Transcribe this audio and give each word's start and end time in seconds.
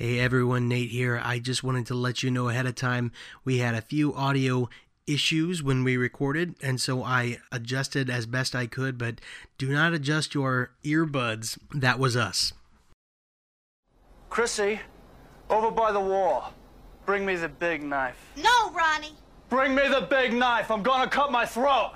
Hey 0.00 0.20
everyone, 0.20 0.68
Nate 0.68 0.90
here. 0.90 1.20
I 1.24 1.40
just 1.40 1.64
wanted 1.64 1.86
to 1.86 1.94
let 1.94 2.22
you 2.22 2.30
know 2.30 2.48
ahead 2.48 2.66
of 2.66 2.76
time 2.76 3.10
we 3.44 3.58
had 3.58 3.74
a 3.74 3.80
few 3.80 4.14
audio 4.14 4.68
issues 5.08 5.60
when 5.60 5.82
we 5.82 5.96
recorded, 5.96 6.54
and 6.62 6.80
so 6.80 7.02
I 7.02 7.38
adjusted 7.50 8.08
as 8.08 8.24
best 8.24 8.54
I 8.54 8.68
could, 8.68 8.96
but 8.96 9.20
do 9.58 9.72
not 9.72 9.94
adjust 9.94 10.36
your 10.36 10.70
earbuds. 10.84 11.58
That 11.74 11.98
was 11.98 12.16
us. 12.16 12.52
Chrissy, 14.30 14.78
over 15.50 15.72
by 15.72 15.90
the 15.90 15.98
wall. 15.98 16.54
Bring 17.04 17.26
me 17.26 17.34
the 17.34 17.48
big 17.48 17.82
knife. 17.82 18.24
No, 18.36 18.70
Ronnie. 18.70 19.16
Bring 19.48 19.74
me 19.74 19.88
the 19.88 20.06
big 20.08 20.32
knife. 20.32 20.70
I'm 20.70 20.84
gonna 20.84 21.10
cut 21.10 21.32
my 21.32 21.44
throat. 21.44 21.94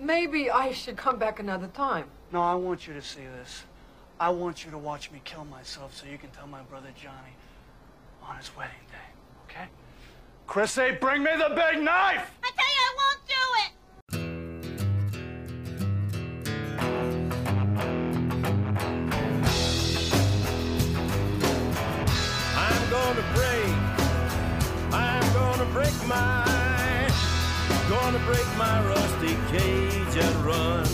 Maybe 0.00 0.50
I 0.50 0.72
should 0.72 0.96
come 0.96 1.20
back 1.20 1.38
another 1.38 1.68
time. 1.68 2.06
No, 2.32 2.42
I 2.42 2.56
want 2.56 2.88
you 2.88 2.94
to 2.94 3.02
see 3.02 3.20
this. 3.20 3.62
I 4.18 4.30
want 4.30 4.64
you 4.64 4.70
to 4.70 4.78
watch 4.78 5.10
me 5.10 5.20
kill 5.24 5.44
myself 5.44 5.94
so 5.94 6.06
you 6.06 6.16
can 6.16 6.30
tell 6.30 6.46
my 6.46 6.62
brother 6.62 6.88
Johnny 6.96 7.36
on 8.26 8.36
his 8.38 8.50
wedding 8.56 8.72
day, 8.90 8.96
okay? 9.44 9.66
Chrissy, 10.46 10.92
bring 10.98 11.22
me 11.22 11.32
the 11.32 11.50
big 11.50 11.82
knife! 11.82 12.30
I 12.42 12.50
tell 12.56 12.66
you, 12.66 12.80
I 12.80 12.94
won't 12.96 13.20
do 13.28 13.42
it. 13.60 13.72
I'm 22.56 22.90
gonna 22.90 23.24
break. 23.34 23.74
I'm 24.94 25.32
gonna 25.34 25.66
break 25.72 25.94
my. 26.08 26.44
Gonna 27.90 28.18
break 28.20 28.46
my 28.56 28.82
rusty 28.88 29.36
cage 29.50 30.16
and 30.16 30.36
run. 30.44 30.86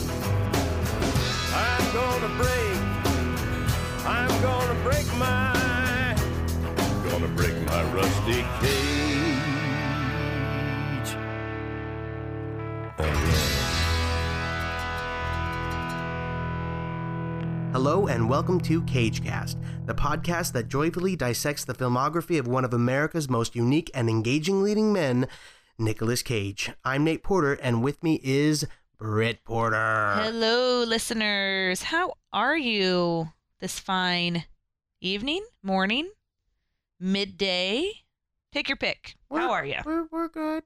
I'm 1.55 1.93
gonna 1.95 2.29
break. 2.43 2.72
I'm 4.13 4.43
gonna 4.43 4.79
break 4.83 5.07
my. 5.17 6.15
Gonna 7.09 7.29
break 7.29 7.55
my 7.65 7.83
rusty 7.95 8.45
cage. 8.61 9.17
And. 12.99 13.43
Hello 17.73 18.07
and 18.07 18.29
welcome 18.29 18.61
to 18.61 18.83
CageCast, 18.83 19.57
the 19.87 19.95
podcast 19.95 20.53
that 20.53 20.69
joyfully 20.69 21.17
dissects 21.17 21.65
the 21.65 21.73
filmography 21.73 22.39
of 22.39 22.47
one 22.47 22.67
of 22.67 22.75
America's 22.75 23.31
most 23.31 23.57
unique 23.57 23.91
and 23.95 24.11
engaging 24.11 24.63
leading 24.63 24.93
men, 24.93 25.27
Nicolas 25.79 26.21
Cage. 26.21 26.71
I'm 26.85 27.05
Nate 27.05 27.23
Porter, 27.23 27.55
and 27.55 27.83
with 27.83 28.03
me 28.03 28.21
is 28.23 28.67
Britt 28.99 29.43
Porter. 29.45 30.17
Hello, 30.17 30.85
listeners. 30.85 31.85
How 31.85 32.13
are 32.31 32.59
you 32.59 33.31
this 33.63 33.79
fine 33.79 34.45
evening, 35.01 35.47
morning, 35.63 36.11
midday? 36.99 37.93
Pick 38.51 38.69
your 38.69 38.77
pick. 38.77 39.15
How 39.31 39.53
are 39.53 39.65
you? 39.65 39.77
We're, 39.85 40.07
we're 40.11 40.27
good. 40.27 40.65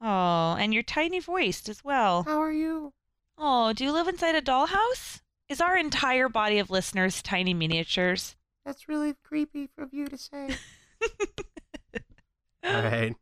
Oh, 0.00 0.56
and 0.58 0.74
your 0.74 0.82
tiny 0.82 1.20
voice 1.20 1.68
as 1.68 1.84
well. 1.84 2.24
How 2.24 2.42
are 2.42 2.50
you? 2.50 2.92
Oh, 3.38 3.72
do 3.72 3.84
you 3.84 3.92
live 3.92 4.08
inside 4.08 4.34
a 4.34 4.42
dollhouse? 4.42 5.20
Is 5.48 5.60
our 5.60 5.78
entire 5.78 6.28
body 6.28 6.58
of 6.58 6.70
listeners 6.70 7.22
tiny 7.22 7.54
miniatures? 7.54 8.34
That's 8.66 8.88
really 8.88 9.14
creepy 9.22 9.68
of 9.78 9.94
you 9.94 10.08
to 10.08 10.18
say. 10.18 10.56
All 12.64 12.82
right. 12.82 13.14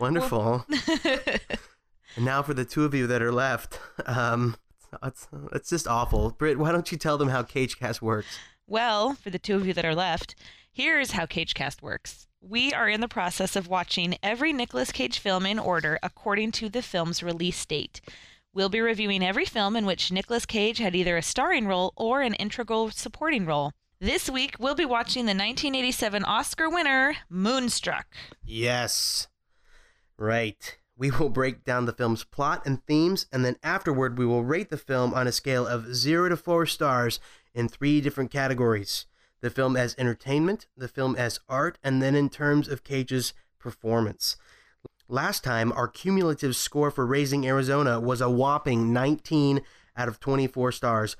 Wonderful. 0.00 0.64
and 1.04 2.24
now 2.24 2.40
for 2.40 2.54
the 2.54 2.64
two 2.64 2.86
of 2.86 2.94
you 2.94 3.06
that 3.06 3.20
are 3.20 3.32
left. 3.32 3.78
Um, 4.06 4.56
it's, 5.02 5.28
it's 5.52 5.70
just 5.70 5.88
awful. 5.88 6.30
Britt, 6.30 6.58
why 6.58 6.72
don't 6.72 6.90
you 6.90 6.98
tell 6.98 7.18
them 7.18 7.28
how 7.28 7.42
CageCast 7.42 8.00
works? 8.00 8.38
Well, 8.66 9.14
for 9.14 9.30
the 9.30 9.38
two 9.38 9.56
of 9.56 9.66
you 9.66 9.74
that 9.74 9.84
are 9.84 9.94
left, 9.94 10.34
here's 10.70 11.12
how 11.12 11.26
CageCast 11.26 11.82
works. 11.82 12.26
We 12.40 12.72
are 12.72 12.88
in 12.88 13.00
the 13.00 13.08
process 13.08 13.54
of 13.56 13.68
watching 13.68 14.16
every 14.22 14.52
Nicolas 14.52 14.92
Cage 14.92 15.18
film 15.18 15.44
in 15.44 15.58
order 15.58 15.98
according 16.02 16.52
to 16.52 16.68
the 16.68 16.82
film's 16.82 17.22
release 17.22 17.64
date. 17.66 18.00
We'll 18.52 18.68
be 18.68 18.80
reviewing 18.80 19.22
every 19.22 19.44
film 19.44 19.76
in 19.76 19.86
which 19.86 20.10
Nicolas 20.10 20.46
Cage 20.46 20.78
had 20.78 20.96
either 20.96 21.16
a 21.16 21.22
starring 21.22 21.66
role 21.66 21.92
or 21.96 22.22
an 22.22 22.34
integral 22.34 22.90
supporting 22.90 23.44
role. 23.44 23.72
This 24.00 24.30
week, 24.30 24.56
we'll 24.58 24.74
be 24.74 24.86
watching 24.86 25.26
the 25.26 25.34
1987 25.34 26.24
Oscar 26.24 26.70
winner, 26.70 27.16
Moonstruck. 27.28 28.06
Yes. 28.42 29.28
Right. 30.16 30.78
We 31.00 31.10
will 31.10 31.30
break 31.30 31.64
down 31.64 31.86
the 31.86 31.94
film's 31.94 32.24
plot 32.24 32.66
and 32.66 32.84
themes, 32.84 33.24
and 33.32 33.42
then 33.42 33.56
afterward, 33.62 34.18
we 34.18 34.26
will 34.26 34.44
rate 34.44 34.68
the 34.68 34.76
film 34.76 35.14
on 35.14 35.26
a 35.26 35.32
scale 35.32 35.66
of 35.66 35.94
0 35.94 36.28
to 36.28 36.36
4 36.36 36.66
stars 36.66 37.18
in 37.54 37.70
three 37.70 38.02
different 38.02 38.30
categories 38.30 39.06
the 39.40 39.48
film 39.48 39.74
as 39.74 39.94
entertainment, 39.96 40.66
the 40.76 40.86
film 40.86 41.16
as 41.16 41.40
art, 41.48 41.78
and 41.82 42.02
then 42.02 42.14
in 42.14 42.28
terms 42.28 42.68
of 42.68 42.84
Cage's 42.84 43.32
performance. 43.58 44.36
Last 45.08 45.42
time, 45.42 45.72
our 45.72 45.88
cumulative 45.88 46.54
score 46.54 46.90
for 46.90 47.06
Raising 47.06 47.46
Arizona 47.46 47.98
was 47.98 48.20
a 48.20 48.28
whopping 48.28 48.92
19 48.92 49.62
out 49.96 50.08
of 50.08 50.20
24 50.20 50.72
stars, 50.72 51.16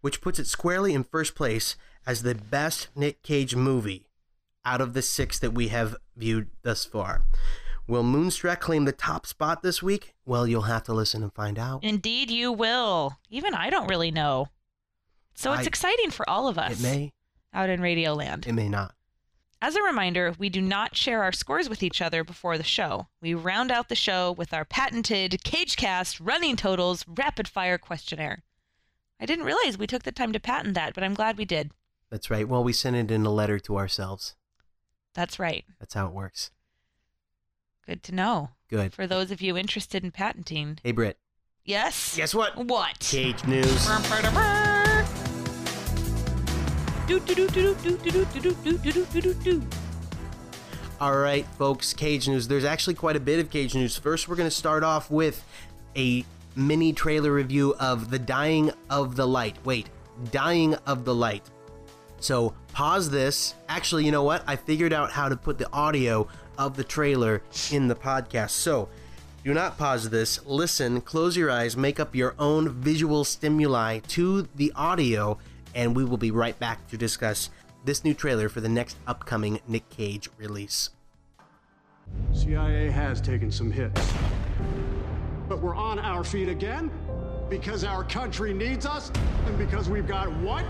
which 0.00 0.20
puts 0.20 0.38
it 0.38 0.46
squarely 0.46 0.94
in 0.94 1.02
first 1.02 1.34
place 1.34 1.74
as 2.06 2.22
the 2.22 2.36
best 2.36 2.90
Nick 2.94 3.24
Cage 3.24 3.56
movie 3.56 4.06
out 4.64 4.80
of 4.80 4.94
the 4.94 5.02
six 5.02 5.40
that 5.40 5.50
we 5.52 5.66
have 5.68 5.96
viewed 6.16 6.50
thus 6.62 6.84
far. 6.84 7.24
Will 7.88 8.02
Moonstruck 8.02 8.60
claim 8.60 8.84
the 8.84 8.92
top 8.92 9.26
spot 9.26 9.62
this 9.62 9.82
week? 9.82 10.14
Well, 10.26 10.46
you'll 10.46 10.62
have 10.62 10.84
to 10.84 10.92
listen 10.92 11.22
and 11.22 11.32
find 11.32 11.58
out. 11.58 11.82
Indeed, 11.82 12.30
you 12.30 12.52
will. 12.52 13.16
Even 13.30 13.54
I 13.54 13.70
don't 13.70 13.88
really 13.88 14.10
know. 14.10 14.48
So 15.34 15.52
it's 15.54 15.62
I- 15.64 15.66
exciting 15.68 16.10
for 16.10 16.28
all 16.28 16.48
of 16.48 16.58
us 16.58 16.78
It 16.78 16.82
may, 16.82 17.12
out 17.54 17.70
in 17.70 17.80
Radio 17.80 18.12
Land. 18.12 18.46
it 18.46 18.52
may 18.52 18.68
not. 18.68 18.94
As 19.62 19.74
a 19.74 19.82
reminder, 19.82 20.34
we 20.38 20.50
do 20.50 20.60
not 20.60 20.96
share 20.96 21.22
our 21.24 21.32
scores 21.32 21.68
with 21.68 21.82
each 21.82 22.00
other 22.02 22.22
before 22.22 22.58
the 22.58 22.62
show. 22.64 23.08
We 23.22 23.32
round 23.34 23.72
out 23.72 23.88
the 23.88 23.96
show 23.96 24.30
with 24.32 24.52
our 24.52 24.64
patented 24.66 25.40
CageCast 25.44 26.20
running 26.22 26.56
totals 26.56 27.04
rapid 27.08 27.48
fire 27.48 27.78
questionnaire. 27.78 28.44
I 29.18 29.26
didn't 29.26 29.46
realize 29.46 29.78
we 29.78 29.86
took 29.88 30.02
the 30.04 30.12
time 30.12 30.32
to 30.34 30.38
patent 30.38 30.74
that, 30.74 30.94
but 30.94 31.02
I'm 31.02 31.14
glad 31.14 31.38
we 31.38 31.44
did. 31.44 31.72
That's 32.10 32.30
right. 32.30 32.46
Well, 32.46 32.62
we 32.62 32.72
sent 32.72 32.94
it 32.96 33.10
in 33.10 33.26
a 33.26 33.30
letter 33.32 33.58
to 33.60 33.78
ourselves. 33.78 34.36
That's 35.14 35.38
right. 35.40 35.64
That's 35.80 35.94
how 35.94 36.06
it 36.06 36.12
works. 36.12 36.50
Good 37.88 38.02
to 38.02 38.14
know. 38.14 38.50
Good. 38.68 38.92
For 38.92 39.06
those 39.06 39.30
of 39.30 39.40
you 39.40 39.56
interested 39.56 40.04
in 40.04 40.10
patenting. 40.10 40.78
Hey, 40.82 40.92
Britt. 40.92 41.16
Yes? 41.64 42.14
Guess 42.18 42.34
what? 42.34 42.54
What? 42.54 42.98
Cage 42.98 43.42
News. 43.46 43.88
All 51.00 51.16
right, 51.16 51.46
folks, 51.56 51.94
Cage 51.94 52.28
News. 52.28 52.46
There's 52.46 52.66
actually 52.66 52.92
quite 52.92 53.16
a 53.16 53.20
bit 53.20 53.40
of 53.40 53.48
Cage 53.48 53.74
News. 53.74 53.96
First, 53.96 54.28
we're 54.28 54.36
going 54.36 54.50
to 54.50 54.54
start 54.54 54.84
off 54.84 55.10
with 55.10 55.42
a 55.96 56.26
mini 56.54 56.92
trailer 56.92 57.32
review 57.32 57.74
of 57.80 58.10
The 58.10 58.18
Dying 58.18 58.70
of 58.90 59.16
the 59.16 59.26
Light. 59.26 59.56
Wait, 59.64 59.88
Dying 60.30 60.74
of 60.86 61.06
the 61.06 61.14
Light. 61.14 61.48
So 62.20 62.52
pause 62.74 63.08
this. 63.08 63.54
Actually, 63.66 64.04
you 64.04 64.12
know 64.12 64.24
what? 64.24 64.44
I 64.46 64.56
figured 64.56 64.92
out 64.92 65.10
how 65.10 65.30
to 65.30 65.36
put 65.38 65.56
the 65.56 65.72
audio 65.72 66.28
of 66.58 66.76
the 66.76 66.84
trailer 66.84 67.42
in 67.72 67.88
the 67.88 67.94
podcast. 67.94 68.50
So, 68.50 68.88
do 69.44 69.54
not 69.54 69.78
pause 69.78 70.10
this. 70.10 70.44
Listen, 70.44 71.00
close 71.00 71.36
your 71.36 71.50
eyes, 71.50 71.76
make 71.76 71.98
up 71.98 72.14
your 72.14 72.34
own 72.38 72.68
visual 72.68 73.24
stimuli 73.24 74.00
to 74.08 74.48
the 74.56 74.72
audio, 74.76 75.38
and 75.74 75.96
we 75.96 76.04
will 76.04 76.18
be 76.18 76.30
right 76.30 76.58
back 76.58 76.86
to 76.88 76.98
discuss 76.98 77.48
this 77.84 78.04
new 78.04 78.12
trailer 78.12 78.48
for 78.48 78.60
the 78.60 78.68
next 78.68 78.98
upcoming 79.06 79.60
Nick 79.66 79.88
Cage 79.88 80.28
release. 80.36 80.90
CIA 82.32 82.90
has 82.90 83.20
taken 83.20 83.50
some 83.50 83.70
hits. 83.70 84.12
But 85.48 85.62
we're 85.62 85.76
on 85.76 85.98
our 85.98 86.24
feet 86.24 86.48
again 86.48 86.90
because 87.48 87.84
our 87.84 88.04
country 88.04 88.52
needs 88.52 88.84
us 88.84 89.10
and 89.46 89.56
because 89.56 89.88
we've 89.88 90.06
got 90.06 90.30
what? 90.38 90.64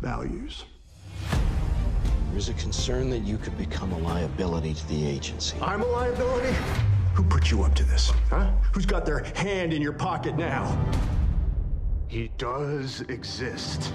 Values. 0.00 0.64
There's 2.32 2.48
a 2.48 2.54
concern 2.54 3.10
that 3.10 3.20
you 3.20 3.36
could 3.38 3.58
become 3.58 3.92
a 3.92 3.98
liability 3.98 4.74
to 4.74 4.88
the 4.88 5.06
agency. 5.06 5.56
I'm 5.60 5.82
a 5.82 5.86
liability? 5.86 6.56
Who 7.14 7.24
put 7.24 7.50
you 7.50 7.64
up 7.64 7.74
to 7.74 7.84
this? 7.84 8.12
Huh? 8.28 8.50
Who's 8.72 8.86
got 8.86 9.04
their 9.04 9.24
hand 9.34 9.72
in 9.72 9.82
your 9.82 9.92
pocket 9.92 10.36
now? 10.36 10.78
He 12.06 12.30
does 12.38 13.00
exist. 13.02 13.92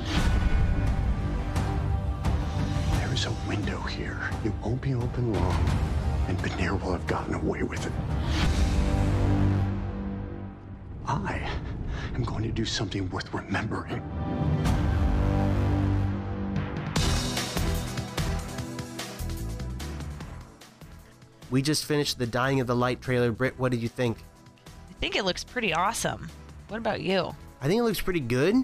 There 3.00 3.14
is 3.14 3.26
a 3.26 3.32
window 3.48 3.80
here. 3.82 4.20
It 4.44 4.52
won't 4.64 4.82
be 4.82 4.94
open 4.94 5.34
long, 5.34 5.70
and 6.28 6.38
Banir 6.40 6.80
will 6.82 6.92
have 6.92 7.08
gotten 7.08 7.36
away 7.36 7.64
with 7.64 7.86
it. 7.86 7.94
I 11.08 11.50
am 12.14 12.24
going 12.24 12.44
to 12.44 12.52
do 12.52 12.66
something 12.66 13.10
worth 13.10 13.34
remembering. 13.34 14.02
We 21.52 21.62
just 21.62 21.86
finished 21.86 22.18
the 22.18 22.26
Dying 22.28 22.60
of 22.60 22.68
the 22.68 22.76
Light 22.76 23.02
trailer. 23.02 23.32
Britt, 23.32 23.60
what 23.60 23.72
did 23.72 23.82
you 23.82 23.90
think? 23.90 24.18
I 24.90 24.94
think 25.00 25.16
it 25.16 25.26
looks 25.26 25.44
pretty 25.44 25.74
awesome. 25.74 26.30
What 26.68 26.78
about 26.78 27.02
you? 27.02 27.36
I 27.62 27.68
think 27.68 27.80
it 27.80 27.84
looks 27.84 28.02
pretty 28.02 28.20
good. 28.20 28.56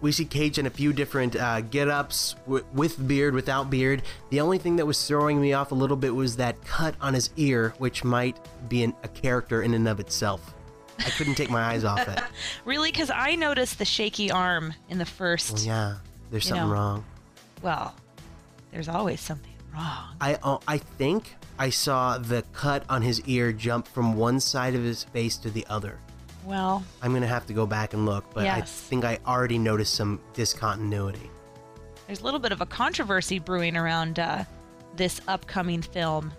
We 0.00 0.12
see 0.12 0.24
Cage 0.24 0.58
in 0.58 0.66
a 0.66 0.70
few 0.70 0.92
different 0.92 1.36
uh, 1.36 1.62
get-ups 1.62 2.34
w- 2.44 2.64
with 2.74 3.08
beard, 3.08 3.34
without 3.34 3.70
beard. 3.70 4.02
The 4.30 4.40
only 4.40 4.58
thing 4.58 4.76
that 4.76 4.86
was 4.86 5.06
throwing 5.06 5.40
me 5.40 5.52
off 5.54 5.72
a 5.72 5.74
little 5.74 5.96
bit 5.96 6.14
was 6.14 6.36
that 6.36 6.62
cut 6.64 6.94
on 7.00 7.14
his 7.14 7.30
ear, 7.36 7.74
which 7.78 8.04
might 8.04 8.38
be 8.68 8.82
an, 8.82 8.94
a 9.02 9.08
character 9.08 9.62
in 9.62 9.72
and 9.72 9.88
of 9.88 9.98
itself. 9.98 10.54
I 10.98 11.10
couldn't 11.10 11.34
take 11.34 11.50
my 11.50 11.62
eyes 11.62 11.84
off 11.84 12.06
it. 12.08 12.22
Really? 12.64 12.90
Because 12.90 13.10
I 13.10 13.36
noticed 13.36 13.78
the 13.78 13.84
shaky 13.84 14.30
arm 14.30 14.74
in 14.88 14.98
the 14.98 15.04
first. 15.04 15.52
Well, 15.54 15.62
yeah, 15.64 15.94
there's 16.30 16.46
something 16.46 16.66
know. 16.66 16.72
wrong. 16.72 17.04
Well, 17.62 17.94
there's 18.72 18.88
always 18.88 19.20
something 19.20 19.52
wrong. 19.76 20.16
I 20.20 20.34
uh, 20.42 20.58
I 20.66 20.78
think 20.78 21.36
I 21.58 21.70
saw 21.70 22.18
the 22.18 22.42
cut 22.52 22.84
on 22.88 23.02
his 23.02 23.20
ear 23.22 23.52
jump 23.52 23.86
from 23.88 24.14
one 24.16 24.40
side 24.40 24.74
of 24.74 24.82
his 24.82 25.04
face 25.04 25.36
to 25.38 25.50
the 25.50 25.66
other. 25.68 25.98
Well, 26.44 26.84
I'm 27.02 27.12
gonna 27.12 27.26
have 27.26 27.46
to 27.46 27.52
go 27.52 27.66
back 27.66 27.92
and 27.92 28.06
look, 28.06 28.24
but 28.32 28.46
I 28.46 28.60
think 28.60 29.04
I 29.04 29.18
already 29.26 29.58
noticed 29.58 29.94
some 29.94 30.20
discontinuity. 30.34 31.30
there's 32.06 32.20
a 32.20 32.24
little 32.24 32.40
bit 32.40 32.52
of 32.52 32.60
a 32.60 32.66
controversy 32.66 33.38
brewing 33.38 33.76
around 33.76 34.18
uh, 34.18 34.44
this 34.94 35.20
upcoming 35.26 35.82
film. 35.82 36.32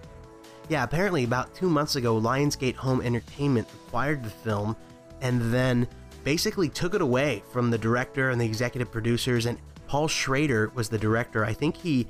Yeah, 0.69 0.83
apparently 0.83 1.23
about 1.23 1.53
two 1.55 1.69
months 1.69 1.95
ago, 1.95 2.19
Lionsgate 2.19 2.75
Home 2.75 3.01
Entertainment 3.01 3.67
acquired 3.85 4.23
the 4.23 4.29
film 4.29 4.75
and 5.21 5.53
then 5.53 5.87
basically 6.23 6.67
took 6.69 6.93
it 6.93 7.01
away 7.01 7.41
from 7.51 7.69
the 7.71 7.77
director 7.77 8.29
and 8.31 8.39
the 8.39 8.45
executive 8.45 8.91
producers. 8.91 9.45
And 9.45 9.57
Paul 9.87 10.07
Schrader 10.09 10.71
was 10.75 10.89
the 10.89 10.97
director. 10.97 11.45
I 11.45 11.53
think 11.53 11.77
he 11.77 12.05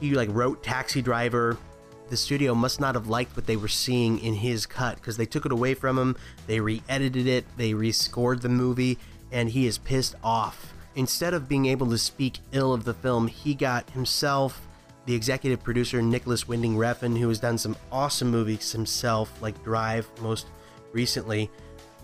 he 0.00 0.12
like 0.12 0.28
wrote 0.32 0.62
Taxi 0.62 1.02
Driver. 1.02 1.56
The 2.08 2.16
studio 2.16 2.54
must 2.54 2.80
not 2.80 2.94
have 2.94 3.08
liked 3.08 3.36
what 3.36 3.46
they 3.46 3.56
were 3.56 3.68
seeing 3.68 4.18
in 4.20 4.34
his 4.34 4.64
cut 4.66 4.96
because 4.96 5.16
they 5.16 5.26
took 5.26 5.44
it 5.44 5.52
away 5.52 5.74
from 5.74 5.98
him. 5.98 6.16
They 6.46 6.60
re-edited 6.60 7.26
it. 7.26 7.44
They 7.56 7.72
rescored 7.72 8.42
the 8.42 8.48
movie, 8.48 8.98
and 9.32 9.50
he 9.50 9.66
is 9.66 9.78
pissed 9.78 10.14
off. 10.22 10.72
Instead 10.94 11.34
of 11.34 11.48
being 11.48 11.66
able 11.66 11.90
to 11.90 11.98
speak 11.98 12.38
ill 12.52 12.72
of 12.72 12.84
the 12.84 12.94
film, 12.94 13.26
he 13.26 13.54
got 13.54 13.90
himself 13.90 14.60
the 15.04 15.14
executive 15.14 15.62
producer 15.62 16.00
Nicolas 16.02 16.48
Winding 16.48 16.76
Refn, 16.76 17.18
who 17.18 17.28
has 17.28 17.38
done 17.38 17.58
some 17.58 17.76
awesome 17.92 18.30
movies 18.30 18.72
himself, 18.72 19.40
like 19.40 19.62
Drive 19.62 20.08
most 20.20 20.46
recently. 20.92 21.50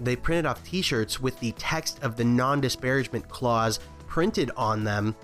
They 0.00 0.16
printed 0.16 0.46
off 0.46 0.64
T-shirts 0.64 1.20
with 1.20 1.38
the 1.40 1.52
text 1.52 2.02
of 2.02 2.16
the 2.16 2.24
non-disparagement 2.24 3.28
clause 3.28 3.80
printed 4.06 4.50
on 4.56 4.84
them, 4.84 5.16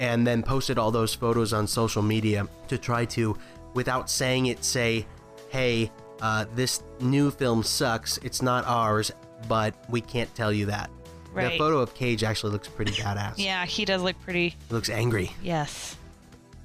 and 0.00 0.26
then 0.26 0.42
posted 0.42 0.76
all 0.78 0.90
those 0.90 1.14
photos 1.14 1.52
on 1.52 1.68
social 1.68 2.02
media 2.02 2.48
to 2.66 2.76
try 2.76 3.04
to, 3.04 3.36
without 3.74 4.10
saying 4.10 4.46
it, 4.46 4.64
say, 4.64 5.06
"Hey, 5.50 5.92
uh, 6.20 6.46
this 6.56 6.82
new 7.00 7.30
film 7.30 7.62
sucks. 7.62 8.18
It's 8.18 8.42
not 8.42 8.64
ours, 8.66 9.12
but 9.48 9.74
we 9.88 10.00
can't 10.00 10.34
tell 10.34 10.52
you 10.52 10.66
that." 10.66 10.90
Right. 11.32 11.52
The 11.52 11.58
photo 11.58 11.78
of 11.78 11.94
Cage 11.94 12.24
actually 12.24 12.50
looks 12.52 12.66
pretty 12.66 12.90
badass. 12.92 13.34
Yeah, 13.36 13.64
he 13.64 13.84
does 13.84 14.02
look 14.02 14.20
pretty. 14.22 14.48
He 14.48 14.74
looks 14.74 14.90
angry. 14.90 15.30
Yes, 15.42 15.96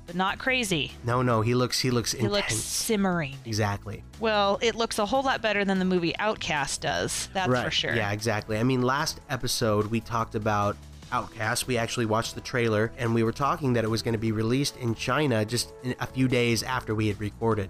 but 0.08 0.16
not 0.16 0.40
crazy. 0.40 0.92
No, 1.04 1.22
no, 1.22 1.42
he 1.42 1.54
looks 1.54 1.80
he 1.80 1.92
looks 1.92 2.14
He 2.14 2.20
intense. 2.20 2.34
looks 2.34 2.56
simmering. 2.56 3.36
exactly. 3.46 4.04
Well, 4.20 4.58
it 4.64 4.74
looks 4.76 4.98
a 4.98 5.06
whole 5.06 5.22
lot 5.22 5.42
better 5.44 5.66
than 5.66 5.78
the 5.78 5.86
movie 5.86 6.18
Outcast 6.18 6.82
does. 6.82 7.30
That's 7.34 7.48
right. 7.50 7.66
for 7.66 7.70
sure. 7.72 7.94
Yeah, 7.96 8.12
exactly. 8.12 8.58
I 8.58 8.64
mean, 8.64 8.82
last 8.82 9.20
episode 9.30 9.88
we 9.88 10.00
talked 10.00 10.34
about 10.36 10.78
Outcast. 11.16 11.66
We 11.66 11.78
actually 11.78 12.08
watched 12.08 12.36
the 12.36 12.42
trailer 12.42 12.92
and 12.98 13.16
we 13.16 13.24
were 13.24 13.32
talking 13.32 13.72
that 13.74 13.86
it 13.86 13.90
was 13.90 14.02
going 14.02 14.16
to 14.16 14.20
be 14.20 14.34
released 14.34 14.76
in 14.78 14.94
China 14.96 15.46
just 15.46 15.72
in 15.84 15.96
a 16.02 16.06
few 16.06 16.28
days 16.28 16.62
after 16.62 16.94
we 16.94 17.08
had 17.08 17.22
recorded. 17.22 17.70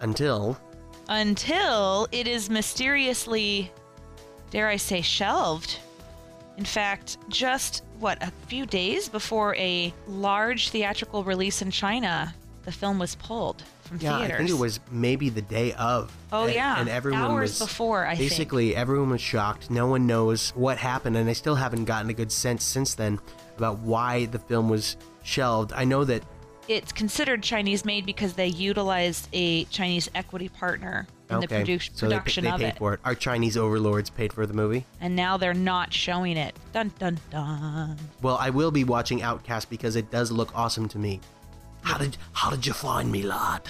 Until 0.00 0.56
Until 1.08 2.06
it 2.12 2.28
is 2.28 2.48
mysteriously, 2.48 3.72
dare 4.50 4.68
I 4.68 4.76
say, 4.76 5.00
shelved. 5.00 5.78
In 6.56 6.64
fact, 6.64 7.18
just 7.28 7.82
what 7.98 8.22
a 8.22 8.30
few 8.46 8.66
days 8.66 9.08
before 9.08 9.56
a 9.56 9.92
large 10.06 10.68
theatrical 10.68 11.24
release 11.24 11.60
in 11.60 11.72
China, 11.72 12.32
the 12.64 12.72
film 12.72 12.98
was 12.98 13.14
pulled 13.16 13.62
from 13.82 13.98
yeah, 14.00 14.18
theaters. 14.18 14.34
I 14.34 14.38
think 14.38 14.50
it 14.50 14.58
was 14.58 14.80
maybe 14.90 15.28
the 15.28 15.42
day 15.42 15.72
of. 15.74 16.10
Oh, 16.32 16.44
And- 16.44 16.54
yeah. 16.54 16.80
and 16.80 16.88
everyone 16.88 17.20
Hours 17.22 17.60
was 17.60 17.68
before, 17.68 18.06
I 18.06 18.14
think. 18.16 18.30
basically 18.30 18.74
everyone 18.74 19.10
was 19.10 19.20
shocked. 19.20 19.70
No 19.70 19.86
one 19.86 20.06
knows 20.06 20.50
what 20.50 20.78
happened, 20.78 21.16
and 21.16 21.28
I 21.28 21.34
still 21.34 21.56
haven't 21.56 21.84
gotten 21.84 22.10
a 22.10 22.14
good 22.14 22.32
sense 22.32 22.64
since 22.64 22.94
then 22.94 23.18
about 23.56 23.78
why 23.80 24.26
the 24.26 24.38
film 24.38 24.68
was 24.68 24.96
shelved. 25.22 25.72
I 25.74 25.84
know 25.84 26.04
that 26.04 26.22
It's 26.66 26.92
considered 26.92 27.42
Chinese 27.42 27.84
made 27.84 28.06
because 28.06 28.32
they 28.32 28.46
utilized 28.46 29.28
a 29.34 29.64
Chinese 29.66 30.10
equity 30.14 30.48
partner 30.48 31.06
in 31.28 31.40
the 31.40 31.44
okay, 31.46 31.62
produ- 31.62 31.90
so 31.94 32.06
they, 32.08 32.14
production 32.14 32.44
they 32.44 32.50
of 32.50 32.60
paid 32.60 32.66
it. 32.68 32.78
for 32.78 32.94
it. 32.94 33.00
Our 33.04 33.14
Chinese 33.14 33.56
overlords 33.58 34.08
paid 34.08 34.32
for 34.32 34.46
the 34.46 34.54
movie. 34.54 34.86
And 35.02 35.14
now 35.14 35.36
they're 35.36 35.52
not 35.52 35.92
showing 35.92 36.38
it. 36.38 36.54
Dun 36.72 36.90
dun 36.98 37.18
dun. 37.30 37.98
Well, 38.22 38.38
I 38.40 38.48
will 38.48 38.70
be 38.70 38.82
watching 38.84 39.20
Outcast 39.22 39.68
because 39.68 39.94
it 39.96 40.10
does 40.10 40.32
look 40.32 40.52
awesome 40.54 40.88
to 40.88 40.98
me. 40.98 41.20
How 41.84 41.98
did 41.98 42.16
How 42.32 42.50
did 42.50 42.66
you 42.66 42.72
find 42.72 43.10
me, 43.12 43.22
lad? 43.22 43.62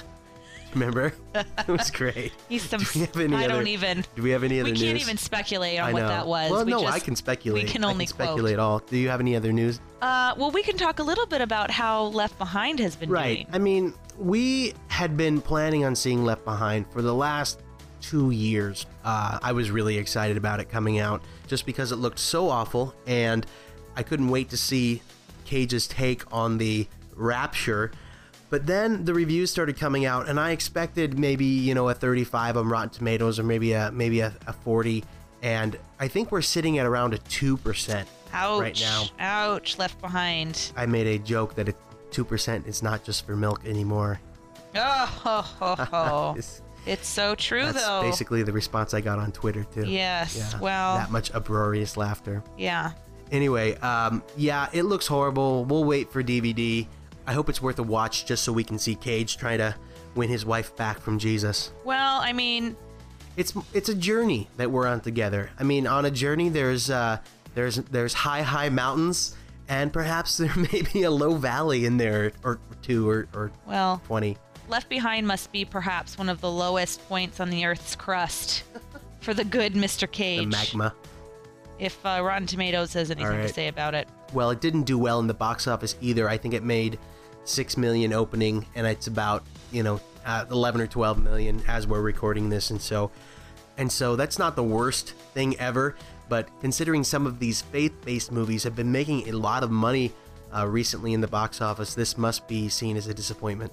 Remember? 0.73 1.15
it 1.37 1.69
was 1.69 1.91
great. 1.93 2.33
He's 2.49 2.63
some. 2.69 2.81
Do 2.81 2.87
we 2.95 3.01
have 3.03 3.17
any 3.17 3.37
I 3.37 3.45
other- 3.45 3.49
don't 3.55 3.67
even. 3.69 4.05
Do 4.17 4.23
we 4.23 4.31
have 4.31 4.43
any 4.43 4.61
other 4.61 4.71
news? 4.71 4.81
We 4.81 4.87
can't 4.89 5.01
even 5.01 5.17
speculate 5.19 5.79
on 5.79 5.93
what 5.93 6.01
that 6.01 6.27
was. 6.27 6.51
Well, 6.51 6.65
we 6.65 6.73
no, 6.73 6.81
just, 6.83 6.93
I 6.95 6.99
can 6.99 7.15
speculate. 7.15 7.65
We 7.65 7.69
can 7.71 7.85
only 7.85 8.05
I 8.05 8.07
can 8.07 8.15
speculate 8.15 8.59
all. 8.59 8.81
Do 8.81 8.97
you 8.97 9.09
have 9.09 9.21
any 9.21 9.37
other 9.37 9.53
news? 9.53 9.81
Uh, 10.03 10.35
well, 10.37 10.51
we 10.51 10.63
can 10.65 10.77
talk 10.77 10.99
a 10.99 11.03
little 11.05 11.27
bit 11.27 11.41
about 11.41 11.71
how 11.71 12.05
Left 12.07 12.37
Behind 12.39 12.81
has 12.81 12.97
been 12.97 13.09
Right. 13.09 13.47
doing. 13.47 13.49
I 13.53 13.59
mean, 13.59 13.95
we 14.19 14.75
had 14.89 15.17
been 15.17 15.41
planning 15.41 15.85
on 15.85 15.95
seeing 15.95 16.25
Left 16.25 16.45
Behind 16.45 16.87
for 16.93 17.03
the 17.03 17.15
last 17.15 17.61
two 18.01 18.33
years. 18.33 18.85
Uh, 19.05 19.39
I 19.43 19.53
was 19.53 19.71
really 19.71 19.97
excited 19.97 20.37
about 20.37 20.59
it 20.61 20.69
coming 20.69 20.99
out 20.99 21.23
just 21.47 21.67
because 21.67 21.93
it 21.93 21.97
looked 21.97 22.19
so 22.19 22.49
awful, 22.49 22.95
and 23.07 23.47
I 23.97 24.03
couldn't 24.03 24.29
wait 24.29 24.51
to 24.51 24.57
see 24.57 25.03
Cage's 25.45 25.87
take 25.87 26.25
on 26.33 26.59
the 26.59 26.89
Rapture. 27.15 27.93
But 28.55 28.67
then 28.69 29.05
the 29.05 29.13
reviews 29.15 29.51
started 29.51 29.77
coming 29.77 30.07
out, 30.07 30.29
and 30.29 30.39
I 30.39 30.53
expected 30.53 31.19
maybe 31.19 31.45
you 31.45 31.75
know 31.75 31.89
a 31.89 31.95
35 31.95 32.57
on 32.57 32.69
Rotten 32.69 32.89
Tomatoes 32.91 33.41
or 33.41 33.43
maybe 33.43 33.73
a 33.73 33.91
maybe 33.91 34.21
a, 34.21 34.33
a 34.47 34.53
40, 34.53 35.03
and 35.43 35.77
I 35.99 36.07
think 36.07 36.31
we're 36.31 36.41
sitting 36.41 36.79
at 36.79 36.87
around 36.87 37.15
a 37.15 37.19
two 37.19 37.57
percent 37.57 38.09
Ouch. 38.33 38.61
right 38.61 38.81
now. 38.81 39.07
Ouch. 39.19 39.77
Left 39.77 40.01
Behind. 40.01 40.71
I 40.77 40.87
made 40.87 41.09
a 41.09 41.19
joke 41.19 41.57
that 41.57 41.75
two 42.13 42.25
percent 42.25 42.69
is 42.69 42.81
not 42.81 43.03
just 43.03 43.27
for 43.27 43.35
milk 43.35 43.67
anymore. 43.67 44.21
Oh, 44.77 44.81
ho, 44.81 45.41
ho, 45.43 45.75
ho. 45.85 46.35
It's- 46.39 46.63
it's 46.87 47.09
so 47.09 47.35
true, 47.35 47.65
That's 47.65 47.85
though. 47.85 48.03
basically 48.03 48.45
the 48.45 48.53
response 48.53 48.95
I 48.95 49.01
got 49.01 49.19
on 49.19 49.33
Twitter 49.33 49.65
too. 49.65 49.87
Yes, 49.89 50.37
Yeah, 50.37 50.61
well- 50.61 50.99
that 50.99 51.11
much 51.11 51.33
uproarious 51.35 51.97
laughter. 51.97 52.41
yeah. 52.57 52.93
Anyway, 53.33 53.75
um, 53.79 54.23
yeah, 54.37 54.69
it 54.73 54.83
looks 54.85 55.09
horrible. 55.09 55.65
We'll 55.65 55.83
wait 55.85 56.13
for 56.13 56.23
DVD. 56.23 56.87
I 57.27 57.33
hope 57.33 57.49
it's 57.49 57.63
worth 57.63 57.79
a 57.79 57.83
watch 57.83 58.27
just 58.27 58.45
so 58.45 58.53
we 58.53 58.65
can 58.65 58.79
see 58.79 58.95
Cage 58.95 59.37
trying 59.37 59.59
to 59.59 59.75
win 60.15 60.29
his 60.29 60.45
wife 60.45 60.77
back 60.77 61.01
from 61.01 61.19
Jesus. 61.19 61.73
Well, 61.85 62.21
I 62.21 62.33
mean, 62.33 62.77
It's 63.37 63.53
it's 63.73 63.89
a 63.89 63.95
journey 63.95 64.49
that 64.59 64.71
we're 64.71 64.87
on 64.87 65.01
together. 65.01 65.51
I 65.59 65.65
mean, 65.65 65.87
on 65.87 66.05
a 66.05 66.11
journey, 66.11 66.49
there's 66.51 66.91
uh, 66.91 67.19
there's 67.55 67.77
there's 67.77 68.13
high 68.13 68.43
high 68.43 68.69
mountains, 68.69 69.35
and 69.69 69.93
perhaps 69.93 70.37
there 70.39 70.55
may 70.55 70.83
be 70.93 71.03
a 71.05 71.11
low 71.11 71.35
valley 71.37 71.85
in 71.87 71.97
there, 71.97 72.33
or 72.45 72.59
two, 72.83 73.09
or 73.09 73.27
or 73.35 73.51
well, 73.67 74.01
twenty. 74.07 74.37
Left 74.69 74.89
Behind 74.89 75.27
must 75.27 75.53
be 75.53 75.65
perhaps 75.65 76.17
one 76.17 76.29
of 76.31 76.41
the 76.41 76.51
lowest 76.51 77.07
points 77.09 77.39
on 77.41 77.51
the 77.51 77.67
Earth's 77.67 77.95
crust 77.97 78.63
for 79.21 79.35
the 79.35 79.45
good 79.45 79.75
Mr. 79.75 80.01
The 80.01 80.07
Cage. 80.07 80.51
magma. 80.51 80.95
If 81.79 82.05
uh, 82.07 82.21
Rotten 82.23 82.47
Tomatoes 82.47 82.93
has 82.95 83.11
anything 83.11 83.43
to 83.43 83.49
say 83.49 83.69
about 83.69 83.95
it. 83.95 84.09
well 84.33 84.51
it 84.51 84.61
didn't 84.61 84.85
do 84.85 84.97
well 84.97 85.19
in 85.21 85.27
the 85.27 85.35
box 85.35 85.67
office 85.67 85.97
either 86.01 86.29
i 86.29 86.37
think 86.37 86.55
it 86.55 86.63
made 86.63 86.99
6 87.45 87.77
million 87.77 88.13
opening 88.13 88.67
and 88.75 88.87
it's 88.87 89.07
about 89.07 89.45
you 89.71 89.83
know 89.83 90.01
uh, 90.25 90.45
11 90.51 90.81
or 90.81 90.87
12 90.87 91.23
million 91.23 91.63
as 91.69 91.87
we're 91.87 92.01
recording 92.01 92.49
this 92.49 92.71
and 92.71 92.81
so 92.81 93.11
and 93.77 93.91
so 93.91 94.17
that's 94.17 94.39
not 94.39 94.57
the 94.57 94.63
worst 94.63 95.11
thing 95.35 95.59
ever 95.59 95.95
but 96.29 96.49
considering 96.61 97.05
some 97.05 97.27
of 97.27 97.39
these 97.39 97.61
faith-based 97.61 98.33
movies 98.33 98.63
have 98.63 98.75
been 98.75 98.91
making 98.91 99.29
a 99.29 99.33
lot 99.33 99.63
of 99.63 99.71
money 99.71 100.13
uh, 100.57 100.67
recently 100.67 101.13
in 101.13 101.21
the 101.21 101.29
box 101.29 101.61
office 101.61 101.95
this 101.95 102.17
must 102.17 102.47
be 102.49 102.69
seen 102.69 102.97
as 102.97 103.07
a 103.07 103.15
disappointment. 103.15 103.73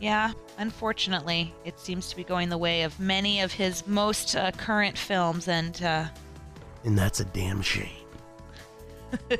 Yeah, 0.00 0.32
unfortunately, 0.56 1.52
it 1.66 1.78
seems 1.78 2.08
to 2.08 2.16
be 2.16 2.24
going 2.24 2.48
the 2.48 2.56
way 2.56 2.82
of 2.82 2.98
many 2.98 3.42
of 3.42 3.52
his 3.52 3.86
most 3.86 4.34
uh, 4.34 4.50
current 4.52 4.96
films, 4.96 5.46
and 5.46 5.80
uh, 5.82 6.06
and 6.84 6.98
that's 6.98 7.20
a 7.20 7.26
damn 7.26 7.60
shame. 7.60 7.88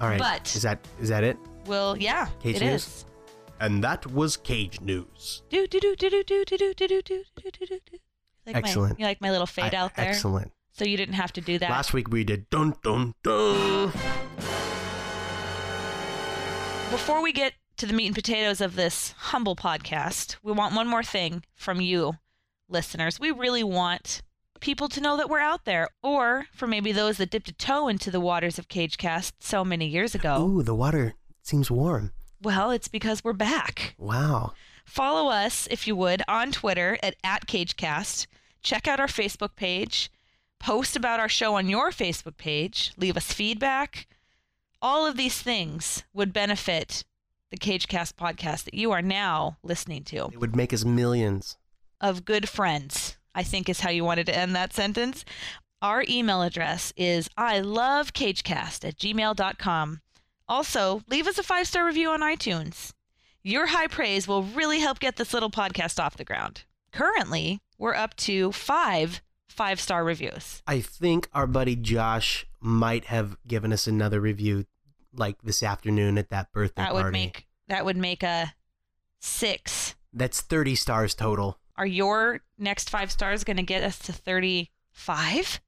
All 0.00 0.08
right 0.08 0.20
But- 0.20 0.54
is 0.54 0.62
that 0.62 0.78
is 1.00 1.08
that 1.08 1.24
it 1.24 1.36
well, 1.66 1.96
yeah, 1.96 2.28
Cage 2.42 2.56
it 2.56 2.62
news? 2.62 2.86
is. 2.86 3.04
and 3.60 3.82
that 3.84 4.06
was 4.06 4.36
cage 4.36 4.80
news 4.80 5.42
Do 5.50 5.66
do 5.66 5.78
do 5.80 5.94
do 5.96 6.10
do 6.10 6.22
do 6.24 6.44
do 6.44 6.56
do 6.56 6.74
do 6.74 7.02
do 7.02 7.22
do 7.50 7.66
do. 7.66 7.98
Like 8.46 8.56
Excellent. 8.56 8.98
My, 8.98 9.02
you 9.02 9.06
like 9.08 9.20
my 9.20 9.30
little 9.30 9.46
fade 9.46 9.74
I- 9.74 9.78
out 9.78 9.94
there? 9.96 10.08
excellent 10.08 10.52
So 10.72 10.84
you 10.84 10.96
didn't 10.96 11.14
have 11.14 11.32
to 11.34 11.40
do 11.40 11.58
that. 11.58 11.70
last 11.70 11.92
week 11.92 12.08
we 12.08 12.24
did 12.24 12.50
dun 12.50 12.74
dun 12.82 13.14
dun 13.22 13.92
Before 16.90 17.22
we 17.22 17.32
get 17.32 17.54
to 17.78 17.86
the 17.86 17.92
meat 17.94 18.06
and 18.06 18.14
potatoes 18.14 18.60
of 18.60 18.76
this 18.76 19.14
humble 19.16 19.56
podcast, 19.56 20.36
we 20.42 20.52
want 20.52 20.74
one 20.74 20.86
more 20.86 21.02
thing 21.02 21.42
from 21.54 21.80
you, 21.80 22.14
listeners. 22.68 23.18
We 23.18 23.30
really 23.30 23.64
want 23.64 24.20
people 24.60 24.88
to 24.90 25.00
know 25.00 25.16
that 25.16 25.28
we're 25.30 25.40
out 25.40 25.64
there, 25.64 25.88
or 26.02 26.46
for 26.52 26.66
maybe 26.66 26.92
those 26.92 27.16
that 27.16 27.30
dipped 27.30 27.48
a 27.48 27.52
toe 27.54 27.88
into 27.88 28.10
the 28.10 28.20
waters 28.20 28.58
of 28.58 28.68
CageCast 28.68 29.32
so 29.40 29.64
many 29.64 29.86
years 29.86 30.14
ago. 30.14 30.42
Ooh, 30.46 30.62
the 30.62 30.74
water 30.74 31.14
seems 31.42 31.70
warm. 31.70 32.12
Well, 32.40 32.70
it's 32.70 32.88
because 32.88 33.22
we're 33.22 33.32
back. 33.32 33.94
Wow. 33.98 34.52
Follow 34.84 35.30
us, 35.30 35.68
if 35.70 35.86
you 35.86 35.94
would, 35.96 36.22
on 36.26 36.50
Twitter 36.52 36.98
at, 37.02 37.14
at 37.22 37.46
CageCast. 37.46 38.26
Check 38.62 38.88
out 38.88 39.00
our 39.00 39.06
Facebook 39.06 39.54
page. 39.56 40.10
Post 40.58 40.96
about 40.96 41.20
our 41.20 41.28
show 41.28 41.54
on 41.54 41.68
your 41.68 41.90
Facebook 41.90 42.36
page. 42.36 42.92
Leave 42.96 43.16
us 43.16 43.32
feedback. 43.32 44.06
All 44.80 45.06
of 45.06 45.16
these 45.16 45.40
things 45.40 46.04
would 46.12 46.32
benefit 46.32 47.04
the 47.50 47.56
CageCast 47.58 48.14
podcast 48.14 48.64
that 48.64 48.74
you 48.74 48.92
are 48.92 49.02
now 49.02 49.58
listening 49.62 50.04
to. 50.04 50.30
It 50.32 50.40
would 50.40 50.56
make 50.56 50.72
us 50.72 50.84
millions. 50.84 51.56
Of 52.00 52.24
good 52.24 52.48
friends, 52.48 53.16
I 53.34 53.42
think 53.42 53.68
is 53.68 53.80
how 53.80 53.90
you 53.90 54.04
wanted 54.04 54.26
to 54.26 54.36
end 54.36 54.56
that 54.56 54.72
sentence. 54.72 55.24
Our 55.80 56.04
email 56.08 56.42
address 56.42 56.92
is 56.96 57.28
I 57.36 57.60
love 57.60 58.12
cagecast 58.12 58.84
at 58.86 58.96
gmail.com. 58.96 60.00
Also, 60.52 61.02
leave 61.08 61.26
us 61.26 61.38
a 61.38 61.42
five 61.42 61.66
star 61.66 61.86
review 61.86 62.10
on 62.10 62.20
iTunes. 62.20 62.92
Your 63.42 63.68
high 63.68 63.86
praise 63.86 64.28
will 64.28 64.42
really 64.42 64.80
help 64.80 65.00
get 65.00 65.16
this 65.16 65.32
little 65.32 65.48
podcast 65.50 65.98
off 65.98 66.18
the 66.18 66.26
ground. 66.26 66.64
Currently, 66.92 67.62
we're 67.78 67.94
up 67.94 68.14
to 68.18 68.52
five 68.52 69.22
five 69.48 69.80
star 69.80 70.04
reviews. 70.04 70.62
I 70.66 70.80
think 70.82 71.30
our 71.32 71.46
buddy 71.46 71.74
Josh 71.74 72.46
might 72.60 73.06
have 73.06 73.38
given 73.48 73.72
us 73.72 73.86
another 73.86 74.20
review 74.20 74.66
like 75.14 75.40
this 75.40 75.62
afternoon 75.62 76.18
at 76.18 76.28
that 76.28 76.52
birthday 76.52 76.82
That 76.82 76.92
would 76.92 77.00
party. 77.00 77.18
make 77.18 77.46
that 77.68 77.86
would 77.86 77.96
make 77.96 78.22
a 78.22 78.52
six. 79.20 79.94
That's 80.12 80.42
30 80.42 80.74
stars 80.74 81.14
total. 81.14 81.58
Are 81.78 81.86
your 81.86 82.40
next 82.58 82.90
five 82.90 83.10
stars 83.10 83.42
going 83.42 83.56
to 83.56 83.62
get 83.62 83.82
us 83.82 83.98
to 84.00 84.12
thirty 84.12 84.70
five? 84.90 85.62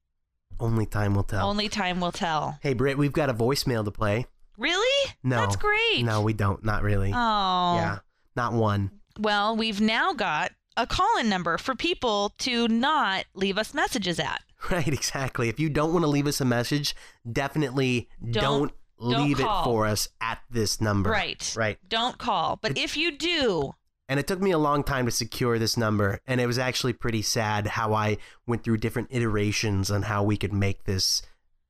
Only 0.59 0.85
time 0.85 1.15
will 1.15 1.23
tell. 1.23 1.49
Only 1.49 1.69
time 1.69 1.99
will 1.99 2.11
tell. 2.11 2.59
Hey, 2.61 2.73
Britt, 2.73 2.99
we've 2.99 3.11
got 3.11 3.31
a 3.31 3.33
voicemail 3.33 3.83
to 3.83 3.89
play. 3.89 4.27
Really? 4.57 5.11
No. 5.23 5.37
That's 5.37 5.55
great. 5.55 6.03
No, 6.03 6.21
we 6.21 6.33
don't. 6.33 6.63
Not 6.63 6.83
really. 6.83 7.11
Oh. 7.13 7.75
Yeah, 7.75 7.99
not 8.35 8.53
one. 8.53 8.91
Well, 9.19 9.55
we've 9.55 9.81
now 9.81 10.13
got 10.13 10.51
a 10.77 10.85
call 10.85 11.17
in 11.19 11.29
number 11.29 11.57
for 11.57 11.73
people 11.75 12.33
to 12.39 12.67
not 12.67 13.25
leave 13.33 13.57
us 13.57 13.73
messages 13.73 14.19
at. 14.19 14.41
Right, 14.71 14.87
exactly. 14.87 15.47
If 15.47 15.59
you 15.59 15.69
don't 15.69 15.93
want 15.93 16.05
to 16.05 16.09
leave 16.09 16.25
us 16.25 16.41
a 16.41 16.45
message, 16.45 16.95
definitely 17.31 18.09
don't, 18.19 18.33
Don't- 18.33 18.73
don't 18.99 19.27
leave 19.27 19.39
it 19.39 19.63
for 19.63 19.85
us 19.85 20.07
at 20.21 20.39
this 20.49 20.81
number. 20.81 21.11
Right. 21.11 21.53
Right. 21.55 21.77
Don't 21.87 22.17
call. 22.17 22.57
But 22.61 22.75
if 22.77 22.97
you 22.97 23.11
do, 23.15 23.73
And 24.09 24.19
it 24.19 24.25
took 24.25 24.41
me 24.41 24.49
a 24.51 24.57
long 24.57 24.83
time 24.83 25.05
to 25.05 25.11
secure 25.11 25.59
this 25.59 25.77
number, 25.77 26.19
and 26.25 26.41
it 26.41 26.47
was 26.47 26.57
actually 26.57 26.93
pretty 26.93 27.21
sad 27.21 27.67
how 27.67 27.93
I 27.93 28.17
went 28.47 28.63
through 28.63 28.77
different 28.77 29.09
iterations 29.11 29.91
on 29.91 30.03
how 30.03 30.23
we 30.23 30.35
could 30.37 30.53
make 30.53 30.85
this 30.85 31.21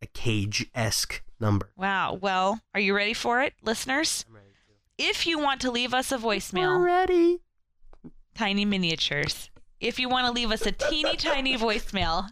a 0.02 0.06
cage 0.08 0.68
esque 0.74 1.22
number. 1.40 1.70
wow. 1.76 2.14
Well, 2.22 2.60
are 2.74 2.80
you 2.80 2.96
ready 2.96 3.14
for 3.14 3.42
it, 3.42 3.54
listeners? 3.64 4.26
If 4.98 5.28
you 5.28 5.38
want 5.40 5.60
to 5.62 5.72
leave 5.72 5.94
us 5.94 6.12
a 6.12 6.18
voicemail, 6.18 6.84
ready. 6.84 7.40
tiny 8.34 8.64
miniatures. 8.66 9.50
If 9.82 10.00
you 10.00 10.08
want 10.08 10.26
to 10.28 10.32
leave 10.32 10.52
us 10.52 10.66
a 10.66 10.72
teeny 10.72 11.18
tiny 11.18 11.58
voicemail, 11.58 12.30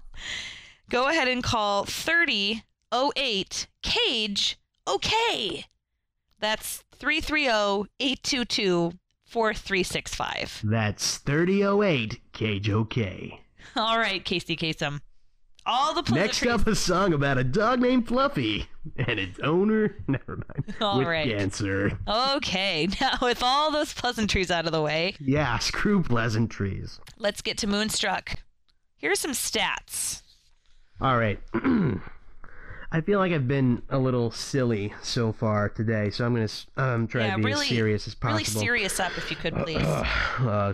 go 0.90 1.08
ahead 1.10 1.28
and 1.28 1.44
call 1.44 1.84
3008 1.86 3.68
Cage 3.82 4.58
OK. 4.88 5.66
That's 6.40 6.84
330 6.96 7.90
822 8.00 8.94
4365. 9.26 10.62
That's 10.64 11.18
3008 11.18 12.22
Cage 12.34 12.70
OK. 12.70 13.42
All 13.76 13.98
right, 13.98 14.24
Casey 14.24 14.56
Kasem. 14.56 15.02
All 15.66 15.94
the 15.94 16.12
Next 16.14 16.46
up, 16.46 16.68
a 16.68 16.76
song 16.76 17.14
about 17.14 17.38
a 17.38 17.44
dog 17.44 17.80
named 17.80 18.08
Fluffy 18.08 18.68
and 18.98 19.18
its 19.18 19.40
owner. 19.40 19.96
Never 20.08 20.36
mind. 20.36 20.76
All 20.82 20.98
with 21.00 21.08
right. 21.08 21.28
cancer. 21.38 21.98
Okay, 22.08 22.90
now 23.02 23.18
with 23.22 23.42
all 23.42 23.72
those 23.72 23.94
pleasantries 23.94 24.52
out 24.52 24.66
of 24.66 24.74
the 24.74 24.82
way, 24.82 25.16
Yeah, 25.20 25.58
screw 25.60 26.04
pleasantries. 26.04 27.00
let's 27.18 27.42
get 27.42 27.58
to 27.60 27.68
Moonstruck. 27.68 28.36
Here's 28.98 29.20
some 29.20 29.32
stats. 29.32 30.22
All 31.00 31.18
right. 31.18 31.40
I 32.92 33.02
feel 33.02 33.18
like 33.20 33.32
I've 33.32 33.48
been 33.48 33.82
a 33.90 33.98
little 33.98 34.32
silly 34.32 34.94
so 35.02 35.32
far 35.32 35.70
today, 35.70 36.10
so 36.12 36.26
I'm 36.26 36.34
gonna 36.36 36.48
um, 36.78 37.08
try 37.08 37.26
yeah, 37.26 37.32
to 37.32 37.38
be 37.38 37.46
really, 37.46 37.64
as 37.64 37.70
serious 37.70 38.08
as 38.08 38.16
possible. 38.16 38.38
really 38.38 38.44
serious 38.66 39.00
up 39.00 39.18
if 39.18 39.32
you 39.32 39.36
could, 39.38 39.56
please. 39.56 39.78
Uh, 39.78 40.74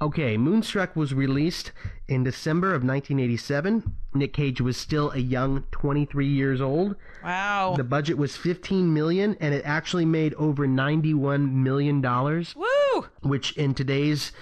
okay, 0.00 0.36
Moonstruck 0.36 0.94
was 0.96 1.14
released 1.14 1.72
in 2.08 2.24
December 2.24 2.68
of 2.68 2.82
1987. 2.82 3.94
Nick 4.14 4.32
Cage 4.32 4.60
was 4.60 4.76
still 4.76 5.10
a 5.12 5.18
young 5.18 5.64
23 5.70 6.26
years 6.26 6.60
old. 6.60 6.96
wow. 7.22 7.74
The 7.76 7.84
budget 7.84 8.18
was 8.18 8.36
15 8.36 8.92
million, 8.92 9.36
and 9.40 9.54
it 9.54 9.62
actually 9.64 10.04
made 10.04 10.34
over 10.34 10.66
91 10.66 11.62
million 11.62 12.00
dollars, 12.00 12.54
Woo! 12.56 13.06
which 13.22 13.56
in 13.56 13.74
today's 13.74 14.32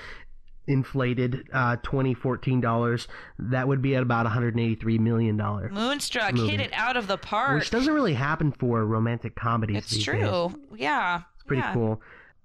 inflated 0.66 1.46
uh, 1.52 1.76
2014 1.76 2.60
dollars, 2.60 3.06
that 3.38 3.68
would 3.68 3.82
be 3.82 3.94
at 3.96 4.02
about 4.02 4.24
183 4.24 4.98
million 4.98 5.36
dollars. 5.36 5.70
Moonstruck 5.72 6.34
movie. 6.34 6.50
hit 6.50 6.60
it 6.60 6.72
out 6.72 6.96
of 6.96 7.06
the 7.06 7.18
park. 7.18 7.58
Which 7.58 7.70
doesn't 7.70 7.92
really 7.92 8.14
happen 8.14 8.52
for 8.52 8.84
romantic 8.84 9.34
comedies. 9.34 9.76
it's 9.78 9.90
these 9.90 10.04
true. 10.04 10.20
days. 10.20 10.80
Yeah. 10.80 11.22
It's 11.34 11.44
pretty 11.44 11.62
yeah. 11.62 11.74
cool. 11.74 12.00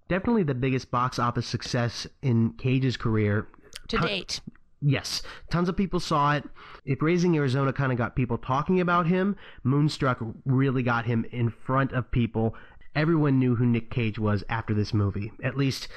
Definitely 0.09 0.43
the 0.43 0.53
biggest 0.55 0.91
box 0.91 1.17
office 1.19 1.47
success 1.47 2.05
in 2.21 2.53
Cage's 2.57 2.97
career. 2.97 3.47
To 3.87 3.97
Ton- 3.97 4.07
date. 4.07 4.41
Yes, 4.81 5.21
tons 5.51 5.67
of 5.67 5.75
people 5.75 5.99
saw 5.99 6.35
it. 6.35 6.45
If 6.85 7.01
Raising 7.01 7.35
Arizona 7.35 7.73
kind 7.73 7.91
of 7.91 7.97
got 7.97 8.15
people 8.15 8.37
talking 8.37 8.79
about 8.79 9.07
him, 9.07 9.35
Moonstruck 9.63 10.19
really 10.45 10.83
got 10.83 11.05
him 11.05 11.25
in 11.31 11.49
front 11.49 11.91
of 11.91 12.09
people. 12.11 12.55
Everyone 12.95 13.39
knew 13.39 13.55
who 13.55 13.65
Nick 13.65 13.91
Cage 13.91 14.17
was 14.17 14.41
after 14.47 14.73
this 14.73 14.93
movie. 14.93 15.33
At 15.43 15.57
least, 15.57 15.89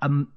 um, 0.00 0.32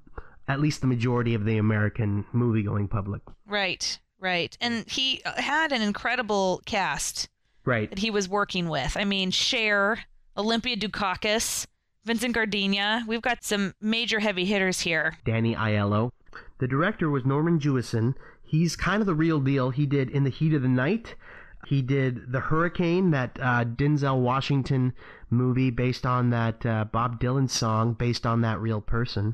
at 0.49 0.59
least 0.59 0.81
the 0.81 0.87
majority 0.87 1.33
of 1.35 1.45
the 1.45 1.57
American 1.57 2.25
movie-going 2.33 2.89
public. 2.89 3.21
Right. 3.47 3.97
Right. 4.19 4.57
And 4.59 4.83
he 4.89 5.21
uh, 5.25 5.41
had 5.41 5.71
an 5.71 5.81
incredible 5.81 6.61
cast 6.65 7.29
Right. 7.63 7.89
that 7.89 7.99
he 7.99 8.11
was 8.11 8.27
working 8.27 8.67
with. 8.67 8.97
I 8.97 9.05
mean, 9.05 9.31
Cher, 9.31 9.99
Olympia 10.37 10.75
Dukakis, 10.75 11.65
Vincent 12.05 12.33
Gardenia. 12.33 13.03
We've 13.07 13.21
got 13.21 13.43
some 13.43 13.73
major 13.81 14.19
heavy 14.19 14.45
hitters 14.45 14.81
here. 14.81 15.17
Danny 15.25 15.55
Aiello. 15.55 16.11
The 16.59 16.67
director 16.67 17.09
was 17.09 17.25
Norman 17.25 17.59
Jewison. 17.59 18.13
He's 18.43 18.75
kind 18.75 19.01
of 19.01 19.07
the 19.07 19.15
real 19.15 19.39
deal. 19.39 19.71
He 19.71 19.85
did 19.85 20.09
In 20.09 20.23
the 20.23 20.29
Heat 20.29 20.53
of 20.53 20.61
the 20.61 20.67
Night. 20.67 21.15
He 21.65 21.81
did 21.81 22.31
The 22.31 22.39
Hurricane, 22.39 23.09
that 23.09 23.39
uh, 23.41 23.65
Denzel 23.65 24.21
Washington 24.21 24.93
movie 25.31 25.71
based 25.71 26.05
on 26.05 26.29
that 26.29 26.63
uh, 26.63 26.85
Bob 26.85 27.19
Dylan 27.19 27.49
song, 27.49 27.93
based 27.93 28.25
on 28.25 28.41
that 28.41 28.59
real 28.59 28.81
person. 28.81 29.33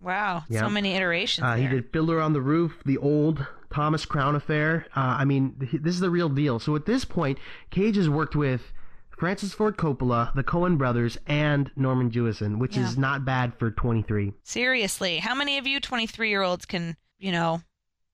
Wow. 0.00 0.44
Yeah. 0.48 0.60
So 0.60 0.70
many 0.70 0.94
iterations. 0.94 1.44
Uh, 1.44 1.56
he 1.56 1.66
did 1.66 1.92
Fiddler 1.92 2.22
on 2.22 2.32
the 2.32 2.40
Roof, 2.40 2.82
the 2.86 2.96
old 2.96 3.46
Thomas 3.70 4.06
Crown 4.06 4.34
Affair. 4.34 4.86
Uh, 4.96 5.16
I 5.18 5.26
mean, 5.26 5.56
this 5.58 5.94
is 5.94 6.00
the 6.00 6.08
real 6.08 6.30
deal. 6.30 6.58
So 6.58 6.74
at 6.74 6.86
this 6.86 7.04
point, 7.04 7.38
Cage 7.70 7.96
has 7.96 8.08
worked 8.08 8.34
with 8.34 8.72
Francis 9.18 9.52
Ford 9.52 9.76
Coppola, 9.76 10.32
the 10.34 10.44
Coen 10.44 10.78
brothers, 10.78 11.18
and 11.26 11.70
Norman 11.76 12.10
Jewison, 12.10 12.58
which 12.58 12.76
is 12.76 12.96
not 12.96 13.24
bad 13.24 13.52
for 13.58 13.70
23. 13.70 14.32
Seriously, 14.44 15.18
how 15.18 15.34
many 15.34 15.58
of 15.58 15.66
you 15.66 15.80
23 15.80 16.28
year 16.30 16.42
olds 16.42 16.64
can, 16.64 16.96
you 17.18 17.32
know, 17.32 17.60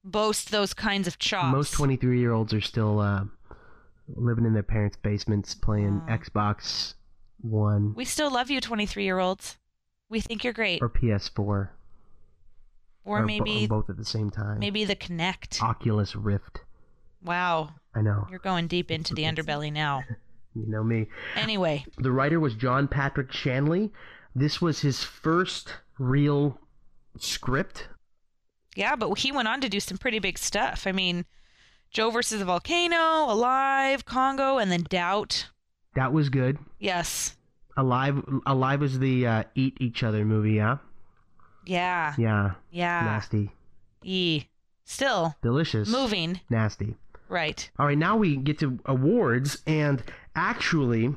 boast 0.02 0.50
those 0.50 0.73
kinds 0.73 1.06
of 1.06 1.18
chops? 1.18 1.52
Most 1.52 1.73
23 1.75 2.18
year 2.18 2.32
olds 2.32 2.54
are 2.54 2.61
still 2.62 3.00
uh, 3.00 3.25
living 4.16 4.46
in 4.46 4.54
their 4.54 4.62
parents' 4.62 4.96
basements 4.96 5.54
playing 5.54 6.00
Xbox 6.08 6.94
One 7.42 7.94
We 7.94 8.06
still 8.06 8.32
love 8.32 8.50
you, 8.50 8.61
23 8.62 9.04
year 9.04 9.18
olds. 9.18 9.58
We 10.08 10.20
think 10.20 10.42
you're 10.42 10.52
great. 10.54 10.80
or 10.82 10.88
PS4. 10.88 11.68
Or, 13.06 13.20
bo- 13.20 13.26
maybe 13.26 13.66
both 13.66 13.90
at 13.90 13.99
the 13.99 14.04
same 14.04 14.30
time. 14.30 14.58
maybe 14.58 14.84
the 14.87 14.96
Kinect. 14.96 15.61
Oculus 15.62 16.16
Rift. 16.16 16.61
Wow. 17.23 17.75
I 17.94 18.00
know. 18.00 18.26
You're 18.30 18.38
going 18.38 18.66
deep 18.68 18.90
into 18.90 19.12
the 19.12 19.23
underbelly 19.25 19.70
now. 19.70 20.04
You 20.54 20.64
know 20.68 20.84
me. 20.84 21.06
Anyway, 21.37 21.84
The 21.99 22.12
writer 22.12 22.38
was 22.40 22.54
John 22.54 22.87
Patrick 22.88 23.32
Shanley. 23.32 23.90
This 24.34 24.61
was 24.61 24.80
his 24.80 25.02
first 25.02 25.75
real 25.99 26.58
script. 27.18 27.88
yeah, 28.76 28.96
but 28.96 29.18
he 29.18 29.30
went 29.32 29.49
on 29.49 29.61
to 29.61 29.68
do 29.68 29.80
some 29.80 29.99
pretty 29.99 30.18
big 30.18 30.38
stuff. 30.38 30.87
I 30.87 30.92
mean, 30.92 31.25
Joe 31.90 32.11
versus 32.11 32.38
the 32.40 32.44
Volcano, 32.44 33.32
Alive, 33.32 34.04
Congo, 34.04 34.58
and 34.58 34.70
then 34.70 34.84
Doubt. 34.88 35.49
That 35.94 36.12
was 36.12 36.28
good. 36.28 36.58
Yes. 36.80 37.37
Alive 37.76 38.23
Alive 38.46 38.80
was 38.80 38.99
the 38.99 39.26
uh, 39.26 39.42
eat 39.54 39.76
each 39.80 40.02
other 40.02 40.25
movie, 40.25 40.52
yeah? 40.54 40.78
Yeah. 41.66 42.14
Yeah. 42.18 42.52
Yeah. 42.70 43.00
Nasty. 43.04 43.50
E. 44.02 44.44
Still 44.84 45.34
Delicious. 45.42 45.88
moving. 45.88 46.40
Nasty. 46.50 46.96
Right. 47.28 47.69
All 47.78 47.87
right, 47.87 47.99
now 47.99 48.16
we 48.16 48.37
get 48.37 48.59
to 48.61 48.78
awards, 48.87 49.62
and 49.66 50.02
actually, 50.37 51.14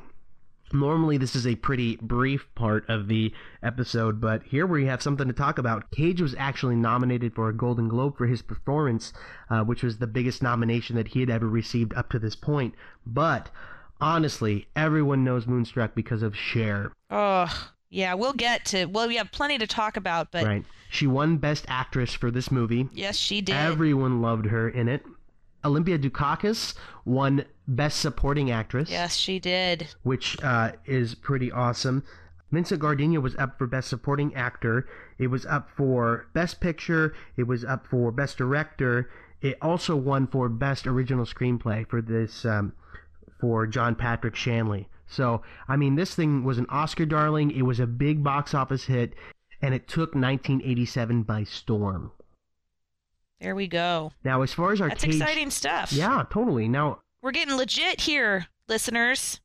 Normally, 0.72 1.16
this 1.16 1.34
is 1.34 1.46
a 1.46 1.56
pretty 1.56 1.96
brief 1.96 2.46
part 2.54 2.88
of 2.90 3.08
the 3.08 3.32
episode, 3.62 4.20
but 4.20 4.42
here 4.42 4.66
we 4.66 4.84
have 4.86 5.02
something 5.02 5.26
to 5.26 5.32
talk 5.32 5.58
about. 5.58 5.90
Cage 5.90 6.20
was 6.20 6.34
actually 6.38 6.76
nominated 6.76 7.34
for 7.34 7.48
a 7.48 7.56
Golden 7.56 7.88
Globe 7.88 8.18
for 8.18 8.26
his 8.26 8.42
performance, 8.42 9.12
uh, 9.48 9.62
which 9.64 9.82
was 9.82 9.98
the 9.98 10.06
biggest 10.06 10.42
nomination 10.42 10.96
that 10.96 11.08
he 11.08 11.20
had 11.20 11.30
ever 11.30 11.48
received 11.48 11.94
up 11.94 12.10
to 12.10 12.18
this 12.18 12.36
point. 12.36 12.74
But 13.06 13.50
honestly, 14.00 14.68
everyone 14.76 15.24
knows 15.24 15.46
Moonstruck 15.46 15.94
because 15.94 16.22
of 16.22 16.36
Cher. 16.36 16.92
Oh, 17.10 17.70
yeah, 17.88 18.12
we'll 18.14 18.34
get 18.34 18.66
to. 18.66 18.84
Well, 18.84 19.08
we 19.08 19.16
have 19.16 19.32
plenty 19.32 19.56
to 19.58 19.66
talk 19.66 19.96
about, 19.96 20.30
but 20.30 20.44
right? 20.44 20.64
She 20.90 21.06
won 21.06 21.38
Best 21.38 21.64
Actress 21.68 22.12
for 22.12 22.30
this 22.30 22.50
movie. 22.50 22.88
yes, 22.92 23.16
she 23.16 23.40
did. 23.40 23.56
Everyone 23.56 24.20
loved 24.20 24.46
her 24.46 24.68
in 24.68 24.88
it. 24.88 25.02
Olympia 25.68 25.98
Dukakis 25.98 26.74
won 27.04 27.44
Best 27.66 28.00
Supporting 28.00 28.50
Actress. 28.50 28.90
yes, 28.90 29.14
she 29.16 29.38
did. 29.38 29.88
which 30.02 30.36
uh, 30.42 30.72
is 30.86 31.14
pretty 31.14 31.52
awesome. 31.52 32.02
Vincent 32.50 32.80
Gardenia 32.80 33.20
was 33.20 33.36
up 33.36 33.58
for 33.58 33.66
Best 33.66 33.88
Supporting 33.88 34.34
Actor. 34.34 34.88
It 35.18 35.26
was 35.26 35.44
up 35.46 35.68
for 35.76 36.26
Best 36.32 36.60
Picture. 36.60 37.14
It 37.36 37.46
was 37.46 37.64
up 37.64 37.86
for 37.86 38.10
Best 38.10 38.38
Director. 38.38 39.10
It 39.42 39.58
also 39.60 39.94
won 39.94 40.26
for 40.26 40.48
Best 40.48 40.86
Original 40.86 41.26
Screenplay 41.26 41.86
for 41.86 42.00
this 42.00 42.44
um, 42.46 42.72
for 43.40 43.66
John 43.66 43.94
Patrick 43.94 44.34
Shanley. 44.34 44.88
So 45.06 45.42
I 45.68 45.76
mean, 45.76 45.94
this 45.96 46.14
thing 46.14 46.42
was 46.42 46.58
an 46.58 46.66
Oscar 46.70 47.04
darling. 47.06 47.50
It 47.50 47.62
was 47.62 47.80
a 47.80 47.86
big 47.86 48.24
box 48.24 48.54
office 48.54 48.84
hit, 48.86 49.14
and 49.60 49.74
it 49.74 49.86
took 49.86 50.14
1987 50.14 51.22
by 51.22 51.44
storm. 51.44 52.12
There 53.40 53.54
we 53.54 53.68
go. 53.68 54.12
Now, 54.24 54.42
as 54.42 54.52
far 54.52 54.72
as 54.72 54.80
our 54.80 54.88
That's 54.88 55.04
cage, 55.04 55.16
exciting 55.16 55.50
stuff. 55.50 55.92
yeah, 55.92 56.24
totally. 56.30 56.68
Now, 56.68 57.00
We're 57.22 57.30
getting 57.32 57.56
legit 57.56 58.00
here, 58.02 58.46
listeners. 58.68 59.40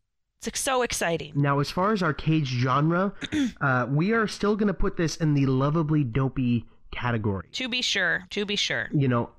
It's 0.45 0.59
so 0.59 0.81
exciting. 0.81 1.31
Now, 1.35 1.59
as 1.59 1.69
far 1.71 1.93
as 1.93 2.03
our 2.03 2.13
cage 2.13 2.47
genre, 2.47 3.13
uh, 3.61 3.87
we 3.89 4.11
are 4.11 4.27
still 4.27 4.55
going 4.55 4.67
to 4.67 4.73
put 4.73 4.97
this 4.97 5.15
in 5.15 5.35
the 5.35 5.45
lovably 5.45 6.03
dopey 6.03 6.65
category. 6.91 7.47
To 7.53 7.69
be 7.69 7.81
sure. 7.81 8.25
To 8.31 8.45
be 8.45 8.55
sure. 8.57 8.89
You 8.91 9.07
know, 9.07 9.29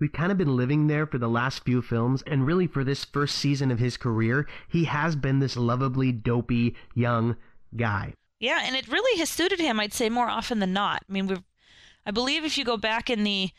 we've 0.00 0.12
kind 0.12 0.32
of 0.32 0.38
been 0.38 0.56
living 0.56 0.86
there 0.88 1.06
for 1.06 1.18
the 1.18 1.28
last 1.28 1.64
few 1.64 1.82
films, 1.82 2.22
and 2.26 2.46
really 2.46 2.66
for 2.66 2.82
this 2.82 3.04
first 3.04 3.36
season 3.36 3.70
of 3.70 3.78
his 3.78 3.96
career, 3.96 4.48
he 4.68 4.84
has 4.84 5.14
been 5.14 5.38
this 5.38 5.56
lovably 5.56 6.10
dopey 6.10 6.74
young 6.94 7.36
guy. 7.76 8.14
Yeah, 8.40 8.60
and 8.64 8.74
it 8.74 8.88
really 8.88 9.18
has 9.20 9.28
suited 9.28 9.60
him, 9.60 9.78
I'd 9.78 9.92
say, 9.92 10.08
more 10.08 10.28
often 10.28 10.58
than 10.58 10.72
not. 10.72 11.04
I 11.08 11.12
mean, 11.12 11.26
we've, 11.28 11.42
I 12.06 12.10
believe 12.10 12.44
if 12.44 12.56
you 12.58 12.64
go 12.64 12.76
back 12.78 13.08
in 13.10 13.22
the 13.22 13.50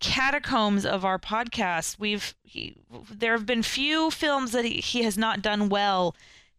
catacombs 0.00 0.84
of 0.84 1.04
our 1.04 1.18
podcast, 1.18 1.98
we've, 1.98 2.34
he, 2.42 2.76
there 3.10 3.32
have 3.32 3.46
been 3.46 3.62
few 3.62 4.10
films 4.10 4.52
that 4.52 4.64
he, 4.64 4.80
he 4.80 5.02
has 5.02 5.16
not 5.16 5.42
done 5.42 5.68
well 5.68 6.14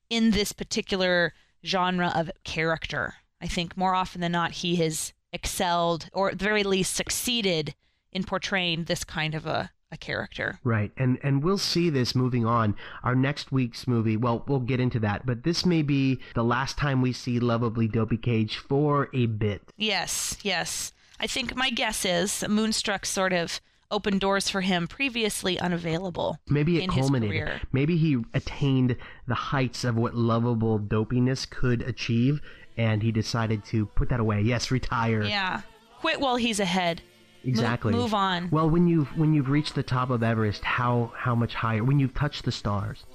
in 0.09 0.31
this 0.31 0.51
particular 0.51 1.33
genre 1.65 2.11
of 2.15 2.31
character. 2.43 3.15
I 3.41 3.47
think 3.47 3.77
more 3.77 3.93
often 3.93 4.21
than 4.21 4.31
not, 4.31 4.51
he 4.51 4.77
has 4.77 5.13
excelled, 5.31 6.09
or 6.13 6.31
at 6.31 6.39
the 6.39 6.45
very 6.45 6.63
least, 6.63 6.93
succeeded 6.93 7.75
in 8.11 8.23
portraying 8.23 8.85
this 8.85 9.03
kind 9.03 9.35
of 9.35 9.45
a, 9.45 9.69
a 9.91 9.97
character. 9.97 10.59
Right, 10.63 10.91
and 10.97 11.19
and 11.21 11.43
we'll 11.43 11.57
see 11.57 11.89
this 11.89 12.15
moving 12.15 12.45
on. 12.45 12.75
Our 13.03 13.15
next 13.15 13.51
week's 13.51 13.87
movie, 13.87 14.17
well, 14.17 14.43
we'll 14.47 14.59
get 14.59 14.79
into 14.79 14.99
that, 15.01 15.25
but 15.25 15.43
this 15.43 15.65
may 15.65 15.81
be 15.81 16.19
the 16.33 16.43
last 16.43 16.77
time 16.77 17.01
we 17.01 17.13
see 17.13 17.39
lovably 17.39 17.87
dopey 17.87 18.17
Cage 18.17 18.57
for 18.57 19.09
a 19.13 19.27
bit. 19.27 19.61
Yes, 19.77 20.37
yes. 20.41 20.93
I 21.19 21.27
think 21.27 21.55
my 21.55 21.69
guess 21.69 22.05
is 22.05 22.43
Moonstruck 22.47 23.05
sort 23.05 23.33
of 23.33 23.59
opened 23.89 24.19
doors 24.19 24.49
for 24.49 24.61
him 24.61 24.87
previously 24.87 25.59
unavailable. 25.59 26.37
Maybe 26.47 26.77
it 26.77 26.83
in 26.83 26.91
his 26.91 27.05
culminated. 27.05 27.31
career. 27.31 27.61
Maybe 27.71 27.97
he 27.97 28.17
attained 28.33 28.97
the 29.27 29.33
heights 29.35 29.83
of 29.83 29.95
what 29.95 30.13
lovable 30.15 30.77
dopiness 30.79 31.49
could 31.49 31.81
achieve, 31.81 32.41
and 32.75 33.01
he 33.01 33.11
decided 33.11 33.63
to 33.65 33.85
put 33.87 34.09
that 34.09 34.19
away. 34.19 34.41
Yes, 34.41 34.71
retire. 34.71 35.23
Yeah. 35.23 35.61
Quit 35.99 36.19
while 36.19 36.35
he's 36.35 36.59
ahead. 36.59 37.01
Mo- 37.43 37.49
exactly. 37.49 37.93
move 37.93 38.13
on. 38.13 38.49
Well, 38.51 38.69
when 38.69 38.87
you've 38.87 39.07
when 39.17 39.33
you've 39.33 39.49
reached 39.49 39.75
the 39.75 39.83
top 39.83 40.09
of 40.09 40.21
Everest, 40.21 40.63
how 40.63 41.13
how 41.15 41.33
much 41.33 41.55
higher? 41.55 41.83
When 41.83 41.99
you've 41.99 42.13
touched 42.13 42.45
the 42.45 42.51
stars. 42.51 43.05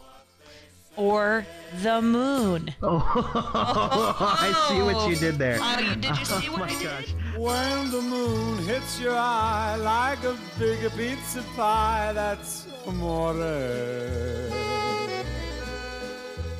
Or 0.97 1.47
the 1.83 2.03
moon. 2.03 2.75
Oh, 2.83 3.01
I 4.43 4.69
see 4.69 4.83
what 4.83 5.09
you 5.09 5.17
did 5.17 5.39
there. 5.39 5.59
Oh, 5.61 5.79
you, 5.79 5.95
did 5.97 6.19
you 6.19 6.25
see 6.25 6.49
Oh 6.49 6.53
what 6.53 6.61
my 6.61 6.67
I 6.67 6.69
did? 6.79 6.83
gosh. 6.83 7.15
When 7.37 7.91
the 7.91 8.03
moon 8.03 8.59
hits 8.67 9.01
your 9.01 9.15
eye 9.17 9.77
like 9.77 10.23
a 10.25 10.37
big 10.59 10.91
pizza 10.93 11.43
pie, 11.57 12.13
that's 12.15 12.67
amore. 12.87 13.33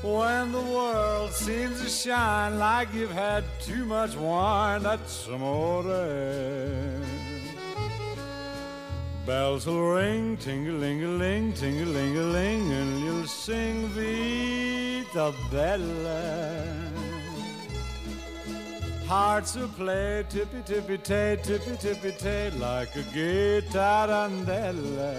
When 0.03 0.51
the 0.51 0.61
world 0.63 1.31
seems 1.33 1.81
to 1.83 1.89
shine 1.89 2.59
like 2.59 2.93
you've 2.95 3.13
had 3.13 3.45
too 3.61 3.85
much 3.85 4.17
wine, 4.17 4.83
that's 4.83 5.29
amore. 5.29 5.83
Bells 9.25 9.67
will 9.67 9.93
ring, 9.93 10.37
ting-a-ling-a-ling, 10.37 11.53
ting-a-ling-a-ling, 11.53 12.73
and 12.73 13.05
you'll 13.05 13.27
sing 13.27 13.87
Vita 13.95 15.33
Bella. 15.49 16.91
Hearts 19.07 19.55
will 19.55 19.69
play 19.69 20.25
tippy 20.29 20.63
tippy 20.65 20.99
tay, 20.99 21.39
tippy 21.41 21.77
tippy 21.77 22.13
tay, 22.19 22.51
like 22.59 22.97
a 22.97 23.03
gay 23.15 23.61
tarantella. 23.71 25.15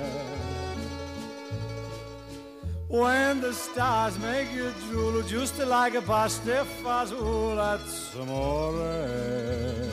When 2.89 3.39
the 3.39 3.53
stars 3.53 4.19
make 4.19 4.51
you 4.53 4.73
drool, 4.89 5.21
just 5.21 5.57
like 5.59 5.95
a 5.95 6.01
pasta 6.01 6.65
fazool, 6.83 7.55
that's 7.55 8.13
amore. 8.15 9.92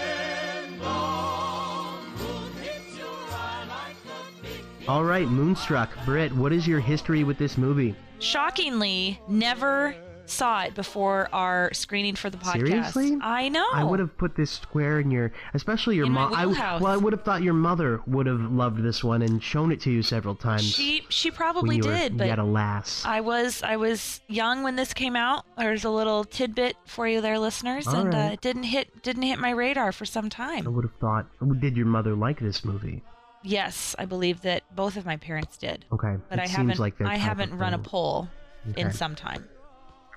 All 4.91 5.05
right, 5.05 5.25
Moonstruck. 5.25 5.89
Britt, 6.03 6.35
what 6.35 6.51
is 6.51 6.67
your 6.67 6.81
history 6.81 7.23
with 7.23 7.37
this 7.37 7.57
movie? 7.57 7.95
Shockingly, 8.19 9.21
never 9.25 9.95
saw 10.25 10.63
it 10.63 10.75
before 10.75 11.29
our 11.31 11.73
screening 11.73 12.17
for 12.17 12.29
the 12.29 12.35
podcast. 12.37 12.67
Seriously? 12.67 13.17
I 13.21 13.47
know. 13.47 13.65
I 13.71 13.85
would 13.85 14.01
have 14.01 14.17
put 14.17 14.35
this 14.35 14.51
square 14.51 14.99
in 14.99 15.09
your, 15.09 15.31
especially 15.53 15.95
your 15.95 16.07
mom. 16.07 16.33
I, 16.33 16.45
well, 16.45 16.87
I 16.87 16.97
would 16.97 17.13
have 17.13 17.23
thought 17.23 17.41
your 17.41 17.53
mother 17.53 18.01
would 18.05 18.25
have 18.25 18.41
loved 18.51 18.83
this 18.83 19.01
one 19.01 19.21
and 19.21 19.41
shown 19.41 19.71
it 19.71 19.79
to 19.79 19.89
you 19.89 20.03
several 20.03 20.35
times. 20.35 20.69
She 20.69 21.05
she 21.07 21.31
probably 21.31 21.79
did, 21.79 22.17
but 22.17 22.27
yet 22.27 22.37
a 22.37 22.43
lass. 22.43 23.05
I 23.05 23.21
was 23.21 23.63
I 23.63 23.77
was 23.77 24.19
young 24.27 24.61
when 24.61 24.75
this 24.75 24.93
came 24.93 25.15
out. 25.15 25.45
There's 25.57 25.85
a 25.85 25.89
little 25.89 26.25
tidbit 26.25 26.75
for 26.85 27.07
you 27.07 27.21
there, 27.21 27.39
listeners, 27.39 27.87
All 27.87 27.95
and 27.95 28.13
uh, 28.13 28.33
it 28.33 28.41
didn't 28.41 28.63
hit 28.63 29.03
didn't 29.03 29.23
hit 29.23 29.39
my 29.39 29.51
radar 29.51 29.93
for 29.93 30.03
some 30.03 30.29
time. 30.29 30.67
I 30.67 30.69
would 30.69 30.83
have 30.83 30.95
thought. 30.99 31.27
Did 31.61 31.77
your 31.77 31.85
mother 31.85 32.13
like 32.13 32.41
this 32.41 32.65
movie? 32.65 33.03
Yes, 33.43 33.95
I 33.97 34.05
believe 34.05 34.41
that 34.41 34.63
both 34.75 34.97
of 34.97 35.05
my 35.05 35.17
parents 35.17 35.57
did, 35.57 35.85
Okay, 35.91 36.15
but 36.29 36.39
it 36.39 36.41
I 36.43 36.45
seems 36.45 36.57
haven't 36.57 36.79
like 36.79 37.01
I 37.01 37.17
haven't 37.17 37.57
run 37.57 37.73
a 37.73 37.79
poll 37.79 38.29
in 38.75 38.91
some 38.91 39.15
time. 39.15 39.47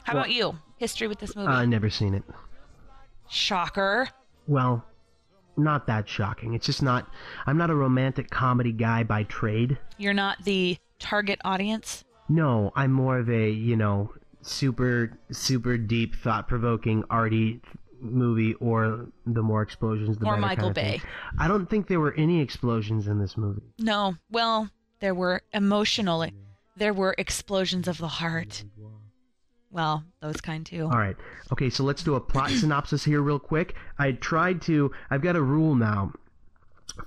How 0.05 0.15
Well- 0.15 0.23
about 0.25 0.33
you? 0.33 0.57
History 0.77 1.07
with 1.09 1.19
this 1.21 1.35
movie? 1.35 1.49
I 1.49 1.63
uh, 1.63 1.67
never 1.67 1.89
seen 1.89 2.15
it. 2.15 2.25
Shocker. 3.31 4.09
Well, 4.47 4.85
not 5.57 5.87
that 5.87 6.09
shocking. 6.09 6.55
It's 6.55 6.67
just 6.67 6.83
not. 6.83 7.09
I'm 7.47 7.57
not 7.57 7.71
a 7.71 7.75
romantic 7.75 8.29
comedy 8.31 8.73
guy 8.73 9.03
by 9.05 9.23
trade. 9.25 9.79
You're 9.97 10.13
not 10.15 10.45
the 10.45 10.77
target 10.99 11.41
audience. 11.45 12.05
No, 12.29 12.73
I'm 12.75 12.93
more 12.93 13.19
of 13.19 13.31
a 13.31 13.51
you 13.51 13.77
know 13.77 14.13
super 14.43 15.17
super 15.31 15.79
deep 15.79 16.17
thought 16.17 16.49
provoking 16.49 17.05
arty 17.09 17.63
movie 18.05 18.55
or 18.55 19.07
the 19.27 19.43
more 19.43 19.63
explosions 19.63 20.19
the 20.19 20.27
Or 20.27 20.33
better 20.33 20.41
Michael 20.41 20.73
kind 20.73 20.79
of 20.79 20.85
thing. 20.85 20.99
Bay. 21.01 21.03
I 21.39 21.49
don't 21.49 21.69
think 21.69 21.89
there 21.89 22.01
were 22.01 22.15
any 22.15 22.41
explosions 22.41 23.09
in 23.09 23.19
this 23.19 23.37
movie. 23.37 23.63
No. 23.79 24.17
Well, 24.31 24.71
there 25.01 25.15
were 25.15 25.43
emotional. 25.53 26.27
There 26.77 26.93
were 26.95 27.15
explosions 27.19 27.89
of 27.89 27.99
the 27.99 28.09
heart. 28.09 28.65
Well, 29.71 30.05
those 30.21 30.41
kind 30.41 30.65
too. 30.65 30.85
All 30.85 30.99
right. 30.99 31.17
Okay, 31.53 31.69
so 31.69 31.83
let's 31.83 32.03
do 32.05 32.15
a 32.15 32.21
plot 32.21 32.51
synopsis 32.61 33.05
here 33.05 33.21
real 33.21 33.41
quick. 33.41 33.75
I 33.99 34.13
tried 34.13 34.63
to 34.63 34.93
I've 35.11 35.23
got 35.23 35.37
a 35.37 35.43
rule 35.43 35.75
now. 35.75 36.13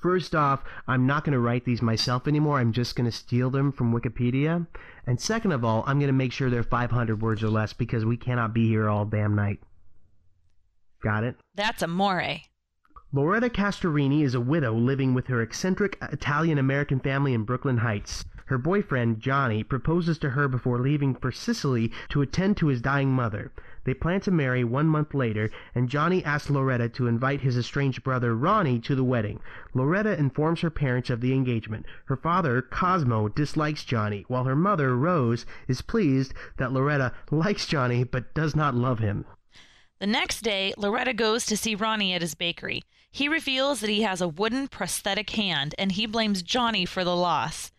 First 0.02 0.36
off, 0.36 0.64
I'm 0.88 1.08
not 1.08 1.24
going 1.24 1.32
to 1.34 1.40
write 1.40 1.64
these 1.64 1.82
myself 1.82 2.28
anymore. 2.28 2.60
I'm 2.60 2.74
just 2.74 2.96
going 2.98 3.10
to 3.10 3.16
steal 3.16 3.50
them 3.50 3.72
from 3.72 3.94
Wikipedia. 3.94 4.68
And 5.06 5.22
second 5.22 5.54
of 5.54 5.64
all, 5.64 5.84
I'm 5.88 5.98
going 5.98 6.08
to 6.08 6.14
make 6.14 6.34
sure 6.34 6.50
they're 6.50 6.64
500 6.64 7.22
words 7.22 7.42
or 7.42 7.50
less 7.50 7.72
because 7.72 8.04
we 8.04 8.18
cannot 8.18 8.54
be 8.54 8.68
here 8.68 8.90
all 8.90 9.06
damn 9.06 9.34
night. 9.34 9.60
Got 11.02 11.24
it? 11.24 11.36
That's 11.56 11.82
amore. 11.82 12.38
Loretta 13.14 13.50
Castorini 13.50 14.24
is 14.24 14.36
a 14.36 14.42
widow 14.42 14.74
living 14.74 15.14
with 15.14 15.28
her 15.28 15.42
eccentric 15.42 15.98
Italian 16.02 16.58
American 16.58 17.00
family 17.00 17.34
in 17.34 17.44
Brooklyn 17.44 17.78
Heights. 17.78 18.26
Her 18.48 18.58
boyfriend, 18.58 19.20
Johnny, 19.20 19.62
proposes 19.62 20.18
to 20.20 20.30
her 20.30 20.48
before 20.48 20.80
leaving 20.80 21.16
for 21.16 21.32
Sicily 21.34 21.92
to 22.10 22.22
attend 22.22 22.56
to 22.58 22.68
his 22.68 22.82
dying 22.82 23.12
mother. 23.12 23.52
They 23.84 23.94
plan 23.94 24.22
to 24.22 24.32
marry 24.32 24.64
one 24.64 24.88
month 24.88 25.14
later, 25.14 25.50
and 25.76 25.90
Johnny 25.90 26.24
asks 26.24 26.50
Loretta 26.50 26.88
to 26.90 27.08
invite 27.08 27.42
his 27.42 27.58
estranged 27.58 28.04
brother 28.04 28.36
Ronnie 28.36 28.80
to 28.80 28.96
the 28.96 29.04
wedding. 29.04 29.42
Loretta 29.74 30.18
informs 30.18 30.62
her 30.62 30.70
parents 30.70 31.10
of 31.10 31.20
the 31.20 31.34
engagement. 31.34 31.86
Her 32.06 32.16
father, 32.16 32.62
Cosmo, 32.62 33.28
dislikes 33.28 33.84
Johnny, 33.84 34.24
while 34.30 34.46
her 34.46 34.56
mother, 34.56 34.96
Rose, 34.96 35.46
is 35.68 35.82
pleased 35.82 36.34
that 36.58 36.72
Loretta 36.72 37.14
likes 37.32 37.66
Johnny 37.66 38.06
but 38.06 38.34
does 38.34 38.56
not 38.56 38.76
love 38.76 39.00
him. 39.00 39.26
The 40.00 40.08
next 40.08 40.42
day, 40.42 40.74
Loretta 40.78 41.14
goes 41.14 41.46
to 41.48 41.58
see 41.58 41.74
Ronnie 41.74 42.14
at 42.14 42.22
his 42.22 42.36
bakery. 42.36 42.84
He 43.12 43.28
reveals 43.28 43.80
that 43.80 43.90
he 43.90 44.04
has 44.04 44.22
a 44.22 44.28
wooden 44.28 44.68
prosthetic 44.68 45.32
hand, 45.32 45.74
and 45.80 45.92
he 45.92 46.06
blames 46.06 46.44
Johnny 46.44 46.86
for 46.86 47.04
the 47.04 47.16
loss. 47.16 47.72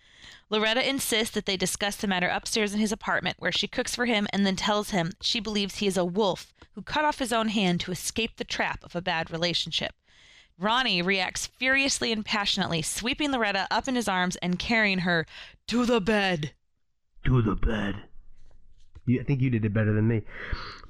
Loretta 0.51 0.89
insists 0.89 1.33
that 1.35 1.47
they 1.47 1.57
discuss 1.57 1.95
the 1.97 2.09
matter 2.09 2.27
upstairs 2.27 2.75
in 2.75 2.81
his 2.81 2.91
apartment, 2.91 3.37
where 3.39 3.53
she 3.53 3.69
cooks 3.69 3.95
for 3.95 4.07
him 4.07 4.27
and 4.33 4.45
then 4.45 4.57
tells 4.57 4.91
him 4.91 5.13
she 5.21 5.39
believes 5.39 5.77
he 5.77 5.87
is 5.87 5.97
a 5.97 6.05
wolf 6.05 6.53
who 6.73 6.83
cut 6.83 7.05
off 7.05 7.21
his 7.21 7.33
own 7.33 7.49
hand 7.49 7.81
to 7.81 7.93
escape 7.93 8.37
the 8.37 8.45
trap 8.45 8.83
of 8.83 8.97
a 8.97 9.03
bad 9.03 9.31
relationship. 9.31 9.95
Ronnie 10.59 11.03
reacts 11.03 11.47
furiously 11.47 12.11
and 12.11 12.25
passionately, 12.25 12.83
sweeping 12.83 13.31
Loretta 13.31 13.69
up 13.71 13.87
in 13.87 13.95
his 13.95 14.09
arms 14.09 14.35
and 14.37 14.59
carrying 14.59 15.01
her 15.01 15.25
to 15.69 15.87
the 15.87 16.01
bed. 16.01 16.53
To 17.27 17.43
the 17.43 17.55
bed. 17.55 18.08
You, 19.09 19.21
I 19.21 19.25
think 19.25 19.41
you 19.41 19.49
did 19.49 19.65
it 19.65 19.73
better 19.73 19.93
than 19.93 20.07
me. 20.07 20.23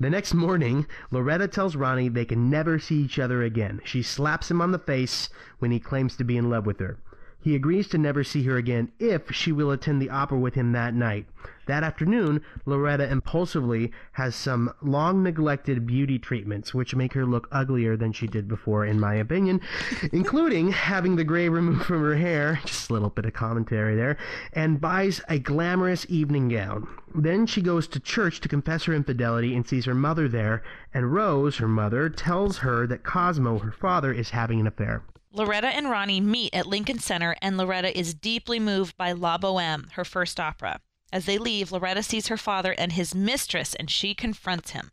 The 0.01 0.11
next 0.11 0.35
morning, 0.35 0.87
Loretta 1.11 1.47
tells 1.47 1.77
Ronnie 1.77 2.09
they 2.09 2.25
can 2.25 2.51
never 2.51 2.79
see 2.79 2.97
each 2.97 3.19
other 3.19 3.43
again. 3.45 3.81
She 3.85 4.03
slaps 4.03 4.51
him 4.51 4.61
on 4.61 4.73
the 4.73 4.79
face 4.79 5.29
when 5.61 5.71
he 5.71 5.79
claims 5.79 6.17
to 6.17 6.25
be 6.25 6.37
in 6.37 6.51
love 6.51 6.67
with 6.67 6.81
her. 6.81 6.99
He 7.41 7.55
agrees 7.55 7.87
to 7.89 7.99
never 7.99 8.25
see 8.25 8.43
her 8.45 8.57
again 8.57 8.91
if 8.99 9.33
she 9.33 9.53
will 9.53 9.71
attend 9.71 10.03
the 10.03 10.11
opera 10.11 10.39
with 10.39 10.55
him 10.55 10.73
that 10.73 10.93
night. 10.93 11.27
That 11.67 11.85
afternoon, 11.85 12.41
Loretta 12.67 13.09
impulsively 13.09 13.93
has 14.13 14.35
some 14.35 14.73
long 14.83 15.23
neglected 15.23 15.87
beauty 15.87 16.19
treatments 16.19 16.75
which 16.75 16.97
make 16.97 17.13
her 17.13 17.25
look 17.25 17.47
uglier 17.53 17.97
than 17.97 18.13
she 18.13 18.27
did 18.27 18.49
before, 18.49 18.85
in 18.85 18.99
my 18.99 19.15
opinion, 19.15 19.61
including 20.13 20.73
having 20.73 21.15
the 21.15 21.23
gray 21.23 21.49
removed 21.49 21.83
from 21.87 22.01
her 22.01 22.17
hair, 22.17 22.61
just 22.65 22.91
a 22.91 22.93
little 22.93 23.11
bit 23.11 23.25
of 23.25 23.35
commentary 23.35 23.95
there, 23.95 24.17
and 24.53 24.81
buys 24.81 25.21
a 25.29 25.39
glamorous 25.39 26.07
evening 26.09 26.49
gown. 26.49 26.89
Then 27.15 27.47
she 27.47 27.63
goes 27.63 27.87
to 27.89 28.01
church 28.01 28.41
to 28.41 28.49
confess 28.49 28.85
her 28.85 28.95
infidelity 28.95 29.55
and 29.55 29.65
sees 29.65 29.85
her 29.85 29.95
mother 29.95 30.27
there, 30.27 30.65
and 30.93 31.13
Rose, 31.13 31.59
her 31.59 31.69
mother, 31.69 32.09
tells 32.09 32.59
her 32.59 32.85
that 32.89 33.05
Cosmo, 33.05 33.59
her 33.61 33.73
father, 33.73 34.13
is 34.13 34.31
having 34.31 34.59
an 34.59 34.67
affair. 34.67 35.05
Loretta 35.31 35.69
and 35.69 35.91
Ronnie 35.91 36.21
meet 36.21 36.55
at 36.55 36.67
Lincoln 36.67 36.99
Center, 36.99 37.37
and 37.43 37.59
Loretta 37.59 37.97
is 37.97 38.15
deeply 38.15 38.59
moved 38.59 38.97
by 38.97 39.13
La 39.13 39.37
Boheme, 39.37 39.91
her 39.93 40.05
first 40.05 40.41
opera. 40.41 40.81
As 41.13 41.27
they 41.27 41.37
leave, 41.37 41.71
Loretta 41.71 42.03
sees 42.03 42.29
her 42.29 42.39
father 42.39 42.73
and 42.73 42.93
his 42.93 43.15
mistress, 43.15 43.75
and 43.75 43.91
she 43.91 44.15
confronts 44.15 44.71
him. 44.71 44.91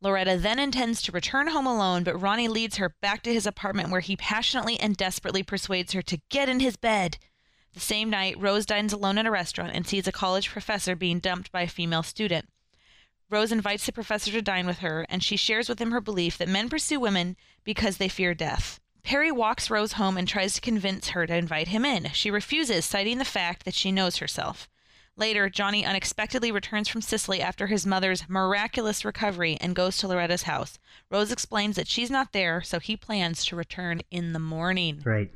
Loretta 0.00 0.36
then 0.36 0.58
intends 0.58 1.00
to 1.02 1.12
return 1.12 1.48
home 1.48 1.66
alone, 1.66 2.04
but 2.04 2.20
Ronnie 2.20 2.48
leads 2.48 2.76
her 2.76 2.94
back 3.00 3.22
to 3.22 3.32
his 3.32 3.46
apartment 3.46 3.90
where 3.90 4.00
he 4.00 4.14
passionately 4.14 4.78
and 4.78 4.96
desperately 4.96 5.42
persuades 5.42 5.92
her 5.94 6.02
to 6.02 6.20
get 6.28 6.48
in 6.48 6.60
his 6.60 6.76
bed. 6.76 7.18
The 7.72 7.80
same 7.80 8.10
night, 8.10 8.38
Rose 8.38 8.66
dines 8.66 8.92
alone 8.92 9.18
at 9.18 9.26
a 9.26 9.30
restaurant 9.30 9.72
and 9.74 9.86
sees 9.86 10.06
a 10.06 10.12
college 10.12 10.50
professor 10.50 10.96
being 10.96 11.18
dumped 11.18 11.50
by 11.50 11.62
a 11.62 11.68
female 11.68 12.02
student. 12.02 12.48
Rose 13.30 13.52
invites 13.52 13.86
the 13.86 13.92
professor 13.92 14.30
to 14.32 14.42
dine 14.42 14.66
with 14.66 14.78
her, 14.78 15.06
and 15.08 15.22
she 15.22 15.36
shares 15.36 15.68
with 15.68 15.80
him 15.80 15.90
her 15.90 16.00
belief 16.00 16.38
that 16.38 16.48
men 16.48 16.68
pursue 16.68 17.00
women 17.00 17.36
because 17.64 17.96
they 17.96 18.08
fear 18.08 18.34
death. 18.34 18.80
Perry 19.02 19.32
walks 19.32 19.70
Rose 19.70 19.92
home 19.92 20.16
and 20.16 20.28
tries 20.28 20.54
to 20.54 20.60
convince 20.60 21.08
her 21.10 21.26
to 21.26 21.34
invite 21.34 21.68
him 21.68 21.84
in. 21.84 22.10
She 22.12 22.30
refuses, 22.30 22.84
citing 22.84 23.18
the 23.18 23.24
fact 23.24 23.64
that 23.64 23.74
she 23.74 23.90
knows 23.90 24.16
herself. 24.16 24.68
Later, 25.16 25.48
Johnny 25.50 25.84
unexpectedly 25.84 26.52
returns 26.52 26.86
from 26.86 27.00
Sicily 27.02 27.42
after 27.42 27.66
his 27.66 27.84
mother's 27.84 28.28
miraculous 28.28 29.04
recovery 29.04 29.58
and 29.60 29.74
goes 29.74 29.96
to 29.96 30.06
Loretta's 30.06 30.44
house. 30.44 30.78
Rose 31.10 31.32
explains 31.32 31.74
that 31.74 31.88
she's 31.88 32.10
not 32.10 32.32
there, 32.32 32.62
so 32.62 32.78
he 32.78 32.96
plans 32.96 33.44
to 33.46 33.56
return 33.56 34.00
in 34.12 34.32
the 34.32 34.38
morning. 34.38 35.02
Right. 35.04 35.32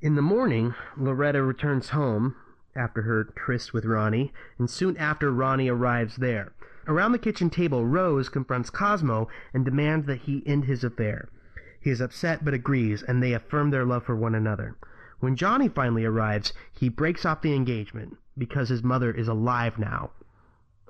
In 0.00 0.14
the 0.14 0.22
morning, 0.22 0.74
Loretta 0.96 1.42
returns 1.42 1.90
home 1.90 2.34
after 2.74 3.02
her 3.02 3.24
tryst 3.24 3.74
with 3.74 3.84
Ronnie, 3.84 4.32
and 4.58 4.70
soon 4.70 4.96
after 4.96 5.30
Ronnie 5.30 5.68
arrives 5.68 6.16
there. 6.16 6.52
Around 6.86 7.12
the 7.12 7.18
kitchen 7.18 7.50
table, 7.50 7.84
Rose 7.84 8.28
confronts 8.28 8.70
Cosmo 8.70 9.28
and 9.52 9.64
demands 9.64 10.06
that 10.06 10.20
he 10.20 10.42
end 10.46 10.64
his 10.64 10.84
affair. 10.84 11.28
He 11.86 11.92
is 11.92 12.00
upset 12.00 12.44
but 12.44 12.52
agrees, 12.52 13.04
and 13.04 13.22
they 13.22 13.32
affirm 13.32 13.70
their 13.70 13.84
love 13.84 14.02
for 14.02 14.16
one 14.16 14.34
another. 14.34 14.74
When 15.20 15.36
Johnny 15.36 15.68
finally 15.68 16.04
arrives, 16.04 16.52
he 16.72 16.88
breaks 16.88 17.24
off 17.24 17.42
the 17.42 17.54
engagement 17.54 18.16
because 18.36 18.70
his 18.70 18.82
mother 18.82 19.12
is 19.12 19.28
alive 19.28 19.78
now. 19.78 20.10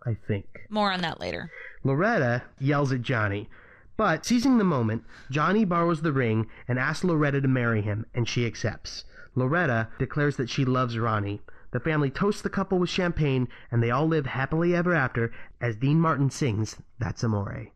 I 0.07 0.17
think. 0.27 0.47
More 0.71 0.91
on 0.91 1.03
that 1.03 1.21
later. 1.21 1.51
Loretta 1.85 2.45
yells 2.59 2.93
at 2.93 3.03
Johnny, 3.03 3.51
but 3.99 4.25
seizing 4.25 4.57
the 4.57 4.65
moment, 4.65 5.05
Johnny 5.31 5.67
borrows 5.67 6.01
the 6.01 6.15
ring 6.15 6.47
and 6.67 6.79
asks 6.79 7.05
Loretta 7.05 7.43
to 7.43 7.49
marry 7.49 7.83
him, 7.83 8.07
and 8.15 8.27
she 8.27 8.47
accepts. 8.47 9.05
Loretta 9.35 9.89
declares 9.99 10.39
that 10.39 10.49
she 10.49 10.65
loves 10.65 10.99
Ronnie. 10.99 11.43
The 11.73 11.81
family 11.81 12.09
toasts 12.09 12.41
the 12.41 12.49
couple 12.49 12.79
with 12.79 12.89
champagne, 12.89 13.49
and 13.71 13.83
they 13.83 13.91
all 13.91 14.09
live 14.09 14.25
happily 14.25 14.75
ever 14.75 14.95
after 14.95 15.31
as 15.61 15.77
Dean 15.77 16.01
Martin 16.01 16.31
sings 16.31 16.79
That's 16.99 17.23
Amore. 17.23 17.67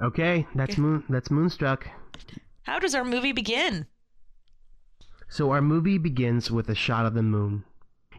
Okay, 0.00 0.46
that's 0.54 0.78
moon 0.78 1.04
that's 1.08 1.30
Moonstruck. 1.30 1.86
How 2.62 2.78
does 2.78 2.94
our 2.94 3.04
movie 3.04 3.32
begin? 3.32 3.86
So 5.28 5.50
our 5.50 5.60
movie 5.62 5.98
begins 5.98 6.50
with 6.50 6.68
a 6.68 6.74
shot 6.74 7.04
of 7.06 7.14
the 7.14 7.22
moon. 7.22 7.64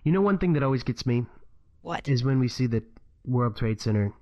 You 0.03 0.11
know 0.11 0.21
one 0.21 0.37
thing 0.37 0.53
that 0.53 0.63
always 0.63 0.83
gets 0.83 1.05
me 1.05 1.25
What? 1.81 2.07
is 2.07 2.23
when 2.23 2.39
we 2.39 2.47
see 2.47 2.67
the 2.67 2.83
World 3.25 3.55
Trade 3.57 3.79
Center 3.81 4.13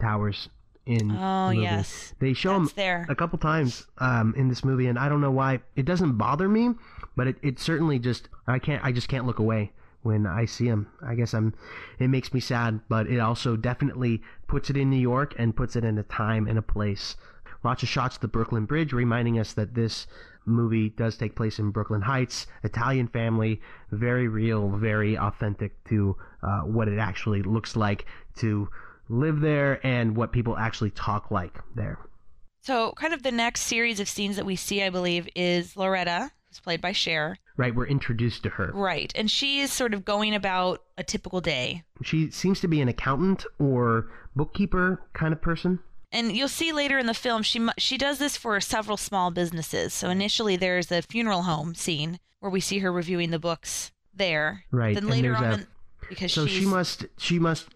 towers 0.00 0.48
in 0.86 1.10
Oh, 1.12 1.50
the 1.50 1.56
yes. 1.56 2.14
They 2.20 2.32
show 2.34 2.58
That's 2.58 2.72
them 2.72 2.76
there. 2.76 3.06
a 3.08 3.14
couple 3.14 3.38
times 3.38 3.86
um, 3.98 4.34
in 4.36 4.48
this 4.48 4.64
movie, 4.64 4.86
and 4.86 4.98
I 4.98 5.08
don't 5.08 5.20
know 5.20 5.30
why. 5.30 5.60
It 5.76 5.84
doesn't 5.86 6.16
bother 6.18 6.48
me, 6.48 6.70
but 7.16 7.26
it, 7.26 7.36
it 7.42 7.58
certainly 7.58 7.98
just 7.98 8.28
I 8.46 8.58
can't 8.58 8.84
I 8.84 8.92
just 8.92 9.08
can't 9.08 9.26
look 9.26 9.38
away 9.38 9.72
when 10.04 10.26
I 10.26 10.44
see 10.44 10.68
them. 10.68 10.86
I 11.02 11.14
guess 11.14 11.34
I'm 11.34 11.54
it 11.98 12.08
makes 12.08 12.32
me 12.32 12.40
sad, 12.40 12.80
but 12.88 13.08
it 13.08 13.18
also 13.18 13.56
definitely 13.56 14.22
puts 14.46 14.70
it 14.70 14.76
in 14.76 14.90
New 14.90 14.96
York 14.96 15.34
and 15.38 15.56
puts 15.56 15.74
it 15.74 15.84
in 15.84 15.98
a 15.98 16.04
time 16.04 16.46
and 16.46 16.58
a 16.58 16.62
place. 16.62 17.16
Lots 17.64 17.82
of 17.82 17.88
shots 17.88 18.16
of 18.16 18.20
the 18.20 18.28
Brooklyn 18.28 18.66
Bridge, 18.66 18.92
reminding 18.92 19.38
us 19.38 19.54
that 19.54 19.74
this 19.74 20.06
movie 20.46 20.90
does 20.90 21.16
take 21.16 21.34
place 21.34 21.58
in 21.58 21.70
Brooklyn 21.70 22.02
Heights. 22.02 22.46
Italian 22.62 23.08
family, 23.08 23.60
very 23.90 24.28
real, 24.28 24.68
very 24.68 25.16
authentic 25.16 25.82
to 25.84 26.16
uh, 26.42 26.60
what 26.60 26.88
it 26.88 26.98
actually 26.98 27.42
looks 27.42 27.74
like 27.74 28.04
to 28.36 28.68
live 29.08 29.40
there 29.40 29.84
and 29.86 30.16
what 30.16 30.32
people 30.32 30.56
actually 30.56 30.90
talk 30.90 31.30
like 31.30 31.58
there. 31.74 31.98
So, 32.60 32.92
kind 32.92 33.12
of 33.12 33.22
the 33.22 33.32
next 33.32 33.62
series 33.62 34.00
of 34.00 34.08
scenes 34.08 34.36
that 34.36 34.46
we 34.46 34.56
see, 34.56 34.82
I 34.82 34.90
believe, 34.90 35.28
is 35.34 35.76
Loretta, 35.76 36.30
who's 36.54 36.60
played 36.60 36.80
by 36.80 36.92
Cher. 36.92 37.36
Right, 37.56 37.74
we're 37.74 37.86
introduced 37.86 38.42
to 38.44 38.50
her. 38.50 38.70
Right. 38.72 39.12
And 39.16 39.30
she 39.30 39.60
is 39.60 39.72
sort 39.72 39.92
of 39.94 40.04
going 40.04 40.34
about 40.34 40.82
a 40.96 41.02
typical 41.02 41.40
day. 41.40 41.82
She 42.02 42.30
seems 42.30 42.60
to 42.60 42.68
be 42.68 42.80
an 42.80 42.88
accountant 42.88 43.44
or 43.58 44.08
bookkeeper 44.36 45.02
kind 45.14 45.32
of 45.32 45.42
person. 45.42 45.80
And 46.12 46.36
you'll 46.36 46.46
see 46.48 46.72
later 46.72 46.96
in 46.98 47.06
the 47.06 47.14
film, 47.14 47.42
she 47.42 47.66
she 47.76 47.98
does 47.98 48.18
this 48.18 48.36
for 48.36 48.60
several 48.60 48.96
small 48.96 49.32
businesses. 49.32 49.92
So 49.92 50.10
initially, 50.10 50.54
there's 50.56 50.92
a 50.92 51.02
funeral 51.02 51.42
home 51.42 51.74
scene 51.74 52.20
where 52.38 52.50
we 52.52 52.60
see 52.60 52.78
her 52.78 52.92
reviewing 52.92 53.30
the 53.30 53.40
books 53.40 53.90
there. 54.14 54.64
Right, 54.70 54.94
Then 54.94 55.08
later 55.08 55.34
on, 55.34 55.44
a- 55.44 55.52
in- 55.54 55.66
because 56.08 56.32
So 56.32 56.46
she's 56.46 56.58
she 56.60 56.66
must 56.66 57.06
she 57.18 57.38
must 57.40 57.66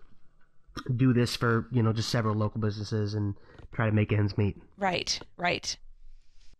do 0.94 1.12
this 1.12 1.34
for 1.34 1.66
you 1.72 1.82
know 1.82 1.92
just 1.92 2.10
several 2.10 2.36
local 2.36 2.60
businesses 2.60 3.14
and 3.14 3.34
try 3.72 3.86
to 3.86 3.92
make 3.92 4.12
ends 4.12 4.38
meet. 4.38 4.56
Right, 4.76 5.18
right. 5.36 5.76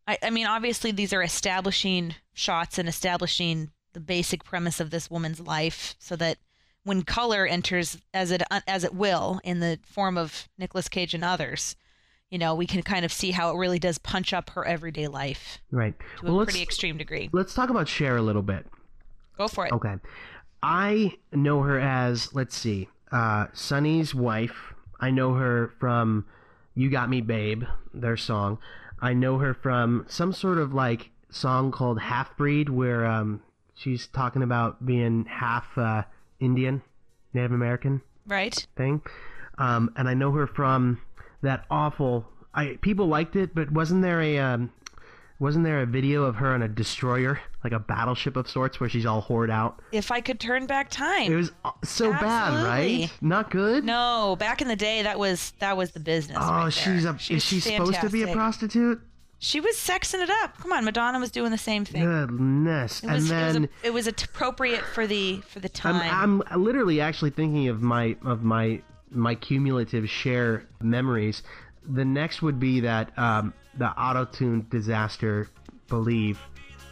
I, 0.09 0.18
I 0.23 0.31
mean, 0.31 0.47
obviously, 0.47 0.90
these 0.90 1.12
are 1.12 1.23
establishing 1.23 2.14
shots 2.33 2.79
and 2.79 2.88
establishing 2.88 3.71
the 3.92 4.01
basic 4.01 4.42
premise 4.42 4.81
of 4.81 4.90
this 4.90 5.11
woman's 5.11 5.38
life, 5.40 5.94
so 5.99 6.16
that 6.16 6.38
when 6.85 7.03
color 7.03 7.47
enters, 7.47 7.99
as 8.14 8.31
it 8.31 8.42
as 8.66 8.83
it 8.85 8.94
will, 8.94 9.40
in 9.44 9.61
the 9.61 9.79
form 9.85 10.16
of 10.16 10.49
Nicolas 10.59 10.88
Cage 10.88 11.12
and 11.14 11.23
others, 11.25 11.77
you 12.31 12.38
know, 12.38 12.55
we 12.55 12.66
can 12.66 12.83
kind 12.83 13.05
of 13.05 13.12
see 13.12 13.31
how 13.33 13.51
it 13.55 13.59
really 13.59 13.79
does 13.79 13.99
punch 13.99 14.33
up 14.33 14.51
her 14.51 14.64
everyday 14.66 15.09
life 15.09 15.59
Right. 15.71 15.94
to 16.18 16.25
well, 16.25 16.35
a 16.35 16.37
let's 16.37 16.51
pretty 16.53 16.62
extreme 16.62 16.97
degree. 16.99 17.29
let's 17.33 17.55
talk 17.55 17.68
about 17.71 17.88
Cher 17.88 18.16
a 18.16 18.23
little 18.23 18.42
bit. 18.42 18.66
Go 19.37 19.49
for 19.49 19.66
it. 19.66 19.73
Okay. 19.73 19.94
I 20.62 21.14
know 21.33 21.62
her 21.62 21.79
as 21.79 22.35
let's 22.35 22.57
see, 22.57 22.88
uh, 23.12 23.47
Sonny's 23.53 24.14
wife. 24.14 24.73
I 25.01 25.11
know 25.11 25.35
her 25.35 25.73
from 25.79 26.25
"You 26.75 26.88
Got 26.90 27.11
Me, 27.11 27.21
Babe," 27.21 27.64
their 27.92 28.16
song. 28.16 28.59
I 29.01 29.15
know 29.15 29.39
her 29.39 29.55
from 29.55 30.05
some 30.09 30.33
sort 30.33 30.59
of 30.59 30.75
like 30.75 31.11
song 31.31 31.71
called 31.71 32.01
Half 32.01 32.37
Breed 32.37 32.69
where 32.69 33.07
um, 33.07 33.43
she's 33.75 34.07
talking 34.09 34.43
about 34.43 34.85
being 34.85 35.25
half 35.27 35.67
uh, 35.77 36.03
Indian, 36.41 36.83
Native 37.35 37.53
American 37.53 38.03
Right? 38.27 38.67
thing. 38.77 39.03
Um, 39.59 39.93
and 39.97 40.09
I 40.09 40.15
know 40.15 40.33
her 40.33 40.47
from 40.47 41.01
that 41.43 41.65
awful. 41.71 42.27
I 42.55 42.79
people 42.81 43.07
liked 43.07 43.37
it, 43.37 43.55
but 43.55 43.71
wasn't 43.71 44.03
there 44.03 44.21
a 44.21 44.39
um, 44.39 44.73
wasn't 45.40 45.64
there 45.64 45.81
a 45.81 45.87
video 45.87 46.24
of 46.24 46.37
her 46.37 46.53
on 46.53 46.62
a 46.62 46.68
destroyer, 46.68 47.40
like 47.62 47.72
a 47.72 47.79
battleship 47.79 48.37
of 48.37 48.48
sorts, 48.48 48.81
where 48.81 48.88
she's 48.88 49.07
all 49.07 49.20
hoard 49.20 49.51
out? 49.51 49.81
If 49.92 50.11
I 50.11 50.20
could 50.20 50.40
turn 50.40 50.66
back 50.66 50.90
time. 50.90 51.33
It 51.33 51.37
was 51.37 51.53
uh, 51.64 51.70
so 51.85 52.11
bad, 52.12 52.64
right? 52.64 53.11
Not 53.20 53.51
good. 53.51 53.85
no, 53.85 54.37
back 54.38 54.61
in 54.62 54.68
the 54.68 54.77
day, 54.77 55.03
that 55.03 55.18
was 55.18 55.53
that 55.61 55.77
was 55.77 55.92
the 55.92 56.01
business. 56.01 56.38
Oh, 56.40 56.51
right 56.51 56.72
she's 56.72 57.05
a. 57.05 57.16
Is 57.31 57.44
she 57.44 57.61
supposed 57.61 58.01
to 58.01 58.11
be 58.11 58.22
a 58.22 58.33
prostitute? 58.33 59.01
She 59.40 59.61
was 59.61 59.77
sexing 59.77 60.20
it 60.20 60.31
up. 60.42 60.59
Come 60.59 60.72
on, 60.72 60.85
Madonna 60.85 61.20
was 61.20 61.31
doing 61.31 61.53
the 61.53 61.59
same 61.59 61.85
thing. 61.85 62.05
Goodness. 62.05 63.05
It 63.05 63.11
was, 63.11 63.31
and 63.31 63.40
it 63.40 63.44
was, 63.44 63.55
then 63.55 63.64
a- 63.64 63.87
it 63.87 63.92
was 63.94 64.07
appropriate 64.09 64.83
for 64.83 65.07
the 65.07 65.40
for 65.42 65.61
the 65.61 65.68
time. 65.68 66.11
I'm, 66.12 66.42
I'm 66.51 66.64
literally 66.64 67.01
actually 67.01 67.31
thinking 67.31 67.68
of 67.68 67.81
my 67.81 68.16
of 68.24 68.42
my 68.42 68.83
my 69.11 69.37
cumulative 69.37 70.11
Cher 70.11 70.66
memories. 70.81 71.44
The 71.88 72.05
next 72.05 72.42
would 72.42 72.59
be 72.59 72.81
that 72.81 73.16
um, 73.16 73.55
the 73.79 73.88
auto 74.01 74.25
tune 74.25 74.67
disaster. 74.71 75.49
Believe. 75.88 76.38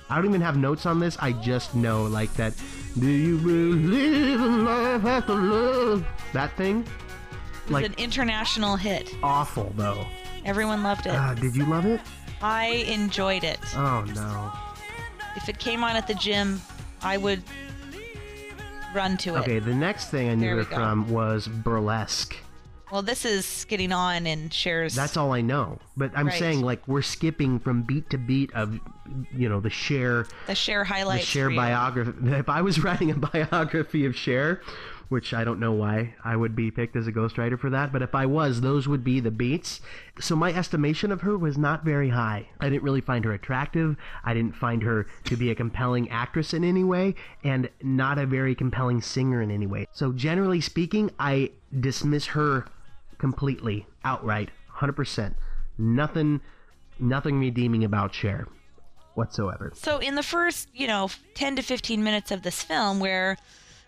I 0.08 0.16
don't 0.16 0.26
even 0.26 0.40
have 0.40 0.56
notes 0.56 0.86
on 0.86 1.00
this. 1.00 1.16
I 1.20 1.32
just 1.32 1.74
know 1.74 2.04
like 2.04 2.32
that. 2.34 2.54
Do 2.98 3.06
you 3.08 3.36
believe 3.38 4.40
in 4.40 4.64
love 4.64 5.04
after 5.04 5.34
love? 5.34 6.06
That 6.32 6.56
thing. 6.56 6.80
it 6.80 6.86
was 7.64 7.72
like 7.72 7.84
an 7.86 7.94
international 7.98 8.76
hit. 8.76 9.14
awful 9.22 9.72
though. 9.76 10.06
Everyone 10.44 10.82
loved 10.82 11.06
it. 11.06 11.12
Uh, 11.14 11.34
did 11.34 11.56
you 11.56 11.66
love 11.66 11.84
it? 11.86 12.00
I 12.40 12.84
enjoyed 12.88 13.42
it. 13.44 13.58
Oh 13.74 14.04
no. 14.14 14.52
If 15.34 15.48
it 15.48 15.58
came 15.58 15.82
on 15.82 15.96
at 15.96 16.06
the 16.06 16.14
gym, 16.14 16.60
I 17.02 17.16
would 17.16 17.42
run 18.94 19.16
to 19.18 19.34
it. 19.34 19.40
Okay, 19.40 19.58
the 19.58 19.74
next 19.74 20.10
thing 20.10 20.30
I 20.30 20.34
knew 20.34 20.46
There 20.46 20.56
we 20.56 20.62
her 20.64 20.70
go. 20.70 20.76
from 20.76 21.08
was 21.10 21.48
burlesque. 21.48 22.36
Well, 22.90 23.02
this 23.02 23.24
is 23.24 23.66
getting 23.68 23.90
on 23.92 24.26
and 24.26 24.52
shares. 24.52 24.94
That's 24.94 25.16
all 25.16 25.32
I 25.32 25.40
know. 25.40 25.78
But 25.96 26.12
I'm 26.14 26.26
Right. 26.28 26.38
saying 26.38 26.62
like 26.62 26.86
we're 26.86 27.02
skipping 27.02 27.58
from 27.58 27.82
beat 27.82 28.08
to 28.10 28.18
beat 28.18 28.52
of 28.54 28.78
you 29.34 29.48
know 29.48 29.60
the 29.60 29.70
Cher 29.70 30.26
the 30.46 30.54
Cher 30.54 30.84
highlights. 30.84 31.24
the 31.24 31.30
Cher 31.30 31.50
biography. 31.50 32.12
If 32.36 32.48
I 32.48 32.62
was 32.62 32.82
writing 32.82 33.10
a 33.10 33.14
biography 33.32 34.04
of 34.06 34.14
Cher, 34.16 34.60
which 35.08 35.32
I 35.34 35.44
don't 35.44 35.60
know 35.60 35.72
why 35.72 36.14
I 36.24 36.34
would 36.36 36.54
be 36.56 36.70
picked 36.70 36.96
as 36.96 37.06
a 37.06 37.12
ghostwriter 37.12 37.58
for 37.58 37.70
that, 37.70 37.92
but 37.92 38.02
if 38.02 38.14
I 38.14 38.26
was, 38.26 38.60
those 38.60 38.88
would 38.88 39.04
be 39.04 39.20
the 39.20 39.30
beats. 39.30 39.80
So 40.20 40.34
my 40.34 40.52
estimation 40.52 41.12
of 41.12 41.20
her 41.22 41.36
was 41.38 41.56
not 41.56 41.84
very 41.84 42.08
high. 42.10 42.48
I 42.60 42.68
didn't 42.68 42.82
really 42.82 43.00
find 43.00 43.24
her 43.24 43.32
attractive. 43.32 43.96
I 44.24 44.34
didn't 44.34 44.56
find 44.56 44.82
her 44.82 45.06
to 45.24 45.36
be 45.36 45.50
a 45.50 45.54
compelling 45.54 46.08
actress 46.10 46.52
in 46.52 46.62
any 46.64 46.82
way, 46.84 47.14
and 47.44 47.68
not 47.82 48.18
a 48.18 48.26
very 48.26 48.54
compelling 48.54 49.00
singer 49.00 49.40
in 49.42 49.50
any 49.50 49.66
way. 49.66 49.86
So 49.92 50.12
generally 50.12 50.60
speaking, 50.60 51.10
I 51.20 51.50
dismiss 51.78 52.26
her 52.26 52.66
completely, 53.18 53.86
outright, 54.04 54.50
100%. 54.76 55.34
Nothing, 55.78 56.40
nothing 56.98 57.38
redeeming 57.38 57.84
about 57.84 58.14
Cher 58.14 58.46
whatsoever. 59.14 59.72
So 59.74 59.98
in 59.98 60.14
the 60.14 60.22
first, 60.22 60.68
you 60.74 60.86
know, 60.86 61.10
10 61.34 61.56
to 61.56 61.62
15 61.62 62.02
minutes 62.02 62.30
of 62.30 62.42
this 62.42 62.62
film 62.62 63.00
where 63.00 63.36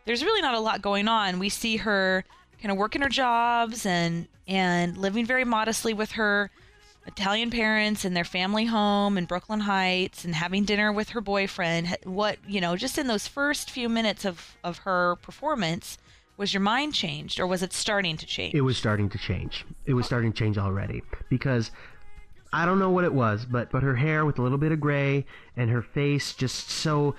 there's 0.05 0.25
really 0.25 0.41
not 0.41 0.55
a 0.55 0.61
lot 0.61 0.83
going 0.83 1.09
on, 1.09 1.38
we 1.38 1.49
see 1.49 1.77
her 1.79 2.25
kind 2.61 2.73
of 2.73 2.79
working 2.79 3.03
her 3.03 3.09
jobs 3.09 3.87
and 3.87 4.27
and 4.47 4.97
living 4.97 5.27
very 5.27 5.45
modestly 5.45 5.93
with 5.93 6.12
her 6.12 6.51
Italian 7.07 7.51
parents 7.51 8.05
and 8.05 8.17
their 8.17 8.25
family 8.25 8.64
home 8.64 9.19
in 9.19 9.27
Brooklyn 9.27 9.61
Heights 9.61 10.25
and 10.25 10.35
having 10.35 10.64
dinner 10.64 10.93
with 10.93 11.11
her 11.11 11.21
boyfriend. 11.21 11.97
What, 12.05 12.38
you 12.47 12.61
know, 12.61 12.77
just 12.77 12.99
in 12.99 13.07
those 13.07 13.27
first 13.27 13.71
few 13.71 13.88
minutes 13.88 14.25
of 14.25 14.57
of 14.64 14.79
her 14.79 15.17
performance, 15.17 15.99
was 16.38 16.55
your 16.55 16.62
mind 16.62 16.94
changed 16.94 17.38
or 17.38 17.46
was 17.46 17.62
it 17.62 17.72
starting 17.72 18.16
to 18.16 18.24
change? 18.24 18.55
it 18.55 18.62
was 18.62 18.79
starting 18.79 19.11
to 19.11 19.18
change. 19.18 19.66
It 19.85 19.94
was 19.94 20.07
starting 20.07 20.33
to 20.33 20.38
change 20.38 20.57
already 20.57 21.03
because 21.29 21.70
I 22.53 22.64
don't 22.64 22.79
know 22.79 22.90
what 22.90 23.05
it 23.05 23.12
was, 23.12 23.44
but 23.44 23.70
but 23.70 23.83
her 23.83 23.96
hair 23.96 24.24
with 24.24 24.38
a 24.38 24.42
little 24.42 24.57
bit 24.59 24.72
of 24.72 24.81
gray 24.81 25.27
and 25.57 25.68
her 25.70 25.83
face 25.83 26.33
just 26.33 26.70
so 26.70 27.14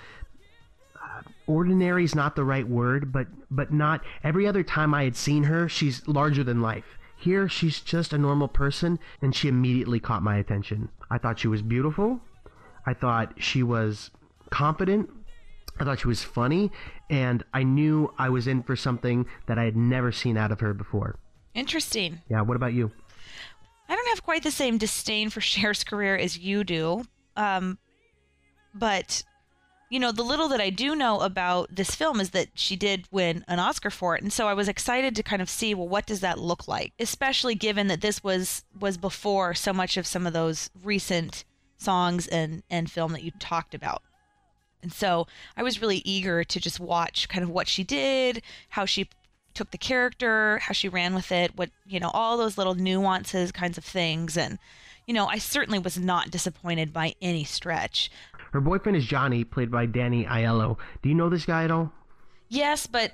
uh, 0.96 1.22
ordinary 1.46 2.04
is 2.04 2.16
not 2.16 2.36
the 2.36 2.44
right 2.44 2.68
word, 2.68 3.12
but 3.12 3.28
but 3.52 3.72
not 3.72 4.02
every 4.24 4.48
other 4.48 4.64
time 4.64 4.94
I 4.94 5.04
had 5.04 5.16
seen 5.16 5.44
her, 5.44 5.70
she's 5.70 6.08
larger 6.08 6.44
than 6.44 6.62
life. 6.62 6.98
Here, 7.16 7.50
she's 7.50 7.82
just 7.82 8.14
a 8.14 8.18
normal 8.18 8.48
person, 8.48 8.98
and 9.22 9.36
she 9.36 9.50
immediately 9.50 10.00
caught 10.00 10.24
my 10.24 10.38
attention. 10.38 10.88
I 11.12 11.18
thought 11.18 11.38
she 11.38 11.50
was 11.50 11.62
beautiful. 11.62 12.22
I 12.86 12.94
thought 12.94 13.34
she 13.38 13.62
was 13.62 14.10
confident. 14.52 15.10
I 15.80 15.86
thought 15.86 16.00
she 16.00 16.08
was 16.08 16.24
funny, 16.24 16.72
and 17.10 17.44
I 17.54 17.64
knew 17.64 18.14
I 18.18 18.30
was 18.30 18.48
in 18.48 18.64
for 18.64 18.76
something 18.76 19.26
that 19.48 19.58
I 19.58 19.64
had 19.64 19.76
never 19.76 20.12
seen 20.12 20.38
out 20.38 20.52
of 20.52 20.60
her 20.60 20.74
before. 20.74 21.18
Interesting. 21.54 22.22
Yeah, 22.30 22.42
what 22.42 22.56
about 22.56 22.74
you? 22.74 22.92
I 23.88 23.96
don't 23.96 24.08
have 24.10 24.24
quite 24.24 24.44
the 24.44 24.52
same 24.52 24.78
disdain 24.78 25.30
for 25.30 25.42
Cher's 25.42 25.84
career 25.84 26.16
as 26.16 26.38
you 26.38 26.64
do. 26.64 27.04
Um, 27.36 27.78
but, 28.74 29.24
you 29.90 30.00
know, 30.00 30.12
the 30.12 30.24
little 30.24 30.48
that 30.50 30.62
I 30.62 30.70
do 30.70 30.96
know 30.96 31.22
about 31.22 31.76
this 31.76 31.96
film 31.96 32.20
is 32.20 32.30
that 32.32 32.50
she 32.54 32.76
did 32.76 33.08
win 33.12 33.44
an 33.48 33.60
Oscar 33.60 33.90
for 33.90 34.16
it. 34.16 34.22
And 34.22 34.32
so 34.32 34.48
I 34.48 34.54
was 34.54 34.68
excited 34.68 35.16
to 35.16 35.24
kind 35.24 35.42
of 35.42 35.50
see, 35.50 35.74
well, 35.74 35.88
what 35.88 36.06
does 36.06 36.20
that 36.20 36.38
look 36.38 36.68
like? 36.68 36.94
Especially 37.00 37.56
given 37.56 37.88
that 37.88 38.02
this 38.02 38.24
was 38.24 38.64
was 38.80 38.98
before 38.98 39.54
so 39.54 39.74
much 39.74 39.98
of 39.98 40.06
some 40.06 40.28
of 40.28 40.34
those 40.34 40.70
recent 40.84 41.46
songs 41.78 42.28
and, 42.28 42.62
and 42.70 42.92
film 42.92 43.14
that 43.14 43.24
you 43.24 43.32
talked 43.40 43.74
about. 43.74 44.04
And 44.82 44.94
so 44.94 45.28
I 45.58 45.64
was 45.64 45.82
really 45.82 46.02
eager 46.06 46.44
to 46.44 46.60
just 46.60 46.80
watch 46.80 47.28
kind 47.30 47.44
of 47.44 47.50
what 47.50 47.68
she 47.68 47.84
did, 47.84 48.42
how 48.70 48.86
she 48.86 49.10
took 49.54 49.72
the 49.72 49.78
character, 49.78 50.60
how 50.60 50.74
she 50.74 50.88
ran 50.88 51.14
with 51.14 51.32
it, 51.32 51.58
what, 51.58 51.70
you 51.86 52.00
know, 52.00 52.12
all 52.14 52.38
those 52.38 52.58
little 52.58 52.76
nuances 52.76 53.52
kinds 53.52 53.78
of 53.78 53.84
things. 53.84 54.38
And, 54.38 54.58
you 55.06 55.14
know, 55.14 55.26
I 55.28 55.38
certainly 55.38 55.80
was 55.80 55.98
not 55.98 56.32
disappointed 56.32 56.94
by 56.94 57.14
any 57.22 57.44
stretch. 57.44 58.10
Her 58.54 58.62
boyfriend 58.62 58.96
is 58.96 59.06
Johnny, 59.06 59.44
played 59.44 59.70
by 59.70 59.86
Danny 59.86 60.26
Aiello. 60.26 60.78
Do 61.02 61.10
you 61.10 61.16
know 61.16 61.30
this 61.30 61.46
guy 61.46 61.66
at 61.66 61.72
all? 61.72 61.92
Yes, 62.48 62.88
but 62.88 63.14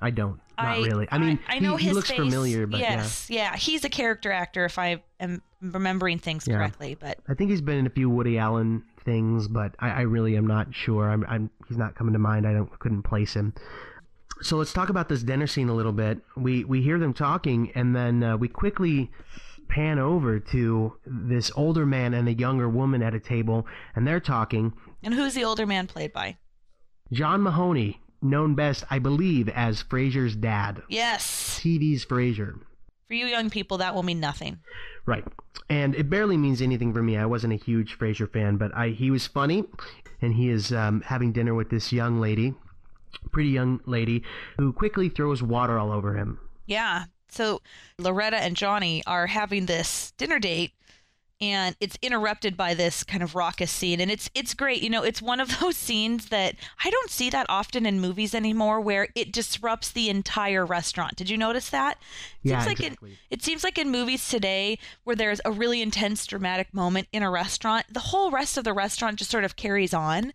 I 0.00 0.10
don't. 0.10 0.40
Not 0.56 0.66
I 0.66 0.78
really. 0.78 1.08
I 1.10 1.18
mean, 1.18 1.38
I, 1.48 1.56
I 1.56 1.58
know 1.60 1.76
he, 1.76 1.84
his 1.84 1.90
he 1.90 1.94
looks 1.94 2.08
face. 2.10 2.18
familiar, 2.18 2.66
but 2.66 2.80
yes, 2.80 3.28
yeah. 3.30 3.56
he's 3.56 3.84
a 3.84 3.88
character 3.88 4.30
actor 4.30 4.64
if 4.64 4.78
I 4.78 5.02
am 5.20 5.42
remembering 5.60 6.18
things 6.18 6.46
Yeah. 6.46 6.56
correctly. 6.56 6.96
But. 6.98 7.18
I 7.28 7.34
think 7.34 7.50
he's 7.50 7.60
been 7.60 7.78
in 7.78 7.86
a 7.86 7.90
few 7.90 8.10
Woody 8.10 8.38
Allen 8.38 8.84
things, 9.08 9.48
but 9.48 9.74
I, 9.78 9.88
I 9.88 10.00
really 10.02 10.36
am 10.36 10.46
not 10.46 10.74
sure. 10.74 11.10
I'm, 11.10 11.24
I'm 11.26 11.50
he's 11.66 11.78
not 11.78 11.94
coming 11.94 12.12
to 12.12 12.18
mind. 12.18 12.46
I 12.46 12.52
don't 12.52 12.78
couldn't 12.78 13.04
place 13.04 13.34
him. 13.34 13.54
So 14.42 14.58
let's 14.58 14.72
talk 14.72 14.90
about 14.90 15.08
this 15.08 15.22
dinner 15.22 15.46
scene 15.46 15.70
a 15.70 15.74
little 15.74 15.92
bit. 15.92 16.18
We 16.36 16.64
we 16.64 16.82
hear 16.82 16.98
them 16.98 17.14
talking, 17.14 17.72
and 17.74 17.96
then 17.96 18.22
uh, 18.22 18.36
we 18.36 18.48
quickly 18.48 19.10
pan 19.68 19.98
over 19.98 20.38
to 20.38 20.92
this 21.06 21.50
older 21.56 21.86
man 21.86 22.12
and 22.12 22.28
a 22.28 22.34
younger 22.34 22.68
woman 22.68 23.02
at 23.02 23.14
a 23.14 23.20
table, 23.20 23.66
and 23.96 24.06
they're 24.06 24.20
talking. 24.20 24.74
and 25.02 25.14
who's 25.14 25.34
the 25.34 25.44
older 25.44 25.66
man 25.66 25.86
played 25.86 26.12
by? 26.12 26.36
John 27.10 27.42
Mahoney, 27.42 28.02
known 28.20 28.54
best, 28.54 28.84
I 28.90 28.98
believe, 28.98 29.48
as 29.48 29.82
Frasier's 29.82 30.36
dad. 30.36 30.82
Yes. 30.88 31.60
TV's 31.62 32.04
Frasier. 32.04 32.60
For 33.06 33.14
you 33.14 33.26
young 33.26 33.48
people, 33.48 33.78
that 33.78 33.94
will 33.94 34.02
mean 34.02 34.20
nothing. 34.20 34.58
Right. 35.08 35.24
And 35.70 35.94
it 35.94 36.10
barely 36.10 36.36
means 36.36 36.60
anything 36.60 36.92
for 36.92 37.02
me. 37.02 37.16
I 37.16 37.24
wasn't 37.24 37.54
a 37.54 37.56
huge 37.56 37.98
Frasier 37.98 38.30
fan, 38.30 38.58
but 38.58 38.76
I 38.76 38.90
he 38.90 39.10
was 39.10 39.26
funny, 39.26 39.64
and 40.20 40.34
he 40.34 40.50
is 40.50 40.70
um, 40.70 41.00
having 41.00 41.32
dinner 41.32 41.54
with 41.54 41.70
this 41.70 41.94
young 41.94 42.20
lady, 42.20 42.52
pretty 43.32 43.48
young 43.48 43.80
lady, 43.86 44.22
who 44.58 44.70
quickly 44.70 45.08
throws 45.08 45.42
water 45.42 45.78
all 45.78 45.92
over 45.92 46.14
him. 46.14 46.38
Yeah. 46.66 47.04
So 47.30 47.62
Loretta 47.98 48.36
and 48.36 48.54
Johnny 48.54 49.02
are 49.06 49.26
having 49.26 49.64
this 49.64 50.12
dinner 50.18 50.38
date 50.38 50.72
and 51.40 51.76
it's 51.80 51.96
interrupted 52.02 52.56
by 52.56 52.74
this 52.74 53.04
kind 53.04 53.22
of 53.22 53.34
raucous 53.34 53.70
scene 53.70 54.00
and 54.00 54.10
it's 54.10 54.28
it's 54.34 54.54
great. 54.54 54.82
You 54.82 54.90
know, 54.90 55.02
it's 55.02 55.22
one 55.22 55.40
of 55.40 55.58
those 55.60 55.76
scenes 55.76 56.26
that 56.30 56.54
I 56.84 56.90
don't 56.90 57.10
see 57.10 57.30
that 57.30 57.46
often 57.48 57.86
in 57.86 58.00
movies 58.00 58.34
anymore 58.34 58.80
where 58.80 59.08
it 59.14 59.32
disrupts 59.32 59.90
the 59.90 60.08
entire 60.08 60.66
restaurant. 60.66 61.16
Did 61.16 61.30
you 61.30 61.36
notice 61.36 61.70
that? 61.70 61.98
It 62.42 62.50
Yeah, 62.50 62.58
seems 62.60 62.66
like 62.66 62.80
exactly. 62.80 63.10
in, 63.10 63.16
it 63.30 63.42
seems 63.42 63.64
like 63.64 63.78
in 63.78 63.90
movies 63.90 64.28
today 64.28 64.78
where 65.04 65.16
there's 65.16 65.40
a 65.44 65.50
really 65.52 65.82
intense 65.82 66.26
dramatic 66.26 66.74
moment 66.74 67.08
in 67.12 67.22
a 67.22 67.30
restaurant, 67.30 67.86
the 67.92 68.00
whole 68.00 68.30
rest 68.30 68.56
of 68.58 68.64
the 68.64 68.72
restaurant 68.72 69.16
just 69.18 69.30
sort 69.30 69.44
of 69.44 69.56
carries 69.56 69.94
on. 69.94 70.32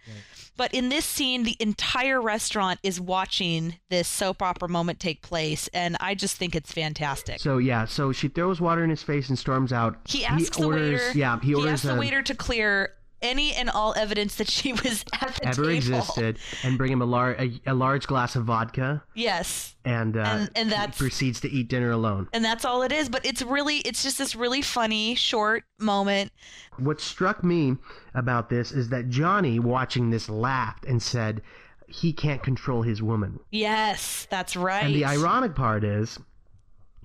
But 0.56 0.72
in 0.72 0.90
this 0.90 1.04
scene, 1.04 1.46
the 1.46 1.58
entire 1.60 2.22
restaurant 2.22 2.80
is 2.84 3.02
watching 3.02 3.80
this 3.90 4.08
soap 4.08 4.44
opera 4.44 4.70
moment 4.70 5.00
take 5.00 5.24
place, 5.24 5.68
and 5.74 5.98
I 6.00 6.14
just 6.14 6.38
think 6.38 6.56
it's 6.56 6.72
fantastic. 6.72 7.40
So 7.40 7.58
yeah, 7.58 7.86
so 7.86 8.12
she 8.12 8.28
throws 8.28 8.62
water 8.62 8.84
in 8.84 8.92
his 8.92 9.02
face 9.02 9.30
and 9.30 9.40
storms 9.40 9.74
out. 9.74 9.98
he 10.06 10.24
asks 10.24 10.56
the 10.58 10.66
orders, 10.66 10.82
waiter. 10.92 10.93
Yeah, 11.16 11.40
he 11.42 11.54
orders 11.56 11.72
asks 11.74 11.86
the 11.86 11.96
waiter 11.96 12.22
to 12.22 12.36
clear 12.36 12.94
any 13.22 13.54
and 13.54 13.70
all 13.70 13.94
evidence 13.96 14.36
that 14.36 14.50
she 14.50 14.74
was 14.84 15.06
at 15.22 15.36
the 15.36 15.48
Ever 15.48 15.64
table. 15.64 15.70
existed, 15.76 16.38
and 16.64 16.78
bring 16.78 16.92
him 16.92 17.02
a, 17.02 17.06
lar- 17.06 17.38
a, 17.40 17.58
a 17.66 17.74
large 17.74 18.06
glass 18.06 18.36
of 18.36 18.44
vodka, 18.44 19.02
Yes. 19.16 19.76
and 19.86 20.18
uh, 20.18 20.22
And- 20.22 20.50
and 20.56 20.70
he 20.70 20.76
that's- 20.76 20.98
proceeds 20.98 21.40
to 21.42 21.50
eat 21.50 21.70
dinner 21.70 21.92
alone. 21.92 22.28
And 22.34 22.44
that's 22.44 22.66
all 22.66 22.82
it 22.84 22.92
is. 22.92 23.08
But 23.08 23.26
it's 23.26 23.42
really, 23.42 23.78
it's 23.78 24.04
just 24.04 24.18
this 24.18 24.36
really 24.36 24.62
funny, 24.62 25.16
short 25.16 25.64
moment. 25.80 26.34
What 26.78 27.00
struck 27.00 27.46
me 27.46 27.78
about 28.14 28.50
this 28.50 28.74
is 28.74 28.90
that 28.90 29.08
Johnny, 29.08 29.58
watching 29.58 30.10
this, 30.10 30.28
laughed 30.28 30.84
and 30.86 31.02
said, 31.02 31.42
"He 31.88 32.12
can't 32.12 32.44
control 32.44 32.82
his 32.82 33.02
woman." 33.02 33.40
Yes, 33.52 34.28
that's 34.30 34.58
right. 34.58 34.84
And 34.84 34.94
the 34.96 35.06
ironic 35.06 35.56
part 35.56 35.86
is, 35.86 36.20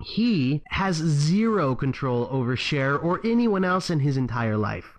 he 0.01 0.61
has 0.69 0.95
zero 0.95 1.75
control 1.75 2.27
over 2.31 2.55
Cher 2.55 2.97
or 2.97 3.19
anyone 3.25 3.65
else 3.65 3.89
in 3.89 3.99
his 3.99 4.17
entire 4.17 4.57
life. 4.57 4.97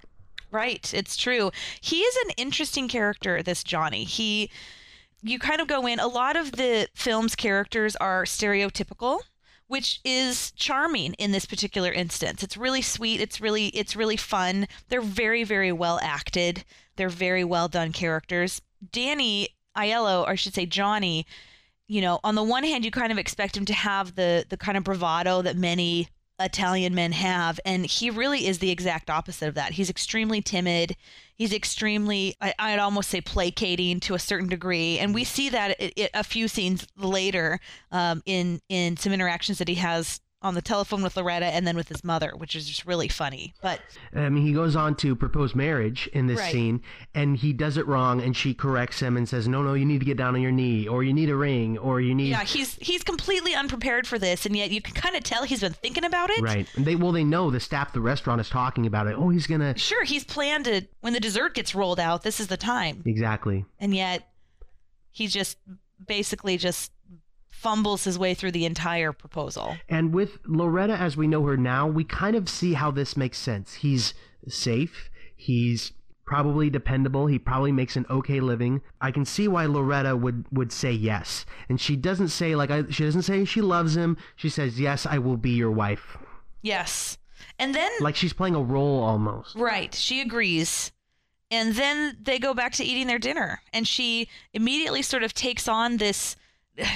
Right, 0.51 0.93
it's 0.93 1.17
true. 1.17 1.51
He 1.81 2.01
is 2.01 2.17
an 2.25 2.31
interesting 2.37 2.89
character, 2.89 3.43
this 3.43 3.63
Johnny. 3.63 4.05
He 4.05 4.51
you 5.23 5.39
kind 5.39 5.61
of 5.61 5.69
go 5.69 5.87
in 5.87 6.01
a 6.01 6.07
lot 6.07 6.37
of 6.37 6.53
the 6.53 6.89
film's 6.95 7.37
characters 7.37 7.95
are 7.97 8.25
stereotypical, 8.25 9.21
which 9.67 10.01
is 10.03 10.51
charming 10.53 11.13
in 11.15 11.33
this 11.33 11.45
particular 11.45 11.93
instance. 11.93 12.43
It's 12.43 12.57
really 12.57 12.83
sweet, 12.83 13.21
it's 13.21 13.41
really 13.41 13.67
it's 13.69 13.95
really 13.95 14.17
fun. 14.17 14.67
They're 14.89 15.01
very 15.01 15.45
very 15.45 15.73
well 15.73 16.01
acted. 16.03 16.65
They're 16.97 17.09
very 17.09 17.45
well 17.45 17.69
done 17.69 17.93
characters. 17.93 18.61
Danny 18.93 19.51
Aiello, 19.77 20.23
or 20.23 20.31
I 20.31 20.35
should 20.35 20.55
say 20.55 20.67
Johnny, 20.67 21.27
you 21.91 22.01
know, 22.01 22.21
on 22.23 22.37
the 22.37 22.43
one 22.43 22.63
hand 22.63 22.85
you 22.85 22.93
kind 22.93 23.11
of 23.11 23.19
expect 23.19 23.57
him 23.57 23.65
to 23.65 23.75
have 23.75 24.15
the 24.15 24.47
the 24.49 24.57
kind 24.57 24.79
of 24.79 24.85
bravado 24.85 25.43
that 25.43 25.57
many 25.57 26.09
Italian 26.39 26.95
men 26.95 27.13
have. 27.13 27.59
And 27.65 27.85
he 27.85 28.11
really 28.11 28.47
is 28.47 28.61
the 28.61 28.71
exact 28.71 29.11
opposite 29.11 29.49
of 29.49 29.55
that. 29.57 29.73
He's 29.73 29.91
extremely 29.91 30.41
timid. 30.41 30.97
He's 31.37 31.53
extremely, 31.53 32.35
I, 32.41 32.55
I'd 32.59 32.79
almost 32.79 33.11
say, 33.11 33.21
placating 33.21 34.01
to 34.01 34.15
a 34.15 34.19
certain 34.19 34.49
degree. 34.49 34.99
And 34.99 35.15
we 35.15 35.25
see 35.25 35.49
that 35.51 35.77
a 36.15 36.25
few 36.25 36.49
scenes 36.49 36.87
later 36.97 37.61
um, 37.91 38.23
in 38.25 38.61
in 38.69 38.97
some 38.97 39.13
interactions 39.13 39.59
that 39.59 39.69
he 39.69 39.75
has 39.75 40.21
on 40.43 40.55
the 40.55 40.63
telephone 40.63 41.03
with 41.03 41.17
Loretta 41.19 41.45
and 41.47 41.67
then 41.67 41.77
with 41.77 41.89
his 41.89 42.03
mother, 42.03 42.33
which 42.35 42.57
is 42.57 42.67
just 42.67 42.87
really 42.87 43.09
funny. 43.09 43.53
But 43.61 43.81
I 44.15 44.29
mean, 44.31 44.45
he 44.47 44.53
goes 44.55 44.75
on 44.75 44.95
to 44.97 45.15
propose 45.15 45.55
marriage 45.55 46.09
in 46.15 46.27
this 46.29 46.39
Right. 46.39 46.51
scene, 46.53 46.83
and 47.15 47.37
he 47.37 47.53
does 47.53 47.77
it 47.77 47.87
wrong, 47.87 48.23
and 48.23 48.35
she 48.35 48.55
corrects 48.55 49.01
him 49.01 49.17
and 49.19 49.29
says, 49.29 49.47
"No, 49.47 49.63
no, 49.63 49.75
you 49.75 49.85
need 49.85 49.99
to 49.99 50.07
get 50.07 50.17
down 50.17 50.35
on 50.35 50.41
your 50.41 50.51
knee, 50.53 50.89
or 50.89 51.03
you 51.03 51.13
need 51.13 51.29
a 51.29 51.37
ring, 51.37 51.77
or 51.77 52.01
you 52.01 52.15
need." 52.15 52.31
yeah, 52.31 52.45
he's 52.45 52.77
he's 52.77 53.03
completely 53.03 53.55
unprepared 53.55 54.07
for 54.07 54.19
this, 54.19 54.47
and 54.47 54.57
yet 54.57 54.71
you 54.71 54.81
can 54.81 54.95
kind 54.95 55.15
of 55.15 55.23
tell 55.23 55.45
he's 55.45 55.61
been 55.61 55.75
thinking 55.75 56.05
about 56.05 56.31
it. 56.31 56.41
Right. 56.41 56.67
And 56.75 56.87
they 56.87 56.97
well, 56.97 57.13
they 57.13 57.25
know 57.25 57.51
the 57.51 57.61
staff 57.61 57.89
at 57.89 57.93
the 57.95 58.01
restaurant 58.01 58.41
is 58.41 58.49
talking 58.49 58.87
about 58.87 59.07
it. 59.09 59.17
Oh, 59.19 59.29
he's 59.29 59.47
gonna. 59.47 59.77
Sure, 59.77 60.05
he's 60.05 60.25
planned 60.25 60.67
it. 60.67 60.91
when 61.01 61.13
the 61.13 61.21
dessert 61.21 61.55
gets 61.55 61.75
rolled 61.75 62.01
out. 62.01 62.23
This 62.23 62.41
is 62.41 62.47
the 62.47 62.57
time. 62.57 63.03
Exactly. 63.05 63.65
and 63.79 63.95
yet 63.95 64.27
he 65.11 65.27
just 65.27 65.59
basically 66.07 66.57
just 66.57 66.93
fumbles 67.61 68.05
his 68.05 68.19
way 68.19 68.33
through 68.35 68.53
the 68.53 68.65
entire 68.65 69.13
proposal. 69.13 69.77
And 69.89 70.15
with 70.15 70.39
Loretta, 70.47 70.95
as 70.95 71.17
we 71.17 71.27
know 71.27 71.45
her 71.45 71.57
now, 71.57 71.87
we 71.87 72.05
kind 72.05 72.35
of 72.35 72.49
see 72.49 72.73
how 72.73 72.91
this 72.91 73.17
makes 73.17 73.39
sense. 73.39 73.75
He's 73.75 74.15
safe. 74.49 75.11
He's 75.37 75.93
probably 76.25 76.71
dependable. 76.71 77.27
He 77.27 77.39
probably 77.39 77.73
makes 77.73 77.97
an 77.97 78.07
okay 78.09 78.41
living. 78.41 78.81
I 79.01 79.11
can 79.11 79.25
see 79.25 79.47
why 79.49 79.67
Loretta 79.67 80.17
would 80.17 80.45
would 80.53 80.73
say 80.73 80.93
yes. 80.93 81.45
And 81.69 81.81
she 81.81 81.97
doesn't 81.97 82.29
say 82.29 82.55
like 82.57 82.71
I, 82.71 82.85
she 82.89 83.05
doesn't 83.05 83.23
say 83.23 83.45
she 83.45 83.61
loves 83.61 83.97
him. 83.97 84.17
She 84.37 84.49
says 84.49 84.81
yes, 84.81 85.05
I 85.05 85.19
will 85.19 85.37
be 85.37 85.51
your 85.51 85.71
wife. 85.73 86.17
Yes. 86.63 87.19
And 87.59 87.75
then 87.75 87.91
Like 88.01 88.17
she's 88.17 88.33
playing 88.33 88.55
a 88.55 88.63
role 88.63 89.03
almost. 89.03 89.55
right, 89.57 89.95
she 89.95 90.21
agrees. 90.21 90.93
And 91.51 91.75
then 91.75 92.17
they 92.23 92.39
go 92.39 92.55
back 92.55 92.73
to 92.75 92.85
eating 92.85 93.07
their 93.09 93.19
dinner 93.19 93.61
and 93.73 93.87
she 93.87 94.29
immediately 94.55 95.03
sort 95.03 95.25
of 95.25 95.35
takes 95.35 95.67
on 95.69 95.97
this 95.97 96.37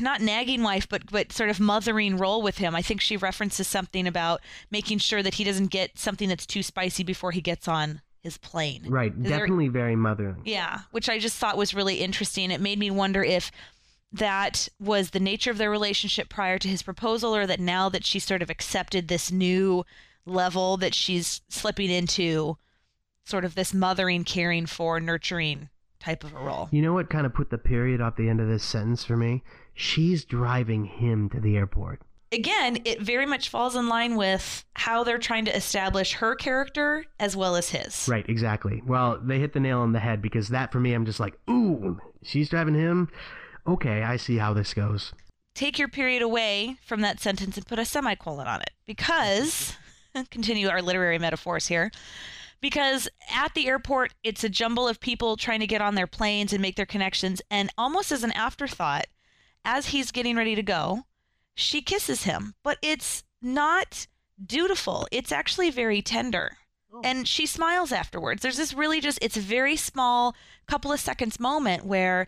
not 0.01 0.21
nagging 0.21 0.63
wife 0.63 0.89
but 0.89 1.11
but 1.11 1.33
sort 1.33 1.51
of 1.51 1.61
mothering 1.61 2.17
role 2.17 2.43
with 2.43 2.59
him. 2.59 2.75
I 2.75 2.83
think 2.83 3.01
she 3.01 3.17
references 3.17 3.67
something 3.69 4.07
about 4.07 4.41
making 4.71 4.99
sure 4.99 5.23
that 5.23 5.35
he 5.35 5.45
doesn't 5.45 5.69
get 5.69 5.99
something 5.99 6.29
that's 6.29 6.47
too 6.47 6.63
spicy 6.63 7.03
before 7.03 7.31
he 7.33 7.41
gets 7.41 7.69
on 7.69 8.01
his 8.21 8.39
plane. 8.39 8.85
Right. 8.89 9.13
Is 9.15 9.23
there- 9.23 9.41
Definitely 9.41 9.69
very 9.69 9.97
motherly. 9.97 10.41
Yeah, 10.45 10.81
which 10.91 11.09
I 11.09 11.19
just 11.19 11.37
thought 11.37 11.57
was 11.59 11.75
really 11.75 11.97
interesting. 11.97 12.51
It 12.51 12.61
made 12.61 12.79
me 12.79 12.91
wonder 12.91 13.23
if 13.23 13.51
that 14.13 14.69
was 14.81 15.11
the 15.11 15.21
nature 15.21 15.51
of 15.51 15.59
their 15.59 15.71
relationship 15.71 16.29
prior 16.29 16.59
to 16.59 16.69
his 16.69 16.83
proposal, 16.83 17.35
or 17.35 17.47
that 17.47 17.61
now 17.61 17.89
that 17.89 18.05
she 18.05 18.19
sort 18.21 18.43
of 18.43 18.49
accepted 18.51 19.09
this 19.09 19.31
new 19.33 19.85
level 20.25 20.77
that 20.79 20.95
she's 20.95 21.43
slipping 21.49 21.91
into, 21.91 22.57
sort 23.25 23.45
of 23.45 23.57
this 23.57 23.75
mothering, 23.75 24.23
caring 24.25 24.67
for, 24.67 25.01
nurturing 25.01 25.69
type 25.99 26.23
of 26.23 26.33
a 26.33 26.39
role. 26.39 26.69
You 26.71 26.81
know 26.83 26.93
what 26.93 27.11
kind 27.11 27.27
of 27.27 27.35
put 27.35 27.51
the 27.51 27.59
period 27.59 28.01
at 28.01 28.17
the 28.17 28.29
end 28.29 28.41
of 28.41 28.47
this 28.49 28.63
sentence 28.65 29.05
for 29.05 29.17
me? 29.17 29.43
She's 29.75 30.25
driving 30.25 30.85
him 30.85 31.29
to 31.31 31.41
the 31.41 31.57
airport. 31.57 32.01
Again, 32.33 32.79
it 32.85 33.01
very 33.01 33.27
much 33.27 33.49
falls 33.49 33.77
in 33.77 33.89
line 33.89 34.17
with 34.17 34.65
how 34.75 35.05
they're 35.05 35.19
trying 35.19 35.45
to 35.45 35.57
establish 35.57 36.15
her 36.15 36.35
character 36.35 37.05
as 37.21 37.37
well 37.37 37.55
as 37.55 37.71
his. 37.71 38.09
Right, 38.09 38.29
exactly. 38.29 38.83
Well, 38.85 39.21
they 39.23 39.39
hit 39.39 39.53
the 39.53 39.61
nail 39.61 39.81
on 39.81 39.93
the 39.93 40.01
head 40.01 40.21
because 40.21 40.49
that 40.49 40.73
for 40.73 40.81
me, 40.81 40.95
I'm 40.95 41.07
just 41.07 41.21
like, 41.21 41.39
ooh, 41.49 42.01
she's 42.23 42.49
driving 42.49 42.75
him. 42.75 43.09
Okay, 43.67 44.03
I 44.03 44.17
see 44.17 44.37
how 44.37 44.53
this 44.53 44.75
goes. 44.75 45.13
take 45.55 45.79
your 45.79 45.89
period 45.89 46.23
away 46.23 46.77
from 46.85 47.01
that 47.03 47.21
sentence 47.21 47.57
and 47.57 47.67
put 47.67 47.79
a 47.79 47.85
semicolon 47.85 48.49
on 48.49 48.61
it 48.61 48.71
because 48.87 49.77
continue 50.31 50.69
our 50.69 50.83
literary 50.83 51.19
metaphors 51.19 51.69
here 51.69 51.91
because 52.61 53.09
at 53.33 53.55
the 53.55 53.69
airport 53.69 54.13
it's 54.25 54.43
a 54.43 54.49
jumble 54.49 54.89
of 54.89 54.99
people 54.99 55.37
trying 55.37 55.61
to 55.61 55.67
get 55.67 55.81
on 55.81 55.95
their 55.95 56.07
planes 56.09 56.53
and 56.53 56.61
make 56.61 56.75
their 56.75 56.85
connections 56.87 57.41
and 57.51 57.71
almost 57.79 58.11
as 58.11 58.25
an 58.25 58.33
afterthought 58.33 59.07
as 59.65 59.89
he's 59.89 60.11
getting 60.11 60.37
ready 60.37 60.55
to 60.55 60.63
go 60.63 61.05
she 61.55 61.81
kisses 61.81 62.25
him 62.25 62.55
but 62.63 62.79
it's 62.83 63.25
not 63.41 64.07
dutiful. 64.45 65.07
It's 65.13 65.33
actually 65.33 65.71
very 65.71 66.03
tender. 66.03 66.57
Oh. 66.93 67.01
And 67.05 67.27
she 67.27 67.47
smiles 67.47 67.93
afterwards. 67.93 68.43
There's 68.43 68.57
this 68.57 68.75
really 68.75 69.01
just 69.01 69.19
it's 69.23 69.37
a 69.37 69.41
very 69.41 69.77
small 69.77 70.35
couple 70.67 70.93
of 70.93 71.01
seconds 71.01 71.39
moment 71.39 71.85
where 71.85 72.27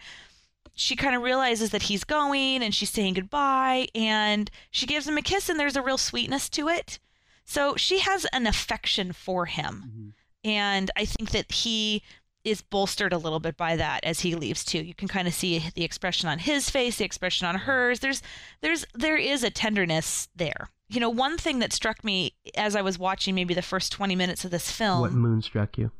she 0.74 0.94
kind 0.94 1.16
of 1.16 1.22
realizes 1.22 1.70
that 1.70 1.84
he's 1.84 2.04
going 2.04 2.62
and 2.62 2.74
she's 2.74 2.90
saying 2.90 3.14
goodbye 3.14 3.88
and 3.94 4.50
she 4.70 4.86
gives 4.86 5.08
him 5.08 5.16
a 5.16 5.22
kiss 5.22 5.48
and 5.48 5.58
there's 5.58 5.76
a 5.76 5.82
real 5.82 5.98
sweetness 5.98 6.48
to 6.50 6.68
it. 6.68 6.98
So 7.44 7.76
she 7.76 8.00
has 8.00 8.26
an 8.26 8.46
affection 8.46 9.12
for 9.12 9.46
him. 9.46 9.84
Mm-hmm. 9.86 10.08
And 10.50 10.90
I 10.96 11.04
think 11.04 11.30
that 11.30 11.50
he 11.50 12.02
is 12.46 12.62
bolstered 12.62 13.12
a 13.12 13.18
little 13.18 13.40
bit 13.40 13.56
by 13.56 13.74
that 13.74 14.04
as 14.04 14.20
he 14.20 14.36
leaves 14.36 14.64
too. 14.64 14.78
You 14.78 14.94
can 14.94 15.08
kind 15.08 15.26
of 15.26 15.34
see 15.34 15.64
the 15.74 15.82
expression 15.82 16.28
on 16.28 16.38
his 16.38 16.70
face, 16.70 16.96
the 16.96 17.04
expression 17.04 17.46
on 17.46 17.56
hers. 17.56 17.98
There's 17.98 18.22
there's 18.60 18.86
there 18.94 19.16
is 19.16 19.42
a 19.42 19.50
tenderness 19.50 20.28
there. 20.34 20.70
You 20.88 21.00
know, 21.00 21.10
one 21.10 21.36
thing 21.36 21.58
that 21.58 21.72
struck 21.72 22.04
me 22.04 22.34
as 22.56 22.76
I 22.76 22.82
was 22.82 23.00
watching 23.00 23.34
maybe 23.34 23.52
the 23.52 23.62
first 23.62 23.90
20 23.90 24.14
minutes 24.14 24.44
of 24.44 24.52
this 24.52 24.70
film 24.70 25.00
What 25.00 25.12
moon 25.12 25.42
struck 25.42 25.76
you? 25.76 25.90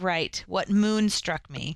Right. 0.00 0.42
What 0.48 0.70
moon 0.70 1.10
struck 1.10 1.50
me. 1.50 1.74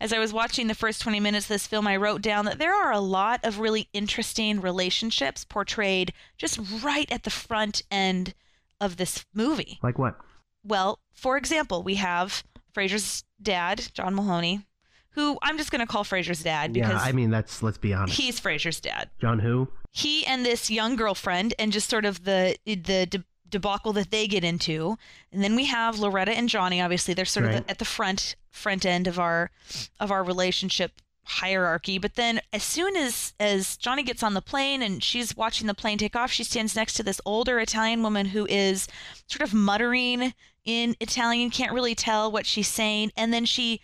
As 0.00 0.12
I 0.12 0.18
was 0.18 0.32
watching 0.32 0.66
the 0.66 0.74
first 0.74 1.00
20 1.00 1.18
minutes 1.18 1.46
of 1.46 1.48
this 1.48 1.66
film, 1.66 1.86
I 1.86 1.96
wrote 1.96 2.20
down 2.20 2.44
that 2.44 2.58
there 2.58 2.74
are 2.74 2.92
a 2.92 3.00
lot 3.00 3.40
of 3.42 3.58
really 3.58 3.88
interesting 3.94 4.60
relationships 4.60 5.44
portrayed 5.44 6.12
just 6.36 6.60
right 6.82 7.10
at 7.10 7.22
the 7.22 7.30
front 7.30 7.82
end 7.90 8.34
of 8.80 8.98
this 8.98 9.24
movie. 9.32 9.78
Like 9.82 9.98
what? 9.98 10.18
Well, 10.62 11.00
for 11.12 11.36
example, 11.36 11.82
we 11.82 11.94
have 11.96 12.44
Frasier's 12.74 13.24
dad, 13.42 13.88
John 13.94 14.14
Mahoney, 14.14 14.66
who 15.10 15.38
I'm 15.42 15.56
just 15.58 15.70
going 15.70 15.80
to 15.80 15.86
call 15.86 16.04
Frasier's 16.04 16.42
dad 16.42 16.72
because 16.72 16.92
Yeah, 16.92 17.00
I 17.00 17.12
mean, 17.12 17.30
that's, 17.30 17.62
let's 17.62 17.78
be 17.78 17.92
honest. 17.94 18.16
he's 18.16 18.40
Frasier's 18.40 18.80
dad. 18.80 19.10
John 19.20 19.38
who? 19.40 19.68
he 19.90 20.24
and 20.26 20.44
this 20.44 20.70
young 20.70 20.96
girlfriend 20.96 21.54
and 21.58 21.72
just 21.72 21.88
sort 21.88 22.04
of 22.04 22.24
the 22.24 22.56
the 22.66 23.06
de- 23.06 23.24
debacle 23.48 23.92
that 23.94 24.10
they 24.10 24.26
get 24.28 24.44
into. 24.44 24.96
And 25.32 25.42
then 25.42 25.56
we 25.56 25.64
have 25.64 25.98
loretta 25.98 26.32
and 26.32 26.48
johnny 26.48 26.80
obviously. 26.80 27.14
They're 27.14 27.24
sort 27.24 27.46
of 27.46 27.52
the, 27.52 27.70
at 27.70 27.78
the 27.78 27.84
front 27.86 28.36
front 28.50 28.84
end 28.84 29.06
of 29.08 29.18
our 29.18 29.50
of 29.98 30.10
our 30.12 30.22
relationship 30.22 31.00
hierarchy. 31.24 31.98
But 31.98 32.14
then 32.16 32.40
as 32.52 32.62
soon 32.62 32.96
as 32.96 33.32
as 33.40 33.76
johnny 33.78 34.02
gets 34.02 34.22
on 34.22 34.34
the 34.34 34.42
plane 34.42 34.82
and 34.82 35.02
she's 35.02 35.34
watching 35.36 35.66
the 35.66 35.74
plane 35.74 35.96
take 35.98 36.14
off 36.14 36.30
she 36.30 36.44
stands 36.44 36.76
next 36.76 36.94
to 36.94 37.02
this 37.02 37.20
older 37.24 37.58
italian 37.58 38.02
woman 38.02 38.26
who 38.26 38.46
is 38.46 38.88
sort 39.26 39.42
of 39.42 39.52
muttering 39.54 40.32
in 40.64 40.96
italian 41.00 41.50
can't 41.50 41.72
really 41.72 41.94
tell 41.94 42.30
what 42.30 42.44
she's 42.46 42.68
saying 42.68 43.10
and 43.16 43.32
then 43.32 43.44
she 43.44 43.80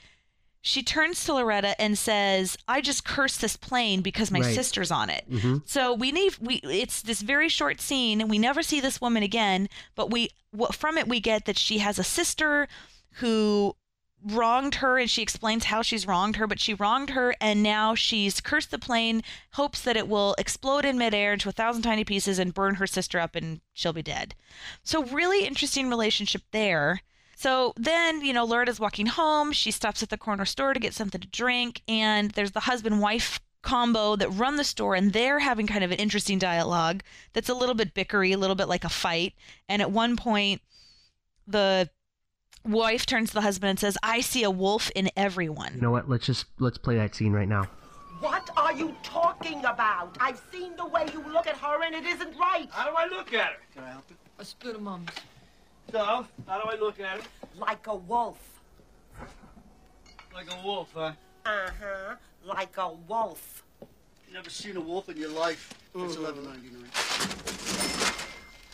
she 0.66 0.82
turns 0.82 1.22
to 1.26 1.34
Loretta 1.34 1.78
and 1.78 1.98
says, 1.98 2.56
"I 2.66 2.80
just 2.80 3.04
cursed 3.04 3.42
this 3.42 3.54
plane 3.54 4.00
because 4.00 4.30
my 4.30 4.40
Right. 4.40 4.54
sister's 4.54 4.90
on 4.90 5.10
it." 5.10 5.30
Mhm. 5.30 5.60
So 5.66 5.92
we 5.92 6.10
need 6.10 6.36
we 6.40 6.54
it's 6.64 7.02
this 7.02 7.20
very 7.20 7.50
short 7.50 7.82
scene 7.82 8.22
and 8.22 8.30
we 8.30 8.38
never 8.38 8.62
see 8.62 8.80
this 8.80 8.98
woman 8.98 9.22
again, 9.22 9.68
but 9.94 10.10
we 10.10 10.30
what 10.52 10.74
from 10.74 10.96
it 10.96 11.06
we 11.06 11.20
get 11.20 11.44
that 11.44 11.58
she 11.58 11.78
has 11.80 11.98
a 11.98 12.02
sister 12.04 12.66
who 13.16 13.76
wronged 14.24 14.76
her 14.76 14.98
and 14.98 15.10
she 15.10 15.22
explains 15.22 15.64
how 15.64 15.82
she's 15.82 16.06
wronged 16.06 16.36
her, 16.36 16.46
but 16.46 16.60
she 16.60 16.74
wronged 16.74 17.10
her 17.10 17.34
and 17.40 17.62
now 17.62 17.94
she's 17.94 18.40
cursed 18.40 18.70
the 18.70 18.78
plane, 18.78 19.22
hopes 19.52 19.80
that 19.82 19.96
it 19.96 20.08
will 20.08 20.34
explode 20.38 20.84
in 20.84 20.96
midair 20.96 21.34
into 21.34 21.48
a 21.48 21.52
thousand 21.52 21.82
tiny 21.82 22.04
pieces 22.04 22.38
and 22.38 22.54
burn 22.54 22.76
her 22.76 22.86
sister 22.86 23.20
up 23.20 23.36
and 23.36 23.60
she'll 23.72 23.92
be 23.92 24.02
dead. 24.02 24.34
So 24.82 25.04
really 25.04 25.44
interesting 25.44 25.88
relationship 25.88 26.42
there. 26.52 27.02
So 27.36 27.74
then, 27.76 28.24
you 28.24 28.32
know, 28.32 28.44
Loretta's 28.44 28.80
walking 28.80 29.06
home. 29.06 29.52
She 29.52 29.70
stops 29.70 30.02
at 30.02 30.08
the 30.08 30.16
corner 30.16 30.44
store 30.44 30.72
to 30.72 30.80
get 30.80 30.94
something 30.94 31.20
to 31.20 31.28
drink, 31.28 31.82
and 31.88 32.30
there's 32.30 32.52
the 32.52 32.60
husband 32.60 33.00
wife 33.00 33.40
combo 33.60 34.14
that 34.16 34.30
run 34.30 34.56
the 34.56 34.64
store, 34.64 34.94
and 34.94 35.12
they're 35.12 35.40
having 35.40 35.66
kind 35.66 35.82
of 35.82 35.90
an 35.90 35.98
interesting 35.98 36.38
dialogue 36.38 37.02
that's 37.32 37.48
a 37.48 37.54
little 37.54 37.74
bit 37.74 37.92
bickery, 37.92 38.32
a 38.32 38.38
little 38.38 38.56
bit 38.56 38.68
like 38.68 38.84
a 38.84 38.88
fight. 38.88 39.34
And 39.68 39.82
at 39.82 39.90
one 39.90 40.16
point, 40.16 40.62
the 41.46 41.90
wife 42.64 43.06
turns 43.06 43.30
to 43.30 43.34
the 43.34 43.40
husband 43.40 43.70
and 43.70 43.78
says, 43.78 43.96
I 44.02 44.20
see 44.20 44.42
a 44.42 44.50
wolf 44.50 44.90
in 44.94 45.10
everyone. 45.16 45.74
You 45.74 45.80
know 45.80 45.90
what? 45.90 46.08
Let's 46.08 46.26
just 46.26 46.46
let's 46.58 46.78
play 46.78 46.96
that 46.96 47.14
scene 47.14 47.32
right 47.32 47.48
now. 47.48 47.68
What 48.20 48.48
are 48.56 48.72
you 48.72 48.94
talking 49.02 49.64
about? 49.64 50.16
I've 50.20 50.40
seen 50.50 50.76
the 50.76 50.86
way 50.86 51.06
you 51.12 51.22
look 51.32 51.46
at 51.46 51.56
her 51.56 51.82
and 51.84 51.94
it 51.94 52.04
isn't 52.04 52.36
right. 52.38 52.68
How 52.70 52.88
do 52.88 52.96
I 52.96 53.06
look 53.06 53.34
at 53.34 53.46
her? 53.52 53.56
Can 53.74 53.84
I 53.84 53.90
help 53.90 54.04
you? 54.08 54.16
A 54.38 54.44
spit 54.44 54.74
of 54.74 54.82
mums. 54.82 55.10
So, 55.92 56.26
how 56.46 56.60
do 56.60 56.68
I 56.70 56.76
look 56.76 56.98
at 57.00 57.18
her? 57.18 57.24
Like 57.56 57.86
a 57.86 57.94
wolf. 57.94 58.38
Like 60.32 60.50
a 60.50 60.66
wolf, 60.66 60.90
huh? 60.94 61.12
Uh-huh. 61.44 62.14
Like 62.44 62.76
a 62.78 62.92
wolf. 62.92 63.62
Never 64.32 64.50
seen 64.50 64.76
a 64.76 64.80
wolf 64.80 65.08
in 65.08 65.16
your 65.16 65.30
life. 65.30 65.74
It's 65.94 66.16
eleven 66.16 66.44
ninety 66.44 66.70
nine. 66.70 66.88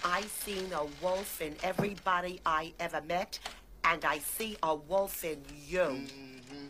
I 0.03 0.23
seen 0.23 0.73
a 0.73 0.87
wolf 1.03 1.43
in 1.43 1.55
everybody 1.63 2.41
I 2.47 2.73
ever 2.81 3.03
met, 3.03 3.39
and 3.85 4.05
I 4.05 4.19
see 4.19 4.57
a 4.63 4.75
wolf 4.75 5.25
in 5.25 5.39
you. 5.67 5.79
Mm-hmm. 5.79 6.67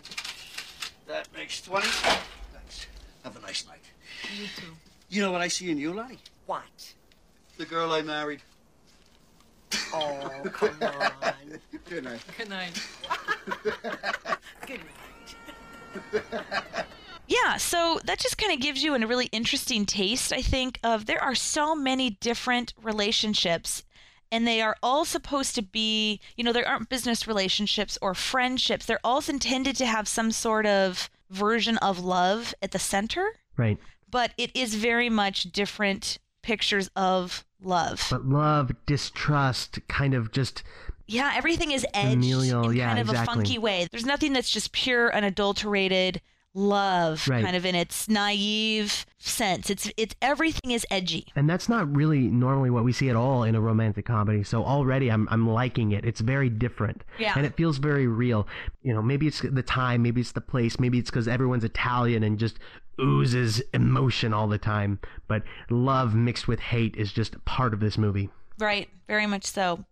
That 1.07 1.29
makes 1.35 1.61
twenty. 1.63 1.89
Thanks. 1.89 2.87
Have 3.25 3.37
a 3.37 3.41
nice 3.41 3.67
night. 3.67 3.83
You 4.37 4.47
too. 4.57 4.73
You 5.09 5.23
know 5.23 5.33
what 5.33 5.41
I 5.41 5.49
see 5.49 5.71
in 5.71 5.79
you, 5.79 5.93
Lottie? 5.93 6.21
What? 6.47 6.95
The 7.59 7.65
girl 7.65 7.93
I 7.93 8.03
married. 8.03 8.43
Oh, 9.93 10.43
come 10.53 10.77
on. 10.83 11.59
Good 11.89 12.05
night. 12.05 12.21
Good 12.39 12.49
night. 12.49 12.81
Good 14.67 14.81
night. 16.23 16.87
Yeah, 17.31 17.59
so 17.59 18.01
that 18.07 18.19
just 18.19 18.39
kind 18.39 18.53
of 18.53 18.59
gives 18.59 18.83
you 18.83 18.93
a 18.93 19.07
really 19.07 19.27
interesting 19.27 19.87
taste, 19.87 20.33
I 20.33 20.43
think, 20.43 20.81
of 20.83 21.07
there 21.07 21.23
are 21.23 21.37
so 21.37 21.77
many 21.77 22.11
different 22.21 22.75
relationships 22.83 23.85
and 24.33 24.47
they 24.47 24.61
are 24.61 24.77
all 24.83 25.05
supposed 25.05 25.55
to 25.57 25.63
be, 25.63 26.21
you 26.37 26.45
know, 26.45 26.53
there 26.53 26.67
aren't 26.69 26.89
business 26.89 27.27
relationships 27.27 27.99
or 28.01 28.15
friendships. 28.15 28.87
They're 28.87 29.01
all 29.05 29.23
intended 29.29 29.77
to 29.77 29.87
have 29.87 30.07
some 30.09 30.31
sort 30.33 30.67
of 30.67 31.11
version 31.31 31.77
of 31.79 31.99
love 32.01 32.55
at 32.63 32.73
the 32.73 32.79
center, 32.79 33.27
Right. 33.57 33.79
but 34.11 34.33
it 34.39 34.51
is 34.55 34.75
very 34.75 35.09
much 35.11 35.45
different 35.53 36.19
pictures 36.43 36.89
of 36.97 37.45
love. 37.63 38.07
But 38.11 38.25
love, 38.27 38.73
distrust, 38.87 39.79
kind 39.89 40.15
of 40.15 40.33
just 40.33 40.63
Yeah, 41.07 41.33
everything 41.35 41.73
is 41.73 41.85
edged 41.93 42.11
Familial, 42.13 42.71
in 42.71 42.77
yeah, 42.77 42.87
kind 42.89 43.01
of 43.01 43.09
exactly. 43.09 43.33
a 43.33 43.37
funky 43.37 43.59
way. 43.59 43.89
There's 43.91 44.07
nothing 44.07 44.33
that's 44.33 44.51
just 44.51 44.71
pure 44.73 45.13
unadulterated 45.15 46.21
love, 46.55 47.27
Right. 47.29 47.45
kind 47.45 47.57
of 47.57 47.65
in 47.65 47.75
its 47.75 48.09
naive 48.09 49.07
sense. 49.19 49.71
It's 49.71 49.91
it's 49.97 50.15
everything 50.21 50.71
is 50.73 50.87
edgy. 50.91 51.27
and 51.37 51.49
that's 51.49 51.69
not 51.69 51.95
really 51.95 52.21
normally 52.29 52.71
what 52.71 52.85
we 52.85 52.93
see 52.93 53.09
at 53.09 53.17
all 53.17 53.45
in 53.45 53.55
a 53.55 53.61
romantic 53.61 54.05
comedy. 54.07 54.43
So 54.43 54.65
already 54.65 55.11
I'm 55.11 55.29
I'm 55.31 55.49
liking 55.49 55.93
it. 55.93 56.05
It's 56.05 56.21
very 56.21 56.49
different. 56.49 57.03
Yeah. 57.19 57.35
And 57.37 57.47
it 57.47 57.57
feels 57.57 57.79
very 57.79 58.07
real. 58.07 58.47
You 58.83 58.95
know, 58.95 59.03
maybe 59.03 59.27
it's 59.27 59.41
the 59.41 59.63
time, 59.63 60.03
maybe 60.03 60.21
it's 60.21 60.33
the 60.33 60.41
place, 60.41 60.81
maybe 60.81 60.99
it's 60.99 61.11
cuz 61.11 61.29
everyone's 61.29 61.65
Italian 61.65 62.23
and 62.23 62.39
just 62.39 62.59
oozes 63.01 63.63
emotion 63.73 64.35
all 64.35 64.49
the 64.49 64.59
time, 64.59 64.99
but 65.29 65.43
love 65.71 66.15
mixed 66.15 66.47
with 66.49 66.61
hate 66.61 66.95
is 66.97 67.13
just 67.13 67.43
part 67.45 67.73
of 67.73 67.81
this 67.81 67.97
movie. 67.97 68.29
Right, 68.59 68.89
very 69.09 69.27
much 69.27 69.45
so. 69.47 69.85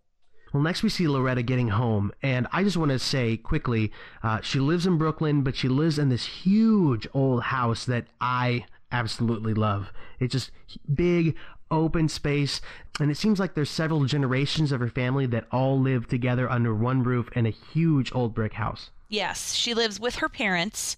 Well, 0.51 0.63
next 0.63 0.81
we 0.81 0.89
see 0.89 1.07
Loretta 1.07 1.43
getting 1.43 1.69
home, 1.69 2.11
and 2.23 2.47
I 2.51 2.63
just 2.63 2.77
want 2.77 2.91
to 2.91 2.99
say 2.99 3.37
quickly, 3.37 3.91
uh, 4.23 4.41
she 4.41 4.59
lives 4.59 4.87
in 4.87 4.97
Brooklyn, 4.97 5.43
but 5.43 5.55
she 5.55 5.67
lives 5.67 5.99
in 5.99 6.09
this 6.09 6.25
huge 6.25 7.07
old 7.13 7.43
house 7.43 7.85
that 7.85 8.07
I 8.19 8.65
absolutely 8.91 9.53
love. 9.53 9.91
It's 10.19 10.31
just 10.31 10.51
big, 10.93 11.35
open 11.69 12.09
space, 12.09 12.61
and 12.99 13.11
it 13.11 13.17
seems 13.17 13.39
like 13.39 13.53
there's 13.53 13.69
several 13.69 14.05
generations 14.05 14.71
of 14.71 14.79
her 14.79 14.89
family 14.89 15.27
that 15.27 15.45
all 15.51 15.79
live 15.79 16.07
together 16.07 16.49
under 16.49 16.73
one 16.73 17.03
roof 17.03 17.29
in 17.35 17.45
a 17.45 17.51
huge 17.51 18.11
old 18.13 18.33
brick 18.33 18.53
house. 18.53 18.89
Yes, 19.07 19.53
she 19.53 19.73
lives 19.73 19.99
with 19.99 20.15
her 20.15 20.29
parents, 20.29 20.97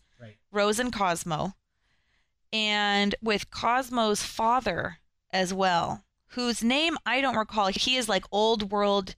Rose 0.51 0.79
and 0.79 0.93
Cosmo, 0.93 1.55
and 2.53 3.15
with 3.21 3.51
Cosmo's 3.51 4.23
father 4.23 4.97
as 5.31 5.53
well, 5.53 6.03
whose 6.27 6.63
name 6.63 6.97
I 7.05 7.21
don't 7.21 7.37
recall. 7.37 7.67
He 7.67 7.97
is 7.97 8.09
like 8.09 8.25
old 8.31 8.71
world 8.71 9.15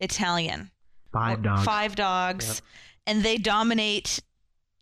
Italian. 0.00 0.70
Five 1.12 1.42
dogs. 1.42 1.64
Five 1.64 1.94
dogs. 1.96 2.62
And 3.06 3.22
they 3.22 3.36
dominate 3.38 4.20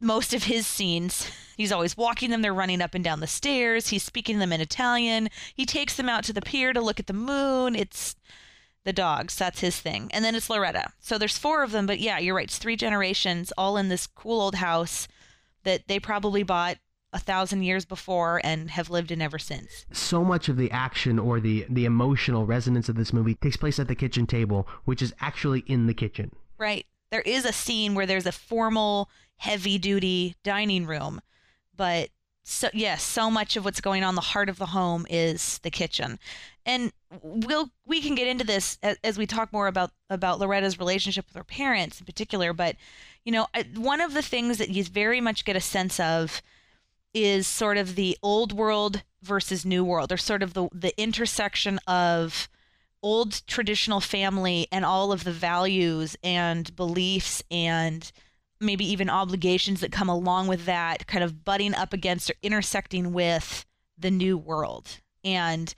most 0.01 0.33
of 0.35 0.45
his 0.45 0.67
scenes. 0.67 1.31
He's 1.57 1.73
always 1.73 1.97
walking 1.97 2.31
them. 2.31 2.43
They're 2.43 2.55
running 2.55 2.81
up 2.81 2.95
and 2.95 3.03
down 3.03 3.21
the 3.21 3.27
stairs. 3.27 3.89
He's 3.89 4.03
speaking 4.05 4.37
to 4.37 4.41
them 4.41 4.53
in 4.53 4.61
Italian. 4.61 5.29
He 5.55 5.67
takes 5.67 5.97
them 5.97 6.09
out 6.09 6.25
to 6.25 6.33
the 6.33 6.43
pier 6.43 6.73
to 6.73 6.81
look 6.81 7.01
at 7.01 7.09
the 7.09 7.13
moon. 7.13 7.75
It's 7.75 8.15
the 8.85 8.93
dogs. 8.93 9.37
That's 9.37 9.61
his 9.61 9.81
thing. 9.81 10.09
And 10.13 10.25
then 10.25 10.35
it's 10.35 10.49
Loretta. 10.49 10.93
So 11.01 11.19
there's 11.19 11.37
four 11.37 11.63
of 11.63 11.73
them. 11.73 11.87
But 11.87 11.99
yeah, 11.99 12.19
you're 12.19 12.37
right. 12.37 12.45
It's 12.45 12.59
three 12.59 12.77
generations 12.77 13.53
all 13.59 13.77
in 13.77 13.89
this 13.89 14.07
cool 14.07 14.41
old 14.41 14.55
house 14.57 15.09
that 15.65 15.89
they 15.89 15.99
probably 15.99 16.43
bought 16.43 16.79
a 17.13 17.19
thousand 17.19 17.63
years 17.63 17.85
before 17.85 18.41
and 18.45 18.71
have 18.73 18.91
lived 18.91 19.11
in 19.11 19.23
ever 19.23 19.39
since. 19.39 19.87
so 19.93 20.23
much 20.25 20.49
of 20.49 20.57
the 20.57 20.71
action 20.71 21.19
or 21.19 21.41
the 21.41 21.65
the 21.71 21.85
emotional 21.87 22.45
resonance 22.45 22.89
of 22.89 22.97
this 22.97 23.13
movie 23.13 23.35
takes 23.37 23.57
place 23.57 23.79
at 23.79 23.89
the 23.89 23.95
kitchen 23.95 24.27
table, 24.27 24.69
which 24.85 25.01
is 25.03 25.15
actually 25.21 25.61
in 25.67 25.87
the 25.87 25.95
kitchen. 25.95 26.31
Right. 26.59 26.85
There 27.11 27.23
is 27.23 27.45
a 27.47 27.53
scene 27.53 27.95
where 27.95 28.05
there's 28.05 28.27
a 28.27 28.33
formal, 28.33 29.09
heavy 29.37 29.79
duty 29.79 30.35
dining 30.45 30.85
room, 30.87 31.21
but 31.75 32.11
so 32.45 32.69
yes, 32.75 33.03
so 33.03 33.31
much 33.31 33.57
of 33.57 33.65
what's 33.65 33.81
going 33.81 34.03
on 34.05 34.15
the 34.15 34.21
heart 34.21 34.49
of 34.51 34.59
the 34.59 34.67
home 34.67 35.07
is 35.09 35.59
the 35.63 35.71
kitchen. 35.71 36.19
And 36.67 36.93
we'll 37.23 37.71
we 37.87 38.03
can 38.03 38.15
get 38.15 38.27
into 38.27 38.45
this 38.45 38.79
as, 38.83 38.99
as 39.03 39.17
we 39.17 39.27
talk 39.27 39.51
more 39.53 39.67
about 39.67 39.93
about 40.11 40.39
Loretta's 40.41 40.79
relationship 40.79 41.27
with 41.27 41.37
her 41.37 41.45
parents 41.45 42.01
in 42.01 42.05
particular, 42.07 42.53
but 42.53 42.77
you 43.25 43.33
know, 43.33 43.47
I- 43.55 43.67
one 43.75 44.03
of 44.03 44.13
the 44.13 44.23
things 44.23 44.59
that 44.59 44.69
you 44.69 44.85
very 44.85 45.21
much 45.23 45.47
get 45.47 45.57
a 45.57 45.61
sense 45.61 45.99
of 46.01 46.43
is 47.15 47.47
sort 47.47 47.77
of 47.77 47.95
the 47.95 48.17
old 48.23 48.53
world 48.53 49.03
versus 49.23 49.65
new 49.65 49.85
world, 49.85 50.13
or 50.13 50.17
sort 50.17 50.43
of 50.43 50.55
the 50.55 50.69
the 50.73 50.99
intersection 51.01 51.79
of 51.87 52.49
old 53.03 53.47
traditional 53.47 54.01
family 54.01 54.67
and 54.73 54.85
all 54.85 55.13
of 55.13 55.25
the 55.25 55.33
values 55.33 56.17
and 56.23 56.75
beliefs 56.75 57.43
and 57.51 58.11
maybe 58.61 58.85
even 58.85 59.09
obligations 59.09 59.81
that 59.81 59.93
come 59.93 60.09
along 60.09 60.49
with 60.49 60.65
that 60.65 61.07
kind 61.07 61.23
of 61.23 61.45
butting 61.45 61.75
up 61.75 61.93
against 61.93 62.29
or 62.29 62.35
intersecting 62.43 63.13
with 63.13 63.65
the 63.97 64.11
new 64.11 64.37
world 64.37 65.01
and 65.25 65.75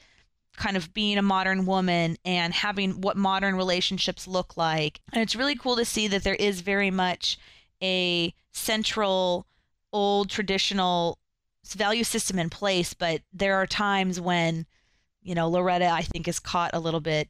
kind 0.57 0.77
of 0.77 0.93
being 0.93 1.19
a 1.19 1.23
modern 1.23 1.65
woman 1.67 2.17
and 2.25 2.53
having 2.53 3.01
what 3.01 3.17
modern 3.17 3.55
relationships 3.55 4.27
look 4.27 4.57
like. 4.57 5.01
And 5.13 5.23
it's 5.23 5.37
really 5.37 5.57
cool 5.57 5.77
to 5.77 5.85
see 5.85 6.09
that 6.09 6.23
there 6.23 6.35
is 6.35 6.61
very 6.61 6.91
much 6.91 7.39
a 7.83 8.35
central 8.53 9.47
old 9.93 10.31
traditional 10.31 11.19
value 11.65 12.05
system 12.05 12.39
in 12.39 12.51
place, 12.51 12.95
but 12.95 13.23
there 13.33 13.57
are 13.57 13.67
times 13.67 14.21
when 14.21 14.67
you 15.23 15.35
know, 15.35 15.49
Loretta, 15.49 15.87
I 15.87 16.03
think, 16.03 16.29
is 16.29 16.39
caught 16.39 16.71
a 16.73 16.81
little 16.81 17.01
bit 17.01 17.29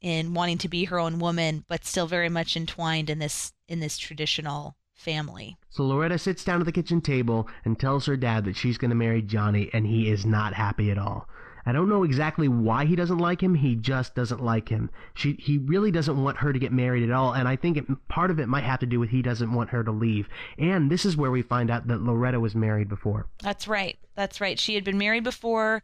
in 0.00 0.34
wanting 0.34 0.58
to 0.58 0.68
be 0.68 0.84
her 0.84 0.98
own 0.98 1.18
woman, 1.18 1.64
but 1.68 1.84
still 1.84 2.06
very 2.06 2.28
much 2.28 2.56
entwined 2.56 3.10
in 3.10 3.18
this 3.18 3.52
in 3.68 3.80
this 3.80 3.98
traditional 3.98 4.76
family. 4.94 5.56
So 5.70 5.84
Loretta 5.84 6.18
sits 6.18 6.44
down 6.44 6.60
at 6.60 6.66
the 6.66 6.72
kitchen 6.72 7.00
table 7.00 7.48
and 7.64 7.78
tells 7.78 8.06
her 8.06 8.16
dad 8.16 8.44
that 8.44 8.56
she's 8.56 8.78
going 8.78 8.90
to 8.90 8.96
marry 8.96 9.22
Johnny, 9.22 9.70
and 9.72 9.86
he 9.86 10.10
is 10.10 10.24
not 10.24 10.54
happy 10.54 10.90
at 10.90 10.98
all. 10.98 11.28
I 11.64 11.72
don't 11.72 11.88
know 11.88 12.02
exactly 12.02 12.48
why 12.48 12.84
he 12.84 12.96
doesn't 12.96 13.18
like 13.18 13.42
him. 13.42 13.54
He 13.54 13.76
just 13.76 14.14
doesn't 14.14 14.42
like 14.42 14.68
him. 14.68 14.90
She 15.14 15.34
he 15.34 15.58
really 15.58 15.90
doesn't 15.90 16.22
want 16.22 16.38
her 16.38 16.52
to 16.52 16.58
get 16.58 16.72
married 16.72 17.02
at 17.04 17.10
all, 17.14 17.32
and 17.32 17.46
I 17.46 17.56
think 17.56 17.76
it, 17.76 18.08
part 18.08 18.30
of 18.30 18.40
it 18.40 18.48
might 18.48 18.64
have 18.64 18.80
to 18.80 18.86
do 18.86 18.98
with 19.00 19.10
he 19.10 19.22
doesn't 19.22 19.52
want 19.52 19.70
her 19.70 19.84
to 19.84 19.92
leave. 19.92 20.28
And 20.58 20.90
this 20.90 21.04
is 21.04 21.16
where 21.16 21.30
we 21.30 21.42
find 21.42 21.70
out 21.70 21.86
that 21.86 22.02
Loretta 22.02 22.40
was 22.40 22.54
married 22.54 22.88
before. 22.88 23.28
That's 23.42 23.68
right. 23.68 23.98
That's 24.14 24.40
right. 24.40 24.58
She 24.58 24.74
had 24.74 24.84
been 24.84 24.98
married 24.98 25.24
before. 25.24 25.82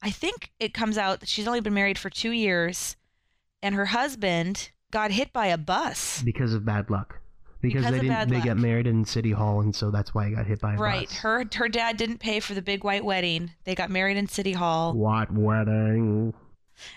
I 0.00 0.10
think 0.10 0.52
it 0.60 0.74
comes 0.74 0.96
out 0.96 1.20
that 1.20 1.28
she's 1.28 1.48
only 1.48 1.60
been 1.60 1.74
married 1.74 1.98
for 1.98 2.10
two 2.10 2.30
years, 2.30 2.96
and 3.62 3.74
her 3.74 3.86
husband 3.86 4.70
got 4.90 5.10
hit 5.10 5.32
by 5.32 5.46
a 5.46 5.58
bus. 5.58 6.22
because 6.22 6.54
of 6.54 6.64
bad 6.64 6.88
luck. 6.88 7.20
Because, 7.60 7.84
Because 7.84 8.00
they 8.00 8.06
didn't 8.08 8.28
they 8.28 8.36
luck. 8.36 8.44
got 8.44 8.56
married 8.58 8.86
in 8.86 9.04
City 9.04 9.32
Hall 9.32 9.60
and 9.60 9.74
so 9.74 9.90
that's 9.90 10.14
why 10.14 10.28
he 10.28 10.34
got 10.34 10.46
hit 10.46 10.60
by 10.60 10.74
a 10.74 10.76
Right. 10.76 11.08
bus. 11.08 11.18
Her 11.18 11.44
her 11.54 11.68
dad 11.68 11.96
didn't 11.96 12.18
pay 12.18 12.38
for 12.40 12.54
the 12.54 12.62
big 12.62 12.84
white 12.84 13.04
wedding. 13.04 13.50
They 13.64 13.74
got 13.74 13.90
married 13.90 14.16
in 14.16 14.28
City 14.28 14.52
Hall. 14.52 14.92
What 14.94 15.32
wedding? 15.32 16.34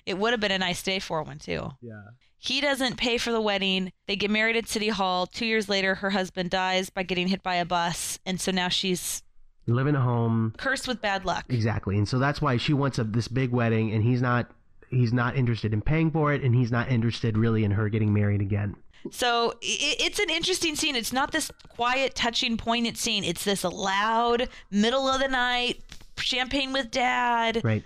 It 0.06 0.18
would 0.20 0.32
have 0.32 0.40
been 0.40 0.52
a 0.52 0.60
nice 0.60 0.84
day 0.84 1.00
for 1.00 1.24
one 1.24 1.40
too. 1.40 1.72
Yeah. 1.82 2.02
He 2.38 2.60
doesn't 2.62 2.98
pay 2.98 3.18
for 3.18 3.32
the 3.32 3.42
wedding. 3.42 3.92
They 4.08 4.16
get 4.16 4.32
married 4.32 4.56
at 4.56 4.68
City 4.68 4.90
Hall. 4.90 5.28
Two 5.28 5.46
years 5.46 5.70
later, 5.70 5.96
her 5.96 6.10
husband 6.12 6.50
dies 6.50 6.90
by 6.90 7.04
getting 7.04 7.28
hit 7.28 7.44
by 7.44 7.56
a 7.56 7.66
bus, 7.66 8.18
and 8.26 8.40
so 8.42 8.52
now 8.52 8.68
she's 8.70 9.22
Living 9.68 9.96
at 9.96 10.02
home. 10.02 10.54
cursed 10.58 10.88
with 10.88 11.02
bad 11.02 11.24
luck. 11.24 11.46
Exactly. 11.50 11.98
And 11.98 12.08
so 12.08 12.18
that's 12.18 12.42
why 12.42 12.58
she 12.58 12.74
wants 12.74 12.98
a, 12.98 13.04
this 13.04 13.28
big 13.28 13.52
wedding 13.52 13.92
and 13.92 14.04
he's 14.04 14.22
not 14.22 14.50
he's 14.90 15.14
not 15.14 15.36
interested 15.38 15.72
in 15.72 15.82
paying 15.82 16.12
for 16.12 16.34
it 16.34 16.44
and 16.44 16.54
he's 16.56 16.72
not 16.72 16.92
interested 16.92 17.38
really 17.38 17.64
in 17.64 17.72
her 17.72 17.88
getting 17.88 18.12
married 18.14 18.42
again. 18.42 18.76
So 19.10 19.56
it's 19.62 20.20
an 20.20 20.30
interesting 20.30 20.76
scene. 20.76 20.96
It's 20.96 21.12
not 21.14 21.32
this 21.32 21.52
quiet, 21.70 22.14
touching, 22.16 22.58
poignant 22.58 22.98
scene. 22.98 23.24
It's 23.24 23.44
this 23.44 23.64
loud, 23.64 24.48
middle 24.70 25.08
of 25.08 25.20
the 25.20 25.28
night, 25.28 25.82
champagne 26.18 26.72
with 26.72 26.92
dad, 26.92 27.62
Right. 27.64 27.84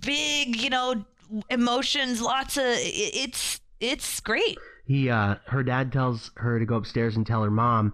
big, 0.00 0.56
you 0.56 0.70
know, 0.70 1.04
emotions, 1.50 2.20
lots 2.22 2.56
of. 2.56 2.64
It's 2.66 3.60
it's 3.80 4.20
great. 4.20 4.56
He, 4.86 5.10
uh, 5.10 5.36
her 5.48 5.62
dad 5.62 5.92
tells 5.92 6.30
her 6.36 6.58
to 6.58 6.64
go 6.64 6.76
upstairs 6.76 7.16
and 7.16 7.26
tell 7.26 7.42
her 7.42 7.50
mom, 7.50 7.92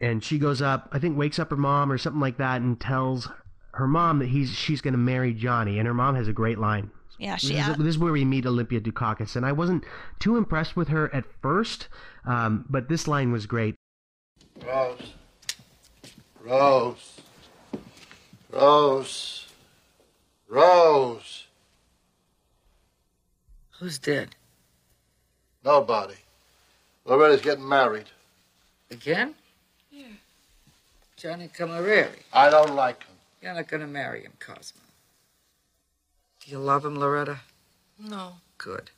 and 0.00 0.22
she 0.22 0.38
goes 0.38 0.62
up. 0.62 0.88
I 0.92 0.98
think 0.98 1.18
wakes 1.18 1.38
up 1.38 1.50
her 1.50 1.56
mom 1.56 1.90
or 1.90 1.98
something 1.98 2.20
like 2.20 2.38
that, 2.38 2.60
and 2.62 2.80
tells 2.80 3.28
her 3.72 3.86
mom 3.86 4.20
that 4.20 4.28
he's 4.28 4.50
she's 4.50 4.80
going 4.80 4.94
to 4.94 4.98
marry 4.98 5.34
Johnny. 5.34 5.78
And 5.78 5.86
her 5.86 5.94
mom 5.94 6.14
has 6.14 6.28
a 6.28 6.32
great 6.32 6.58
line. 6.58 6.90
Yeah, 7.18 7.34
This 7.34 7.40
she. 7.42 7.56
is, 7.56 7.76
this 7.76 7.86
is 7.86 7.98
where 7.98 8.12
we 8.12 8.24
meet 8.24 8.46
Olympia 8.46 8.80
Dukakis, 8.80 9.34
and 9.36 9.44
I 9.44 9.52
wasn't 9.52 9.84
too 10.20 10.36
impressed 10.36 10.76
with 10.76 10.88
her 10.88 11.12
at 11.14 11.24
first, 11.42 11.88
um, 12.24 12.64
but 12.68 12.88
this 12.88 13.08
line 13.08 13.32
was 13.32 13.46
great. 13.46 13.74
Rose. 14.64 15.12
Rose. 16.44 17.20
Rose. 18.52 19.46
Rose. 20.48 21.46
Who's 23.78 23.98
dead? 23.98 24.34
Nobody. 25.64 26.14
Loretta's 27.04 27.40
getting 27.42 27.68
married. 27.68 28.06
Again? 28.90 29.34
Yeah. 29.90 30.06
Johnny 31.16 31.48
Cammareri. 31.48 32.08
I 32.32 32.48
don't 32.50 32.74
like 32.74 33.02
him. 33.04 33.14
You're 33.42 33.54
not 33.54 33.68
gonna 33.68 33.86
marry 33.86 34.22
him, 34.22 34.32
Cosmo. 34.40 34.80
Do 36.48 36.52
you 36.54 36.60
love 36.60 36.82
him, 36.86 36.94
Loretta? 36.96 37.40
No. 37.98 38.36
Good. 38.56 38.90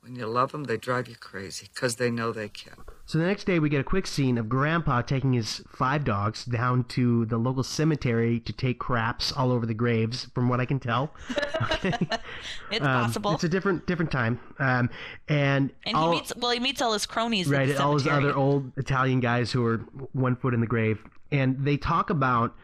When 0.00 0.16
you 0.16 0.26
love 0.26 0.50
them, 0.50 0.64
they 0.64 0.76
drive 0.76 1.06
you 1.06 1.14
crazy, 1.14 1.68
'cause 1.72 1.94
they 1.94 2.10
know 2.10 2.32
they 2.32 2.48
can. 2.48 2.74
So 3.06 3.18
the 3.18 3.26
next 3.26 3.44
day, 3.44 3.60
we 3.60 3.68
get 3.68 3.80
a 3.80 3.84
quick 3.84 4.04
scene 4.08 4.36
of 4.36 4.48
Grandpa 4.48 5.02
taking 5.02 5.32
his 5.32 5.62
five 5.68 6.02
dogs 6.02 6.44
down 6.44 6.82
to 6.84 7.24
the 7.26 7.36
local 7.38 7.62
cemetery 7.62 8.40
to 8.40 8.52
take 8.52 8.80
craps 8.80 9.30
all 9.30 9.52
over 9.52 9.64
the 9.64 9.74
graves, 9.74 10.24
from 10.34 10.48
what 10.48 10.58
I 10.58 10.64
can 10.64 10.80
tell. 10.80 11.14
Okay. 11.70 11.92
It's 12.72 12.84
Um, 12.84 13.04
possible. 13.04 13.32
It's 13.32 13.44
a 13.44 13.48
different 13.48 13.86
different 13.86 14.10
time, 14.10 14.40
um, 14.58 14.90
and 15.28 15.72
and 15.86 15.96
he 15.96 16.10
meets 16.10 16.32
well, 16.36 16.50
he 16.50 16.58
meets 16.58 16.82
all 16.82 16.92
his 16.92 17.06
cronies. 17.06 17.46
at 17.50 17.56
right, 17.58 17.68
the 17.68 17.80
all 17.82 17.94
his 17.94 18.06
other 18.08 18.34
old 18.34 18.72
Italian 18.76 19.20
guys 19.20 19.52
who 19.52 19.64
are 19.64 19.78
one 20.12 20.34
foot 20.34 20.52
in 20.54 20.60
the 20.60 20.66
grave, 20.66 20.98
and 21.30 21.64
they 21.64 21.76
talk 21.76 22.10
about 22.10 22.56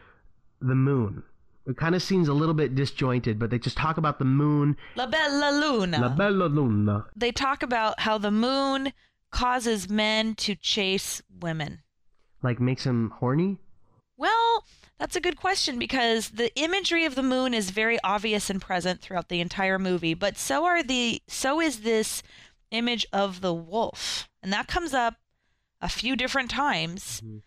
the 0.61 0.75
moon. 0.75 1.23
It 1.67 1.77
kind 1.77 1.95
of 1.95 2.01
seems 2.03 2.27
a 2.27 2.33
little 2.33 2.53
bit 2.53 2.75
disjointed, 2.75 3.39
but 3.39 3.49
they 3.49 3.57
just 3.57 3.77
talk 3.77 3.97
about 3.97 4.19
the 4.19 4.25
moon, 4.25 4.77
La 4.95 5.07
Bella 5.07 5.51
Luna. 5.59 5.99
la 5.99 6.09
bella 6.09 6.45
luna. 6.45 7.05
they 7.15 7.31
talk 7.31 7.63
about 7.63 8.01
how 8.01 8.17
the 8.19 8.31
moon 8.31 8.93
causes 9.31 9.89
men 9.89 10.35
to 10.35 10.55
chase 10.55 11.21
women. 11.39 11.81
like 12.43 12.59
makes 12.59 12.83
them 12.83 13.11
horny. 13.19 13.57
Well, 14.17 14.63
that's 14.99 15.15
a 15.15 15.21
good 15.21 15.35
question 15.37 15.77
because 15.79 16.29
the 16.29 16.55
imagery 16.57 17.03
of 17.05 17.15
the 17.15 17.23
moon 17.23 17.53
is 17.53 17.71
very 17.71 17.97
obvious 18.03 18.49
and 18.49 18.61
present 18.61 19.01
throughout 19.01 19.29
the 19.29 19.41
entire 19.41 19.79
movie, 19.79 20.13
but 20.13 20.37
so 20.37 20.65
are 20.65 20.83
the 20.83 21.21
so 21.27 21.59
is 21.59 21.79
this 21.81 22.21
image 22.71 23.05
of 23.11 23.41
the 23.41 23.53
wolf. 23.53 24.29
And 24.43 24.53
that 24.53 24.67
comes 24.67 24.93
up 24.93 25.15
a 25.81 25.89
few 25.89 26.15
different 26.15 26.49
times. 26.51 27.21
Mm-hmm. 27.25 27.37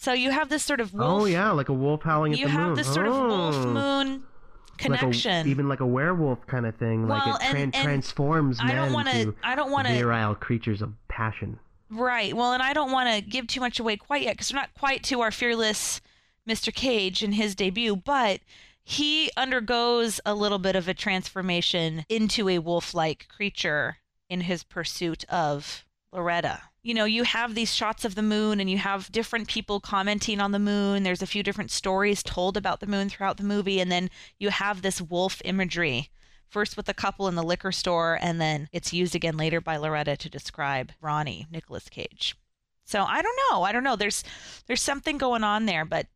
So 0.00 0.14
you 0.14 0.30
have 0.30 0.48
this 0.48 0.62
sort 0.62 0.80
of 0.80 0.94
wolf. 0.94 1.22
Oh 1.22 1.24
yeah, 1.26 1.50
like 1.50 1.68
a 1.68 1.74
wolf 1.74 2.02
howling 2.02 2.32
at 2.32 2.38
the 2.38 2.44
moon. 2.46 2.52
you 2.54 2.58
have 2.58 2.74
this 2.76 2.92
sort 2.92 3.06
of 3.06 3.12
wolf 3.14 3.54
Oh. 3.54 3.66
moon 3.66 4.08
Like 4.14 4.22
a- 4.22 4.96
connection. 4.96 5.46
even 5.46 5.68
like 5.68 5.80
a 5.80 5.86
werewolf 5.86 6.46
kind 6.46 6.64
of 6.64 6.74
thing. 6.76 7.06
like 7.06 7.26
it 7.26 7.42
and- 7.42 7.54
tran- 7.56 7.62
and 7.62 7.74
transforms 7.74 8.58
I 8.60 8.68
don't 8.68 8.76
men 8.76 8.92
wanna- 8.94 9.10
into 9.10 9.34
I 9.44 9.54
don't 9.54 9.70
wanna- 9.70 9.90
virile 9.90 10.34
creatures 10.34 10.80
of 10.80 10.94
passion. 11.08 11.58
Right. 11.90 12.34
Well, 12.34 12.52
and 12.54 12.62
I 12.62 12.72
don't 12.72 12.92
want 12.92 13.10
to 13.10 13.20
give 13.20 13.46
too 13.46 13.60
much 13.60 13.78
away 13.80 13.96
quite 13.98 14.22
yet 14.22 14.34
because 14.36 14.50
we're 14.52 14.60
not 14.60 14.72
quite 14.74 15.02
to 15.04 15.20
our 15.20 15.30
fearless 15.32 16.00
Mr. 16.48 16.72
Cage 16.74 17.22
in 17.22 17.32
his 17.32 17.54
debut, 17.54 17.94
but 17.96 18.40
he 18.82 19.30
undergoes 19.36 20.18
a 20.24 20.34
little 20.34 20.58
bit 20.60 20.76
of 20.76 20.88
a 20.88 20.94
transformation 20.94 22.06
into 22.08 22.48
a 22.48 22.58
wolf 22.60 22.94
like 22.94 23.28
creature 23.28 23.98
in 24.30 24.42
his 24.42 24.62
pursuit 24.62 25.24
of 25.28 25.84
Loretta. 26.12 26.62
You 26.82 26.94
know, 26.94 27.04
you 27.04 27.24
have 27.24 27.54
these 27.54 27.74
shots 27.74 28.04
of 28.04 28.14
the 28.14 28.22
moon 28.22 28.58
and 28.58 28.70
you 28.70 28.78
have 28.78 29.12
different 29.12 29.48
people 29.48 29.80
commenting 29.80 30.40
on 30.40 30.52
the 30.52 30.58
moon. 30.58 31.02
There's 31.02 31.22
a 31.22 31.26
few 31.26 31.42
different 31.42 31.70
stories 31.70 32.22
told 32.22 32.56
about 32.56 32.80
the 32.80 32.86
moon 32.86 33.10
throughout 33.10 33.36
the 33.36 33.42
movie. 33.44 33.80
And 33.80 33.92
then 33.92 34.08
you 34.38 34.48
have 34.48 34.80
this 34.80 35.00
wolf 35.00 35.42
imagery 35.44 36.10
first 36.50 36.76
with 36.76 36.86
the 36.86 36.94
couple 36.94 37.28
in 37.28 37.36
the 37.36 37.42
liquor 37.42 37.72
store, 37.72 38.18
and 38.20 38.40
then 38.40 38.68
it's 38.72 38.92
used 38.92 39.14
again 39.14 39.36
later 39.36 39.60
by 39.60 39.76
Loretta 39.76 40.16
to 40.16 40.28
describe 40.28 40.92
Ronnie, 41.00 41.46
Nicolas 41.50 41.88
Cage. 41.88 42.36
So 42.84 43.04
I 43.04 43.22
don't 43.22 43.38
know. 43.50 43.62
I 43.62 43.72
don't 43.72 43.84
know. 43.84 43.96
There's 43.96 44.24
there's 44.66 44.82
something 44.82 45.16
going 45.16 45.44
on 45.44 45.66
there, 45.66 45.84
but 45.84 46.08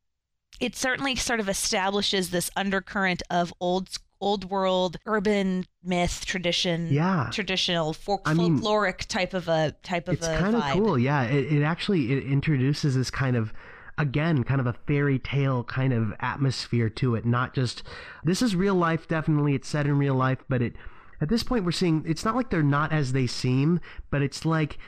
it 0.60 0.76
certainly 0.76 1.16
sort 1.16 1.40
of 1.40 1.48
establishes 1.48 2.30
this 2.30 2.50
undercurrent 2.56 3.22
of 3.30 3.54
old 3.60 3.90
old 4.24 4.50
world 4.50 4.96
urban 5.06 5.64
myth 5.82 6.24
tradition 6.24 6.88
Yeah. 6.90 7.28
traditional 7.30 7.92
folk, 7.92 8.22
I 8.24 8.32
mean, 8.34 8.58
folkloric 8.58 9.06
type 9.06 9.34
of 9.34 9.48
a 9.48 9.74
type 9.82 10.08
of 10.08 10.14
It's 10.14 10.26
a 10.26 10.38
kind 10.38 10.56
of 10.56 10.62
cool, 10.72 10.98
yeah. 10.98 11.24
It, 11.24 11.52
it 11.52 11.62
actually 11.62 12.12
it 12.12 12.24
introduces 12.24 12.94
this 12.96 13.10
kind 13.10 13.36
of 13.36 13.52
again 13.98 14.42
kind 14.42 14.60
of 14.60 14.66
a 14.66 14.72
fairy 14.88 15.18
tale 15.18 15.62
kind 15.64 15.92
of 15.92 16.12
atmosphere 16.18 16.88
to 16.88 17.14
it 17.14 17.24
not 17.24 17.54
just 17.54 17.84
this 18.24 18.42
is 18.42 18.56
real 18.56 18.74
life 18.74 19.06
definitely 19.06 19.54
it's 19.54 19.68
set 19.68 19.86
in 19.86 19.96
real 19.96 20.16
life 20.16 20.38
but 20.48 20.60
it 20.60 20.74
at 21.20 21.28
this 21.28 21.44
point 21.44 21.64
we're 21.64 21.70
seeing 21.70 22.02
it's 22.04 22.24
not 22.24 22.34
like 22.34 22.50
they're 22.50 22.60
not 22.60 22.90
as 22.92 23.12
they 23.12 23.24
seem 23.24 23.78
but 24.10 24.20
it's 24.20 24.44
like 24.44 24.78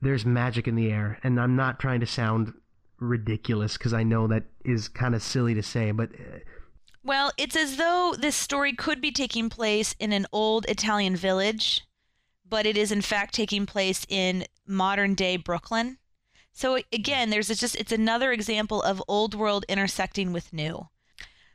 there's 0.00 0.24
magic 0.24 0.66
in 0.66 0.76
the 0.76 0.90
air 0.90 1.18
and 1.22 1.38
i'm 1.38 1.54
not 1.54 1.78
trying 1.78 2.00
to 2.00 2.06
sound 2.06 2.54
ridiculous 2.98 3.76
because 3.76 3.92
i 3.92 4.02
know 4.02 4.26
that 4.26 4.44
is 4.64 4.88
kind 4.88 5.14
of 5.14 5.22
silly 5.22 5.52
to 5.52 5.62
say 5.62 5.90
but 5.90 6.08
uh, 6.14 6.38
Well, 7.04 7.32
it's 7.36 7.54
as 7.54 7.76
though 7.76 8.14
this 8.18 8.34
story 8.34 8.72
could 8.72 9.02
be 9.02 9.12
taking 9.12 9.50
place 9.50 9.94
in 9.98 10.14
an 10.14 10.26
old 10.32 10.64
Italian 10.70 11.16
village, 11.16 11.82
but 12.48 12.64
it 12.64 12.78
is 12.78 12.90
in 12.90 13.02
fact 13.02 13.34
taking 13.34 13.66
place 13.66 14.06
in 14.08 14.46
modern 14.66 15.14
day 15.14 15.36
Brooklyn. 15.36 15.98
So 16.50 16.78
again, 16.92 17.28
there's 17.28 17.48
just 17.48 17.76
it's 17.76 17.92
another 17.92 18.32
example 18.32 18.80
of 18.80 19.02
old 19.06 19.34
world 19.34 19.66
intersecting 19.68 20.32
with 20.32 20.54
new. 20.54 20.88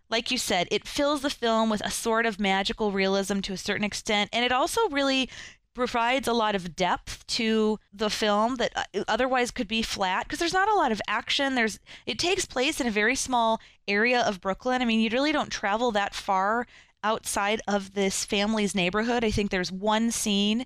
Like 0.07 0.29
you 0.29 0.37
said, 0.37 0.67
it 0.69 0.87
fills 0.87 1.21
the 1.21 1.29
film 1.31 1.71
with 1.71 1.81
a 1.83 1.89
sort 1.89 2.27
of 2.27 2.39
magical 2.39 2.91
realism 2.91 3.39
to 3.41 3.53
a 3.53 3.57
certain 3.57 3.83
extent, 3.83 4.29
and 4.31 4.45
it 4.45 4.51
also 4.51 4.87
really 4.89 5.31
provides 5.79 6.27
a 6.27 6.33
lot 6.33 6.55
of 6.55 6.75
depth 6.75 7.25
to 7.25 7.79
the 7.93 8.09
film 8.09 8.57
that 8.57 8.73
uh, 8.75 9.03
otherwise 9.07 9.49
could 9.49 9.67
be 9.67 9.81
flat 9.81 10.25
because 10.25 10.37
there's 10.37 10.53
not 10.53 10.67
a 10.67 10.75
lot 10.75 10.91
of 10.91 11.01
action 11.07 11.55
there's 11.55 11.79
it 12.05 12.19
takes 12.19 12.45
place 12.45 12.81
in 12.81 12.87
a 12.87 12.91
very 12.91 13.15
small 13.15 13.61
area 13.87 14.19
of 14.21 14.41
Brooklyn 14.41 14.81
I 14.81 14.85
mean 14.85 14.99
you 14.99 15.09
really 15.09 15.31
don't 15.31 15.49
travel 15.49 15.91
that 15.91 16.13
far 16.13 16.67
outside 17.01 17.61
of 17.65 17.93
this 17.93 18.25
family's 18.25 18.75
neighborhood 18.75 19.23
I 19.23 19.31
think 19.31 19.51
there's 19.51 19.71
one 19.71 20.11
scene 20.11 20.65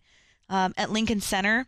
um, 0.50 0.74
at 0.78 0.90
Lincoln 0.90 1.22
Center 1.22 1.68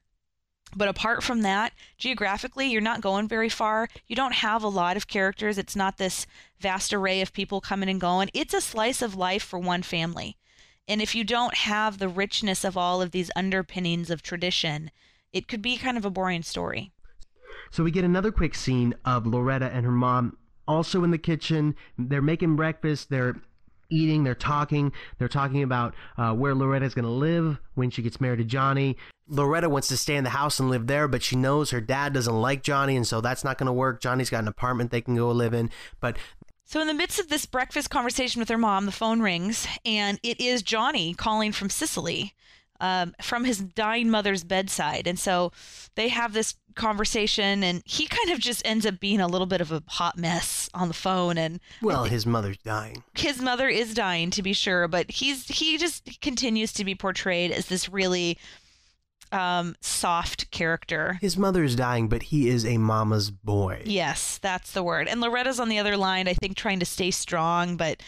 but 0.76 0.90
apart 0.90 1.24
from 1.24 1.44
that, 1.44 1.72
geographically, 1.98 2.68
you're 2.68 2.82
not 2.82 3.00
going 3.00 3.30
very 3.30 3.48
far. 3.48 3.88
You 4.08 4.16
don't 4.18 4.34
have 4.34 4.62
a 4.62 4.68
lot 4.68 4.98
of 4.98 5.08
characters. 5.08 5.58
It's 5.58 5.76
not 5.76 5.98
this 5.98 6.26
vast 6.60 6.92
array 6.92 7.22
of 7.22 7.32
people 7.32 7.62
coming 7.62 7.88
and 7.88 8.02
going. 8.02 8.30
It's 8.34 8.54
a 8.54 8.60
slice 8.60 9.02
of 9.02 9.16
life 9.16 9.44
for 9.44 9.58
one 9.58 9.84
family. 9.84 10.36
And 10.88 11.02
if 11.02 11.16
you 11.16 11.24
don't 11.24 11.56
have 11.56 11.98
the 11.98 12.08
richness 12.08 12.64
of 12.64 12.78
all 12.78 13.02
of 13.02 13.12
these 13.12 13.32
underpinnings 13.36 14.10
of 14.10 14.22
tradition, 14.22 14.92
it 15.34 15.48
could 15.48 15.62
be 15.62 15.78
kind 15.78 15.98
of 15.98 16.06
a 16.06 16.12
boring 16.12 16.44
story. 16.44 16.92
So 17.72 17.84
we 17.84 17.92
get 17.92 18.04
another 18.04 18.32
quick 18.32 18.56
scene 18.56 18.94
of 19.04 19.26
Loretta 19.26 19.66
and 19.74 19.86
her 19.86 19.92
mom 19.92 20.38
also 20.68 21.04
in 21.04 21.12
the 21.12 21.18
kitchen. 21.18 21.76
They're 21.98 22.22
making 22.22 22.56
breakfast. 22.56 23.10
They're 23.10 23.36
eating. 23.90 24.24
They're 24.24 24.36
talking. 24.36 24.92
They're 25.18 25.28
talking 25.28 25.64
about 25.64 25.96
uh, 26.18 26.34
where 26.34 26.56
Loretta's 26.56 26.94
going 26.94 27.06
to 27.06 27.12
live 27.12 27.60
when 27.74 27.90
she 27.90 28.02
gets 28.02 28.22
married 28.22 28.38
to 28.38 28.44
Johnny. 28.44 28.98
Loretta 29.28 29.70
wants 29.70 29.88
to 29.88 29.98
stay 29.98 30.16
in 30.16 30.24
the 30.24 30.30
house 30.30 30.60
and 30.60 30.70
live 30.70 30.86
there, 30.86 31.08
but 31.08 31.24
she 31.24 31.36
knows 31.36 31.72
her 31.72 31.82
dad 31.82 32.14
doesn't 32.14 32.42
like 32.42 32.62
Johnny, 32.62 32.96
and 32.96 33.08
so 33.08 33.22
that's 33.22 33.44
not 33.44 33.58
going 33.58 33.68
to 33.68 33.74
work. 33.74 34.02
Johnny's 34.02 34.30
got 34.30 34.44
an 34.44 34.48
apartment 34.48 34.92
they 34.92 35.02
can 35.02 35.16
go 35.16 35.32
live 35.32 35.54
in, 35.54 35.72
but 36.00 36.18
So, 36.68 36.82
in 36.82 36.88
the 36.88 36.94
midst 36.94 37.20
of 37.20 37.30
this 37.30 37.46
breakfast 37.46 37.90
conversation 37.92 38.40
with 38.40 38.50
her 38.50 38.58
mom, 38.58 38.86
the 38.88 38.92
phone 38.92 39.22
rings, 39.22 39.68
and 39.86 40.20
it 40.24 40.42
is 40.42 40.64
Johnny 40.64 41.14
calling 41.14 41.52
from 41.52 41.70
Sicily, 41.70 42.34
um, 42.80 43.16
from 43.22 43.46
his 43.46 43.60
dying 43.60 44.10
mother's 44.10 44.44
bedside. 44.44 45.08
And 45.08 45.18
so 45.18 45.52
they 45.94 46.10
have 46.10 46.34
this 46.34 46.56
conversation, 46.74 47.64
and 47.64 47.84
he 47.86 48.08
kind 48.08 48.32
of 48.32 48.40
just 48.40 48.62
ends 48.66 48.86
up 48.86 49.00
being 49.00 49.22
a 49.22 49.28
little 49.28 49.48
bit 49.48 49.62
of 49.62 49.72
a 49.72 49.84
hot 49.88 50.18
mess 50.18 50.70
on 50.74 50.88
the 50.88 50.94
phone. 50.94 51.38
And 51.38 51.60
well, 51.82 52.06
his 52.06 52.26
mother's 52.26 52.58
dying. 52.58 53.04
his 53.14 53.40
mother 53.42 53.70
is 53.70 53.94
dying, 53.94 54.32
to 54.32 54.42
be 54.42 54.54
sure, 54.54 54.88
but 54.88 55.10
he's 55.12 55.48
he 55.48 55.78
just 55.78 56.20
continues 56.22 56.74
to 56.74 56.84
be 56.84 56.96
portrayed 56.96 57.52
as 57.52 57.68
this 57.68 57.90
really 57.90 58.38
um, 59.36 59.76
soft 59.82 60.50
character. 60.52 61.18
His 61.22 61.38
mother 61.38 61.64
is 61.64 61.76
dying, 61.76 62.08
but 62.08 62.24
he 62.24 62.48
is 62.48 62.66
a 62.66 62.78
mama's 62.78 63.30
boy. 63.30 63.82
Yes, 63.86 64.38
that's 64.38 64.72
the 64.72 64.84
word. 64.84 65.08
And 65.08 65.20
Loretta's 65.20 65.60
on 65.60 65.70
the 65.70 65.80
other 65.80 65.98
line, 65.98 66.28
I 66.28 66.34
think, 66.34 66.56
trying 66.56 66.80
to 66.80 66.86
stay 66.86 67.12
strong. 67.12 67.76
But 67.76 68.02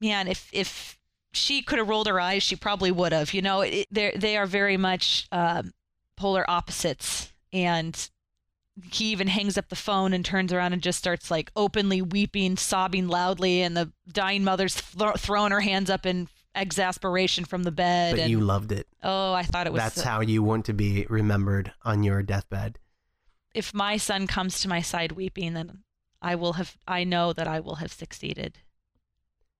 man, 0.00 0.26
if 0.26 0.50
if 0.52 0.98
she 1.32 1.62
could 1.62 1.78
have 1.78 1.88
rolled 1.88 2.08
her 2.08 2.20
eyes, 2.20 2.42
she 2.42 2.56
probably 2.56 2.90
would 2.90 3.12
have. 3.12 3.32
You 3.32 3.42
know, 3.42 3.62
they 3.62 4.12
they 4.16 4.36
are 4.36 4.46
very 4.46 4.76
much 4.76 5.28
um, 5.30 5.72
polar 6.16 6.48
opposites 6.50 7.32
and 7.52 8.10
he 8.90 9.06
even 9.06 9.28
hangs 9.28 9.58
up 9.58 9.68
the 9.68 9.76
phone 9.76 10.12
and 10.12 10.24
turns 10.24 10.52
around 10.52 10.72
and 10.72 10.82
just 10.82 10.98
starts 10.98 11.30
like 11.30 11.52
openly 11.54 12.00
weeping, 12.00 12.56
sobbing 12.56 13.06
loudly, 13.06 13.60
and 13.60 13.76
the 13.76 13.92
dying 14.10 14.42
mother's 14.42 14.74
thro- 14.74 15.12
throwing 15.12 15.52
her 15.52 15.60
hands 15.60 15.90
up 15.90 16.06
in 16.06 16.28
exasperation 16.54 17.44
from 17.44 17.62
the 17.62 17.72
bed. 17.72 18.12
But 18.12 18.20
and 18.20 18.30
you 18.30 18.40
loved 18.40 18.72
it. 18.72 18.86
oh, 19.02 19.32
I 19.32 19.42
thought 19.42 19.66
it 19.66 19.72
was. 19.72 19.80
That's 19.82 20.02
how 20.02 20.20
you 20.20 20.42
want 20.42 20.64
to 20.66 20.72
be 20.72 21.06
remembered 21.08 21.72
on 21.84 22.02
your 22.02 22.22
deathbed. 22.22 22.78
if 23.54 23.72
my 23.74 23.96
son 23.96 24.26
comes 24.26 24.60
to 24.60 24.68
my 24.68 24.80
side 24.80 25.12
weeping, 25.12 25.54
then 25.54 25.82
I 26.20 26.34
will 26.34 26.54
have. 26.54 26.76
I 26.86 27.04
know 27.04 27.32
that 27.32 27.48
I 27.48 27.60
will 27.60 27.76
have 27.76 27.92
succeeded. 27.92 28.58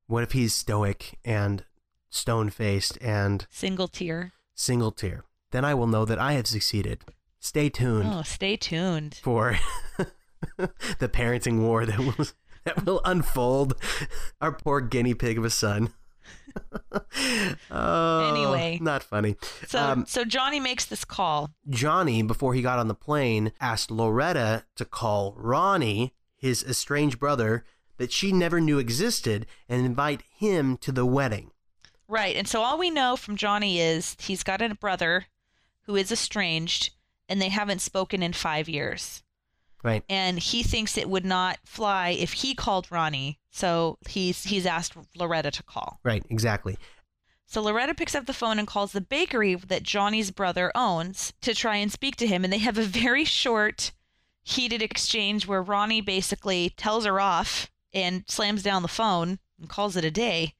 What 0.07 0.23
if 0.23 0.33
he's 0.33 0.53
stoic 0.55 1.19
and 1.25 1.65
stone 2.11 2.51
faced 2.51 2.99
and 3.01 3.47
Single 3.51 3.89
tear. 3.89 4.33
single 4.55 4.93
tear? 4.93 5.25
Then 5.53 5.65
I 5.65 5.75
will 5.75 5.87
know 5.87 6.05
that 6.05 6.19
I 6.19 6.33
have 6.35 6.47
succeeded. 6.47 7.03
Stay 7.41 7.69
tuned 7.69 8.09
Oh, 8.13 8.23
stay 8.23 8.57
tuned. 8.57 9.19
for 9.23 9.59
the 10.57 11.09
parenting 11.09 11.61
war 11.61 11.85
that 11.87 11.99
will 11.99 12.27
that 12.65 12.85
will 12.87 13.01
unfold. 13.05 13.75
Our 14.41 14.53
poor 14.53 14.81
guinea 14.81 15.15
pig 15.15 15.39
of 15.39 15.45
a 15.45 15.51
son. 15.51 15.93
oh, 17.71 18.31
Anyway. 18.35 18.79
not 18.81 19.03
funny. 19.03 19.37
So, 19.67 19.79
Um, 19.79 20.07
so 20.07 20.25
Johnny 20.25 20.61
makes 20.61 20.85
this 20.85 21.05
call. 21.05 21.51
Johnny, 21.69 22.23
before 22.23 22.55
he 22.55 22.63
got 22.63 22.79
on 22.79 22.89
the 22.89 22.95
plane, 22.95 23.53
asked 23.61 23.91
Loretta 23.91 24.65
to 24.77 24.85
call 24.85 25.35
Ronnie, 25.37 26.15
his 26.37 26.65
estranged 26.65 27.19
brother, 27.19 27.65
that 27.99 28.13
she 28.13 28.33
never 28.33 28.61
knew 28.61 28.79
existed, 28.79 29.47
and 29.69 29.85
invite 29.85 30.23
him 30.37 30.77
to 30.79 30.93
the 30.93 31.07
wedding. 31.07 31.51
Right. 32.09 32.37
And 32.37 32.49
so 32.49 32.63
all 32.63 32.79
we 32.79 32.91
know 32.91 33.17
from 33.17 33.37
Johnny 33.37 33.81
is 33.81 34.17
he's 34.21 34.43
got 34.43 34.61
a 34.61 34.75
brother 34.75 35.27
who 35.83 35.97
is 35.97 36.13
estranged 36.13 36.91
and 37.29 37.41
they 37.41 37.49
haven't 37.49 37.81
spoken 37.81 38.23
in 38.23 38.33
five 38.33 38.69
years. 38.69 39.23
Right. 39.83 40.05
And 40.09 40.39
he 40.39 40.63
thinks 40.63 40.97
it 40.97 41.09
would 41.09 41.25
not 41.25 41.59
fly 41.65 42.11
if 42.11 42.33
he 42.35 42.55
called 42.55 42.91
Ronnie. 42.91 43.39
So 43.51 43.99
he's 44.09 44.45
he's 44.45 44.67
asked 44.67 44.95
Loretta 45.17 45.51
to 45.51 45.63
call. 45.63 46.01
Right, 46.05 46.25
exactly. 46.31 46.79
So 47.47 47.61
Loretta 47.61 47.95
picks 47.95 48.15
up 48.15 48.25
the 48.25 48.33
phone 48.33 48.59
and 48.59 48.67
calls 48.67 48.93
the 48.93 49.01
bakery 49.03 49.55
that 49.55 49.83
Johnny's 49.83 50.31
brother 50.31 50.73
owns 50.75 51.35
to 51.43 51.55
try 51.55 51.77
and 51.77 51.93
speak 51.93 52.17
to 52.17 52.27
him. 52.27 52.45
And 52.45 52.53
they 52.53 52.59
have 52.59 52.79
a 52.79 52.83
very 52.83 53.25
short, 53.27 53.93
heated 54.43 54.81
exchange 54.81 55.47
where 55.47 55.63
Ronnie 55.63 56.01
basically 56.01 56.71
tells 56.77 57.05
her 57.05 57.21
off 57.21 57.71
and 57.93 58.25
slams 58.27 58.63
down 58.63 58.81
the 58.81 58.89
phone 58.89 59.39
and 59.61 59.69
calls 59.69 59.97
it 59.97 60.05
a 60.05 60.11
day. 60.11 60.55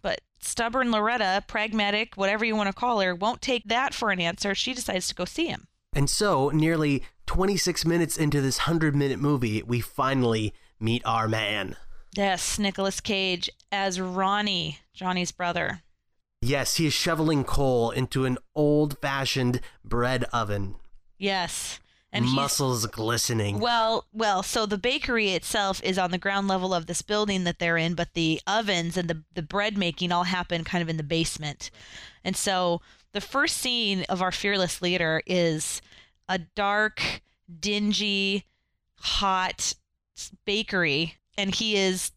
But 0.00 0.20
stubborn 0.38 0.92
Loretta, 0.92 1.42
pragmatic, 1.48 2.14
whatever 2.14 2.44
you 2.44 2.54
want 2.54 2.68
to 2.68 2.72
call 2.72 3.00
her, 3.00 3.16
won't 3.16 3.42
take 3.42 3.64
that 3.64 3.92
for 3.92 4.12
an 4.12 4.20
answer. 4.20 4.54
She 4.54 4.74
decides 4.74 5.08
to 5.08 5.14
go 5.16 5.24
see 5.24 5.46
him. 5.46 5.66
And 5.92 6.08
so, 6.08 6.50
nearly 6.50 7.02
26 7.32 7.86
minutes 7.86 8.18
into 8.18 8.42
this 8.42 8.58
100 8.58 8.94
minute 8.94 9.18
movie, 9.18 9.62
we 9.62 9.80
finally 9.80 10.52
meet 10.78 11.00
our 11.06 11.26
man. 11.26 11.76
Yes, 12.14 12.58
Nicolas 12.58 13.00
Cage 13.00 13.48
as 13.72 13.98
Ronnie, 13.98 14.80
Johnny's 14.92 15.32
brother. 15.32 15.80
Yes, 16.42 16.76
he 16.76 16.84
is 16.84 16.92
shoveling 16.92 17.44
coal 17.44 17.90
into 17.90 18.26
an 18.26 18.36
old 18.54 18.98
fashioned 18.98 19.62
bread 19.82 20.24
oven. 20.24 20.74
Yes. 21.16 21.80
And 22.12 22.26
muscles 22.26 22.84
glistening. 22.84 23.60
Well, 23.60 24.04
well, 24.12 24.42
so 24.42 24.66
the 24.66 24.76
bakery 24.76 25.30
itself 25.30 25.82
is 25.82 25.96
on 25.96 26.10
the 26.10 26.18
ground 26.18 26.48
level 26.48 26.74
of 26.74 26.84
this 26.84 27.00
building 27.00 27.44
that 27.44 27.58
they're 27.58 27.78
in, 27.78 27.94
but 27.94 28.12
the 28.12 28.42
ovens 28.46 28.98
and 28.98 29.08
the 29.08 29.22
the 29.32 29.40
bread 29.40 29.78
making 29.78 30.12
all 30.12 30.24
happen 30.24 30.64
kind 30.64 30.82
of 30.82 30.90
in 30.90 30.98
the 30.98 31.02
basement. 31.02 31.70
And 32.22 32.36
so 32.36 32.82
the 33.12 33.22
first 33.22 33.56
scene 33.56 34.04
of 34.10 34.20
our 34.20 34.32
fearless 34.32 34.82
leader 34.82 35.22
is 35.24 35.80
a 36.28 36.38
dark, 36.38 37.22
dingy, 37.60 38.46
hot 38.96 39.74
bakery 40.44 41.16
and 41.36 41.54
he 41.54 41.76
is 41.76 42.12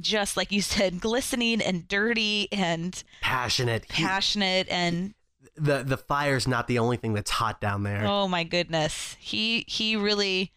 just 0.00 0.36
like 0.36 0.50
you 0.50 0.60
said 0.60 1.00
glistening 1.00 1.60
and 1.62 1.86
dirty 1.86 2.48
and 2.50 3.04
Passionate. 3.20 3.84
He- 3.90 4.02
passionate 4.02 4.66
and 4.68 5.14
the 5.56 5.82
the 5.82 5.96
fire's 5.96 6.48
not 6.48 6.66
the 6.66 6.78
only 6.78 6.96
thing 6.96 7.12
that's 7.12 7.30
hot 7.30 7.60
down 7.60 7.82
there. 7.82 8.04
Oh 8.04 8.26
my 8.26 8.42
goodness. 8.42 9.16
He 9.20 9.64
he 9.68 9.96
really 9.96 10.52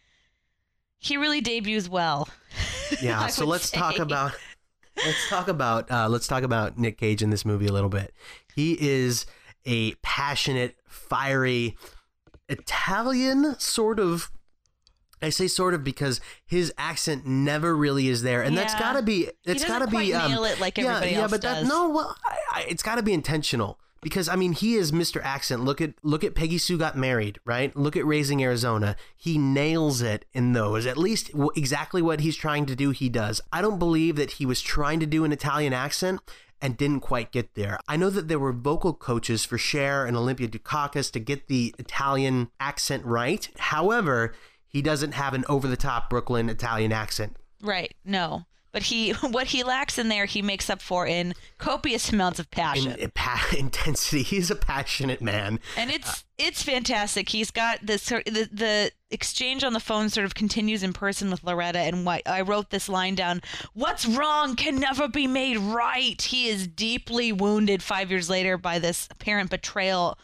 he 0.98 1.16
really 1.16 1.40
debuts 1.40 1.88
well. 1.88 2.28
yeah 3.02 3.26
so 3.26 3.44
let's 3.44 3.70
talk 3.70 3.98
about 3.98 4.32
let's 5.04 5.28
talk 5.28 5.48
about 5.48 5.90
uh, 5.90 6.08
let's 6.08 6.26
talk 6.26 6.42
about 6.42 6.78
nick 6.78 6.96
cage 6.96 7.20
in 7.20 7.30
this 7.30 7.44
movie 7.44 7.66
a 7.66 7.72
little 7.72 7.90
bit 7.90 8.14
he 8.54 8.76
is 8.80 9.26
a 9.66 9.92
passionate 9.96 10.76
fiery 10.86 11.76
italian 12.48 13.58
sort 13.58 13.98
of 13.98 14.30
i 15.22 15.28
say 15.28 15.46
sort 15.46 15.74
of 15.74 15.82
because 15.82 16.20
his 16.46 16.72
accent 16.78 17.26
never 17.26 17.76
really 17.76 18.08
is 18.08 18.22
there 18.22 18.42
and 18.42 18.56
that's 18.56 18.74
gotta 18.74 19.02
be 19.02 19.28
it's 19.44 19.64
gotta 19.64 19.86
be 19.86 20.14
um, 20.14 20.30
nail 20.30 20.44
it 20.44 20.60
like 20.60 20.78
yeah, 20.78 20.96
everybody 20.96 21.12
yeah 21.12 21.20
else 21.22 21.30
but 21.30 21.42
that 21.42 21.64
no 21.64 21.88
well 21.88 22.16
I, 22.24 22.38
I, 22.52 22.66
it's 22.68 22.82
gotta 22.82 23.02
be 23.02 23.12
intentional 23.12 23.78
because 24.06 24.28
I 24.28 24.36
mean 24.36 24.52
he 24.52 24.76
is 24.76 24.92
Mr. 24.92 25.20
Accent. 25.24 25.64
Look 25.64 25.80
at 25.80 25.94
look 26.02 26.22
at 26.22 26.36
Peggy 26.36 26.58
Sue 26.58 26.78
got 26.78 26.96
married, 26.96 27.40
right? 27.44 27.74
Look 27.74 27.96
at 27.96 28.06
Raising 28.06 28.40
Arizona. 28.40 28.94
He 29.16 29.36
nails 29.36 30.00
it 30.00 30.24
in 30.32 30.52
those. 30.52 30.86
At 30.86 30.96
least 30.96 31.32
w- 31.32 31.50
exactly 31.56 32.00
what 32.00 32.20
he's 32.20 32.36
trying 32.36 32.66
to 32.66 32.76
do, 32.76 32.90
he 32.90 33.08
does. 33.08 33.40
I 33.52 33.62
don't 33.62 33.80
believe 33.80 34.14
that 34.14 34.32
he 34.32 34.46
was 34.46 34.62
trying 34.62 35.00
to 35.00 35.06
do 35.06 35.24
an 35.24 35.32
Italian 35.32 35.72
accent 35.72 36.20
and 36.60 36.76
didn't 36.76 37.00
quite 37.00 37.32
get 37.32 37.54
there. 37.54 37.78
I 37.86 37.96
know 37.96 38.10
that 38.10 38.28
there 38.28 38.38
were 38.38 38.52
vocal 38.52 38.94
coaches 38.94 39.44
for 39.44 39.58
Cher 39.58 40.06
and 40.06 40.16
Olympia 40.16 40.48
Dukakis 40.48 41.10
to 41.12 41.20
get 41.20 41.48
the 41.48 41.74
Italian 41.78 42.50
accent 42.58 43.04
right. 43.04 43.48
However, 43.58 44.34
he 44.66 44.82
doesn't 44.82 45.12
have 45.12 45.34
an 45.34 45.44
over 45.48 45.68
the 45.68 45.76
top 45.76 46.10
Brooklyn 46.10 46.48
Italian 46.48 46.92
accent. 46.92 47.36
Right. 47.62 47.94
No. 48.04 48.46
But 48.76 48.82
he 48.82 49.12
what 49.30 49.46
he 49.46 49.64
lacks 49.64 49.96
in 49.96 50.10
there 50.10 50.26
he 50.26 50.42
makes 50.42 50.68
up 50.68 50.82
for 50.82 51.06
in 51.06 51.32
copious 51.56 52.12
amounts 52.12 52.38
of 52.38 52.50
passion. 52.50 52.92
In, 52.96 53.10
pa- 53.10 53.48
intensity. 53.58 54.22
He's 54.22 54.50
a 54.50 54.54
passionate 54.54 55.22
man. 55.22 55.60
and 55.78 55.90
it's 55.90 56.20
uh, 56.20 56.24
it's 56.36 56.62
fantastic. 56.62 57.30
He's 57.30 57.50
got 57.50 57.78
this 57.80 58.04
the 58.04 58.50
the 58.52 58.92
exchange 59.10 59.64
on 59.64 59.72
the 59.72 59.80
phone 59.80 60.10
sort 60.10 60.26
of 60.26 60.34
continues 60.34 60.82
in 60.82 60.92
person 60.92 61.30
with 61.30 61.42
Loretta 61.42 61.78
and 61.78 62.04
what 62.04 62.20
I 62.28 62.42
wrote 62.42 62.68
this 62.68 62.86
line 62.86 63.14
down. 63.14 63.40
What's 63.72 64.04
wrong 64.04 64.56
can 64.56 64.78
never 64.78 65.08
be 65.08 65.26
made 65.26 65.56
right. 65.56 66.20
He 66.20 66.48
is 66.48 66.68
deeply 66.68 67.32
wounded 67.32 67.82
5 67.82 68.10
years 68.10 68.28
later 68.28 68.58
by 68.58 68.78
this 68.78 69.08
apparent 69.10 69.48
betrayal 69.48 70.18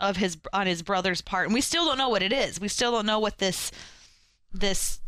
of 0.00 0.16
his 0.16 0.36
on 0.52 0.66
his 0.66 0.82
brother's 0.82 1.20
part. 1.20 1.46
And 1.46 1.54
we 1.54 1.60
still 1.60 1.84
don't 1.84 1.98
know 1.98 2.08
what 2.08 2.24
it 2.24 2.32
is. 2.32 2.60
We 2.60 2.66
still 2.66 2.90
don't 2.90 3.06
know 3.06 3.20
what 3.20 3.38
this 3.38 3.70
this 4.52 4.98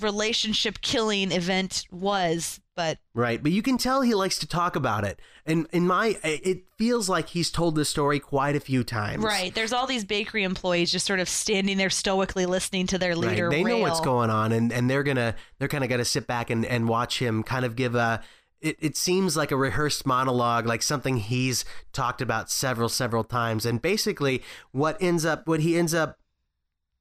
relationship 0.00 0.80
killing 0.80 1.32
event 1.32 1.86
was, 1.90 2.60
but 2.76 2.98
Right, 3.14 3.42
but 3.42 3.52
you 3.52 3.62
can 3.62 3.78
tell 3.78 4.02
he 4.02 4.14
likes 4.14 4.38
to 4.40 4.46
talk 4.46 4.76
about 4.76 5.04
it. 5.04 5.18
And 5.46 5.66
in 5.72 5.86
my 5.86 6.18
it 6.22 6.64
feels 6.76 7.08
like 7.08 7.30
he's 7.30 7.50
told 7.50 7.74
this 7.74 7.88
story 7.88 8.20
quite 8.20 8.54
a 8.54 8.60
few 8.60 8.84
times. 8.84 9.24
Right. 9.24 9.54
There's 9.54 9.72
all 9.72 9.86
these 9.86 10.04
bakery 10.04 10.44
employees 10.44 10.92
just 10.92 11.06
sort 11.06 11.20
of 11.20 11.28
standing 11.28 11.78
there 11.78 11.90
stoically 11.90 12.44
listening 12.46 12.86
to 12.88 12.98
their 12.98 13.12
Right. 13.12 13.30
leader 13.30 13.50
They 13.50 13.64
know 13.64 13.78
what's 13.78 14.00
going 14.00 14.30
on 14.30 14.52
and, 14.52 14.72
and 14.72 14.90
they're 14.90 15.02
gonna 15.02 15.34
they're 15.58 15.68
kinda 15.68 15.88
gonna 15.88 16.04
sit 16.04 16.26
back 16.26 16.50
and, 16.50 16.66
and 16.66 16.86
watch 16.88 17.18
him 17.18 17.42
kind 17.42 17.64
of 17.64 17.74
give 17.74 17.94
a 17.94 18.22
it, 18.60 18.76
it 18.80 18.96
seems 18.96 19.36
like 19.36 19.52
a 19.52 19.56
rehearsed 19.56 20.04
monologue, 20.04 20.66
like 20.66 20.82
something 20.82 21.18
he's 21.18 21.64
talked 21.92 22.20
about 22.20 22.50
several, 22.50 22.88
several 22.88 23.22
times. 23.22 23.64
And 23.64 23.80
basically 23.80 24.42
what 24.72 24.96
ends 25.00 25.24
up 25.24 25.46
what 25.46 25.60
he 25.60 25.78
ends 25.78 25.94
up 25.94 26.18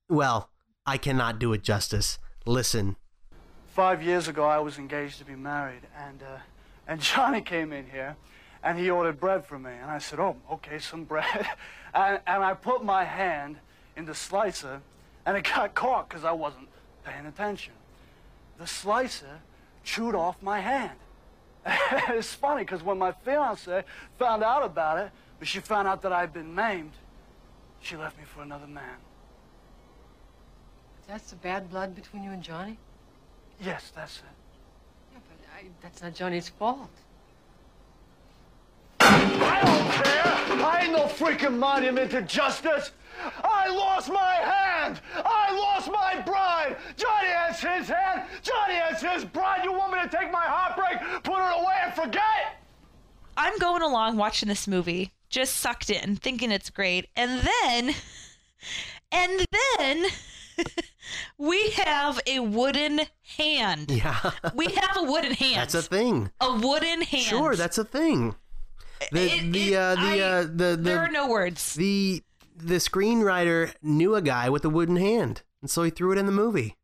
well, 0.09 0.51
I 0.85 0.97
cannot 0.97 1.37
do 1.37 1.51
it 1.53 1.63
justice. 1.63 2.17
Listen. 2.47 2.95
Five 3.67 4.01
years 4.01 4.29
ago, 4.29 4.45
I 4.45 4.59
was 4.59 4.77
engaged 4.77 5.19
to 5.19 5.25
be 5.25 5.35
married, 5.35 5.81
and 5.97 6.23
uh, 6.23 6.37
and 6.87 7.01
Johnny 7.13 7.41
came 7.41 7.73
in 7.73 7.87
here, 7.89 8.15
and 8.63 8.79
he 8.79 8.89
ordered 8.89 9.19
bread 9.19 9.45
for 9.45 9.59
me, 9.59 9.71
and 9.71 9.91
I 9.91 9.97
said, 9.97 10.19
"Oh, 10.19 10.37
okay, 10.53 10.79
some 10.79 11.03
bread," 11.03 11.45
and 11.93 12.21
and 12.25 12.43
I 12.43 12.53
put 12.53 12.85
my 12.85 13.03
hand 13.03 13.57
in 13.97 14.05
the 14.05 14.15
slicer, 14.15 14.81
and 15.25 15.35
it 15.35 15.43
got 15.43 15.75
caught 15.75 16.07
because 16.07 16.23
I 16.23 16.31
wasn't 16.31 16.69
paying 17.03 17.25
attention. 17.25 17.73
The 18.57 18.65
slicer 18.65 19.41
chewed 19.83 20.15
off 20.15 20.41
my 20.41 20.61
hand. 20.61 20.97
it's 22.09 22.33
funny 22.33 22.61
because 22.61 22.81
when 22.81 22.97
my 22.97 23.11
fiance 23.11 23.83
found 24.17 24.41
out 24.41 24.63
about 24.63 24.99
it, 24.99 25.11
when 25.37 25.47
she 25.47 25.59
found 25.59 25.85
out 25.85 26.01
that 26.03 26.13
I'd 26.13 26.31
been 26.31 26.55
maimed, 26.55 26.93
she 27.81 27.97
left 27.97 28.17
me 28.17 28.23
for 28.23 28.41
another 28.41 28.67
man. 28.67 28.95
That's 31.17 31.31
the 31.31 31.37
bad 31.37 31.71
blood 31.71 31.95
between 31.95 32.23
you 32.23 32.29
and 32.29 32.43
Johnny? 32.43 32.77
Yes, 33.59 33.91
that's 33.95 34.17
it. 34.17 34.23
Yeah, 35.13 35.19
but 35.27 35.47
I, 35.57 35.65
that's 35.81 36.03
not 36.03 36.13
Johnny's 36.13 36.47
fault. 36.47 36.91
I 38.99 39.61
don't 39.63 40.05
care. 40.05 40.63
I 40.63 40.81
ain't 40.83 40.91
no 40.91 41.05
freaking 41.05 41.57
monument 41.57 42.11
to 42.11 42.21
justice. 42.21 42.91
I 43.43 43.67
lost 43.67 44.09
my 44.09 44.35
hand. 44.35 45.01
I 45.15 45.57
lost 45.57 45.91
my 45.91 46.21
bride. 46.21 46.77
Johnny 46.97 47.29
has 47.29 47.61
his 47.61 47.89
hand. 47.89 48.21
Johnny 48.43 48.75
has 48.75 49.01
his 49.01 49.25
bride. 49.25 49.61
You 49.63 49.73
want 49.73 49.93
me 49.93 49.99
to 50.03 50.15
take 50.15 50.31
my 50.31 50.45
heartbreak, 50.45 50.99
put 51.23 51.39
it 51.39 51.63
away, 51.63 51.77
and 51.83 51.93
forget? 51.95 52.61
I'm 53.35 53.57
going 53.57 53.81
along 53.81 54.17
watching 54.17 54.49
this 54.49 54.67
movie, 54.67 55.13
just 55.29 55.57
sucked 55.57 55.89
in, 55.89 56.15
thinking 56.17 56.51
it's 56.51 56.69
great. 56.69 57.07
And 57.15 57.41
then 57.41 57.95
And 59.11 59.45
then 59.77 60.05
we 61.37 61.69
have 61.71 62.19
a 62.27 62.39
wooden 62.39 63.01
hand. 63.37 63.91
Yeah. 63.91 64.31
We 64.55 64.65
have 64.67 64.97
a 64.97 65.03
wooden 65.03 65.33
hand. 65.33 65.55
That's 65.61 65.75
a 65.75 65.81
thing. 65.81 66.31
A 66.41 66.57
wooden 66.57 67.01
hand. 67.01 67.23
Sure, 67.23 67.55
that's 67.55 67.77
a 67.77 67.83
thing. 67.85 68.35
The 69.11 69.31
It- 69.31 69.51
the 69.53 69.73
it- 69.73 69.75
uh, 69.75 69.95
the 69.95 70.01
I- 70.01 70.19
uh, 70.19 70.41
the 70.43 70.47
the 70.49 70.77
there 70.77 70.99
are 70.99 71.09
no 71.11 71.27
words. 71.27 71.73
the 71.75 72.23
the 72.55 72.75
screenwriter 72.75 73.73
knew 73.83 74.15
a 74.15 74.21
guy 74.21 74.49
with 74.49 74.65
a 74.65 74.69
wooden 74.69 74.95
hand, 74.97 75.43
and 75.61 75.69
so 75.69 75.83
he 75.83 75.91
threw 75.91 76.11
it 76.11 76.17
in 76.17 76.25
the 76.25 76.31
movie. 76.31 76.75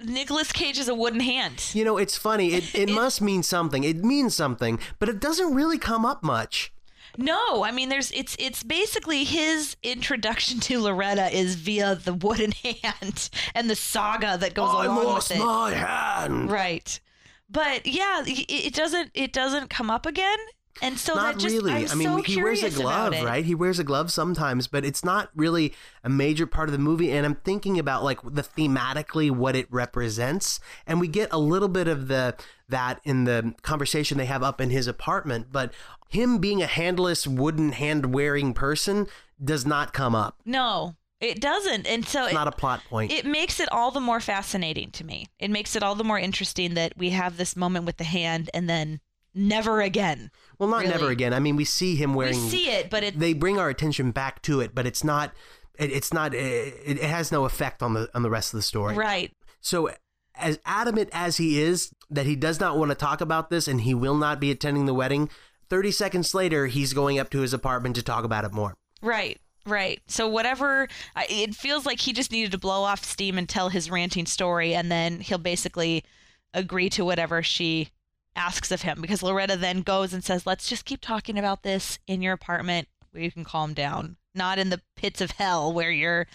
Nicolas 0.00 0.52
Cage 0.52 0.78
is 0.78 0.88
a 0.88 0.94
wooden 0.94 1.20
hand. 1.20 1.70
You 1.72 1.84
know, 1.84 1.96
it's 1.96 2.16
funny. 2.16 2.52
It 2.52 2.74
it 2.74 2.90
must 2.90 3.20
mean 3.22 3.42
something. 3.42 3.84
It 3.84 4.04
means 4.04 4.34
something, 4.34 4.78
but 4.98 5.08
it 5.08 5.20
doesn't 5.20 5.54
really 5.54 5.78
come 5.78 6.04
up 6.04 6.22
much. 6.22 6.72
No, 7.16 7.64
I 7.64 7.70
mean 7.70 7.88
there's 7.88 8.10
it's 8.12 8.36
it's 8.38 8.62
basically 8.62 9.24
his 9.24 9.76
introduction 9.82 10.60
to 10.60 10.80
Loretta 10.80 11.34
is 11.36 11.54
via 11.54 11.94
the 11.94 12.14
wooden 12.14 12.52
hand 12.82 13.30
and 13.54 13.70
the 13.70 13.76
saga 13.76 14.36
that 14.38 14.54
goes 14.54 14.70
I 14.70 14.86
along 14.86 15.04
lost 15.04 15.30
with 15.30 15.38
it. 15.40 15.44
my 15.44 15.70
hand. 15.72 16.50
Right. 16.50 17.00
But 17.48 17.86
yeah, 17.86 18.22
it, 18.26 18.46
it 18.48 18.74
doesn't 18.74 19.10
it 19.14 19.32
doesn't 19.32 19.70
come 19.70 19.90
up 19.90 20.06
again. 20.06 20.38
And 20.82 20.98
so 20.98 21.14
not 21.14 21.34
that 21.34 21.40
just 21.40 21.54
really. 21.54 21.72
I'm 21.72 21.88
I 21.90 21.94
mean, 21.94 22.08
so 22.08 22.16
he 22.22 22.42
wears 22.42 22.62
a 22.62 22.70
glove, 22.70 23.12
right? 23.22 23.44
He 23.44 23.54
wears 23.54 23.78
a 23.78 23.84
glove 23.84 24.10
sometimes, 24.10 24.66
but 24.66 24.84
it's 24.84 25.04
not 25.04 25.30
really 25.36 25.72
a 26.02 26.08
major 26.08 26.46
part 26.46 26.68
of 26.68 26.72
the 26.72 26.78
movie. 26.78 27.12
And 27.12 27.24
I'm 27.24 27.36
thinking 27.36 27.78
about 27.78 28.02
like 28.02 28.20
the 28.22 28.42
thematically 28.42 29.30
what 29.30 29.54
it 29.54 29.68
represents, 29.70 30.58
and 30.86 31.00
we 31.00 31.06
get 31.06 31.32
a 31.32 31.38
little 31.38 31.68
bit 31.68 31.86
of 31.86 32.08
the 32.08 32.34
that 32.68 33.00
in 33.04 33.24
the 33.24 33.54
conversation 33.62 34.18
they 34.18 34.26
have 34.26 34.42
up 34.42 34.60
in 34.60 34.70
his 34.70 34.86
apartment. 34.86 35.48
But 35.52 35.72
him 36.08 36.38
being 36.38 36.62
a 36.62 36.66
handless 36.66 37.26
wooden 37.26 37.72
hand 37.72 38.14
wearing 38.14 38.54
person 38.54 39.06
does 39.42 39.66
not 39.66 39.92
come 39.92 40.14
up. 40.14 40.40
No, 40.44 40.96
it 41.20 41.40
doesn't. 41.40 41.86
And 41.86 42.06
so 42.06 42.24
It's 42.24 42.32
it, 42.32 42.34
not 42.34 42.48
a 42.48 42.52
plot 42.52 42.82
point. 42.88 43.12
it 43.12 43.26
makes 43.26 43.60
it 43.60 43.68
all 43.72 43.90
the 43.90 44.00
more 44.00 44.20
fascinating 44.20 44.90
to 44.92 45.04
me. 45.04 45.26
It 45.38 45.50
makes 45.50 45.74
it 45.76 45.82
all 45.82 45.94
the 45.94 46.04
more 46.04 46.18
interesting 46.18 46.74
that 46.74 46.96
we 46.96 47.10
have 47.10 47.36
this 47.36 47.56
moment 47.56 47.84
with 47.86 47.96
the 47.98 48.04
hand 48.04 48.48
and 48.54 48.68
then 48.68 49.00
never 49.34 49.80
again. 49.80 50.30
well, 50.58 50.68
not 50.68 50.84
never 50.84 51.10
again. 51.10 51.34
I 51.34 51.40
mean, 51.40 51.56
we 51.56 51.64
see 51.64 51.96
him 51.96 52.14
wearing. 52.14 52.34
We 52.34 52.48
see 52.48 52.70
it, 52.70 52.88
but 52.90 53.02
it 53.02 53.18
they 53.18 53.32
bring 53.32 53.58
our 53.58 53.68
attention 53.68 54.12
back 54.12 54.40
to 54.42 54.60
it, 54.60 54.74
but 54.74 54.86
it's 54.86 55.02
not. 55.04 55.32
It, 55.78 55.90
it's 55.90 56.12
not. 56.12 56.34
It, 56.34 56.74
it 56.86 57.02
has 57.02 57.32
no 57.32 57.44
effect 57.44 57.82
on 57.82 57.94
the 57.94 58.08
on 58.14 58.22
the 58.22 58.30
rest 58.30 58.54
of 58.54 58.58
the 58.58 58.62
story. 58.62 58.94
right. 58.94 59.32
So, 59.60 59.90
as 60.36 60.58
adamant 60.66 61.08
as 61.12 61.38
he 61.38 61.60
is 61.60 61.90
that 62.14 62.26
he 62.26 62.36
does 62.36 62.60
not 62.60 62.78
want 62.78 62.90
to 62.90 62.94
talk 62.94 63.20
about 63.20 63.50
this 63.50 63.68
and 63.68 63.80
he 63.82 63.94
will 63.94 64.16
not 64.16 64.40
be 64.40 64.50
attending 64.50 64.86
the 64.86 64.94
wedding, 64.94 65.28
30 65.68 65.90
seconds 65.90 66.34
later, 66.34 66.66
he's 66.66 66.92
going 66.92 67.18
up 67.18 67.30
to 67.30 67.40
his 67.40 67.52
apartment 67.52 67.96
to 67.96 68.02
talk 68.02 68.24
about 68.24 68.44
it 68.44 68.52
more. 68.52 68.74
Right. 69.02 69.40
Right. 69.66 70.02
So 70.06 70.28
whatever 70.28 70.88
it 71.16 71.54
feels 71.54 71.86
like 71.86 72.00
he 72.00 72.12
just 72.12 72.30
needed 72.30 72.52
to 72.52 72.58
blow 72.58 72.82
off 72.82 73.02
steam 73.02 73.38
and 73.38 73.48
tell 73.48 73.70
his 73.70 73.90
ranting 73.90 74.26
story 74.26 74.74
and 74.74 74.92
then 74.92 75.20
he'll 75.20 75.38
basically 75.38 76.04
agree 76.52 76.90
to 76.90 77.04
whatever 77.04 77.42
she 77.42 77.88
asks 78.36 78.70
of 78.70 78.82
him 78.82 79.00
because 79.00 79.22
Loretta 79.22 79.56
then 79.56 79.80
goes 79.80 80.12
and 80.12 80.22
says, 80.22 80.46
"Let's 80.46 80.68
just 80.68 80.84
keep 80.84 81.00
talking 81.00 81.38
about 81.38 81.62
this 81.62 81.98
in 82.06 82.20
your 82.20 82.34
apartment 82.34 82.88
where 83.10 83.22
you 83.22 83.32
can 83.32 83.44
calm 83.44 83.72
down, 83.72 84.16
not 84.34 84.58
in 84.58 84.68
the 84.68 84.82
pits 84.96 85.20
of 85.20 85.32
hell 85.32 85.72
where 85.72 85.90
you're 85.90 86.26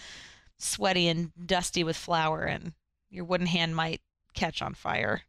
sweaty 0.58 1.06
and 1.06 1.30
dusty 1.46 1.84
with 1.84 1.96
flour 1.96 2.44
and 2.44 2.72
your 3.10 3.24
wooden 3.24 3.46
hand 3.46 3.76
might 3.76 4.00
catch 4.34 4.60
on 4.60 4.74
fire." 4.74 5.22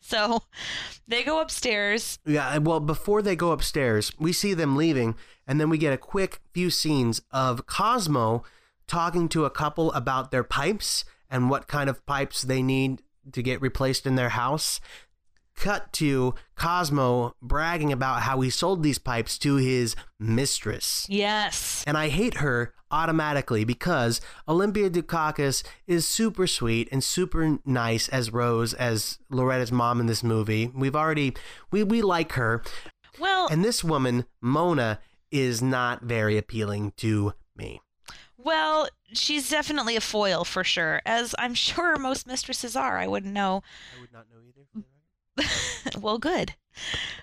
So 0.00 0.42
they 1.08 1.22
go 1.22 1.40
upstairs. 1.40 2.18
Yeah, 2.26 2.58
well, 2.58 2.80
before 2.80 3.22
they 3.22 3.36
go 3.36 3.52
upstairs, 3.52 4.12
we 4.18 4.32
see 4.32 4.54
them 4.54 4.76
leaving, 4.76 5.16
and 5.46 5.60
then 5.60 5.70
we 5.70 5.78
get 5.78 5.92
a 5.92 5.98
quick 5.98 6.40
few 6.52 6.70
scenes 6.70 7.22
of 7.30 7.66
Cosmo 7.66 8.42
talking 8.86 9.28
to 9.28 9.44
a 9.44 9.50
couple 9.50 9.92
about 9.92 10.30
their 10.30 10.44
pipes 10.44 11.04
and 11.30 11.48
what 11.48 11.68
kind 11.68 11.88
of 11.88 12.04
pipes 12.06 12.42
they 12.42 12.62
need 12.62 13.02
to 13.32 13.42
get 13.42 13.62
replaced 13.62 14.06
in 14.06 14.16
their 14.16 14.30
house. 14.30 14.80
Cut 15.54 15.92
to 15.94 16.34
Cosmo 16.56 17.36
bragging 17.42 17.92
about 17.92 18.22
how 18.22 18.40
he 18.40 18.50
sold 18.50 18.82
these 18.82 18.98
pipes 18.98 19.38
to 19.38 19.56
his 19.56 19.94
mistress. 20.18 21.06
Yes. 21.08 21.84
And 21.86 21.96
I 21.96 22.08
hate 22.08 22.38
her 22.38 22.74
automatically 22.90 23.64
because 23.64 24.20
Olympia 24.48 24.90
Dukakis 24.90 25.62
is 25.86 26.06
super 26.06 26.46
sweet 26.46 26.88
and 26.90 27.02
super 27.02 27.58
nice 27.64 28.08
as 28.08 28.32
Rose, 28.32 28.74
as 28.74 29.18
Loretta's 29.30 29.72
mom 29.72 30.00
in 30.00 30.06
this 30.06 30.22
movie. 30.22 30.70
We've 30.74 30.96
already, 30.96 31.34
we, 31.70 31.82
we 31.82 32.02
like 32.02 32.32
her. 32.32 32.62
Well, 33.18 33.48
And 33.48 33.64
this 33.64 33.84
woman, 33.84 34.24
Mona, 34.40 35.00
is 35.30 35.60
not 35.60 36.02
very 36.02 36.36
appealing 36.38 36.92
to 36.98 37.34
me. 37.56 37.80
Well, 38.36 38.88
she's 39.12 39.50
definitely 39.50 39.96
a 39.96 40.00
foil 40.00 40.44
for 40.44 40.64
sure, 40.64 41.02
as 41.04 41.34
I'm 41.38 41.54
sure 41.54 41.96
most 41.98 42.26
mistresses 42.26 42.74
are. 42.74 42.98
I 42.98 43.06
wouldn't 43.06 43.34
know. 43.34 43.62
I 43.96 44.00
would 44.00 44.12
not 44.12 44.26
know 44.30 44.38
either. 44.46 45.98
well, 46.00 46.18
good. 46.18 46.54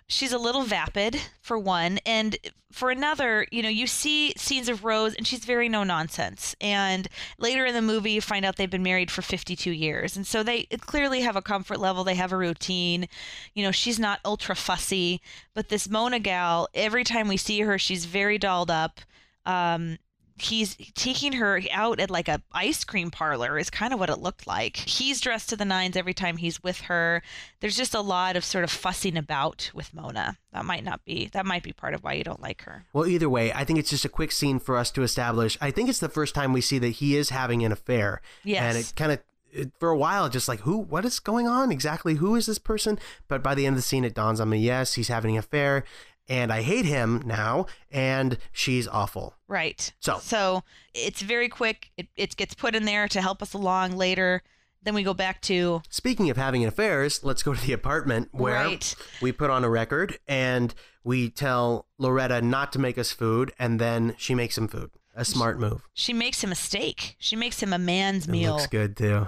She's 0.08 0.32
a 0.32 0.38
little 0.38 0.64
vapid, 0.64 1.20
for 1.42 1.58
one. 1.58 2.00
And 2.06 2.38
for 2.72 2.90
another, 2.90 3.48
you 3.52 3.62
know, 3.62 3.70
you 3.70 3.88
see 3.88 4.34
scenes 4.38 4.70
of 4.70 4.84
Rose, 4.84 5.16
and 5.16 5.26
she's 5.26 5.46
very 5.46 5.70
no 5.70 5.84
nonsense. 5.84 6.56
And 6.62 7.08
later 7.38 7.66
in 7.66 7.74
the 7.74 7.82
movie, 7.82 8.12
you 8.12 8.22
find 8.22 8.46
out 8.46 8.56
they've 8.56 8.70
been 8.70 8.84
married 8.84 9.12
for 9.12 9.22
52 9.22 9.72
years. 9.72 10.16
And 10.16 10.28
so 10.28 10.44
they 10.44 10.64
clearly 10.82 11.22
have 11.22 11.36
a 11.36 11.42
comfort 11.42 11.80
level, 11.80 12.04
they 12.04 12.16
have 12.16 12.32
a 12.32 12.38
routine. 12.38 13.08
You 13.54 13.64
know, 13.64 13.72
she's 13.72 14.00
not 14.00 14.20
ultra 14.24 14.56
fussy. 14.56 15.22
But 15.54 15.70
this 15.70 15.90
Mona 15.90 16.20
gal, 16.20 16.68
every 16.74 17.04
time 17.04 17.28
we 17.28 17.38
see 17.38 17.62
her, 17.62 17.78
she's 17.78 18.06
very 18.06 18.38
dolled 18.38 18.72
up. 18.72 19.02
Um, 19.46 19.98
he's 20.40 20.76
taking 20.94 21.34
her 21.34 21.62
out 21.72 22.00
at 22.00 22.10
like 22.10 22.28
a 22.28 22.42
ice 22.52 22.84
cream 22.84 23.12
parlor 23.12 23.58
is 23.58 23.70
kind 23.70 23.94
of 23.94 24.00
what 24.00 24.10
it 24.10 24.20
looked 24.20 24.48
like 24.48 24.78
he's 24.78 25.20
dressed 25.22 25.50
to 25.50 25.56
the 25.56 25.66
nines 25.66 25.96
every 25.96 26.14
time 26.14 26.38
he's 26.38 26.62
with 26.64 26.82
her 26.82 27.22
there's 27.60 27.76
just 27.78 27.94
a 27.94 28.02
lot 28.02 28.36
of 28.36 28.46
sort 28.46 28.64
of 28.64 28.70
fussing 28.72 29.18
about 29.18 29.72
with 29.74 29.94
mona 29.94 30.38
that 30.54 30.66
might 30.66 30.84
not 30.84 31.04
be 31.06 31.30
that 31.34 31.46
might 31.46 31.64
be 31.64 31.74
part 31.74 31.94
of 31.94 32.04
why 32.04 32.14
you 32.14 32.24
don't 32.24 32.42
like 32.42 32.62
her 32.64 32.86
Well, 32.94 33.08
either 33.08 33.30
way, 33.30 33.52
I 33.54 33.64
think 33.64 33.80
it's 33.80 33.90
just 33.90 34.06
a 34.06 34.10
quick 34.10 34.32
scene 34.32 34.60
for 34.60 34.78
us 34.78 34.92
to 34.92 35.04
establish. 35.04 35.58
I 35.62 35.72
think 35.72 35.90
it's 35.90 36.00
the 36.00 36.10
first 36.10 36.34
time 36.34 36.54
we 36.54 36.62
see 36.62 36.80
that 36.80 36.90
he 36.90 37.16
is 37.16 37.30
having 37.30 37.64
an 37.64 37.72
affair. 37.72 38.22
Yes. 38.44 38.64
And 38.64 38.78
it 38.78 38.94
kind 38.96 39.12
of, 39.12 39.20
it, 39.52 39.72
for 39.80 39.90
a 39.90 39.98
while, 39.98 40.30
just 40.30 40.48
like, 40.48 40.62
who, 40.62 40.78
what 40.78 41.06
is 41.06 41.20
going 41.20 41.48
on? 41.48 41.72
Exactly 41.72 42.16
who 42.16 42.36
is 42.36 42.46
this 42.46 42.60
person? 42.60 42.98
But 43.28 43.44
by 43.44 43.56
the 43.56 43.66
end 43.66 43.76
of 43.76 43.78
the 43.78 43.88
scene, 43.88 44.04
it 44.04 44.14
dawns 44.14 44.40
on 44.40 44.50
me, 44.50 44.58
yes, 44.60 44.94
he's 44.94 45.10
having 45.10 45.36
an 45.36 45.40
affair. 45.40 45.84
And 46.30 46.52
I 46.52 46.62
hate 46.62 46.86
him 46.86 47.22
now. 47.26 47.68
And 47.92 48.38
she's 48.52 48.88
awful. 48.88 49.36
right 49.48 49.94
So- 50.00 50.20
so 50.20 50.64
it's 50.94 51.22
very 51.22 51.48
quick 51.50 51.92
it, 51.98 52.08
it 52.16 52.36
gets 52.36 52.54
put 52.54 52.76
in 52.76 52.86
there 52.86 53.08
to 53.08 53.22
help 53.22 53.42
us 53.42 53.54
along 53.54 53.96
later 53.98 54.44
then 54.84 54.94
we 54.94 55.04
go 55.04 55.14
back 55.14 55.42
to 55.42 55.82
Speaking 55.90 56.30
of 56.30 56.38
having 56.38 56.64
affairs, 56.64 57.22
let's 57.24 57.44
go 57.44 57.54
to 57.54 57.60
the 57.66 57.74
apartment 57.74 58.30
where 58.32 58.54
Right. 58.66 58.96
we 59.22 59.32
put 59.34 59.50
on 59.50 59.64
a 59.66 59.70
record 59.70 60.18
and 60.28 60.74
we 61.04 61.30
tell 61.30 61.88
Loretta 61.98 62.42
not 62.42 62.72
to 62.74 62.80
make 62.80 62.98
us 62.98 63.12
food. 63.12 63.52
And 63.60 63.82
then 63.82 64.16
she 64.18 64.34
makes 64.36 64.58
him 64.58 64.68
food. 64.70 64.92
A 65.16 65.26
smart 65.26 65.60
move. 65.60 65.82
she 65.94 66.14
makes 66.14 66.44
him 66.44 66.52
a 66.52 66.56
steak 66.56 67.16
she 67.20 67.36
makes 67.36 67.62
him 67.62 67.74
a 67.74 67.80
man's 67.80 68.28
It 68.28 68.32
meal 68.32 68.54
looks 68.58 68.68
good 68.68 68.96
too. 68.96 69.28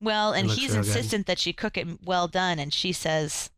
well 0.00 0.32
and 0.32 0.48
looks 0.48 0.58
he's 0.58 0.70
real 0.72 0.82
good. 0.82 0.88
insistent 0.88 1.26
that 1.26 1.38
she 1.38 1.52
cook 1.52 1.76
it 1.76 1.86
well 2.04 2.26
done 2.28 2.58
and 2.58 2.72
she 2.72 2.92
says 2.92 3.50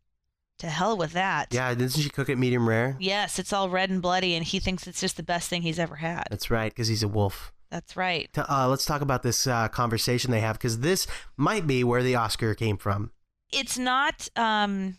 to 0.61 0.69
hell 0.69 0.97
with 0.97 1.13
that 1.13 1.53
Yeah, 1.53 1.75
doesn't 1.75 2.01
she 2.01 2.09
cook 2.09 2.29
it 2.29 2.39
medium 2.39 2.69
rare? 2.69 2.97
Yes, 2.99 3.39
it's 3.39 3.53
all 3.53 3.69
red 3.69 3.91
and 3.91 4.01
bloody, 4.01 4.35
and 4.35 4.45
he 4.45 4.61
thinks 4.61 4.87
it's 4.87 5.01
just 5.01 5.17
the 5.17 5.23
best 5.23 5.49
thing 5.49 5.63
he's 5.63 5.79
ever 5.79 5.97
had. 5.97 6.25
That's 6.31 6.51
right, 6.51 6.71
because 6.73 6.89
he's 6.89 7.03
a 7.03 7.09
wolf. 7.09 7.53
That's 7.71 7.97
right. 7.97 8.29
Uh, 8.37 8.69
let's 8.69 8.85
talk 8.85 9.01
about 9.01 9.23
this 9.23 9.47
uh, 9.47 9.69
conversation 9.69 10.31
they 10.31 10.41
have, 10.41 10.57
because 10.57 10.81
this 10.81 11.07
might 11.37 11.67
be 11.67 11.85
where 11.85 12.03
the 12.03 12.17
Oscar 12.17 12.55
came 12.55 12.77
from. 12.77 13.13
It's 13.53 13.79
not 13.79 14.29
um, 14.37 14.99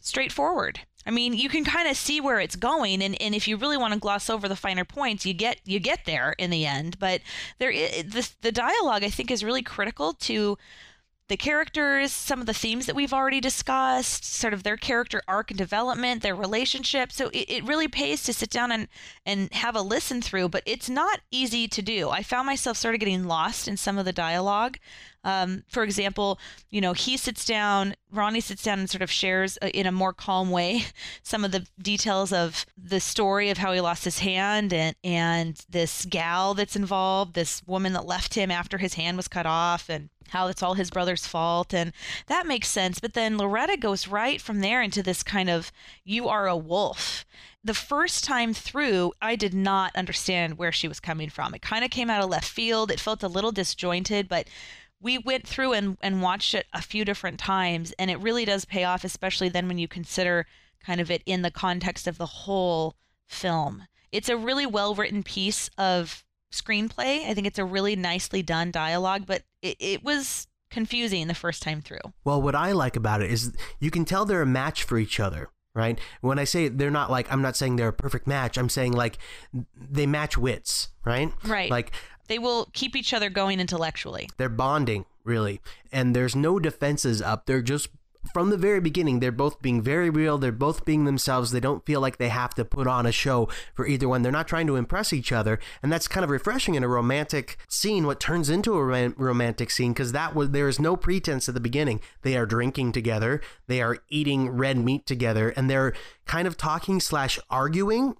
straightforward. 0.00 0.80
I 1.06 1.10
mean, 1.10 1.32
you 1.32 1.48
can 1.48 1.64
kind 1.64 1.88
of 1.88 1.96
see 1.96 2.20
where 2.20 2.38
it's 2.38 2.56
going, 2.56 3.02
and, 3.02 3.20
and 3.22 3.34
if 3.34 3.48
you 3.48 3.56
really 3.56 3.78
want 3.78 3.94
to 3.94 4.00
gloss 4.00 4.28
over 4.28 4.46
the 4.46 4.56
finer 4.56 4.84
points, 4.84 5.24
you 5.24 5.32
get 5.32 5.58
you 5.64 5.80
get 5.80 6.04
there 6.04 6.34
in 6.38 6.50
the 6.50 6.66
end. 6.66 6.98
But 6.98 7.22
there, 7.58 7.70
is, 7.70 8.04
the 8.04 8.28
the 8.42 8.52
dialogue 8.52 9.02
I 9.04 9.08
think 9.08 9.30
is 9.30 9.42
really 9.42 9.62
critical 9.62 10.12
to 10.12 10.58
the 11.28 11.36
characters, 11.36 12.10
some 12.10 12.40
of 12.40 12.46
the 12.46 12.54
themes 12.54 12.86
that 12.86 12.96
we've 12.96 13.12
already 13.12 13.40
discussed, 13.40 14.24
sort 14.24 14.54
of 14.54 14.62
their 14.62 14.78
character 14.78 15.22
arc 15.28 15.50
and 15.50 15.58
development, 15.58 16.22
their 16.22 16.34
relationship. 16.34 17.12
So 17.12 17.28
it, 17.28 17.50
it 17.50 17.64
really 17.64 17.88
pays 17.88 18.22
to 18.24 18.32
sit 18.32 18.50
down 18.50 18.72
and, 18.72 18.88
and 19.26 19.52
have 19.52 19.76
a 19.76 19.82
listen 19.82 20.22
through, 20.22 20.48
but 20.48 20.62
it's 20.64 20.88
not 20.88 21.20
easy 21.30 21.68
to 21.68 21.82
do. 21.82 22.08
I 22.08 22.22
found 22.22 22.46
myself 22.46 22.78
sort 22.78 22.94
of 22.94 23.00
getting 23.00 23.24
lost 23.24 23.68
in 23.68 23.76
some 23.76 23.98
of 23.98 24.06
the 24.06 24.12
dialogue. 24.12 24.78
Um, 25.24 25.64
for 25.68 25.82
example, 25.82 26.38
you 26.70 26.80
know, 26.80 26.92
he 26.92 27.16
sits 27.16 27.44
down, 27.44 27.94
Ronnie 28.10 28.40
sits 28.40 28.62
down 28.62 28.78
and 28.78 28.88
sort 28.88 29.02
of 29.02 29.10
shares 29.10 29.58
uh, 29.60 29.66
in 29.68 29.86
a 29.86 29.92
more 29.92 30.12
calm 30.12 30.50
way 30.50 30.84
some 31.22 31.44
of 31.44 31.52
the 31.52 31.66
details 31.80 32.32
of 32.32 32.64
the 32.76 33.00
story 33.00 33.50
of 33.50 33.58
how 33.58 33.72
he 33.72 33.80
lost 33.80 34.04
his 34.04 34.20
hand 34.20 34.72
and, 34.72 34.96
and 35.02 35.64
this 35.68 36.06
gal 36.06 36.54
that's 36.54 36.76
involved, 36.76 37.34
this 37.34 37.62
woman 37.66 37.92
that 37.92 38.06
left 38.06 38.34
him 38.34 38.50
after 38.50 38.78
his 38.78 38.94
hand 38.94 39.16
was 39.16 39.28
cut 39.28 39.46
off, 39.46 39.88
and 39.88 40.08
how 40.28 40.46
it's 40.46 40.62
all 40.62 40.74
his 40.74 40.90
brother's 40.90 41.26
fault. 41.26 41.74
And 41.74 41.92
that 42.26 42.46
makes 42.46 42.68
sense. 42.68 43.00
But 43.00 43.14
then 43.14 43.38
Loretta 43.38 43.76
goes 43.76 44.08
right 44.08 44.40
from 44.40 44.60
there 44.60 44.82
into 44.82 45.02
this 45.02 45.22
kind 45.22 45.50
of, 45.50 45.72
you 46.04 46.28
are 46.28 46.46
a 46.46 46.56
wolf. 46.56 47.24
The 47.64 47.74
first 47.74 48.24
time 48.24 48.54
through, 48.54 49.12
I 49.20 49.36
did 49.36 49.52
not 49.52 49.94
understand 49.96 50.58
where 50.58 50.72
she 50.72 50.88
was 50.88 51.00
coming 51.00 51.28
from. 51.28 51.54
It 51.54 51.62
kind 51.62 51.84
of 51.84 51.90
came 51.90 52.08
out 52.08 52.22
of 52.22 52.30
left 52.30 52.48
field. 52.48 52.90
It 52.90 53.00
felt 53.00 53.22
a 53.22 53.28
little 53.28 53.52
disjointed, 53.52 54.28
but 54.28 54.48
we 55.00 55.18
went 55.18 55.46
through 55.46 55.72
and, 55.74 55.96
and 56.02 56.22
watched 56.22 56.54
it 56.54 56.66
a 56.72 56.82
few 56.82 57.04
different 57.04 57.38
times, 57.38 57.92
and 57.98 58.10
it 58.10 58.18
really 58.18 58.44
does 58.44 58.64
pay 58.64 58.84
off, 58.84 59.04
especially 59.04 59.48
then 59.48 59.68
when 59.68 59.78
you 59.78 59.88
consider 59.88 60.46
kind 60.84 61.00
of 61.00 61.10
it 61.10 61.22
in 61.26 61.42
the 61.42 61.50
context 61.50 62.06
of 62.06 62.18
the 62.18 62.26
whole 62.26 62.96
film. 63.26 63.84
It's 64.10 64.28
a 64.28 64.36
really 64.36 64.66
well 64.66 64.94
written 64.94 65.22
piece 65.22 65.70
of 65.78 66.24
screenplay. 66.52 67.28
I 67.28 67.34
think 67.34 67.46
it's 67.46 67.58
a 67.58 67.64
really 67.64 67.94
nicely 67.94 68.42
done 68.42 68.70
dialogue, 68.70 69.24
but 69.26 69.42
it, 69.62 69.76
it 69.78 70.04
was 70.04 70.46
confusing 70.70 71.26
the 71.26 71.34
first 71.34 71.62
time 71.62 71.80
through. 71.80 71.98
Well, 72.24 72.40
what 72.40 72.54
I 72.54 72.72
like 72.72 72.96
about 72.96 73.22
it 73.22 73.30
is 73.30 73.54
you 73.80 73.90
can 73.90 74.04
tell 74.04 74.24
they're 74.24 74.42
a 74.42 74.46
match 74.46 74.82
for 74.82 74.98
each 74.98 75.20
other, 75.20 75.50
right? 75.74 75.98
When 76.20 76.38
I 76.38 76.44
say 76.44 76.68
they're 76.68 76.90
not 76.90 77.10
like, 77.10 77.30
I'm 77.32 77.42
not 77.42 77.56
saying 77.56 77.76
they're 77.76 77.88
a 77.88 77.92
perfect 77.92 78.26
match. 78.26 78.58
I'm 78.58 78.68
saying 78.68 78.92
like 78.92 79.18
they 79.74 80.06
match 80.06 80.36
wits, 80.38 80.88
right? 81.04 81.32
Right. 81.44 81.70
Like 81.70 81.92
they 82.28 82.38
will 82.38 82.68
keep 82.72 82.94
each 82.94 83.12
other 83.12 83.30
going 83.30 83.60
intellectually. 83.60 84.28
they're 84.36 84.48
bonding, 84.48 85.04
really. 85.24 85.60
And 85.92 86.14
there's 86.14 86.36
no 86.36 86.58
defenses 86.58 87.20
up. 87.20 87.46
They're 87.46 87.62
just 87.62 87.88
from 88.32 88.50
the 88.50 88.56
very 88.56 88.80
beginning, 88.80 89.20
they're 89.20 89.32
both 89.32 89.62
being 89.62 89.80
very 89.80 90.10
real. 90.10 90.38
They're 90.38 90.52
both 90.52 90.84
being 90.84 91.04
themselves. 91.04 91.50
They 91.50 91.60
don't 91.60 91.86
feel 91.86 92.00
like 92.00 92.18
they 92.18 92.28
have 92.28 92.54
to 92.56 92.64
put 92.64 92.86
on 92.86 93.06
a 93.06 93.12
show 93.12 93.48
for 93.74 93.86
either 93.86 94.08
one. 94.08 94.22
They're 94.22 94.32
not 94.32 94.48
trying 94.48 94.66
to 94.66 94.76
impress 94.76 95.12
each 95.12 95.32
other, 95.32 95.58
and 95.82 95.92
that's 95.92 96.08
kind 96.08 96.24
of 96.24 96.30
refreshing 96.30 96.74
in 96.74 96.84
a 96.84 96.88
romantic 96.88 97.56
scene. 97.68 98.06
What 98.06 98.20
turns 98.20 98.50
into 98.50 98.74
a 98.74 98.84
rom- 98.84 99.14
romantic 99.16 99.70
scene 99.70 99.92
because 99.92 100.12
that 100.12 100.34
was 100.34 100.50
there 100.50 100.68
is 100.68 100.80
no 100.80 100.96
pretense 100.96 101.48
at 101.48 101.54
the 101.54 101.60
beginning. 101.60 102.00
They 102.22 102.36
are 102.36 102.46
drinking 102.46 102.92
together. 102.92 103.40
They 103.66 103.80
are 103.80 103.98
eating 104.08 104.50
red 104.50 104.78
meat 104.78 105.06
together, 105.06 105.50
and 105.50 105.70
they're 105.70 105.94
kind 106.26 106.46
of 106.46 106.56
talking 106.56 107.00
slash 107.00 107.38
arguing, 107.48 108.16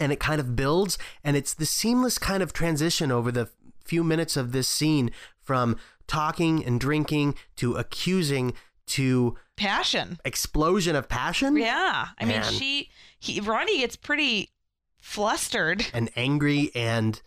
and 0.00 0.10
it 0.10 0.18
kind 0.18 0.40
of 0.40 0.56
builds, 0.56 0.98
and 1.22 1.36
it's 1.36 1.54
the 1.54 1.66
seamless 1.66 2.18
kind 2.18 2.42
of 2.42 2.52
transition 2.52 3.12
over 3.12 3.30
the 3.30 3.50
few 3.84 4.02
minutes 4.02 4.36
of 4.36 4.52
this 4.52 4.66
scene 4.66 5.10
from 5.40 5.76
talking 6.06 6.64
and 6.64 6.80
drinking 6.80 7.34
to 7.56 7.74
accusing 7.74 8.54
to 8.86 9.36
Passion. 9.56 10.18
explosion 10.24 10.96
of 10.96 11.08
passion 11.08 11.56
Yeah. 11.56 12.08
I 12.18 12.24
mean, 12.24 12.42
she, 12.42 12.90
he, 13.18 13.40
Ronnie 13.40 13.78
gets 13.78 13.94
pretty 13.94 14.50
flustered 14.98 15.86
and 15.94 16.10
angry 16.16 16.70
and 16.74 17.20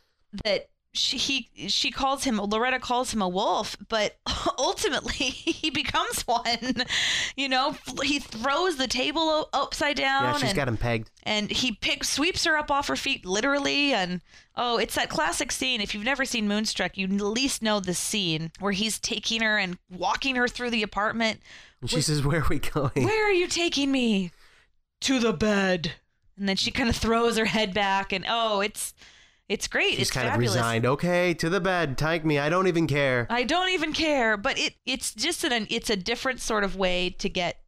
that 0.44 0.68
she 0.94 1.18
he 1.18 1.68
she 1.70 1.90
calls 1.90 2.24
him 2.24 2.38
Loretta 2.38 2.80
calls 2.80 3.14
him 3.14 3.22
a 3.22 3.28
wolf, 3.28 3.76
but 3.90 4.18
ultimately 4.60 5.12
he 5.14 5.70
becomes 5.72 6.22
one. 6.28 6.86
You 7.36 7.50
know, 7.50 7.76
he 8.04 8.20
throws 8.20 8.78
the 8.78 8.88
table 8.88 9.50
upside 9.54 9.98
down. 9.98 10.24
yeah 10.24 10.34
she's 10.34 10.50
and, 10.50 10.56
got 10.56 10.68
him 10.68 10.78
pegged. 10.78 11.10
and 11.24 11.50
he 11.50 11.72
picks 11.72 12.10
sweeps 12.10 12.46
her 12.46 12.58
up 12.58 12.70
off 12.70 12.88
her 12.88 12.96
feet 12.96 13.26
literally 13.26 13.94
and 13.94 14.22
oh 14.56 14.78
it's 14.78 14.94
that 14.96 15.10
classic 15.10 15.52
scene. 15.52 15.82
If 15.82 15.96
you've 15.96 16.04
never 16.04 16.26
seen 16.26 16.48
moonstruck 16.48 16.96
you 16.96 17.08
at 17.08 17.12
least 17.12 17.64
know 17.64 17.80
the 17.80 17.96
scene 17.96 18.52
where 18.60 18.72
he's 18.72 19.00
taking 19.00 19.42
her 19.42 19.58
and 19.58 19.80
walking 19.90 20.36
her 20.36 20.48
through 20.48 20.70
the 20.70 20.84
apartment. 20.84 21.40
And 21.82 21.90
she 21.90 22.02
says 22.02 22.24
where 22.24 22.42
are 22.42 22.48
we 22.50 22.60
going? 22.60 22.92
Where 23.04 23.28
are 23.28 23.34
you 23.34 23.48
taking 23.50 23.92
me? 23.92 24.32
To 25.02 25.20
the 25.20 25.34
bed. 25.34 25.94
And 26.38 26.48
then 26.48 26.56
she 26.56 26.72
kind 26.72 26.90
of 26.90 26.96
throws 26.96 27.38
her 27.38 27.46
head 27.46 27.74
back 27.74 28.14
and 28.14 28.26
oh 28.28 28.62
it's 28.62 28.94
it's 29.50 29.68
great. 29.68 29.92
She's 29.92 30.02
it's 30.02 30.12
kind 30.12 30.30
fabulous. 30.30 30.56
of 30.56 30.62
resigned. 30.62 30.86
Okay 30.86 31.34
to 31.36 31.50
the 31.50 31.60
bed. 31.60 31.98
Take 31.98 32.24
me. 32.26 32.40
I 32.40 32.50
don't 32.50 32.68
even 32.68 32.88
care. 32.88 33.28
I 33.30 33.44
don't 33.44 33.70
even 33.70 33.94
care, 33.94 34.38
but 34.38 34.58
it 34.58 34.76
it's 34.86 35.14
just 35.14 35.44
an 35.44 35.68
it's 35.70 35.90
a 35.90 35.96
different 35.96 36.40
sort 36.40 36.64
of 36.64 36.76
way 36.76 37.10
to 37.20 37.30
get 37.30 37.60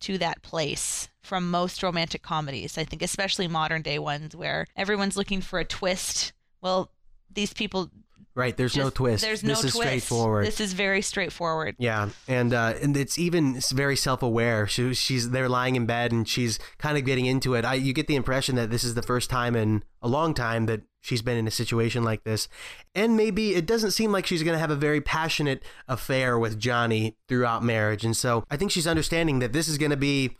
to 0.00 0.18
that 0.18 0.42
place 0.42 1.08
from 1.22 1.50
most 1.50 1.82
romantic 1.82 2.22
comedies. 2.22 2.76
I 2.76 2.84
think 2.84 3.00
especially 3.00 3.48
modern 3.48 3.82
day 3.82 3.98
ones 3.98 4.36
where 4.36 4.66
everyone's 4.76 5.16
looking 5.16 5.40
for 5.40 5.58
a 5.58 5.64
twist. 5.64 6.32
Well, 6.60 6.92
these 7.32 7.52
people 7.54 7.90
right 8.34 8.56
there's 8.56 8.76
no 8.76 8.90
twist 8.90 9.22
There's 9.22 9.42
no 9.42 9.50
this 9.50 9.64
is 9.64 9.72
twist. 9.72 9.86
straightforward 9.86 10.46
This 10.46 10.60
is 10.60 10.72
very 10.72 11.02
straightforward. 11.02 11.76
Yeah, 11.78 12.10
and 12.26 12.52
uh, 12.52 12.74
and 12.82 12.96
it's 12.96 13.18
even 13.18 13.56
it's 13.56 13.70
very 13.70 13.96
self-aware. 13.96 14.66
She, 14.66 14.94
she's 14.94 15.30
they're 15.30 15.48
lying 15.48 15.76
in 15.76 15.86
bed 15.86 16.12
and 16.12 16.28
she's 16.28 16.58
kind 16.78 16.98
of 16.98 17.04
getting 17.04 17.26
into 17.26 17.54
it. 17.54 17.64
I, 17.64 17.74
you 17.74 17.92
get 17.92 18.06
the 18.06 18.16
impression 18.16 18.56
that 18.56 18.70
this 18.70 18.84
is 18.84 18.94
the 18.94 19.02
first 19.02 19.30
time 19.30 19.54
in 19.54 19.82
a 20.02 20.08
long 20.08 20.34
time 20.34 20.66
that 20.66 20.82
she's 21.00 21.22
been 21.22 21.36
in 21.36 21.46
a 21.46 21.50
situation 21.50 22.02
like 22.02 22.24
this, 22.24 22.48
and 22.94 23.16
maybe 23.16 23.54
it 23.54 23.66
doesn't 23.66 23.92
seem 23.92 24.10
like 24.12 24.26
she's 24.26 24.42
going 24.42 24.54
to 24.54 24.58
have 24.58 24.70
a 24.70 24.76
very 24.76 25.00
passionate 25.00 25.62
affair 25.88 26.38
with 26.38 26.58
Johnny 26.58 27.16
throughout 27.28 27.62
marriage. 27.62 28.04
And 28.04 28.16
so 28.16 28.44
I 28.50 28.56
think 28.56 28.70
she's 28.70 28.86
understanding 28.86 29.38
that 29.38 29.52
this 29.52 29.68
is 29.68 29.78
going 29.78 29.90
to 29.90 29.96
be 29.96 30.36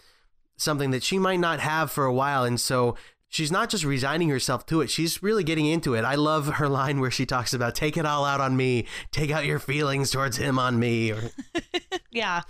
something 0.57 0.91
that 0.91 1.03
she 1.03 1.19
might 1.19 1.41
not 1.41 1.61
have 1.61 1.91
for 1.91 2.05
a 2.05 2.13
while, 2.13 2.45
and 2.45 2.61
so. 2.61 2.97
She's 3.35 3.51
not 3.51 3.69
just 3.69 3.83
resigning 3.83 4.29
herself 4.29 4.65
to 4.67 4.81
it, 4.81 4.91
she's 4.91 5.21
really 5.21 5.43
getting 5.43 5.67
into 5.67 5.95
it. 5.95 6.05
I 6.05 6.15
love 6.15 6.47
her 6.47 6.69
line 6.69 7.01
where 7.01 7.11
she 7.11 7.27
talks 7.27 7.53
about 7.53 7.75
take 7.75 7.97
it 7.97 8.07
all 8.07 8.25
out 8.25 8.41
on 8.41 8.57
me, 8.57 8.87
take 9.11 9.33
out 9.33 9.45
your 9.45 9.59
feelings 9.59 10.13
towards 10.13 10.37
him 10.37 10.57
on 10.57 10.79
me. 10.79 11.11
Or, 11.11 11.21
Yeah. 12.13 12.43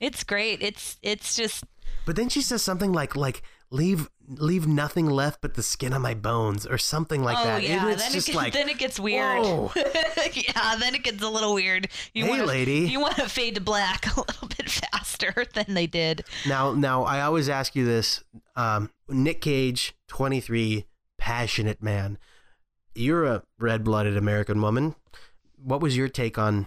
It's 0.00 0.24
great. 0.24 0.62
It's 0.62 0.96
it's 1.02 1.36
just 1.36 1.64
But 2.06 2.16
then 2.16 2.30
she 2.30 2.40
says 2.40 2.62
something 2.62 2.94
like 2.94 3.14
like 3.14 3.42
leave 3.70 4.08
leave 4.38 4.66
nothing 4.66 5.06
left 5.06 5.40
but 5.40 5.54
the 5.54 5.62
skin 5.62 5.92
on 5.92 6.02
my 6.02 6.14
bones 6.14 6.66
or 6.66 6.78
something 6.78 7.22
like 7.22 7.36
oh 7.38 7.44
that. 7.44 7.62
yeah, 7.62 7.82
And 7.82 7.90
it's 7.92 8.02
then 8.02 8.12
just 8.12 8.28
it 8.28 8.32
gets, 8.32 8.36
like 8.36 8.52
then 8.52 8.68
it 8.68 8.78
gets 8.78 8.98
weird. 9.00 9.44
yeah, 10.34 10.76
then 10.78 10.94
it 10.94 11.02
gets 11.02 11.22
a 11.22 11.28
little 11.28 11.54
weird. 11.54 11.88
You 12.14 12.24
Hey, 12.24 12.30
wanna, 12.30 12.44
lady. 12.46 12.80
You 12.80 13.00
want 13.00 13.16
to 13.16 13.28
fade 13.28 13.54
to 13.56 13.60
black 13.60 14.06
a 14.16 14.20
little 14.20 14.48
bit 14.48 14.70
faster 14.70 15.44
than 15.54 15.74
they 15.74 15.86
did. 15.86 16.24
now 16.46 16.72
now 16.72 17.04
I 17.04 17.20
always 17.22 17.48
ask 17.48 17.74
you 17.76 17.84
this. 17.84 18.22
Um, 18.56 18.90
Nick 19.08 19.40
Cage, 19.40 19.94
twenty 20.08 20.40
three, 20.40 20.86
passionate 21.18 21.82
man. 21.82 22.18
You're 22.94 23.24
a 23.24 23.42
red 23.58 23.84
blooded 23.84 24.16
American 24.16 24.60
woman. 24.60 24.94
What 25.56 25.80
was 25.80 25.96
your 25.96 26.08
take 26.08 26.38
on 26.38 26.66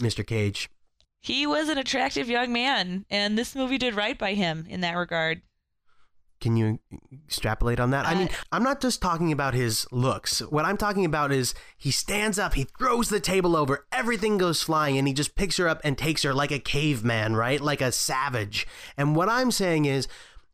Mr. 0.00 0.26
Cage? 0.26 0.68
He 1.20 1.46
was 1.46 1.68
an 1.68 1.78
attractive 1.78 2.28
young 2.28 2.52
man, 2.52 3.04
and 3.10 3.36
this 3.36 3.54
movie 3.54 3.78
did 3.78 3.94
right 3.94 4.16
by 4.18 4.34
him 4.34 4.66
in 4.68 4.82
that 4.82 4.94
regard. 4.96 5.42
Can 6.40 6.56
you 6.56 6.78
extrapolate 7.26 7.80
on 7.80 7.90
that? 7.90 8.06
I 8.06 8.14
uh, 8.14 8.18
mean, 8.18 8.28
I'm 8.52 8.62
not 8.62 8.80
just 8.80 9.02
talking 9.02 9.32
about 9.32 9.54
his 9.54 9.86
looks. 9.90 10.40
What 10.40 10.64
I'm 10.64 10.76
talking 10.76 11.04
about 11.04 11.32
is 11.32 11.54
he 11.76 11.90
stands 11.90 12.38
up, 12.38 12.54
he 12.54 12.64
throws 12.78 13.08
the 13.08 13.20
table 13.20 13.56
over, 13.56 13.86
everything 13.92 14.38
goes 14.38 14.62
flying, 14.62 14.96
and 14.98 15.08
he 15.08 15.14
just 15.14 15.34
picks 15.34 15.56
her 15.56 15.68
up 15.68 15.80
and 15.84 15.98
takes 15.98 16.22
her 16.22 16.32
like 16.32 16.52
a 16.52 16.58
caveman, 16.58 17.34
right? 17.34 17.60
Like 17.60 17.80
a 17.80 17.92
savage. 17.92 18.66
And 18.96 19.16
what 19.16 19.28
I'm 19.28 19.50
saying 19.50 19.86
is, 19.86 20.06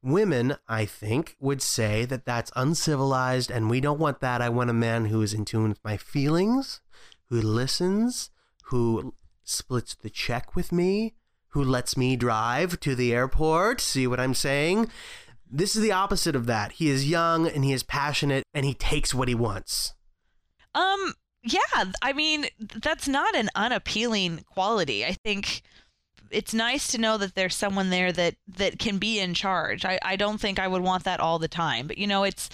women, 0.02 0.56
I 0.68 0.84
think, 0.84 1.36
would 1.40 1.62
say 1.62 2.04
that 2.04 2.26
that's 2.26 2.52
uncivilized, 2.54 3.50
and 3.50 3.70
we 3.70 3.80
don't 3.80 4.00
want 4.00 4.20
that. 4.20 4.42
I 4.42 4.48
want 4.48 4.70
a 4.70 4.74
man 4.74 5.06
who 5.06 5.22
is 5.22 5.34
in 5.34 5.44
tune 5.44 5.70
with 5.70 5.84
my 5.84 5.96
feelings, 5.96 6.80
who 7.28 7.40
listens, 7.40 8.30
who 8.64 9.14
splits 9.44 9.94
the 9.94 10.10
check 10.10 10.54
with 10.54 10.72
me, 10.72 11.14
who 11.48 11.62
lets 11.62 11.96
me 11.96 12.16
drive 12.16 12.80
to 12.80 12.94
the 12.94 13.14
airport. 13.14 13.80
See 13.80 14.06
what 14.06 14.20
I'm 14.20 14.34
saying? 14.34 14.90
This 15.56 15.76
is 15.76 15.82
the 15.82 15.92
opposite 15.92 16.34
of 16.34 16.46
that. 16.46 16.72
He 16.72 16.90
is 16.90 17.08
young 17.08 17.46
and 17.46 17.64
he 17.64 17.72
is 17.72 17.84
passionate 17.84 18.42
and 18.52 18.66
he 18.66 18.74
takes 18.74 19.14
what 19.14 19.28
he 19.28 19.36
wants. 19.36 19.94
Um, 20.74 21.14
yeah, 21.44 21.84
I 22.02 22.12
mean, 22.12 22.46
that's 22.58 23.06
not 23.06 23.36
an 23.36 23.50
unappealing 23.54 24.44
quality. 24.50 25.04
I 25.04 25.16
think 25.24 25.62
it's 26.32 26.54
nice 26.54 26.88
to 26.88 26.98
know 26.98 27.18
that 27.18 27.36
there's 27.36 27.54
someone 27.54 27.90
there 27.90 28.10
that 28.10 28.34
that 28.48 28.80
can 28.80 28.98
be 28.98 29.20
in 29.20 29.32
charge. 29.32 29.84
I 29.84 30.00
I 30.02 30.16
don't 30.16 30.40
think 30.40 30.58
I 30.58 30.66
would 30.66 30.82
want 30.82 31.04
that 31.04 31.20
all 31.20 31.38
the 31.38 31.46
time, 31.46 31.86
but 31.86 31.98
you 31.98 32.08
know, 32.08 32.24
it's 32.24 32.50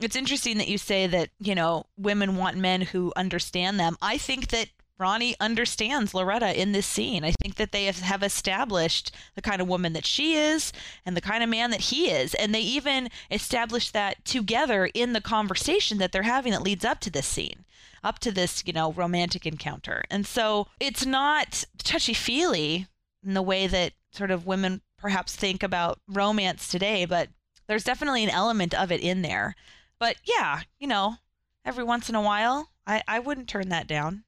it's 0.00 0.16
interesting 0.16 0.58
that 0.58 0.66
you 0.66 0.78
say 0.78 1.06
that, 1.06 1.28
you 1.38 1.54
know, 1.54 1.84
women 1.96 2.36
want 2.36 2.56
men 2.56 2.80
who 2.80 3.12
understand 3.14 3.78
them. 3.78 3.96
I 4.02 4.18
think 4.18 4.48
that 4.48 4.70
Ronnie 5.00 5.34
understands 5.40 6.12
Loretta 6.12 6.60
in 6.60 6.72
this 6.72 6.86
scene. 6.86 7.24
I 7.24 7.32
think 7.42 7.54
that 7.54 7.72
they 7.72 7.86
have, 7.86 8.22
established 8.22 9.12
the 9.34 9.40
kind 9.40 9.62
of 9.62 9.68
woman 9.68 9.94
that 9.94 10.04
she 10.04 10.34
is 10.34 10.72
and 11.06 11.16
the 11.16 11.22
kind 11.22 11.42
of 11.42 11.48
man 11.48 11.70
that 11.70 11.80
he 11.80 12.10
is. 12.10 12.34
And 12.34 12.54
they 12.54 12.60
even 12.60 13.08
establish 13.30 13.90
that 13.90 14.22
together 14.26 14.90
in 14.92 15.14
the 15.14 15.22
conversation 15.22 15.96
that 15.98 16.12
they're 16.12 16.22
having 16.22 16.52
that 16.52 16.62
leads 16.62 16.84
up 16.84 17.00
to 17.00 17.10
this 17.10 17.26
scene, 17.26 17.64
up 18.04 18.18
to 18.18 18.30
this, 18.30 18.62
you 18.66 18.74
know, 18.74 18.92
romantic 18.92 19.46
encounter. 19.46 20.04
And 20.10 20.26
so 20.26 20.66
it's 20.78 21.06
not 21.06 21.64
touchy 21.78 22.12
feely 22.12 22.86
in 23.24 23.32
the 23.32 23.42
way 23.42 23.66
that 23.66 23.94
sort 24.12 24.30
of 24.30 24.46
women 24.46 24.82
perhaps 24.98 25.34
think 25.34 25.62
about 25.62 25.98
romance 26.06 26.68
today, 26.68 27.06
but 27.06 27.30
there's 27.68 27.84
definitely 27.84 28.22
an 28.22 28.30
element 28.30 28.74
of 28.74 28.92
it 28.92 29.00
in 29.00 29.22
there. 29.22 29.54
But 29.98 30.16
yeah, 30.24 30.60
you 30.78 30.86
know, 30.86 31.16
every 31.64 31.84
once 31.84 32.10
in 32.10 32.14
a 32.14 32.22
while, 32.22 32.68
I, 32.86 33.02
I 33.08 33.18
wouldn't 33.18 33.48
turn 33.48 33.70
that 33.70 33.86
down. 33.86 34.24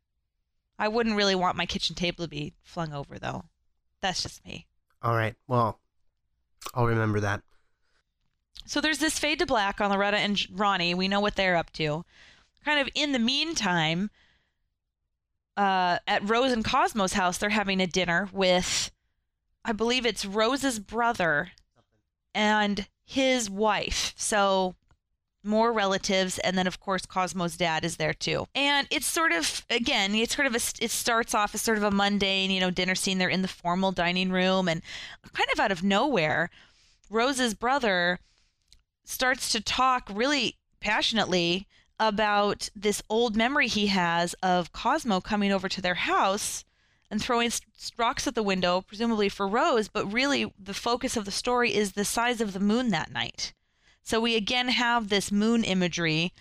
I 0.82 0.88
wouldn't 0.88 1.14
really 1.14 1.36
want 1.36 1.56
my 1.56 1.64
kitchen 1.64 1.94
table 1.94 2.24
to 2.24 2.28
be 2.28 2.54
flung 2.64 2.92
over, 2.92 3.16
though. 3.16 3.44
That's 4.00 4.20
just 4.20 4.44
me. 4.44 4.66
All 5.00 5.14
right. 5.14 5.36
Well, 5.46 5.78
I'll 6.74 6.86
remember 6.86 7.20
that. 7.20 7.40
So 8.66 8.80
there's 8.80 8.98
this 8.98 9.16
fade 9.16 9.38
to 9.38 9.46
black 9.46 9.80
on 9.80 9.90
Loretta 9.92 10.16
and 10.16 10.44
Ronnie. 10.50 10.92
We 10.92 11.06
know 11.06 11.20
what 11.20 11.36
they're 11.36 11.54
up 11.54 11.72
to. 11.74 12.04
Kind 12.64 12.80
of 12.80 12.88
in 12.96 13.12
the 13.12 13.20
meantime, 13.20 14.10
uh, 15.56 15.98
at 16.08 16.28
Rose 16.28 16.50
and 16.50 16.64
Cosmo's 16.64 17.12
house, 17.12 17.38
they're 17.38 17.50
having 17.50 17.80
a 17.80 17.86
dinner 17.86 18.28
with, 18.32 18.90
I 19.64 19.70
believe 19.70 20.04
it's 20.04 20.24
Rose's 20.24 20.80
brother 20.80 21.52
and 22.34 22.88
his 23.04 23.48
wife. 23.48 24.14
So 24.16 24.74
more 25.44 25.72
relatives, 25.72 26.38
and 26.38 26.56
then 26.56 26.66
of 26.66 26.80
course 26.80 27.06
Cosmo's 27.06 27.56
dad 27.56 27.84
is 27.84 27.96
there 27.96 28.14
too. 28.14 28.46
And 28.54 28.86
it's 28.90 29.06
sort 29.06 29.32
of 29.32 29.64
again, 29.70 30.14
it's 30.14 30.34
sort 30.34 30.46
of 30.46 30.54
a 30.54 30.60
it 30.80 30.90
starts 30.90 31.34
off 31.34 31.54
as 31.54 31.62
sort 31.62 31.78
of 31.78 31.84
a 31.84 31.90
mundane, 31.90 32.50
you 32.50 32.60
know, 32.60 32.70
dinner 32.70 32.94
scene. 32.94 33.18
They're 33.18 33.28
in 33.28 33.42
the 33.42 33.48
formal 33.48 33.92
dining 33.92 34.30
room, 34.30 34.68
and 34.68 34.82
kind 35.32 35.48
of 35.52 35.60
out 35.60 35.72
of 35.72 35.82
nowhere, 35.82 36.50
Rose's 37.10 37.54
brother 37.54 38.18
starts 39.04 39.50
to 39.50 39.60
talk 39.60 40.08
really 40.12 40.56
passionately 40.80 41.66
about 41.98 42.68
this 42.74 43.02
old 43.08 43.36
memory 43.36 43.68
he 43.68 43.86
has 43.88 44.34
of 44.42 44.72
Cosmo 44.72 45.20
coming 45.20 45.52
over 45.52 45.68
to 45.68 45.80
their 45.80 45.94
house 45.94 46.64
and 47.10 47.22
throwing 47.22 47.52
rocks 47.96 48.26
at 48.26 48.34
the 48.34 48.42
window, 48.42 48.80
presumably 48.80 49.28
for 49.28 49.46
Rose, 49.46 49.86
but 49.86 50.10
really 50.10 50.52
the 50.58 50.74
focus 50.74 51.16
of 51.16 51.26
the 51.26 51.30
story 51.30 51.74
is 51.74 51.92
the 51.92 52.04
size 52.04 52.40
of 52.40 52.54
the 52.54 52.60
moon 52.60 52.88
that 52.88 53.12
night. 53.12 53.52
So 54.02 54.20
we 54.20 54.36
again 54.36 54.68
have 54.68 55.08
this 55.08 55.30
moon 55.30 55.64
imagery 55.64 56.32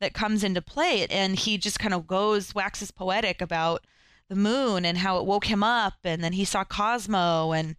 that 0.00 0.14
comes 0.14 0.44
into 0.44 0.60
play, 0.60 1.06
and 1.06 1.36
he 1.36 1.56
just 1.58 1.78
kind 1.78 1.94
of 1.94 2.06
goes, 2.06 2.54
waxes 2.54 2.90
poetic 2.90 3.40
about 3.40 3.86
the 4.28 4.36
moon 4.36 4.84
and 4.84 4.98
how 4.98 5.18
it 5.18 5.24
woke 5.24 5.46
him 5.46 5.62
up, 5.62 5.94
and 6.04 6.22
then 6.22 6.34
he 6.34 6.44
saw 6.44 6.64
Cosmo, 6.64 7.52
and 7.52 7.76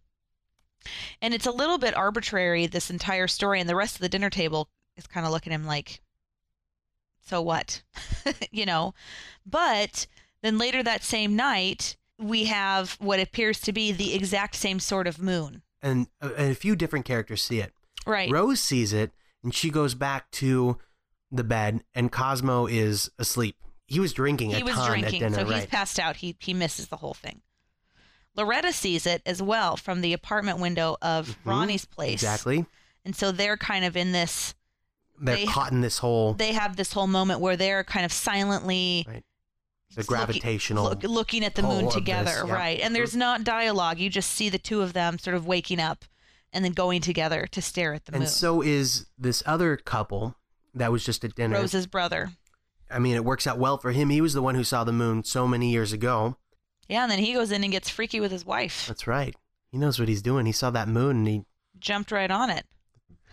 and 1.22 1.34
it's 1.34 1.46
a 1.46 1.52
little 1.52 1.78
bit 1.78 1.96
arbitrary 1.96 2.66
this 2.66 2.90
entire 2.90 3.28
story, 3.28 3.60
and 3.60 3.70
the 3.70 3.76
rest 3.76 3.96
of 3.96 4.02
the 4.02 4.10
dinner 4.10 4.30
table 4.30 4.70
is 4.96 5.06
kind 5.06 5.26
of 5.26 5.32
looking 5.32 5.54
at 5.54 5.60
him 5.60 5.68
like, 5.68 6.02
so 7.22 7.42
what, 7.42 7.84
you 8.52 8.66
know? 8.66 8.94
But 9.46 10.08
then 10.42 10.58
later 10.58 10.82
that 10.84 11.04
same 11.04 11.36
night, 11.36 11.98
we 12.18 12.46
have 12.46 12.94
what 13.00 13.20
appears 13.20 13.60
to 13.62 13.74
be 13.74 13.92
the 13.92 14.16
exact 14.16 14.56
same 14.56 14.80
sort 14.80 15.08
of 15.08 15.22
moon. 15.22 15.62
And, 15.82 16.08
uh, 16.22 16.32
and 16.38 16.52
a 16.52 16.56
few 16.56 16.76
different 16.76 17.06
characters 17.06 17.44
see 17.44 17.60
it. 17.60 17.74
Right. 18.06 18.32
Rose 18.32 18.62
sees 18.62 18.94
it, 18.94 19.12
and 19.48 19.56
she 19.56 19.70
goes 19.70 19.96
back 19.96 20.30
to 20.32 20.78
the 21.32 21.44
bed, 21.46 21.82
and 21.96 22.12
Cosmo 22.12 22.66
is 22.68 23.10
asleep. 23.18 23.56
He 23.86 24.02
was 24.02 24.12
drinking 24.12 24.50
he 24.50 24.60
a 24.60 24.66
was 24.66 24.74
ton 24.76 24.90
drinking, 24.90 25.24
at 25.24 25.30
dinner, 25.32 25.36
so 25.38 25.46
he's 25.46 25.54
right? 25.62 25.70
passed 25.70 25.98
out. 26.00 26.18
He 26.18 26.36
he 26.42 26.54
misses 26.54 26.90
the 26.90 26.98
whole 26.98 27.14
thing. 27.14 27.42
Loretta 28.36 28.74
sees 28.74 29.06
it 29.08 29.22
as 29.26 29.42
well 29.42 29.78
from 29.78 30.02
the 30.02 30.12
apartment 30.12 30.60
window 30.60 30.98
of 31.02 31.30
Mhm. 31.30 31.36
Ronnie's 31.46 31.86
place. 31.86 32.14
Exactly. 32.14 32.66
And 33.06 33.16
so 33.16 33.32
they're 33.32 33.56
kind 33.56 33.86
of 33.86 33.96
in 33.96 34.12
this. 34.12 34.54
They're 35.20 35.38
they- 35.38 35.46
caught 35.46 35.72
in 35.72 35.80
this 35.80 36.00
whole 36.00 36.34
They 36.34 36.52
have 36.52 36.76
this 36.76 36.92
whole 36.92 37.08
moment 37.08 37.40
where 37.40 37.56
they're 37.56 37.86
kind 37.86 38.06
of 38.06 38.12
silently 38.12 39.06
the 39.08 39.24
looking- 40.02 40.06
gravitational 40.06 40.84
look- 40.84 41.04
looking 41.04 41.46
at 41.46 41.56
the 41.56 41.64
moon 41.64 41.86
of 41.86 41.86
this, 41.86 41.94
together, 41.94 42.44
yeah. 42.46 42.54
right? 42.54 42.80
And 42.82 42.94
there's 42.94 43.16
not 43.16 43.46
dialogue. 43.46 43.98
You 44.00 44.10
just 44.10 44.32
see 44.32 44.50
the 44.50 44.60
two 44.60 44.82
of 44.82 44.92
them 44.92 45.18
sort 45.18 45.36
of 45.38 45.46
waking 45.48 45.80
up 45.80 46.04
and 46.54 46.64
then 46.64 46.72
going 46.72 47.02
together 47.02 47.48
to 47.52 47.62
stare 47.62 47.94
at 47.94 48.06
the 48.06 48.12
and 48.12 48.20
moon. 48.20 48.24
And 48.24 48.32
so 48.32 48.62
is 48.62 49.06
this 49.18 49.44
other 49.46 49.78
couple 49.78 50.36
that 50.74 50.92
was 50.92 51.04
just 51.04 51.24
at 51.24 51.36
dinner. 51.36 51.56
Rose's 51.56 51.88
brother. 51.88 52.32
I 52.90 53.00
mean, 53.00 53.16
it 53.16 53.26
works 53.26 53.46
out 53.48 53.58
well 53.60 53.78
for 53.78 53.92
him. 53.92 54.10
He 54.10 54.22
was 54.22 54.34
the 54.34 54.42
one 54.42 54.56
who 54.56 54.64
saw 54.64 54.84
the 54.84 54.94
moon 54.94 55.24
so 55.24 55.48
many 55.48 55.72
years 55.72 55.92
ago. 55.92 56.38
Yeah, 56.88 57.04
and 57.04 57.12
then 57.12 57.20
he 57.20 57.34
goes 57.34 57.52
in 57.52 57.64
and 57.64 57.72
gets 57.72 57.90
freaky 57.90 58.20
with 58.22 58.32
his 58.32 58.46
wife. 58.46 58.86
That's 58.88 59.08
right. 59.08 59.36
He 59.72 59.78
knows 59.78 60.00
what 60.00 60.08
he's 60.08 60.22
doing. 60.22 60.46
He 60.46 60.54
saw 60.54 60.70
that 60.70 60.88
moon 60.88 61.18
and 61.18 61.28
he 61.28 61.44
Jumped 61.80 62.12
right 62.12 62.32
on 62.32 62.50
it. 62.50 62.66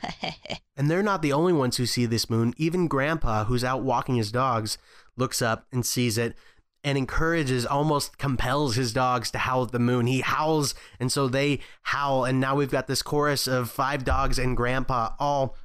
And 0.76 0.90
they're 0.90 1.04
not 1.04 1.22
the 1.22 1.32
only 1.32 1.52
ones 1.52 1.76
who 1.76 1.86
see 1.86 2.04
this 2.04 2.28
moon. 2.28 2.52
Even 2.56 2.88
Grandpa, 2.88 3.44
who's 3.44 3.62
out 3.62 3.84
walking 3.84 4.16
his 4.16 4.32
dogs, 4.32 4.76
looks 5.16 5.40
up 5.40 5.66
and 5.70 5.86
sees 5.86 6.18
it 6.18 6.36
and 6.84 6.98
encourages, 6.98 7.64
almost 7.64 8.18
compels 8.18 8.76
his 8.76 8.92
dogs 8.92 9.30
to 9.30 9.38
howl 9.38 9.64
at 9.64 9.72
the 9.72 9.78
moon. 9.78 10.06
He 10.06 10.20
howls, 10.20 10.74
and 11.00 11.10
so 11.10 11.26
they 11.26 11.60
howl. 11.82 12.24
And 12.26 12.38
now 12.38 12.54
we've 12.54 12.70
got 12.70 12.86
this 12.86 13.02
chorus 13.02 13.48
of 13.48 13.70
five 13.70 14.04
dogs 14.04 14.38
and 14.38 14.56
Grandpa 14.56 15.14
all 15.18 15.56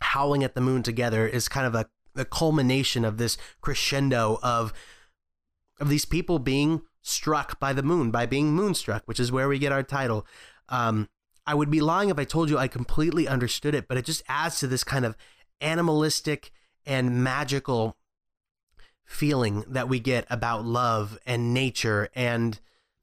howling 0.00 0.44
at 0.44 0.54
the 0.54 0.60
moon 0.60 0.84
together. 0.84 1.26
Is 1.26 1.48
kind 1.48 1.66
of 1.66 1.74
a, 1.74 1.86
a 2.16 2.24
culmination 2.24 3.04
of 3.04 3.18
this 3.18 3.36
crescendo 3.60 4.38
of 4.42 4.72
of 5.80 5.88
these 5.88 6.04
people 6.04 6.38
being 6.38 6.82
struck 7.02 7.58
by 7.58 7.72
the 7.72 7.82
moon, 7.82 8.12
by 8.12 8.24
being 8.24 8.52
moonstruck, 8.52 9.02
which 9.06 9.18
is 9.18 9.32
where 9.32 9.48
we 9.48 9.58
get 9.58 9.72
our 9.72 9.82
title. 9.82 10.24
Um, 10.68 11.08
I 11.44 11.54
would 11.54 11.70
be 11.70 11.80
lying 11.80 12.08
if 12.08 12.20
I 12.20 12.24
told 12.24 12.48
you 12.48 12.56
I 12.56 12.68
completely 12.68 13.26
understood 13.26 13.74
it, 13.74 13.88
but 13.88 13.96
it 13.96 14.04
just 14.04 14.22
adds 14.28 14.60
to 14.60 14.68
this 14.68 14.84
kind 14.84 15.04
of 15.04 15.16
animalistic 15.60 16.52
and 16.86 17.24
magical 17.24 17.96
feeling 19.12 19.64
that 19.68 19.88
we 19.88 20.00
get 20.00 20.26
about 20.30 20.64
love 20.64 21.18
and 21.26 21.52
nature 21.54 22.08
and 22.14 22.58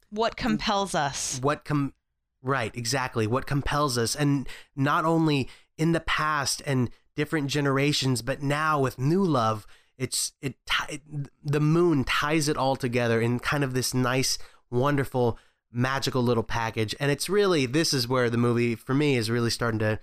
What 0.09 0.35
compels 0.35 0.95
us? 0.95 1.39
what 1.41 1.65
com 1.65 1.93
right 2.41 2.75
exactly 2.75 3.27
what 3.27 3.45
compels 3.45 3.97
us 3.97 4.15
and 4.15 4.47
not 4.75 5.03
only 5.05 5.49
in 5.77 5.91
the 5.91 5.99
past 5.99 6.61
and 6.65 6.89
different 7.15 7.47
generations 7.49 8.21
but 8.21 8.41
now 8.41 8.79
with 8.79 8.97
new 8.97 9.23
love 9.23 9.67
it's 9.97 10.31
it, 10.41 10.55
it 10.87 11.01
the 11.43 11.59
moon 11.59 12.03
ties 12.05 12.47
it 12.47 12.55
all 12.55 12.77
together 12.77 13.19
in 13.19 13.39
kind 13.39 13.63
of 13.63 13.73
this 13.73 13.93
nice 13.93 14.37
wonderful 14.71 15.37
magical 15.71 16.23
little 16.23 16.43
package 16.43 16.95
and 16.99 17.11
it's 17.11 17.27
really 17.29 17.65
this 17.65 17.93
is 17.93 18.07
where 18.07 18.29
the 18.29 18.37
movie 18.37 18.73
for 18.73 18.93
me 18.93 19.15
is 19.17 19.29
really 19.29 19.49
starting 19.49 19.79
to 19.79 19.99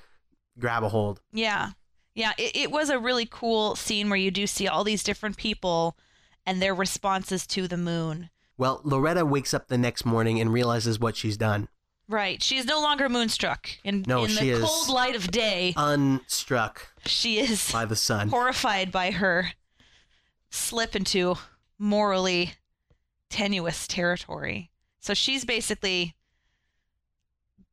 grab 0.58 0.82
a 0.84 0.88
hold 0.90 1.20
Yeah. 1.32 1.70
Yeah, 2.16 2.32
it, 2.36 2.56
it 2.56 2.70
was 2.72 2.90
a 2.90 2.98
really 2.98 3.26
cool 3.30 3.76
scene 3.76 4.08
where 4.10 4.18
you 4.18 4.32
do 4.32 4.48
see 4.48 4.66
all 4.66 4.82
these 4.82 5.04
different 5.04 5.36
people 5.36 5.96
and 6.44 6.60
their 6.60 6.74
responses 6.74 7.46
to 7.48 7.68
the 7.68 7.76
moon. 7.76 8.30
well 8.58 8.80
loretta 8.82 9.24
wakes 9.24 9.54
up 9.54 9.68
the 9.68 9.78
next 9.78 10.04
morning 10.04 10.40
and 10.40 10.52
realizes 10.52 10.98
what 10.98 11.16
she's 11.16 11.36
done 11.36 11.68
Right. 12.08 12.40
She 12.42 12.56
is 12.56 12.66
no 12.66 12.80
longer 12.80 13.08
moonstruck. 13.08 13.68
In, 13.82 14.04
No, 14.06 14.24
in 14.24 14.34
the 14.34 14.60
cold 14.60 14.88
light 14.88 15.16
of 15.16 15.30
day, 15.30 15.74
unstruck 15.76 16.78
she 17.04 17.40
is 17.40 17.72
by 17.72 17.84
the 17.84 17.96
sun 17.96 18.28
horrified 18.28 18.92
by 18.92 19.10
her 19.10 19.52
slip 20.50 20.94
into 20.94 21.36
morally 21.78 22.54
tenuous 23.28 23.86
territory. 23.86 24.70
So 25.00 25.14
she's 25.14 25.44
basically, 25.44 26.14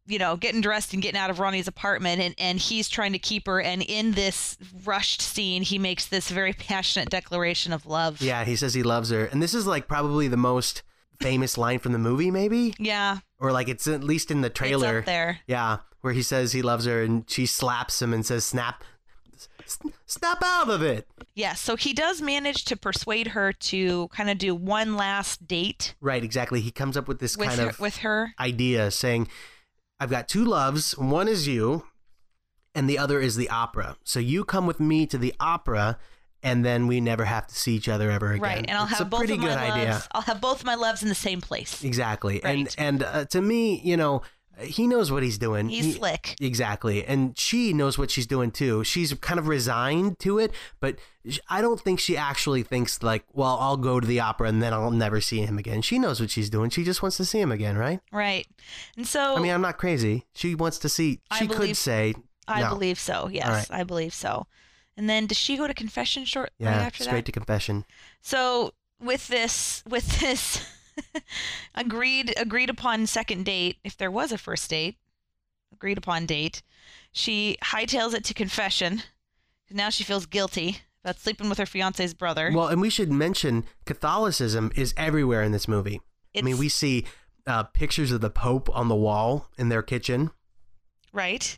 you 0.05 0.19
know, 0.19 0.35
getting 0.35 0.61
dressed 0.61 0.93
and 0.93 1.01
getting 1.01 1.19
out 1.19 1.29
of 1.29 1.39
Ronnie's 1.39 1.67
apartment, 1.67 2.21
and, 2.21 2.35
and 2.37 2.59
he's 2.59 2.89
trying 2.89 3.13
to 3.13 3.19
keep 3.19 3.47
her. 3.47 3.61
And 3.61 3.81
in 3.81 4.11
this 4.11 4.57
rushed 4.83 5.21
scene, 5.21 5.61
he 5.63 5.77
makes 5.79 6.07
this 6.07 6.29
very 6.29 6.53
passionate 6.53 7.09
declaration 7.09 7.71
of 7.73 7.85
love. 7.85 8.21
Yeah, 8.21 8.43
he 8.43 8.55
says 8.55 8.73
he 8.73 8.83
loves 8.83 9.09
her. 9.11 9.25
And 9.25 9.41
this 9.41 9.53
is 9.53 9.65
like 9.65 9.87
probably 9.87 10.27
the 10.27 10.37
most 10.37 10.83
famous 11.21 11.57
line 11.57 11.79
from 11.79 11.93
the 11.93 11.99
movie, 11.99 12.31
maybe? 12.31 12.73
Yeah. 12.77 13.19
Or 13.39 13.51
like 13.51 13.69
it's 13.69 13.87
at 13.87 14.03
least 14.03 14.29
in 14.31 14.41
the 14.41 14.49
trailer. 14.49 14.99
up 14.99 15.05
there. 15.05 15.39
Yeah, 15.47 15.77
where 16.01 16.13
he 16.13 16.21
says 16.21 16.51
he 16.51 16.61
loves 16.61 16.85
her 16.85 17.01
and 17.01 17.29
she 17.29 17.45
slaps 17.45 18.01
him 18.01 18.13
and 18.13 18.25
says, 18.25 18.43
snap, 18.45 18.83
snap 20.05 20.43
out 20.43 20.69
of 20.69 20.81
it. 20.81 21.07
Yeah. 21.35 21.53
So 21.53 21.75
he 21.75 21.93
does 21.93 22.21
manage 22.21 22.65
to 22.65 22.75
persuade 22.77 23.27
her 23.27 23.53
to 23.53 24.07
kind 24.09 24.29
of 24.29 24.37
do 24.37 24.53
one 24.53 24.95
last 24.95 25.47
date 25.47 25.95
Right, 26.01 26.23
exactly. 26.23 26.59
He 26.61 26.71
comes 26.71 26.97
up 26.97 27.07
with 27.07 27.19
this 27.19 27.37
with 27.37 27.49
kind 27.49 27.61
her, 27.61 27.69
of 27.69 27.79
with 27.79 27.97
her. 27.97 28.33
idea 28.39 28.91
saying, 28.91 29.27
I've 30.03 30.09
got 30.09 30.27
two 30.27 30.43
loves. 30.43 30.97
One 30.97 31.29
is 31.29 31.47
you, 31.47 31.85
and 32.75 32.89
the 32.89 32.97
other 32.97 33.21
is 33.21 33.37
the 33.37 33.47
opera. 33.49 33.95
So 34.03 34.19
you 34.19 34.43
come 34.43 34.67
with 34.67 34.81
me 34.81 35.05
to 35.07 35.17
the 35.17 35.33
opera, 35.39 35.97
and 36.43 36.65
then 36.65 36.87
we 36.87 36.99
never 36.99 37.23
have 37.23 37.47
to 37.47 37.55
see 37.55 37.73
each 37.75 37.87
other 37.87 38.11
ever 38.11 38.31
again. 38.33 38.41
Right, 38.43 38.65
and 38.67 38.71
I'll 38.77 38.83
It's 38.83 38.97
have 38.97 39.07
a 39.07 39.09
both 39.09 39.19
pretty 39.19 39.35
of 39.35 39.39
good 39.39 39.55
my 39.55 39.71
idea. 39.71 39.91
loves. 39.93 40.07
I'll 40.11 40.21
have 40.23 40.41
both 40.41 40.65
my 40.65 40.75
loves 40.75 41.03
in 41.03 41.07
the 41.07 41.15
same 41.15 41.39
place. 41.39 41.85
Exactly. 41.85 42.41
Right. 42.43 42.57
And 42.57 42.75
and 42.77 43.03
uh, 43.03 43.25
to 43.27 43.41
me, 43.41 43.79
you 43.81 43.95
know, 43.95 44.23
he 44.61 44.85
knows 44.87 45.11
what 45.11 45.23
he's 45.23 45.37
doing. 45.37 45.69
He's 45.69 45.85
He- 45.85 45.91
slick. 45.93 46.35
Exactly. 46.39 47.05
And 47.05 47.37
she 47.37 47.73
knows 47.73 47.97
what 47.97 48.11
she's 48.11 48.27
doing 48.27 48.51
too. 48.51 48.83
She's 48.83 49.13
kind 49.15 49.39
of 49.39 49.47
resigned 49.47 50.19
to 50.19 50.37
it, 50.39 50.51
but 50.79 50.97
I 51.49 51.61
don't 51.61 51.79
think 51.81 51.99
she 51.99 52.15
actually 52.17 52.63
thinks 52.63 53.01
like, 53.01 53.23
well, 53.33 53.57
I'll 53.59 53.77
go 53.77 53.99
to 53.99 54.05
the 54.07 54.19
opera 54.19 54.47
and 54.49 54.61
then 54.61 54.73
I'll 54.73 54.91
never 54.91 55.19
see 55.21 55.39
him 55.41 55.57
again. 55.57 55.81
She 55.81 55.97
knows 55.97 56.19
what 56.21 56.29
she's 56.29 56.49
doing. 56.49 56.69
She 56.69 56.83
just 56.83 57.01
wants 57.01 57.17
to 57.17 57.25
see 57.25 57.39
him 57.39 57.51
again, 57.51 57.77
right? 57.77 57.99
Right. 58.11 58.45
And 58.95 59.07
so 59.07 59.35
I 59.35 59.39
mean, 59.39 59.51
I'm 59.51 59.61
not 59.61 59.77
crazy. 59.77 60.25
She 60.35 60.53
wants 60.55 60.77
to 60.79 60.89
see 60.89 61.19
she 61.37 61.47
could 61.47 61.57
believe- 61.57 61.77
say 61.77 62.13
I 62.47 62.61
no. 62.61 62.69
believe 62.69 62.99
so. 62.99 63.29
Yes, 63.31 63.47
right. 63.69 63.79
I 63.79 63.83
believe 63.83 64.13
so. 64.13 64.47
And 64.95 65.09
then 65.09 65.25
does 65.25 65.37
she 65.37 65.57
go 65.57 65.65
to 65.65 65.73
confession 65.73 66.25
short 66.25 66.51
Yeah, 66.59 66.69
right 66.77 66.85
after 66.85 67.03
straight 67.03 67.15
that? 67.19 67.25
to 67.25 67.31
confession. 67.31 67.85
So 68.21 68.73
with 68.99 69.27
this 69.29 69.81
with 69.89 70.19
this 70.19 70.63
agreed 71.75 72.33
agreed 72.37 72.69
upon 72.69 73.07
second 73.07 73.45
date, 73.45 73.77
if 73.83 73.97
there 73.97 74.11
was 74.11 74.31
a 74.31 74.37
first 74.37 74.69
date, 74.69 74.97
agreed 75.71 75.97
upon 75.97 76.25
date, 76.25 76.61
she 77.11 77.57
hightails 77.63 78.13
it 78.13 78.23
to 78.25 78.33
confession. 78.33 79.03
Now 79.69 79.89
she 79.89 80.03
feels 80.03 80.25
guilty 80.25 80.79
about 81.03 81.19
sleeping 81.19 81.49
with 81.49 81.57
her 81.57 81.65
fiance's 81.65 82.13
brother. 82.13 82.51
Well, 82.53 82.67
and 82.67 82.79
we 82.79 82.89
should 82.89 83.11
mention 83.11 83.65
Catholicism 83.85 84.71
is 84.75 84.93
everywhere 84.95 85.41
in 85.43 85.51
this 85.51 85.67
movie. 85.67 86.01
I 86.35 86.41
mean, 86.41 86.57
we 86.57 86.69
see 86.69 87.05
uh, 87.45 87.63
pictures 87.63 88.11
of 88.11 88.21
the 88.21 88.29
Pope 88.29 88.69
on 88.75 88.87
the 88.87 88.95
wall 88.95 89.49
in 89.57 89.69
their 89.69 89.81
kitchen. 89.81 90.31
right? 91.11 91.57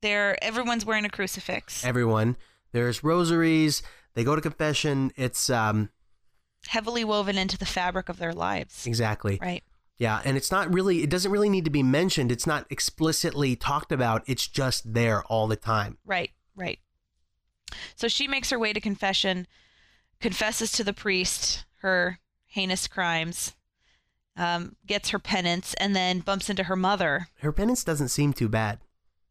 They're 0.00 0.42
everyone's 0.42 0.84
wearing 0.86 1.04
a 1.04 1.10
crucifix. 1.10 1.84
Everyone. 1.84 2.36
There's 2.72 3.02
rosaries. 3.02 3.82
They 4.14 4.22
go 4.22 4.36
to 4.36 4.40
confession. 4.40 5.10
It's 5.16 5.50
um 5.50 5.90
heavily 6.68 7.04
woven 7.04 7.36
into 7.36 7.58
the 7.58 7.66
fabric 7.66 8.08
of 8.08 8.18
their 8.18 8.32
lives. 8.32 8.86
exactly 8.86 9.38
Right. 9.40 9.62
Yeah, 9.98 10.22
and 10.24 10.36
it's 10.36 10.52
not 10.52 10.72
really. 10.72 11.02
It 11.02 11.10
doesn't 11.10 11.32
really 11.32 11.48
need 11.48 11.64
to 11.64 11.72
be 11.72 11.82
mentioned. 11.82 12.30
It's 12.30 12.46
not 12.46 12.66
explicitly 12.70 13.56
talked 13.56 13.90
about. 13.90 14.22
It's 14.26 14.46
just 14.46 14.94
there 14.94 15.24
all 15.24 15.48
the 15.48 15.56
time. 15.56 15.98
Right, 16.06 16.30
right. 16.54 16.78
So 17.96 18.06
she 18.06 18.28
makes 18.28 18.50
her 18.50 18.58
way 18.60 18.72
to 18.72 18.80
confession, 18.80 19.48
confesses 20.20 20.70
to 20.72 20.84
the 20.84 20.92
priest 20.92 21.64
her 21.80 22.20
heinous 22.46 22.86
crimes, 22.86 23.56
um, 24.36 24.76
gets 24.86 25.10
her 25.10 25.18
penance, 25.18 25.74
and 25.74 25.96
then 25.96 26.20
bumps 26.20 26.48
into 26.48 26.64
her 26.64 26.76
mother. 26.76 27.26
Her 27.40 27.52
penance 27.52 27.82
doesn't 27.82 28.08
seem 28.08 28.32
too 28.32 28.48
bad. 28.48 28.78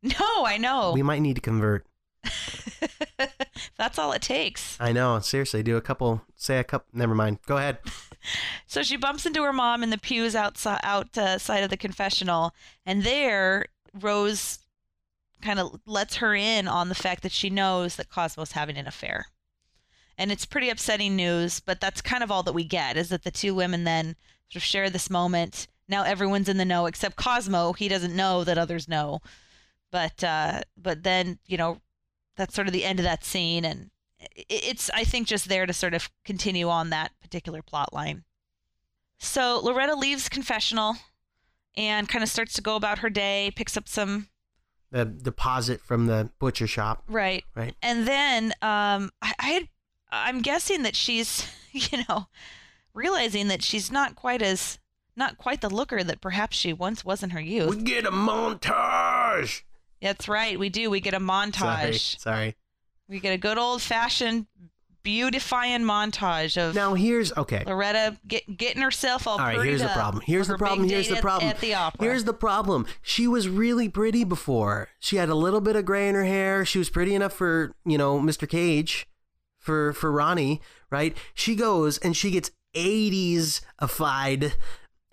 No, 0.03 0.45
I 0.45 0.57
know. 0.57 0.91
We 0.93 1.01
might 1.01 1.21
need 1.21 1.35
to 1.35 1.41
convert. 1.41 1.87
That's 3.77 3.99
all 3.99 4.11
it 4.11 4.21
takes. 4.21 4.77
I 4.79 4.91
know. 4.91 5.19
Seriously, 5.19 5.63
do 5.63 5.77
a 5.77 5.81
couple. 5.81 6.21
Say 6.35 6.59
a 6.59 6.63
couple. 6.63 6.87
Never 6.93 7.15
mind. 7.15 7.39
Go 7.45 7.57
ahead. 7.57 7.79
So 8.65 8.83
she 8.83 8.97
bumps 8.97 9.25
into 9.25 9.43
her 9.43 9.53
mom 9.53 9.83
in 9.83 9.89
the 9.89 9.97
pews 9.97 10.35
outside 10.35 10.81
outside 10.83 11.63
of 11.63 11.69
the 11.69 11.77
confessional, 11.77 12.53
and 12.85 13.03
there 13.03 13.67
Rose 13.93 14.59
kind 15.41 15.59
of 15.59 15.79
lets 15.85 16.17
her 16.17 16.35
in 16.35 16.67
on 16.67 16.89
the 16.89 16.95
fact 16.95 17.23
that 17.23 17.31
she 17.31 17.49
knows 17.49 17.95
that 17.95 18.09
Cosmo's 18.09 18.53
having 18.53 18.77
an 18.77 18.87
affair. 18.87 19.27
And 20.17 20.31
it's 20.31 20.45
pretty 20.45 20.69
upsetting 20.69 21.15
news, 21.15 21.59
but 21.59 21.79
that's 21.79 22.01
kind 22.01 22.23
of 22.23 22.31
all 22.31 22.43
that 22.43 22.53
we 22.53 22.63
get 22.63 22.97
is 22.97 23.09
that 23.09 23.23
the 23.23 23.31
two 23.31 23.53
women 23.53 23.83
then 23.83 24.15
sort 24.49 24.57
of 24.57 24.63
share 24.63 24.89
this 24.89 25.09
moment. 25.09 25.67
Now 25.87 26.03
everyone's 26.03 26.49
in 26.49 26.57
the 26.57 26.65
know 26.65 26.87
except 26.87 27.15
Cosmo. 27.17 27.73
He 27.73 27.87
doesn't 27.87 28.15
know 28.15 28.43
that 28.43 28.57
others 28.57 28.87
know. 28.87 29.21
But 29.91 30.23
uh 30.23 30.61
but 30.75 31.03
then, 31.03 31.37
you 31.45 31.57
know, 31.57 31.81
that's 32.37 32.55
sort 32.55 32.67
of 32.67 32.73
the 32.73 32.85
end 32.85 32.99
of 32.99 33.03
that 33.03 33.23
scene 33.25 33.65
and 33.65 33.89
it's 34.35 34.89
I 34.93 35.03
think 35.03 35.27
just 35.27 35.47
there 35.49 35.65
to 35.65 35.73
sort 35.73 35.93
of 35.93 36.09
continue 36.25 36.69
on 36.69 36.89
that 36.89 37.11
particular 37.21 37.61
plot 37.61 37.93
line. 37.93 38.23
So 39.19 39.59
Loretta 39.63 39.95
leaves 39.95 40.29
confessional 40.29 40.95
and 41.75 42.07
kind 42.09 42.23
of 42.23 42.29
starts 42.29 42.53
to 42.53 42.61
go 42.61 42.75
about 42.75 42.99
her 42.99 43.09
day, 43.09 43.51
picks 43.55 43.75
up 43.77 43.87
some 43.87 44.29
The 44.91 45.05
deposit 45.05 45.81
from 45.81 46.07
the 46.07 46.29
butcher 46.39 46.67
shop. 46.67 47.03
right, 47.07 47.43
Right. 47.55 47.75
and 47.81 48.07
then 48.07 48.53
um, 48.61 49.11
I, 49.21 49.33
I 49.39 49.45
had, 49.49 49.67
I'm 50.11 50.41
guessing 50.41 50.83
that 50.83 50.95
she's, 50.95 51.47
you 51.71 51.99
know, 52.09 52.27
realizing 52.93 53.47
that 53.49 53.61
she's 53.63 53.91
not 53.91 54.15
quite 54.15 54.41
as 54.41 54.79
not 55.15 55.37
quite 55.37 55.61
the 55.61 55.69
looker 55.69 56.03
that 56.03 56.21
perhaps 56.21 56.55
she 56.57 56.71
once 56.73 57.03
was 57.03 57.21
in 57.23 57.31
her 57.31 57.39
youth. 57.41 57.75
We 57.75 57.81
get 57.83 58.05
a 58.05 58.11
montage. 58.11 59.61
That's 60.01 60.27
right, 60.27 60.57
we 60.59 60.69
do. 60.69 60.89
We 60.89 60.99
get 60.99 61.13
a 61.13 61.19
montage. 61.19 62.17
Sorry. 62.19 62.53
sorry. 62.53 62.55
We 63.09 63.19
get 63.19 63.33
a 63.33 63.37
good 63.37 63.57
old 63.57 63.81
fashioned 63.81 64.47
beautifying 65.07 65.83
montage 65.83 66.57
of 66.61 66.75
Now 66.75 66.93
here's 66.93 67.31
okay. 67.37 67.63
Loretta 67.65 68.17
get, 68.27 68.57
getting 68.57 68.81
herself 68.81 69.25
all 69.25 69.39
All 69.39 69.45
right, 69.45 69.61
here's 69.61 69.81
the 69.81 69.87
problem. 69.87 70.21
Here's 70.25 70.49
the 70.49 70.57
problem. 70.57 70.89
Here's 70.89 71.07
the 71.07 71.15
problem. 71.15 71.49
at 71.49 71.61
the 71.61 71.75
opera. 71.75 72.05
Here's 72.05 72.25
the 72.25 72.33
problem. 72.33 72.85
She 73.01 73.25
was 73.25 73.47
really 73.47 73.87
pretty 73.87 74.25
before. 74.25 74.89
She 74.99 75.15
had 75.15 75.29
a 75.29 75.35
little 75.35 75.61
bit 75.61 75.77
of 75.77 75.85
gray 75.85 76.09
in 76.09 76.15
her 76.15 76.25
hair. 76.25 76.65
She 76.65 76.77
was 76.77 76.89
pretty 76.89 77.15
enough 77.15 77.31
for, 77.31 77.73
you 77.85 77.97
know, 77.97 78.19
Mr. 78.19 78.49
Cage, 78.49 79.07
for 79.59 79.93
for 79.93 80.11
Ronnie, 80.11 80.59
right? 80.91 81.15
She 81.33 81.55
goes 81.55 81.97
and 81.99 82.15
she 82.15 82.29
gets 82.29 82.51
80s-ified 82.75 84.53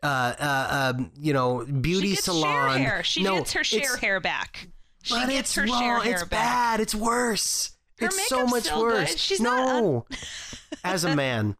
uh 0.02 0.06
uh 0.06 0.92
um, 0.96 1.12
you 1.16 1.32
know, 1.32 1.64
beauty 1.64 2.08
she 2.08 2.14
gets 2.14 2.24
salon. 2.24 2.78
Cher 2.78 2.84
hair. 2.84 3.04
She 3.04 3.22
no, 3.22 3.36
gets 3.36 3.52
her 3.52 3.62
Cher 3.62 3.96
hair 3.98 4.18
back. 4.18 4.70
She 5.04 5.14
but 5.14 5.28
gets 5.28 5.50
it's 5.50 5.54
her 5.56 5.62
wrong. 5.64 5.80
Cher 5.80 6.00
hair 6.00 6.12
It's 6.14 6.22
back. 6.24 6.30
bad. 6.30 6.80
It's 6.80 6.94
worse. 6.94 7.70
Her 8.00 8.06
it's 8.06 8.26
so 8.28 8.46
much 8.46 8.72
worse. 8.72 9.10
good. 9.10 9.18
She's 9.20 9.40
no. 9.40 10.06
As 10.84 11.04
a 11.04 11.14
man, 11.14 11.56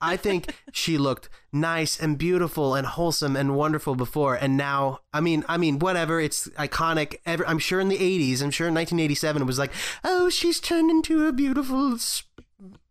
I 0.00 0.16
think 0.16 0.54
she 0.72 0.98
looked 0.98 1.28
nice 1.52 2.00
and 2.00 2.18
beautiful 2.18 2.74
and 2.74 2.86
wholesome 2.86 3.36
and 3.36 3.54
wonderful 3.54 3.94
before, 3.94 4.34
and 4.34 4.56
now, 4.56 5.00
I 5.12 5.20
mean, 5.20 5.44
I 5.48 5.56
mean, 5.58 5.78
whatever. 5.78 6.20
It's 6.20 6.48
iconic. 6.58 7.16
Ever, 7.24 7.46
I'm 7.46 7.58
sure 7.58 7.80
in 7.80 7.88
the 7.88 7.98
'80s, 7.98 8.42
I'm 8.42 8.50
sure 8.50 8.66
in 8.68 8.74
1987, 8.74 9.42
it 9.42 9.44
was 9.44 9.58
like, 9.58 9.72
oh, 10.02 10.28
she's 10.28 10.58
turned 10.58 10.90
into 10.90 11.26
a 11.26 11.32
beautiful 11.32 11.96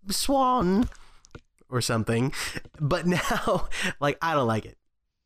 swan 0.09 0.87
or 1.69 1.81
something. 1.81 2.31
But 2.79 3.05
now, 3.07 3.67
like, 3.99 4.17
I 4.21 4.33
don't 4.33 4.47
like 4.47 4.65
it. 4.65 4.77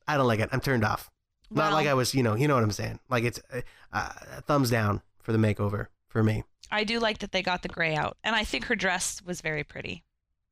I 0.08 0.18
don't 0.18 0.28
like 0.28 0.40
it. 0.40 0.50
I'm 0.52 0.62
turned 0.62 0.84
off. 0.84 1.10
Not 1.52 1.74
like 1.74 1.88
I 1.88 1.94
was, 1.94 2.14
you 2.14 2.24
know, 2.24 2.36
you 2.36 2.48
know 2.48 2.56
what 2.56 2.64
I'm 2.64 2.72
saying. 2.72 3.00
Like 3.10 3.24
it's 3.24 3.40
uh, 3.52 3.62
uh, 3.92 4.10
thumbs 4.42 4.70
down 4.70 5.02
for 5.22 5.32
the 5.32 5.38
makeover 5.38 5.88
for 6.08 6.24
me. 6.24 6.44
I 6.72 6.84
do 6.84 7.00
like 7.00 7.20
that 7.20 7.32
they 7.32 7.42
got 7.42 7.64
the 7.64 7.68
gray 7.68 7.96
out, 7.96 8.18
and 8.24 8.36
I 8.36 8.44
think 8.44 8.66
her 8.66 8.76
dress 8.76 9.22
was 9.26 9.42
very 9.42 9.64
pretty. 9.64 10.04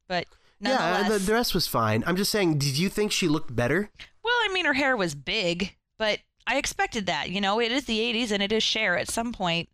But 0.07 0.25
Yeah, 0.59 1.07
the, 1.09 1.33
rest 1.33 1.53
was 1.53 1.67
fine. 1.67 2.03
I'm 2.07 2.15
just 2.15 2.31
saying, 2.31 2.57
did 2.57 2.77
you 2.77 2.89
think 2.89 3.11
she 3.11 3.27
looked 3.27 3.55
better? 3.55 3.91
well, 4.23 4.33
I 4.33 4.49
mean, 4.53 4.65
her 4.65 4.73
hair 4.73 4.97
was 4.97 5.13
big, 5.13 5.75
but 5.97 6.19
I 6.47 6.57
expected 6.57 7.05
that. 7.05 7.29
You 7.29 7.41
know, 7.41 7.59
it 7.59 7.71
is 7.71 7.85
the 7.85 7.99
'80s, 7.99 8.31
and 8.31 8.41
it 8.41 8.51
is 8.51 8.63
Cher. 8.63 8.97
At 8.97 9.09
some 9.09 9.31
point, 9.31 9.69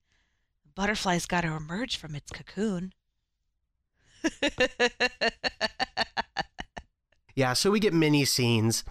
butterfly's 0.75 1.25
got 1.25 1.41
to 1.41 1.53
emerge 1.53 1.95
from 1.97 2.15
its 2.15 2.31
cocoon. 2.31 2.93
Yeah, 7.35 7.53
so 7.53 7.71
we 7.71 7.79
get 7.79 7.93
mini 7.93 8.25
scenes. 8.25 8.83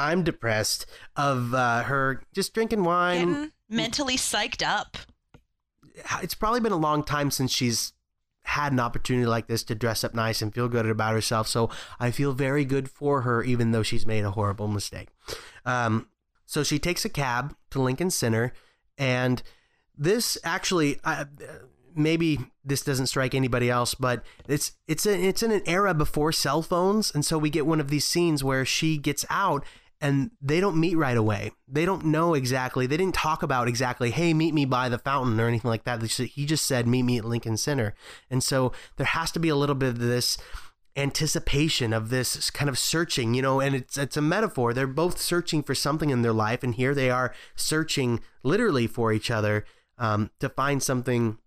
I'm 0.00 0.24
depressed 0.24 0.86
of 1.14 1.54
uh, 1.54 1.84
her 1.84 2.22
just 2.32 2.54
drinking 2.54 2.84
wine. 2.84 3.32
Getting 3.32 3.52
mentally 3.68 4.16
psyched 4.16 4.66
up. 4.66 4.96
It's 6.22 6.34
probably 6.34 6.60
been 6.60 6.72
a 6.72 6.76
long 6.76 7.04
time 7.04 7.30
since 7.30 7.52
she's 7.52 7.92
had 8.42 8.72
an 8.72 8.80
opportunity 8.80 9.26
like 9.26 9.46
this 9.46 9.62
to 9.64 9.74
dress 9.74 10.02
up 10.02 10.14
nice 10.14 10.42
and 10.42 10.52
feel 10.52 10.68
good 10.68 10.86
about 10.86 11.12
herself. 11.12 11.46
So 11.46 11.70
I 12.00 12.10
feel 12.10 12.32
very 12.32 12.64
good 12.64 12.90
for 12.90 13.22
her, 13.22 13.42
even 13.42 13.70
though 13.70 13.82
she's 13.82 14.06
made 14.06 14.24
a 14.24 14.30
horrible 14.32 14.66
mistake. 14.66 15.08
Um, 15.64 16.08
so 16.46 16.64
she 16.64 16.78
takes 16.78 17.04
a 17.04 17.08
cab 17.08 17.54
to 17.70 17.80
Lincoln 17.80 18.10
Center, 18.10 18.52
and 18.98 19.42
this 19.96 20.36
actually, 20.42 20.98
uh, 21.04 21.26
maybe 21.94 22.38
this 22.64 22.82
doesn't 22.82 23.06
strike 23.06 23.34
anybody 23.34 23.70
else, 23.70 23.94
but 23.94 24.24
it's 24.48 24.72
it's 24.88 25.06
a, 25.06 25.16
it's 25.16 25.42
in 25.44 25.52
an 25.52 25.62
era 25.66 25.94
before 25.94 26.32
cell 26.32 26.62
phones, 26.62 27.14
and 27.14 27.24
so 27.24 27.38
we 27.38 27.50
get 27.50 27.66
one 27.66 27.78
of 27.78 27.88
these 27.88 28.04
scenes 28.04 28.42
where 28.42 28.64
she 28.64 28.96
gets 28.96 29.24
out. 29.30 29.64
And 30.00 30.30
they 30.40 30.60
don't 30.60 30.80
meet 30.80 30.96
right 30.96 31.16
away. 31.16 31.52
They 31.68 31.84
don't 31.84 32.06
know 32.06 32.32
exactly. 32.32 32.86
They 32.86 32.96
didn't 32.96 33.14
talk 33.14 33.42
about 33.42 33.68
exactly, 33.68 34.10
hey, 34.10 34.32
meet 34.32 34.54
me 34.54 34.64
by 34.64 34.88
the 34.88 34.98
fountain 34.98 35.38
or 35.38 35.46
anything 35.46 35.68
like 35.68 35.84
that. 35.84 36.02
He 36.02 36.46
just 36.46 36.64
said, 36.64 36.86
meet 36.86 37.02
me 37.02 37.18
at 37.18 37.24
Lincoln 37.24 37.58
Center. 37.58 37.94
And 38.30 38.42
so 38.42 38.72
there 38.96 39.06
has 39.06 39.30
to 39.32 39.38
be 39.38 39.50
a 39.50 39.56
little 39.56 39.74
bit 39.74 39.90
of 39.90 39.98
this 39.98 40.38
anticipation 40.96 41.92
of 41.92 42.10
this 42.10 42.50
kind 42.50 42.68
of 42.68 42.78
searching, 42.78 43.34
you 43.34 43.42
know, 43.42 43.60
and 43.60 43.74
it's 43.74 43.96
it's 43.96 44.16
a 44.16 44.22
metaphor. 44.22 44.72
They're 44.72 44.86
both 44.86 45.20
searching 45.20 45.62
for 45.62 45.74
something 45.74 46.10
in 46.10 46.22
their 46.22 46.32
life, 46.32 46.62
and 46.62 46.74
here 46.74 46.94
they 46.94 47.10
are 47.10 47.34
searching 47.54 48.20
literally 48.42 48.86
for 48.86 49.12
each 49.12 49.30
other 49.30 49.64
um, 49.98 50.30
to 50.40 50.48
find 50.48 50.82
something 50.82 51.38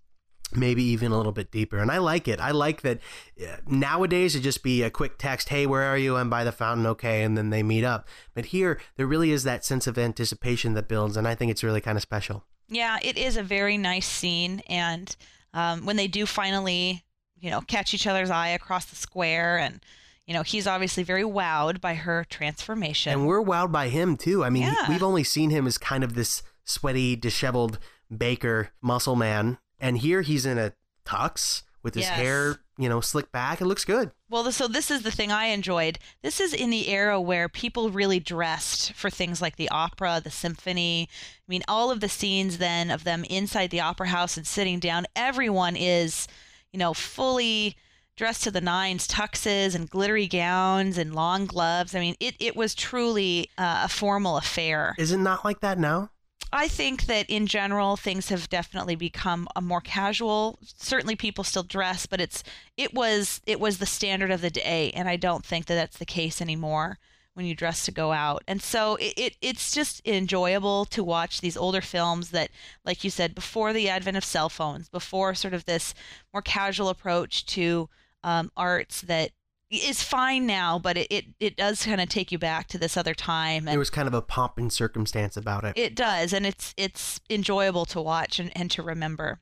maybe 0.55 0.83
even 0.83 1.11
a 1.11 1.17
little 1.17 1.31
bit 1.31 1.51
deeper. 1.51 1.77
And 1.79 1.91
I 1.91 1.97
like 1.97 2.27
it. 2.27 2.39
I 2.39 2.51
like 2.51 2.81
that 2.81 2.99
uh, 3.41 3.57
nowadays 3.67 4.35
it 4.35 4.41
just 4.41 4.63
be 4.63 4.83
a 4.83 4.89
quick 4.89 5.17
text, 5.17 5.49
"Hey, 5.49 5.65
where 5.65 5.83
are 5.83 5.97
you?" 5.97 6.15
I'm 6.17 6.29
by 6.29 6.43
the 6.43 6.51
fountain, 6.51 6.85
okay, 6.87 7.23
and 7.23 7.37
then 7.37 7.49
they 7.49 7.63
meet 7.63 7.83
up. 7.83 8.07
But 8.33 8.45
here 8.47 8.79
there 8.95 9.07
really 9.07 9.31
is 9.31 9.43
that 9.43 9.65
sense 9.65 9.87
of 9.87 9.97
anticipation 9.97 10.73
that 10.73 10.87
builds, 10.87 11.17
and 11.17 11.27
I 11.27 11.35
think 11.35 11.51
it's 11.51 11.63
really 11.63 11.81
kind 11.81 11.97
of 11.97 12.01
special. 12.01 12.43
Yeah, 12.69 12.97
it 13.01 13.17
is 13.17 13.37
a 13.37 13.43
very 13.43 13.77
nice 13.77 14.07
scene, 14.07 14.61
and 14.67 15.15
um, 15.53 15.85
when 15.85 15.95
they 15.97 16.07
do 16.07 16.25
finally, 16.25 17.03
you 17.39 17.51
know, 17.51 17.61
catch 17.61 17.93
each 17.93 18.07
other's 18.07 18.29
eye 18.29 18.47
across 18.49 18.85
the 18.85 18.95
square, 18.95 19.57
and 19.57 19.79
you 20.25 20.33
know, 20.33 20.41
he's 20.41 20.65
obviously 20.67 21.03
very 21.03 21.23
wowed 21.23 21.81
by 21.81 21.95
her 21.95 22.25
transformation. 22.29 23.11
And 23.11 23.27
we're 23.27 23.43
wowed 23.43 23.73
by 23.73 23.89
him 23.89 24.15
too. 24.15 24.43
I 24.43 24.49
mean, 24.49 24.63
Yeah. 24.63 24.87
we've 24.87 25.03
only 25.03 25.23
seen 25.25 25.49
him 25.49 25.67
as 25.67 25.77
kind 25.77 26.01
of 26.01 26.15
this 26.15 26.43
sweaty, 26.63 27.17
disheveled 27.17 27.77
baker 28.15 28.69
muscle 28.81 29.17
man, 29.17 29.57
and 29.79 29.97
here 29.97 30.21
he's 30.21 30.45
in 30.45 30.57
a 30.57 30.73
tux 31.05 31.63
with 31.81 31.95
his 31.95 32.05
Yes. 32.05 32.15
hair, 32.15 32.59
you 32.77 32.87
know, 32.87 33.01
slicked 33.01 33.31
back. 33.31 33.59
It 33.59 33.65
looks 33.65 33.83
good. 33.85 34.11
Well, 34.29 34.49
so 34.51 34.67
this 34.67 34.89
is 34.89 35.01
the 35.03 35.11
thing 35.11 35.31
I 35.31 35.47
enjoyed. 35.47 35.99
This 36.21 36.39
is 36.39 36.53
in 36.53 36.69
the 36.69 36.87
era 36.89 37.19
where 37.19 37.49
people 37.49 37.89
really 37.89 38.19
dressed 38.19 38.93
for 38.93 39.09
things 39.09 39.41
like 39.41 39.57
the 39.57 39.69
opera, 39.69 40.21
the 40.23 40.31
symphony. 40.31 41.09
I 41.11 41.45
mean, 41.47 41.63
all 41.67 41.91
of 41.91 41.99
the 41.99 42.09
scenes 42.09 42.57
then 42.57 42.89
of 42.89 43.03
them 43.03 43.25
inside 43.25 43.69
the 43.69 43.81
opera 43.81 44.07
house 44.07 44.37
and 44.37 44.47
sitting 44.47 44.79
down, 44.79 45.05
everyone 45.15 45.75
is, 45.75 46.27
you 46.71 46.79
know, 46.79 46.93
fully 46.93 47.75
dressed 48.15 48.43
to 48.43 48.51
the 48.51 48.61
nines, 48.61 49.07
tuxes 49.07 49.75
and 49.75 49.89
glittery 49.89 50.27
gowns 50.27 50.97
and 50.97 51.13
long 51.13 51.45
gloves. 51.45 51.93
I 51.93 51.99
mean, 51.99 52.15
it, 52.19 52.35
it 52.39 52.55
was 52.55 52.73
truly 52.75 53.49
uh, 53.57 53.81
a 53.85 53.89
formal 53.89 54.37
affair. 54.37 54.95
Is 54.97 55.11
it 55.11 55.17
not 55.17 55.43
like 55.43 55.59
that 55.59 55.77
now? 55.77 56.11
I 56.55 56.67
think 56.67 57.07
that 57.07 57.27
in 57.31 57.47
general 57.47 57.97
things 57.97 58.29
have 58.29 58.47
definitely 58.47 58.95
become 58.95 59.47
a 59.55 59.61
more 59.61 59.81
casual. 59.81 60.59
Certainly 60.63 61.15
people 61.15 61.43
still 61.43 61.63
dress, 61.63 62.05
but 62.05 62.21
it's 62.21 62.43
it 62.77 62.93
was 62.93 63.41
it 63.47 63.59
was 63.59 63.79
the 63.79 63.87
standard 63.87 64.29
of 64.29 64.41
the 64.41 64.51
day 64.51 64.91
and 64.91 65.09
I 65.09 65.15
don't 65.15 65.43
think 65.43 65.65
that 65.65 65.73
that's 65.73 65.97
the 65.97 66.05
case 66.05 66.41
anymore 66.41 66.99
when 67.33 67.47
you 67.47 67.55
dress 67.55 67.85
to 67.85 67.91
go 67.91 68.11
out. 68.11 68.43
And 68.47 68.61
so 68.61 68.97
it, 68.97 69.13
it 69.17 69.37
it's 69.41 69.73
just 69.73 70.07
enjoyable 70.07 70.85
to 70.85 71.03
watch 71.03 71.41
these 71.41 71.57
older 71.57 71.81
films 71.81 72.29
that 72.29 72.51
like 72.85 73.03
you 73.03 73.09
said 73.09 73.33
before 73.33 73.73
the 73.73 73.89
advent 73.89 74.17
of 74.17 74.23
cell 74.23 74.47
phones, 74.47 74.89
before 74.89 75.33
sort 75.33 75.55
of 75.55 75.65
this 75.65 75.95
more 76.31 76.43
casual 76.43 76.89
approach 76.89 77.47
to 77.47 77.89
um, 78.23 78.51
arts 78.55 79.01
that 79.01 79.31
is 79.75 80.03
fine 80.03 80.45
now, 80.45 80.79
but 80.79 80.97
it, 80.97 81.07
it, 81.09 81.25
it 81.39 81.57
does 81.57 81.85
kind 81.85 82.01
of 82.01 82.09
take 82.09 82.31
you 82.31 82.37
back 82.37 82.67
to 82.69 82.77
this 82.77 82.97
other 82.97 83.13
time. 83.13 83.65
There 83.65 83.79
was 83.79 83.89
kind 83.89 84.07
of 84.07 84.13
a 84.13 84.21
pomp 84.21 84.57
and 84.57 84.71
circumstance 84.71 85.37
about 85.37 85.63
it. 85.63 85.73
It 85.77 85.95
does, 85.95 86.33
and 86.33 86.45
it's 86.45 86.73
it's 86.77 87.19
enjoyable 87.29 87.85
to 87.85 88.01
watch 88.01 88.39
and, 88.39 88.51
and 88.55 88.69
to 88.71 88.83
remember. 88.83 89.39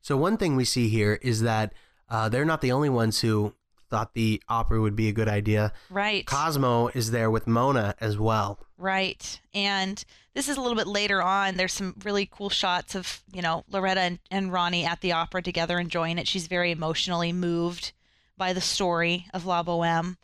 So 0.00 0.16
one 0.16 0.36
thing 0.36 0.56
we 0.56 0.64
see 0.64 0.88
here 0.88 1.18
is 1.22 1.42
that 1.42 1.72
uh, 2.08 2.28
they're 2.28 2.44
not 2.44 2.60
the 2.60 2.72
only 2.72 2.88
ones 2.88 3.20
who 3.20 3.54
thought 3.90 4.14
the 4.14 4.42
opera 4.48 4.80
would 4.80 4.96
be 4.96 5.08
a 5.08 5.12
good 5.12 5.28
idea. 5.28 5.72
Right. 5.90 6.26
Cosmo 6.26 6.88
is 6.88 7.10
there 7.10 7.30
with 7.30 7.46
Mona 7.46 7.94
as 8.00 8.18
well. 8.18 8.58
Right. 8.76 9.40
And 9.52 10.02
this 10.34 10.48
is 10.48 10.56
a 10.56 10.60
little 10.60 10.76
bit 10.76 10.86
later 10.86 11.22
on. 11.22 11.56
There's 11.56 11.72
some 11.72 11.94
really 12.04 12.26
cool 12.26 12.50
shots 12.50 12.94
of, 12.94 13.22
you 13.32 13.40
know, 13.40 13.64
Loretta 13.70 14.00
and, 14.00 14.18
and 14.30 14.52
Ronnie 14.52 14.84
at 14.84 15.00
the 15.00 15.12
opera 15.12 15.42
together 15.42 15.78
enjoying 15.78 16.18
it. 16.18 16.26
She's 16.26 16.48
very 16.48 16.70
emotionally 16.70 17.32
moved 17.32 17.92
by 18.36 18.52
the 18.52 18.60
story 18.60 19.26
of 19.32 19.46
La 19.46 19.62
Boheme. 19.62 20.16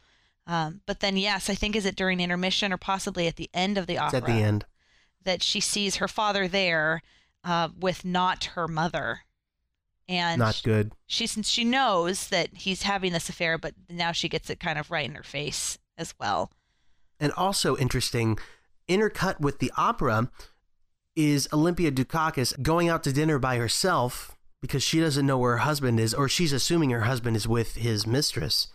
Um, 0.47 0.81
but 0.87 1.01
then, 1.01 1.17
yes, 1.17 1.49
I 1.49 1.55
think 1.55 1.77
is 1.77 1.87
it 1.87 1.97
during 1.97 2.21
intermission 2.21 2.73
or 2.73 2.77
possibly 2.77 3.27
at 3.29 3.37
the 3.37 3.51
end 3.55 3.79
of 3.79 3.87
the 3.87 3.99
opera 3.99 4.19
It's 4.19 4.29
at 4.29 4.35
the 4.35 4.43
end. 4.43 4.65
that 5.25 5.43
she 5.43 5.61
sees 5.61 5.97
her 5.97 6.09
father 6.09 6.49
there 6.49 7.03
uh, 7.45 7.69
with 7.79 8.05
not 8.05 8.45
her 8.57 8.67
mother, 8.67 9.21
and 10.09 10.41
Not 10.41 10.61
good. 10.65 10.93
she 11.07 11.27
since 11.29 11.49
she 11.49 11.63
knows 11.65 12.29
that 12.29 12.49
he's 12.55 12.83
having 12.83 13.13
this 13.13 13.29
affair, 13.29 13.59
but 13.59 13.75
now 13.89 14.11
she 14.13 14.29
gets 14.29 14.51
it 14.51 14.59
kind 14.59 14.79
of 14.79 14.91
right 14.91 15.09
in 15.09 15.15
her 15.15 15.23
face 15.23 15.79
as 15.97 16.15
well. 16.19 16.51
And 17.21 17.33
also 17.33 17.77
interesting, 17.77 18.37
intercut 18.89 19.41
with 19.41 19.61
the 19.61 19.71
opera 19.77 20.31
is 21.15 21.49
Olympia 21.53 21.93
Dukakis 21.93 22.61
going 22.61 22.89
out 22.89 23.05
to 23.05 23.13
dinner 23.13 23.39
by 23.39 23.57
herself 23.57 24.37
because 24.61 24.83
she 24.83 25.01
doesn't 25.01 25.27
know 25.27 25.39
where 25.39 25.53
her 25.53 25.59
husband 25.59 25.99
is, 25.99 26.15
or 26.15 26.29
she's 26.29 26.53
assuming 26.53 26.91
her 26.91 27.03
husband 27.03 27.37
is 27.37 27.49
with 27.49 27.77
his 27.77 28.07
mistress. 28.07 28.69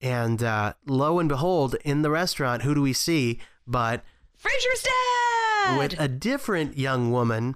And 0.00 0.42
uh, 0.42 0.74
lo 0.86 1.18
and 1.18 1.28
behold, 1.28 1.76
in 1.84 2.02
the 2.02 2.10
restaurant, 2.10 2.62
who 2.62 2.74
do 2.74 2.82
we 2.82 2.92
see 2.92 3.40
but 3.66 4.02
Frasier's 4.36 4.82
dad 4.82 5.78
with 5.78 6.00
a 6.00 6.08
different 6.08 6.76
young 6.76 7.12
woman, 7.12 7.54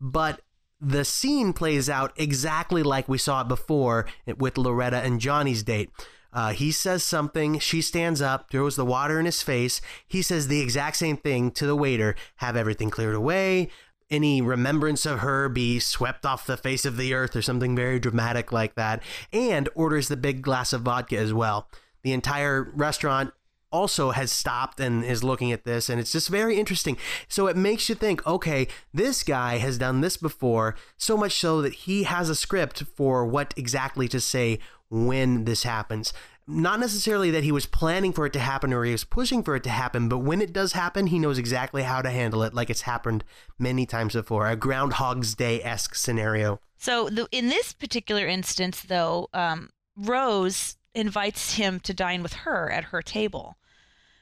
but 0.00 0.40
the 0.80 1.04
scene 1.04 1.52
plays 1.52 1.90
out 1.90 2.12
exactly 2.16 2.82
like 2.82 3.08
we 3.08 3.18
saw 3.18 3.42
it 3.42 3.48
before 3.48 4.06
with 4.38 4.56
Loretta 4.56 4.98
and 4.98 5.20
Johnny's 5.20 5.62
date. 5.62 5.90
Uh, 6.32 6.52
he 6.52 6.70
says 6.70 7.02
something, 7.02 7.58
she 7.58 7.82
stands 7.82 8.22
up, 8.22 8.50
throws 8.50 8.76
the 8.76 8.84
water 8.84 9.18
in 9.18 9.26
his 9.26 9.42
face. 9.42 9.80
He 10.06 10.22
says 10.22 10.46
the 10.46 10.60
exact 10.60 10.96
same 10.96 11.16
thing 11.16 11.50
to 11.52 11.66
the 11.66 11.74
waiter 11.74 12.14
have 12.36 12.56
everything 12.56 12.88
cleared 12.88 13.16
away, 13.16 13.68
any 14.10 14.42
remembrance 14.42 15.06
of 15.06 15.20
her 15.20 15.48
be 15.48 15.78
swept 15.78 16.26
off 16.26 16.46
the 16.46 16.56
face 16.56 16.84
of 16.84 16.96
the 16.96 17.14
earth, 17.14 17.36
or 17.36 17.42
something 17.42 17.76
very 17.76 17.98
dramatic 17.98 18.52
like 18.52 18.74
that, 18.74 19.02
and 19.32 19.68
orders 19.74 20.08
the 20.08 20.16
big 20.16 20.42
glass 20.42 20.72
of 20.72 20.82
vodka 20.82 21.16
as 21.16 21.32
well. 21.32 21.68
The 22.02 22.12
entire 22.12 22.62
restaurant 22.74 23.32
also 23.72 24.10
has 24.10 24.32
stopped 24.32 24.80
and 24.80 25.04
is 25.04 25.22
looking 25.22 25.52
at 25.52 25.64
this 25.64 25.88
and 25.88 26.00
it's 26.00 26.10
just 26.10 26.28
very 26.28 26.58
interesting 26.58 26.96
so 27.28 27.46
it 27.46 27.56
makes 27.56 27.88
you 27.88 27.94
think 27.94 28.26
okay 28.26 28.66
this 28.92 29.22
guy 29.22 29.58
has 29.58 29.78
done 29.78 30.00
this 30.00 30.16
before 30.16 30.74
so 30.96 31.16
much 31.16 31.38
so 31.38 31.62
that 31.62 31.72
he 31.72 32.02
has 32.02 32.28
a 32.28 32.34
script 32.34 32.82
for 32.96 33.24
what 33.24 33.54
exactly 33.56 34.08
to 34.08 34.20
say 34.20 34.58
when 34.88 35.44
this 35.44 35.62
happens 35.62 36.12
not 36.50 36.80
necessarily 36.80 37.30
that 37.30 37.44
he 37.44 37.52
was 37.52 37.66
planning 37.66 38.12
for 38.12 38.26
it 38.26 38.32
to 38.32 38.38
happen 38.38 38.72
or 38.72 38.84
he 38.84 38.92
was 38.92 39.04
pushing 39.04 39.42
for 39.42 39.56
it 39.56 39.62
to 39.62 39.70
happen 39.70 40.08
but 40.08 40.18
when 40.18 40.40
it 40.42 40.52
does 40.52 40.72
happen 40.72 41.06
he 41.06 41.18
knows 41.18 41.38
exactly 41.38 41.82
how 41.82 42.02
to 42.02 42.10
handle 42.10 42.42
it 42.42 42.52
like 42.54 42.70
it's 42.70 42.82
happened 42.82 43.24
many 43.58 43.86
times 43.86 44.14
before 44.14 44.46
a 44.46 44.56
groundhog's 44.56 45.34
day-esque 45.34 45.94
scenario 45.94 46.60
So 46.76 47.08
the, 47.08 47.28
in 47.30 47.48
this 47.48 47.74
particular 47.74 48.26
instance, 48.26 48.80
though, 48.82 49.28
um, 49.34 49.70
Rose 49.96 50.76
invites 50.94 51.54
him 51.54 51.78
to 51.80 51.92
dine 51.92 52.22
with 52.22 52.32
her 52.32 52.70
at 52.70 52.84
her 52.84 53.02
table. 53.02 53.56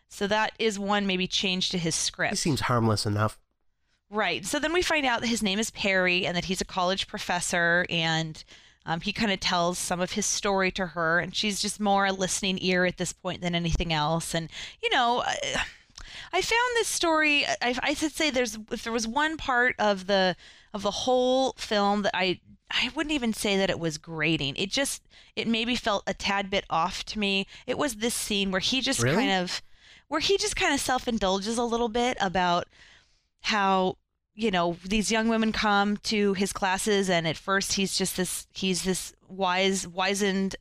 So 0.08 0.26
that 0.26 0.52
is 0.58 0.78
one 0.78 1.06
maybe 1.06 1.26
change 1.26 1.68
to 1.70 1.78
his 1.78 1.94
script. 1.94 2.32
he 2.32 2.36
seems 2.36 2.60
harmless 2.62 3.06
enough 3.06 3.38
Right. 4.10 4.44
So 4.46 4.58
then 4.58 4.72
we 4.72 4.82
find 4.82 5.04
out 5.04 5.20
that 5.20 5.26
his 5.26 5.42
name 5.42 5.58
is 5.58 5.70
Perry 5.70 6.24
and 6.24 6.36
that 6.36 6.46
he's 6.46 6.60
a 6.60 6.64
college 6.64 7.06
professor, 7.06 7.84
and 7.90 8.42
um, 8.88 9.00
he 9.02 9.12
kind 9.12 9.30
of 9.30 9.38
tells 9.38 9.78
some 9.78 10.00
of 10.00 10.12
his 10.12 10.24
story 10.24 10.70
to 10.72 10.86
her, 10.86 11.20
and 11.20 11.36
she's 11.36 11.60
just 11.60 11.78
more 11.78 12.06
a 12.06 12.12
listening 12.12 12.58
ear 12.62 12.86
at 12.86 12.96
this 12.96 13.12
point 13.12 13.42
than 13.42 13.54
anything 13.54 13.92
else. 13.92 14.34
And 14.34 14.48
you 14.82 14.88
know, 14.90 15.22
I, 15.24 15.36
I 16.32 16.40
found 16.40 16.70
this 16.74 16.88
story. 16.88 17.44
I, 17.46 17.78
I 17.82 17.94
should 17.94 18.12
say 18.12 18.30
there's 18.30 18.58
if 18.72 18.82
there 18.82 18.92
was 18.92 19.06
one 19.06 19.36
part 19.36 19.74
of 19.78 20.06
the 20.06 20.34
of 20.72 20.82
the 20.82 20.90
whole 20.90 21.52
film 21.58 22.02
that 22.02 22.16
I 22.16 22.40
I 22.70 22.90
wouldn't 22.94 23.12
even 23.12 23.32
say 23.34 23.58
that 23.58 23.70
it 23.70 23.78
was 23.78 23.98
grating. 23.98 24.56
It 24.56 24.70
just 24.70 25.02
it 25.36 25.46
maybe 25.46 25.76
felt 25.76 26.02
a 26.06 26.14
tad 26.14 26.48
bit 26.48 26.64
off 26.70 27.04
to 27.06 27.18
me. 27.18 27.46
It 27.66 27.76
was 27.76 27.96
this 27.96 28.14
scene 28.14 28.50
where 28.50 28.60
he 28.60 28.80
just 28.80 29.02
Really? 29.02 29.16
kind 29.16 29.30
of 29.32 29.60
where 30.08 30.20
he 30.20 30.38
just 30.38 30.56
kind 30.56 30.72
of 30.72 30.80
self 30.80 31.06
indulges 31.06 31.58
a 31.58 31.64
little 31.64 31.90
bit 31.90 32.16
about 32.20 32.66
how 33.42 33.96
you 34.38 34.50
know 34.52 34.76
these 34.84 35.10
young 35.10 35.26
women 35.28 35.50
come 35.50 35.96
to 35.96 36.32
his 36.34 36.52
classes 36.52 37.10
and 37.10 37.26
at 37.26 37.36
first 37.36 37.72
he's 37.72 37.98
just 37.98 38.16
this 38.16 38.46
he's 38.52 38.84
this 38.84 39.12
wise 39.28 39.84
wizened 39.88 40.54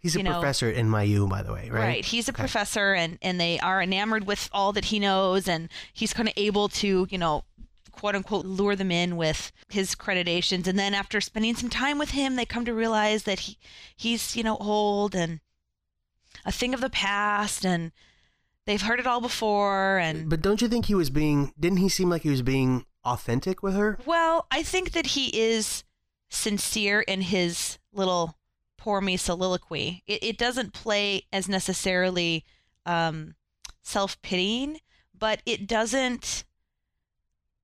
he's 0.00 0.14
a 0.16 0.18
you 0.20 0.24
know- 0.24 0.40
professor 0.40 0.70
in 0.70 0.88
my 0.88 1.02
u 1.02 1.26
by 1.28 1.42
the 1.42 1.52
way 1.52 1.68
right? 1.68 1.80
right 1.88 2.04
He's 2.06 2.26
a 2.28 2.32
Okay. 2.32 2.42
professor, 2.42 2.94
and 2.94 3.18
and 3.20 3.38
they 3.38 3.60
are 3.60 3.82
enamored 3.82 4.26
with 4.26 4.48
all 4.52 4.72
that 4.72 4.86
he 4.86 4.98
knows, 4.98 5.46
and 5.46 5.68
he's 5.92 6.14
kind 6.14 6.28
of 6.28 6.34
able 6.38 6.68
to, 6.80 7.06
you 7.10 7.18
know, 7.18 7.44
quote 7.92 8.14
unquote, 8.14 8.46
lure 8.46 8.76
them 8.76 8.90
in 8.90 9.16
with 9.16 9.52
his 9.68 9.94
accreditations. 9.94 10.66
And 10.66 10.78
then 10.78 10.94
after 10.94 11.20
spending 11.20 11.54
some 11.56 11.68
time 11.68 11.98
with 11.98 12.10
him, 12.12 12.36
they 12.36 12.46
come 12.46 12.64
to 12.64 12.72
realize 12.72 13.24
that 13.24 13.40
he 13.40 13.58
he's 14.04 14.36
you 14.36 14.42
know 14.42 14.56
old 14.56 15.14
and 15.14 15.40
a 16.46 16.52
thing 16.52 16.72
of 16.74 16.80
the 16.80 16.88
past, 16.90 17.66
and 17.66 17.92
they've 18.64 18.86
heard 18.88 19.00
it 19.00 19.06
all 19.06 19.20
before. 19.20 19.98
And 19.98 20.30
But 20.30 20.40
don't 20.40 20.62
you 20.62 20.68
think 20.68 20.86
he 20.86 20.94
was 20.94 21.10
being? 21.10 21.52
Didn't 21.60 21.78
he 21.84 21.88
seem 21.90 22.08
like 22.08 22.22
he 22.22 22.30
was 22.30 22.42
being 22.42 22.86
authentic 23.04 23.62
with 23.62 23.74
her? 23.74 23.98
well, 24.06 24.46
I 24.50 24.62
think 24.62 24.92
that 24.92 25.08
he 25.08 25.28
is 25.38 25.84
sincere 26.28 27.00
in 27.00 27.22
his 27.22 27.78
little 27.92 28.36
poor 28.76 29.00
me 29.00 29.16
soliloquy. 29.16 30.02
It, 30.06 30.22
it 30.22 30.38
doesn't 30.38 30.72
play 30.72 31.22
as 31.32 31.48
necessarily 31.48 32.44
um, 32.86 33.34
self 33.82 34.20
pitying, 34.22 34.78
but 35.16 35.42
it 35.44 35.66
doesn't. 35.66 36.44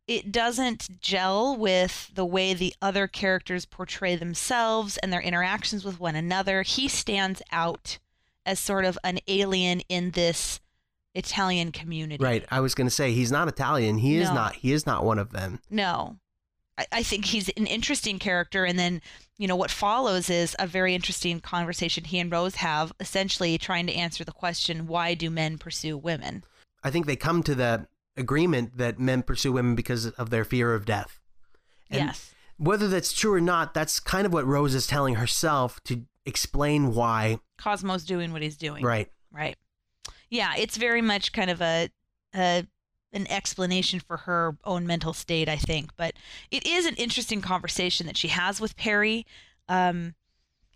It 0.07 0.31
doesn't 0.31 1.01
gel 1.01 1.57
with 1.57 2.11
the 2.15 2.27
way 2.27 2.53
the 2.53 2.75
other 2.83 3.09
characters 3.09 3.65
portray 3.65 4.17
themselves 4.17 4.99
and 4.99 5.11
their 5.11 5.23
interactions 5.23 5.83
with 5.83 5.99
one 5.99 6.15
another. 6.15 6.61
He 6.61 6.89
stands 6.89 7.41
out 7.51 7.99
as 8.45 8.61
sort 8.61 8.85
of 8.85 8.99
an 9.03 9.21
alien 9.27 9.81
in 9.89 10.11
this 10.11 10.61
Italian 11.15 11.73
community. 11.73 12.23
Right. 12.23 12.45
I 12.51 12.61
was 12.61 12.75
going 12.75 12.87
to 12.87 12.95
say 12.95 13.13
he's 13.13 13.31
not 13.33 13.49
Italian. 13.49 13.99
He 13.99 14.17
is 14.17 14.29
No. 14.29 14.35
not. 14.35 14.55
He 14.57 14.73
is 14.73 14.87
not 14.87 15.05
one 15.05 15.19
of 15.19 15.31
them. 15.31 15.61
No. 15.71 16.19
I, 16.77 16.87
I 16.91 17.03
think 17.03 17.27
he's 17.27 17.49
an 17.51 17.67
interesting 17.67 18.19
character. 18.19 18.65
And 18.65 18.79
then, 18.79 19.01
you 19.39 19.47
know, 19.47 19.57
what 19.57 19.71
follows 19.71 20.29
is 20.29 20.57
a 20.59 20.67
very 20.67 20.95
interesting 20.95 21.41
conversation 21.41 22.05
he 22.05 22.19
and 22.19 22.31
Rose 22.33 22.57
have, 22.57 22.93
essentially 22.99 23.57
trying 23.59 23.87
to 23.87 23.95
answer 23.95 24.25
the 24.25 24.33
question 24.33 24.87
why 24.87 25.15
do 25.15 25.31
men 25.31 25.59
pursue 25.59 25.97
women? 25.97 26.45
I 26.83 26.91
think 26.91 27.07
they 27.07 27.17
come 27.17 27.43
to 27.45 27.55
the 27.55 27.87
agreement 28.17 28.77
that 28.79 28.99
men 28.99 29.23
pursue 29.23 29.53
women 29.53 29.75
because 29.75 30.07
of 30.07 30.31
their 30.31 30.45
fear 30.45 30.75
of 30.75 30.85
death. 30.85 31.21
And 31.91 32.07
yes. 32.07 32.33
Whether 32.57 32.87
that's 32.89 33.13
true 33.13 33.35
or 33.35 33.41
not, 33.41 33.75
that's 33.75 33.99
kind 33.99 34.27
of 34.27 34.33
what 34.33 34.47
Rose 34.47 34.75
is 34.75 34.87
telling 34.87 35.17
herself 35.17 35.83
to 35.85 36.05
explain 36.25 36.95
why. 36.95 37.41
Cosmo's 37.59 38.05
doing 38.05 38.33
what 38.33 38.43
he's 38.43 38.57
doing. 38.57 38.85
Right. 38.85 39.11
Right. 39.33 39.57
Yeah, 40.35 40.55
it's 40.59 40.77
very 40.77 41.01
much 41.01 41.33
kind 41.33 41.49
of 41.49 41.63
a, 41.63 41.91
a 42.35 42.67
an 43.13 43.31
explanation 43.31 44.01
for 44.01 44.17
her 44.17 44.57
own 44.65 44.85
mental 44.85 45.13
state, 45.13 45.49
I 45.49 45.55
think. 45.55 45.91
But 45.97 46.15
it 46.51 46.67
is 46.67 46.87
an 46.87 46.97
interesting 46.97 47.41
conversation 47.41 48.09
that 48.09 48.17
she 48.17 48.27
has 48.27 48.61
with 48.61 48.77
Perry. 48.77 49.27
Um, 49.69 50.17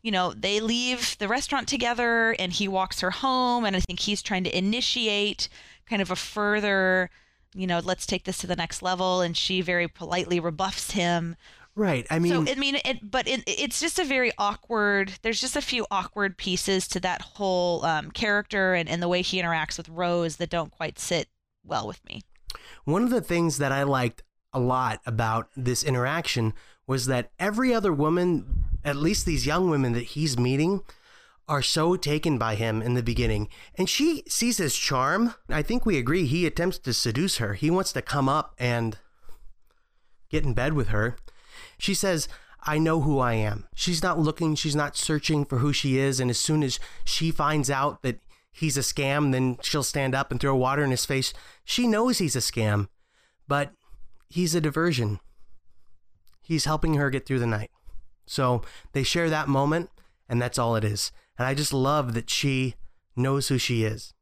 you 0.01 0.13
know, 0.13 0.33
they 0.33 0.61
leave 0.61 1.19
the 1.19 1.27
restaurant 1.27 1.67
together, 1.67 2.37
and 2.39 2.53
he 2.53 2.69
walks 2.69 3.01
her 3.01 3.11
home, 3.11 3.65
and 3.65 3.75
I 3.75 3.81
think 3.81 3.99
he's 3.99 4.23
trying 4.23 4.45
to 4.45 4.57
initiate 4.57 5.49
kind 5.91 6.01
of 6.01 6.13
a 6.13 6.17
further, 6.17 7.11
you 7.53 7.67
know, 7.67 7.81
let's 7.81 8.07
take 8.07 8.27
this 8.27 8.39
to 8.39 8.47
the 8.47 8.55
next 8.55 8.81
level, 8.81 9.23
and 9.23 9.37
she 9.37 9.61
very 9.61 9.89
politely 9.89 10.39
rebuffs 10.39 10.93
him. 10.93 11.35
Right. 11.79 12.09
I 12.11 12.19
mean, 12.19 12.45
so 12.45 12.53
I 12.53 12.57
mean, 12.57 12.75
it, 12.85 13.09
but 13.09 13.29
it, 13.29 13.45
it's 13.47 13.79
just 13.79 14.01
a 14.01 14.05
very 14.05 14.33
awkward. 14.37 15.13
There's 15.23 15.41
just 15.41 15.55
a 15.55 15.61
few 15.61 15.87
awkward 15.93 16.37
pieces 16.37 16.89
to 16.89 16.99
that 17.01 17.23
whole 17.23 17.85
um, 17.85 18.11
character 18.11 18.75
and, 18.75 18.89
and 18.89 19.01
the 19.01 19.07
way 19.07 19.23
he 19.23 19.41
interacts 19.41 19.77
with 19.77 19.89
Rose 19.89 20.39
that 20.39 20.51
don't 20.51 20.73
quite 20.73 20.99
sit 20.99 21.29
well 21.65 21.87
with 21.87 22.05
me. 22.05 22.23
One 22.85 23.05
of 23.05 23.11
the 23.11 23.21
things 23.21 23.59
that 23.59 23.71
I 23.71 23.85
liked 23.85 24.25
a 24.53 24.59
lot 24.59 25.01
about 25.07 25.51
this 25.57 25.85
interaction 25.85 26.53
was 26.89 27.07
that 27.07 27.31
every 27.39 27.73
other 27.73 27.93
woman, 27.93 28.65
at 28.85 28.97
least 28.97 29.25
these 29.25 29.47
young 29.47 29.71
women 29.71 29.93
that 29.93 30.01
he's 30.01 30.37
meeting, 30.37 30.83
are 31.47 31.63
so 31.63 31.95
taken 31.95 32.39
by 32.39 32.57
him 32.57 32.83
in 32.83 32.95
the 32.95 33.05
beginning. 33.05 33.47
And 33.77 33.89
she 33.89 34.25
sees 34.27 34.59
his 34.59 34.75
charm. 34.75 35.35
I 35.49 35.63
think 35.63 35.87
we 35.87 35.97
agree 35.97 36.27
he 36.27 36.45
attempts 36.45 36.81
to 36.81 36.93
seduce 36.93 37.37
her. 37.37 37.55
He 37.55 37.71
wants 37.71 37.93
to 37.93 38.03
come 38.03 38.29
up 38.29 38.57
and 38.59 38.99
get 40.29 40.43
in 40.43 40.55
bed 40.55 40.73
with 40.73 40.89
her. 40.89 41.17
She 41.79 41.95
says, 41.95 42.29
I 42.63 42.79
know 42.79 43.01
who 43.01 43.19
I 43.19 43.35
am. 43.35 43.67
She's 43.75 44.03
not 44.03 44.19
looking, 44.19 44.55
she's 44.55 44.77
not 44.77 44.97
searching 44.97 45.45
for 45.45 45.59
who 45.59 45.73
she 45.73 45.99
is. 45.99 46.21
And 46.21 46.31
as 46.31 46.39
soon 46.39 46.63
as 46.63 46.81
she 47.05 47.31
finds 47.31 47.71
out 47.71 48.03
that 48.03 48.19
he's 48.53 48.77
a 48.77 48.81
scam, 48.81 49.33
then 49.33 49.59
she'll 49.63 49.83
stand 49.83 50.15
up 50.15 50.31
and 50.31 50.41
throw 50.41 50.57
water 50.57 50.83
in 50.83 50.91
his 50.91 51.07
face. 51.07 51.33
She 51.65 51.87
knows 51.87 52.19
he's 52.19 52.37
a 52.37 52.41
scam, 52.41 52.89
but 53.47 53.73
he's 54.29 54.55
a 54.55 54.61
diversion. 54.61 55.21
He's 56.43 56.65
helping 56.65 56.95
her 56.95 57.11
get 57.11 57.27
through 57.27 57.39
the 57.39 57.47
night. 57.47 57.71
So 58.27 58.63
they 58.93 59.03
share 59.03 59.31
that 59.31 59.49
moment, 59.49 59.91
and 60.29 60.43
that's 60.43 60.59
all 60.59 60.77
it 60.77 60.85
is. 60.85 61.13
And 61.39 61.47
I 61.47 61.55
just 61.55 61.73
love 61.73 62.15
that 62.15 62.29
she 62.29 62.75
knows 63.17 63.49
who 63.49 63.59
she 63.59 63.85
is. 63.85 64.13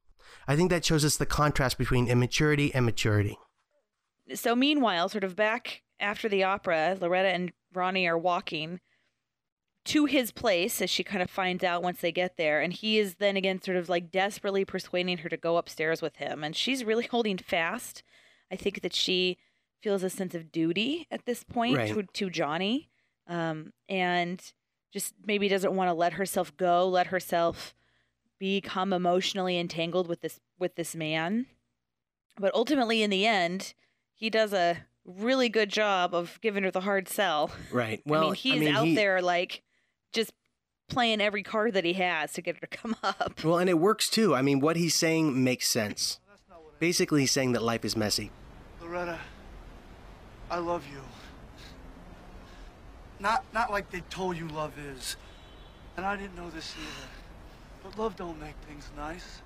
I 0.46 0.54
think 0.54 0.70
that 0.70 0.84
shows 0.84 1.04
us 1.04 1.16
the 1.16 1.26
contrast 1.26 1.78
between 1.78 2.06
immaturity 2.06 2.72
and 2.74 2.84
maturity. 2.84 3.38
So, 4.34 4.54
meanwhile, 4.54 5.08
sort 5.08 5.24
of 5.24 5.36
back 5.36 5.82
after 6.00 6.28
the 6.28 6.44
opera, 6.44 6.96
Loretta 7.00 7.28
and 7.28 7.52
Ronnie 7.72 8.06
are 8.06 8.18
walking 8.18 8.80
to 9.86 10.06
his 10.06 10.32
place 10.32 10.82
as 10.82 10.90
she 10.90 11.04
kind 11.04 11.22
of 11.22 11.30
finds 11.30 11.62
out 11.62 11.82
once 11.82 12.00
they 12.00 12.10
get 12.10 12.36
there. 12.36 12.60
And 12.60 12.72
he 12.72 12.98
is 12.98 13.16
then 13.16 13.36
again 13.36 13.62
sort 13.62 13.76
of 13.76 13.88
like 13.88 14.10
desperately 14.10 14.64
persuading 14.64 15.18
her 15.18 15.28
to 15.28 15.36
go 15.36 15.56
upstairs 15.56 16.02
with 16.02 16.16
him. 16.16 16.42
And 16.42 16.56
she's 16.56 16.84
really 16.84 17.06
holding 17.10 17.38
fast. 17.38 18.02
I 18.50 18.56
think 18.56 18.82
that 18.82 18.94
she 18.94 19.38
feels 19.82 20.02
a 20.02 20.10
sense 20.10 20.34
of 20.34 20.50
duty 20.50 21.06
at 21.10 21.24
this 21.26 21.44
point 21.44 21.76
Right. 21.76 21.94
to, 21.94 22.02
to 22.02 22.30
Johnny. 22.30 22.88
Um, 23.28 23.72
and 23.88 24.40
just 24.92 25.14
maybe 25.24 25.48
doesn't 25.48 25.74
want 25.74 25.88
to 25.88 25.94
let 25.94 26.14
herself 26.14 26.56
go, 26.56 26.88
let 26.88 27.08
herself 27.08 27.74
become 28.38 28.92
emotionally 28.92 29.58
entangled 29.58 30.08
with 30.08 30.20
this 30.20 30.40
with 30.58 30.74
this 30.76 30.94
man. 30.94 31.46
But 32.38 32.54
ultimately 32.54 33.02
in 33.02 33.10
the 33.10 33.26
end, 33.26 33.74
he 34.14 34.30
does 34.30 34.52
a 34.52 34.84
really 35.06 35.48
good 35.48 35.70
job 35.70 36.14
of 36.14 36.38
giving 36.42 36.62
her 36.64 36.70
the 36.70 36.80
hard 36.80 37.08
sell. 37.08 37.50
Right. 37.70 38.00
Well, 38.06 38.22
I 38.22 38.26
mean, 38.26 38.34
he's 38.34 38.60
mean, 38.60 38.74
out 38.76 38.84
he- 38.86 38.94
there 38.94 39.22
like 39.22 39.62
just 40.12 40.32
playing 40.88 41.20
every 41.20 41.42
card 41.42 41.74
that 41.74 41.84
he 41.84 41.94
has 41.94 42.32
to 42.34 42.42
get 42.42 42.56
her 42.56 42.60
to 42.60 42.66
come 42.66 42.96
up. 43.02 43.42
Well, 43.44 43.58
and 43.58 43.68
it 43.70 43.78
works 43.78 44.08
too. 44.08 44.34
I 44.34 44.42
mean, 44.42 44.60
what 44.60 44.76
he's 44.76 44.94
saying 44.94 45.42
makes 45.42 45.68
sense. 45.68 46.18
Basically, 46.78 47.20
he's 47.22 47.32
saying 47.32 47.52
that 47.52 47.62
life 47.62 47.84
is 47.84 47.96
messy. 47.96 48.30
Loretta, 48.82 49.18
I 50.50 50.58
love 50.58 50.84
you. 50.92 51.00
Not 53.18 53.44
not 53.54 53.70
like 53.70 53.90
they 53.90 54.00
told 54.10 54.36
you 54.36 54.46
love 54.48 54.72
is. 54.78 55.16
And 55.96 56.04
I 56.04 56.16
didn't 56.16 56.36
know 56.36 56.50
this 56.50 56.74
either. 56.78 57.08
But 57.82 57.98
love 57.98 58.16
don't 58.16 58.38
make 58.38 58.54
things 58.68 58.90
nice. 58.96 59.40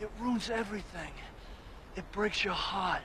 It 0.00 0.10
ruins 0.20 0.50
everything. 0.50 1.10
It 1.94 2.10
breaks 2.10 2.42
your 2.44 2.54
heart. 2.54 3.02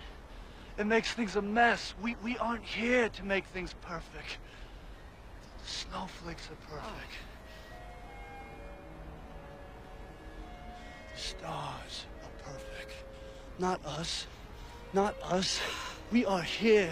It 0.81 0.87
makes 0.87 1.13
things 1.13 1.35
a 1.35 1.43
mess. 1.43 1.93
We 2.01 2.15
we 2.23 2.39
aren't 2.39 2.63
here 2.63 3.07
to 3.09 3.23
make 3.23 3.45
things 3.45 3.75
perfect. 3.81 4.39
The 5.63 5.69
snowflakes 5.69 6.49
are 6.49 6.75
perfect. 6.75 7.13
The 11.13 11.21
stars 11.21 12.05
are 12.23 12.51
perfect. 12.51 12.95
Not 13.59 13.79
us. 13.85 14.25
Not 14.91 15.13
us. 15.21 15.61
We 16.11 16.25
are 16.25 16.41
here 16.41 16.91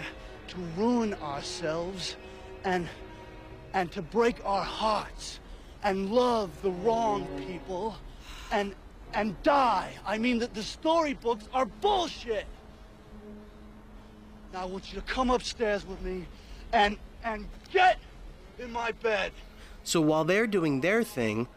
to 0.50 0.56
ruin 0.76 1.14
ourselves 1.14 2.14
and 2.62 2.88
and 3.74 3.90
to 3.90 4.02
break 4.02 4.36
our 4.44 4.62
hearts 4.62 5.40
and 5.82 6.12
love 6.12 6.62
the 6.62 6.70
wrong 6.70 7.26
people 7.44 7.96
and 8.52 8.72
and 9.14 9.42
die. 9.42 9.94
I 10.06 10.16
mean 10.16 10.38
that 10.38 10.54
the 10.54 10.62
storybooks 10.62 11.48
are 11.52 11.66
bullshit. 11.66 12.46
Now 14.52 14.62
I 14.62 14.64
want 14.64 14.92
you 14.92 15.00
to 15.00 15.06
come 15.06 15.30
upstairs 15.30 15.86
with 15.86 16.00
me 16.02 16.26
and 16.72 16.96
and 17.24 17.46
get 17.72 17.98
in 18.58 18.72
my 18.72 18.92
bed. 18.92 19.32
So 19.84 20.00
while 20.00 20.24
they're 20.24 20.46
doing 20.46 20.80
their 20.80 21.02
thing, 21.02 21.48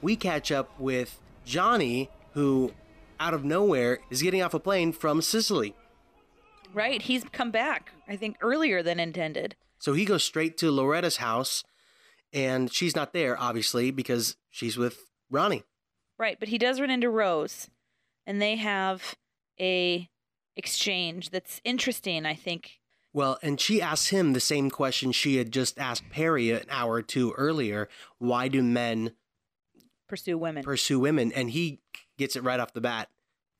we 0.00 0.16
catch 0.16 0.52
up 0.52 0.78
with 0.78 1.18
Johnny, 1.44 2.10
who, 2.32 2.72
out 3.18 3.34
of 3.34 3.44
nowhere, 3.44 3.98
is 4.10 4.22
getting 4.22 4.42
off 4.42 4.54
a 4.54 4.60
plane 4.60 4.92
from 4.92 5.22
Sicily. 5.22 5.74
Right? 6.72 7.02
He's 7.02 7.24
come 7.24 7.50
back, 7.50 7.92
I 8.08 8.16
think, 8.16 8.36
earlier 8.40 8.82
than 8.82 8.98
intended. 8.98 9.56
So 9.78 9.92
he 9.92 10.04
goes 10.04 10.22
straight 10.24 10.56
to 10.58 10.70
Loretta's 10.70 11.16
house, 11.16 11.64
and 12.32 12.72
she's 12.72 12.96
not 12.96 13.12
there, 13.12 13.38
obviously, 13.38 13.90
because 13.90 14.36
she's 14.50 14.76
with 14.76 14.98
Ronnie. 15.30 15.64
Right, 16.18 16.38
but 16.38 16.48
he 16.48 16.58
does 16.58 16.80
run 16.80 16.90
into 16.90 17.10
Rose, 17.10 17.68
and 18.26 18.40
they 18.40 18.56
have 18.56 19.16
a 19.60 20.08
exchange 20.56 21.30
that's 21.30 21.60
interesting, 21.64 22.26
I 22.26 22.34
think. 22.34 22.80
Well, 23.12 23.38
and 23.42 23.60
she 23.60 23.82
asks 23.82 24.08
him 24.08 24.32
the 24.32 24.40
same 24.40 24.70
question 24.70 25.12
she 25.12 25.36
had 25.36 25.52
just 25.52 25.78
asked 25.78 26.08
Perry 26.10 26.50
an 26.50 26.64
hour 26.70 26.94
or 26.94 27.02
two 27.02 27.32
earlier 27.32 27.88
why 28.18 28.48
do 28.48 28.62
men 28.62 29.12
Pursue 30.08 30.38
women. 30.38 30.62
pursue 30.62 30.98
women? 30.98 31.32
And 31.32 31.50
he 31.50 31.80
gets 32.18 32.36
it 32.36 32.42
right 32.42 32.60
off 32.60 32.72
the 32.72 32.80
bat 32.80 33.08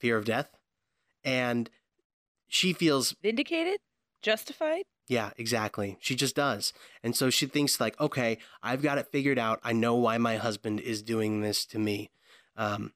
fear 0.00 0.16
of 0.16 0.24
death. 0.24 0.48
And 1.24 1.68
she 2.48 2.72
feels 2.72 3.14
Vindicated? 3.22 3.80
Justified? 4.22 4.84
Yeah, 5.08 5.30
exactly. 5.36 5.98
She 6.00 6.14
just 6.14 6.36
does. 6.36 6.72
And 7.02 7.14
so 7.14 7.28
she 7.28 7.46
thinks 7.46 7.80
like, 7.80 8.00
okay, 8.00 8.38
I've 8.62 8.82
got 8.82 8.98
it 8.98 9.08
figured 9.10 9.38
out. 9.38 9.60
I 9.62 9.72
know 9.72 9.94
why 9.96 10.16
my 10.18 10.36
husband 10.36 10.80
is 10.80 11.02
doing 11.02 11.40
this 11.40 11.66
to 11.66 11.78
me. 11.78 12.10
Um 12.56 12.92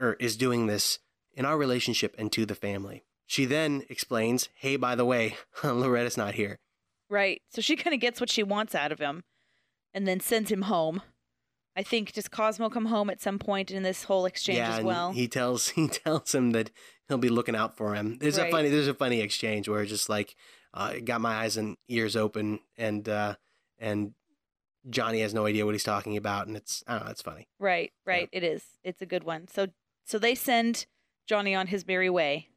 or 0.00 0.14
is 0.14 0.36
doing 0.36 0.66
this 0.66 0.98
in 1.34 1.44
our 1.44 1.56
relationship 1.56 2.14
and 2.18 2.30
to 2.32 2.44
the 2.44 2.54
family. 2.54 3.04
She 3.26 3.44
then 3.44 3.84
explains, 3.88 4.48
"Hey, 4.54 4.76
by 4.76 4.94
the 4.94 5.04
way, 5.04 5.36
Loretta's 5.64 6.16
not 6.16 6.34
here." 6.34 6.58
Right. 7.10 7.42
So 7.50 7.60
she 7.60 7.76
kind 7.76 7.94
of 7.94 8.00
gets 8.00 8.20
what 8.20 8.30
she 8.30 8.42
wants 8.42 8.74
out 8.74 8.92
of 8.92 8.98
him 8.98 9.24
and 9.92 10.06
then 10.06 10.20
sends 10.20 10.50
him 10.50 10.62
home. 10.62 11.02
I 11.76 11.82
think 11.82 12.12
does 12.12 12.28
Cosmo 12.28 12.70
come 12.70 12.86
home 12.86 13.10
at 13.10 13.20
some 13.20 13.38
point 13.38 13.70
in 13.70 13.82
this 13.82 14.04
whole 14.04 14.26
exchange 14.26 14.58
yeah, 14.58 14.72
as 14.72 14.78
and 14.78 14.86
well? 14.86 15.12
he 15.12 15.26
tells 15.26 15.68
he 15.70 15.88
tells 15.88 16.34
him 16.34 16.52
that 16.52 16.70
he'll 17.08 17.18
be 17.18 17.28
looking 17.28 17.56
out 17.56 17.76
for 17.76 17.94
him. 17.94 18.18
There's 18.18 18.38
a 18.38 18.50
funny 18.50 18.68
there's 18.68 18.88
a 18.88 18.94
funny 18.94 19.20
exchange 19.20 19.68
where 19.68 19.82
it's 19.82 19.90
just 19.90 20.08
like 20.08 20.36
uh, 20.72 20.92
it 20.96 21.04
got 21.04 21.20
my 21.20 21.34
eyes 21.34 21.56
and 21.56 21.76
ears 21.88 22.16
open 22.16 22.60
and 22.76 23.08
uh 23.08 23.36
and 23.78 24.14
Johnny 24.88 25.20
has 25.20 25.32
no 25.32 25.46
idea 25.46 25.64
what 25.64 25.74
he's 25.74 25.84
talking 25.84 26.16
about 26.16 26.46
and 26.46 26.56
it's 26.56 26.84
I 26.86 26.96
don't 26.96 27.04
know, 27.06 27.10
it's 27.10 27.22
funny. 27.22 27.48
Right, 27.58 27.92
right. 28.06 28.28
It 28.32 28.44
is. 28.44 28.64
It's 28.84 29.02
a 29.02 29.06
good 29.06 29.24
one. 29.24 29.48
So 29.48 29.68
so 30.04 30.18
they 30.18 30.34
send 30.34 30.86
Johnny 31.26 31.54
on 31.54 31.68
his 31.68 31.86
merry 31.86 32.10
way. 32.10 32.48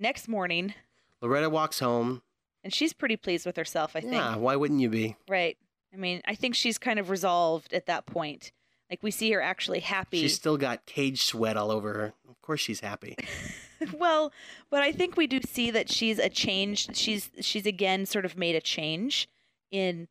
Next 0.00 0.26
morning, 0.28 0.74
Loretta 1.20 1.50
walks 1.50 1.78
home. 1.78 2.22
and 2.64 2.72
she's 2.72 2.92
pretty 2.94 3.16
pleased 3.16 3.44
with 3.46 3.56
herself, 3.56 3.94
I 3.94 4.00
think. 4.00 4.14
Yeah, 4.14 4.36
why 4.36 4.56
wouldn't 4.56 4.80
you 4.80 4.88
be? 4.88 5.14
Right. 5.28 5.56
I 5.92 5.96
mean, 5.96 6.22
I 6.24 6.34
think 6.34 6.54
she's 6.54 6.78
kind 6.78 6.98
of 6.98 7.10
resolved 7.10 7.72
at 7.74 7.86
that 7.86 8.06
point. 8.06 8.50
Like 8.88 9.02
we 9.02 9.10
see 9.10 9.30
her 9.32 9.40
actually 9.42 9.80
happy. 9.80 10.20
She's 10.22 10.34
still 10.34 10.56
got 10.56 10.86
cage 10.86 11.22
sweat 11.22 11.56
all 11.56 11.70
over 11.70 11.92
her. 11.92 12.14
Of 12.28 12.40
course 12.42 12.60
she's 12.60 12.80
happy. 12.80 13.16
well, 13.94 14.32
but 14.70 14.82
I 14.82 14.90
think 14.90 15.16
we 15.16 15.26
do 15.26 15.40
see 15.46 15.70
that 15.70 15.90
she's 15.90 16.18
a 16.18 16.28
change. 16.28 16.96
She's 16.96 17.30
she's 17.40 17.66
again 17.66 18.06
sort 18.06 18.24
of 18.24 18.36
made 18.36 18.56
a 18.56 18.60
change 18.60 19.28
in 19.70 20.08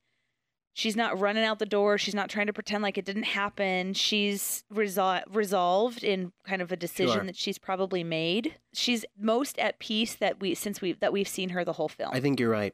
she's 0.80 0.95
not 0.95 1.19
running 1.19 1.43
out 1.43 1.60
the 1.60 1.65
door. 1.65 1.97
She's 1.97 2.15
not 2.15 2.30
trying 2.30 2.47
to 2.47 2.53
pretend 2.53 2.81
like 2.81 2.97
it 2.97 3.03
didn't 3.03 3.23
happen. 3.23 3.93
She's 3.93 4.64
resol- 4.73 5.23
resolved 5.30 6.03
in 6.03 6.31
kind 6.47 6.61
of 6.61 6.72
a 6.72 6.77
decision 6.77 7.14
Sure. 7.15 7.23
that 7.26 7.35
she's 7.35 7.57
probably 7.57 8.03
made. 8.03 8.56
She's 8.73 9.06
most 9.19 9.60
at 9.60 9.80
peace 9.80 10.15
that 10.15 10.39
we 10.39 10.56
since 10.56 10.80
we 10.81 10.93
that 10.93 11.11
we've 11.11 11.27
seen 11.27 11.49
her 11.49 11.65
the 11.65 11.73
whole 11.73 11.89
film. 11.89 12.11
I 12.14 12.22
think 12.22 12.39
you're 12.39 12.49
right. 12.49 12.73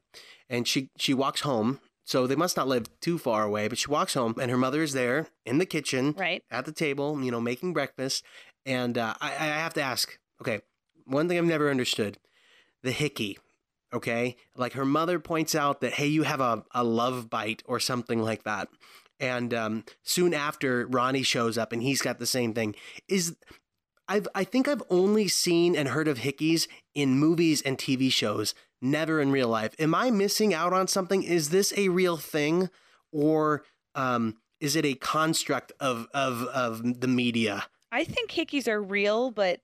And 0.50 0.68
she 0.68 0.90
she 0.98 1.14
walks 1.14 1.42
home. 1.42 1.80
So 2.08 2.28
they 2.28 2.36
must 2.36 2.56
not 2.56 2.68
live 2.68 2.86
too 3.00 3.18
far 3.18 3.44
away, 3.44 3.68
but 3.68 3.80
she 3.80 3.90
walks 3.90 4.14
home 4.14 4.36
and 4.40 4.52
her 4.52 4.58
mother 4.58 4.84
is 4.84 4.94
there 4.94 5.26
in 5.44 5.58
the 5.58 5.66
kitchen, 5.66 6.14
right, 6.16 6.44
at 6.52 6.66
the 6.66 6.72
table, 6.72 7.20
you 7.24 7.32
know, 7.32 7.42
making 7.42 7.74
breakfast. 7.74 8.24
And 8.64 8.96
uh, 8.96 9.16
I, 9.20 9.30
I 9.32 9.46
have 9.64 9.74
to 9.74 9.82
ask, 9.82 10.20
okay, 10.40 10.62
one 11.06 11.28
thing 11.28 11.40
I've 11.40 11.46
never 11.46 11.72
understood: 11.72 12.20
the 12.84 12.92
hickey. 12.92 13.40
Okay, 13.94 14.36
like 14.56 14.74
her 14.74 14.86
mother 14.86 15.20
points 15.20 15.56
out 15.56 15.82
that 15.82 15.94
hey, 15.94 16.08
you 16.08 16.24
have 16.24 16.42
a, 16.42 16.64
a 16.74 16.84
love 16.84 17.30
bite 17.30 17.64
or 17.66 17.80
something 17.80 18.22
like 18.22 18.44
that. 18.44 18.68
And 19.20 19.54
um, 19.54 19.84
soon 20.04 20.34
after, 20.34 20.86
Ronnie 20.88 21.24
shows 21.24 21.58
up 21.58 21.72
and 21.72 21.82
he's 21.82 22.02
got 22.02 22.20
the 22.20 22.26
same 22.26 22.54
thing. 22.54 22.76
Is 23.08 23.36
I've 24.08 24.28
I 24.36 24.44
think 24.44 24.68
I've 24.68 24.84
only 24.90 25.28
seen 25.28 25.76
and 25.76 25.90
heard 25.90 26.08
of 26.08 26.20
hickeys 26.20 26.68
in 26.94 27.18
movies 27.18 27.62
and 27.62 27.78
TV 27.78 28.12
shows, 28.12 28.54
never 28.82 29.22
in 29.22 29.32
real 29.32 29.48
life. 29.48 29.74
Am 29.80 29.96
I 29.96 30.12
missing 30.12 30.54
out 30.54 30.74
on 30.74 30.88
something? 30.88 31.24
Is 31.24 31.50
this 31.50 31.74
a 31.78 31.90
real 31.90 32.18
thing, 32.18 32.70
or 33.12 33.64
um, 33.96 34.36
is 34.60 34.76
it 34.76 34.86
a 34.86 34.96
construct 34.96 35.72
of 35.80 36.08
of 36.14 36.44
of 36.44 37.02
the 37.02 37.08
media? 37.08 37.66
I 37.92 38.04
think 38.04 38.32
hickeys 38.32 38.68
are 38.68 38.82
real, 38.82 39.32
but 39.32 39.62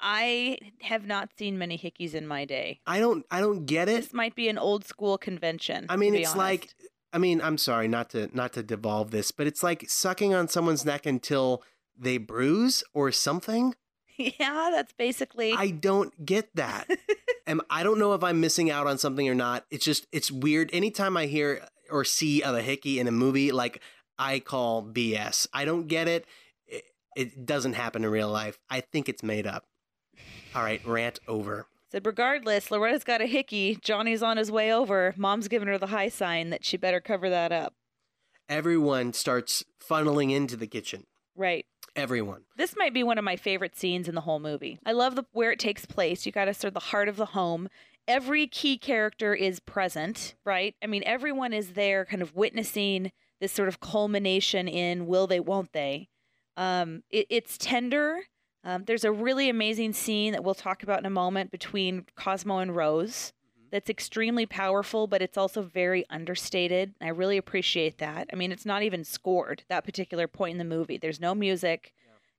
I 0.00 0.58
have 0.82 1.06
not 1.06 1.30
seen 1.36 1.58
many 1.58 1.78
hickeys 1.78 2.14
in 2.14 2.26
my 2.26 2.44
day. 2.44 2.80
I 2.86 2.98
don't 2.98 3.24
I 3.30 3.40
don't 3.40 3.66
get 3.66 3.88
it. 3.88 4.02
This 4.02 4.12
might 4.12 4.34
be 4.34 4.48
an 4.48 4.58
old 4.58 4.84
school 4.84 5.18
convention. 5.18 5.86
I 5.88 5.96
mean, 5.96 6.14
it's 6.14 6.30
honest. 6.30 6.36
like 6.36 6.74
I 7.12 7.18
mean, 7.18 7.40
I'm 7.40 7.58
sorry 7.58 7.88
not 7.88 8.10
to 8.10 8.28
not 8.34 8.52
to 8.54 8.62
devolve 8.62 9.10
this, 9.10 9.30
but 9.30 9.46
it's 9.46 9.62
like 9.62 9.88
sucking 9.88 10.34
on 10.34 10.48
someone's 10.48 10.84
neck 10.84 11.06
until 11.06 11.62
they 11.98 12.18
bruise 12.18 12.84
or 12.94 13.10
something. 13.10 13.74
yeah, 14.16 14.70
that's 14.72 14.92
basically. 14.92 15.52
I 15.52 15.70
don't 15.70 16.24
get 16.24 16.54
that. 16.56 16.88
and 17.46 17.60
I 17.70 17.82
don't 17.82 17.98
know 17.98 18.14
if 18.14 18.22
I'm 18.22 18.40
missing 18.40 18.70
out 18.70 18.86
on 18.86 18.98
something 18.98 19.28
or 19.28 19.34
not. 19.34 19.66
It's 19.70 19.84
just 19.84 20.06
it's 20.12 20.30
weird. 20.30 20.70
Anytime 20.72 21.16
I 21.16 21.26
hear 21.26 21.66
or 21.90 22.04
see 22.04 22.42
of 22.42 22.54
a 22.54 22.62
hickey 22.62 23.00
in 23.00 23.08
a 23.08 23.12
movie, 23.12 23.50
like 23.50 23.82
I 24.18 24.38
call 24.38 24.84
BS. 24.84 25.46
I 25.52 25.64
don't 25.64 25.88
get 25.88 26.06
it. 26.06 26.26
It, 26.66 26.84
it 27.16 27.46
doesn't 27.46 27.72
happen 27.72 28.04
in 28.04 28.10
real 28.10 28.28
life. 28.28 28.58
I 28.68 28.80
think 28.80 29.08
it's 29.08 29.22
made 29.22 29.46
up. 29.46 29.66
All 30.54 30.62
right, 30.62 30.84
rant 30.86 31.20
over. 31.28 31.66
Said 31.90 32.06
regardless, 32.06 32.70
Loretta's 32.70 33.04
got 33.04 33.20
a 33.20 33.26
hickey. 33.26 33.78
Johnny's 33.80 34.22
on 34.22 34.36
his 34.36 34.50
way 34.50 34.72
over. 34.72 35.14
Mom's 35.16 35.48
giving 35.48 35.68
her 35.68 35.78
the 35.78 35.88
high 35.88 36.08
sign 36.08 36.50
that 36.50 36.64
she 36.64 36.76
better 36.76 37.00
cover 37.00 37.28
that 37.30 37.52
up. 37.52 37.74
Everyone 38.48 39.12
starts 39.12 39.64
funneling 39.80 40.32
into 40.32 40.56
the 40.56 40.66
kitchen. 40.66 41.04
Right. 41.36 41.66
Everyone. 41.96 42.42
This 42.56 42.74
might 42.76 42.94
be 42.94 43.02
one 43.02 43.18
of 43.18 43.24
my 43.24 43.36
favorite 43.36 43.76
scenes 43.76 44.08
in 44.08 44.14
the 44.14 44.20
whole 44.20 44.38
movie. 44.38 44.78
I 44.84 44.92
love 44.92 45.16
the 45.16 45.24
where 45.32 45.50
it 45.50 45.58
takes 45.58 45.86
place. 45.86 46.26
You 46.26 46.32
got 46.32 46.44
to 46.44 46.54
sort 46.54 46.68
of 46.68 46.74
the 46.74 46.80
heart 46.80 47.08
of 47.08 47.16
the 47.16 47.26
home. 47.26 47.68
Every 48.06 48.46
key 48.46 48.78
character 48.78 49.34
is 49.34 49.60
present, 49.60 50.34
right? 50.44 50.74
I 50.82 50.86
mean, 50.86 51.02
everyone 51.06 51.52
is 51.52 51.72
there, 51.72 52.04
kind 52.04 52.22
of 52.22 52.34
witnessing 52.34 53.12
this 53.40 53.52
sort 53.52 53.68
of 53.68 53.80
culmination 53.80 54.68
in 54.68 55.06
will 55.06 55.26
they, 55.26 55.40
won't 55.40 55.72
they? 55.72 56.08
Um, 56.56 57.02
it, 57.10 57.26
it's 57.30 57.56
tender. 57.58 58.20
Um, 58.64 58.84
there's 58.86 59.04
a 59.04 59.12
really 59.12 59.48
amazing 59.48 59.92
scene 59.92 60.32
that 60.32 60.44
we'll 60.44 60.54
talk 60.54 60.82
about 60.82 60.98
in 60.98 61.06
a 61.06 61.10
moment 61.10 61.50
between 61.50 62.04
Cosmo 62.14 62.58
and 62.58 62.76
Rose. 62.76 63.32
That's 63.70 63.88
extremely 63.88 64.46
powerful, 64.46 65.06
but 65.06 65.22
it's 65.22 65.38
also 65.38 65.62
very 65.62 66.04
understated. 66.10 66.94
I 67.00 67.08
really 67.08 67.36
appreciate 67.36 67.98
that. 67.98 68.28
I 68.32 68.36
mean, 68.36 68.52
it's 68.52 68.66
not 68.66 68.82
even 68.82 69.04
scored 69.04 69.62
that 69.68 69.84
particular 69.84 70.26
point 70.26 70.52
in 70.52 70.58
the 70.58 70.64
movie. 70.64 70.98
There's 70.98 71.20
no 71.20 71.34
music. 71.34 71.92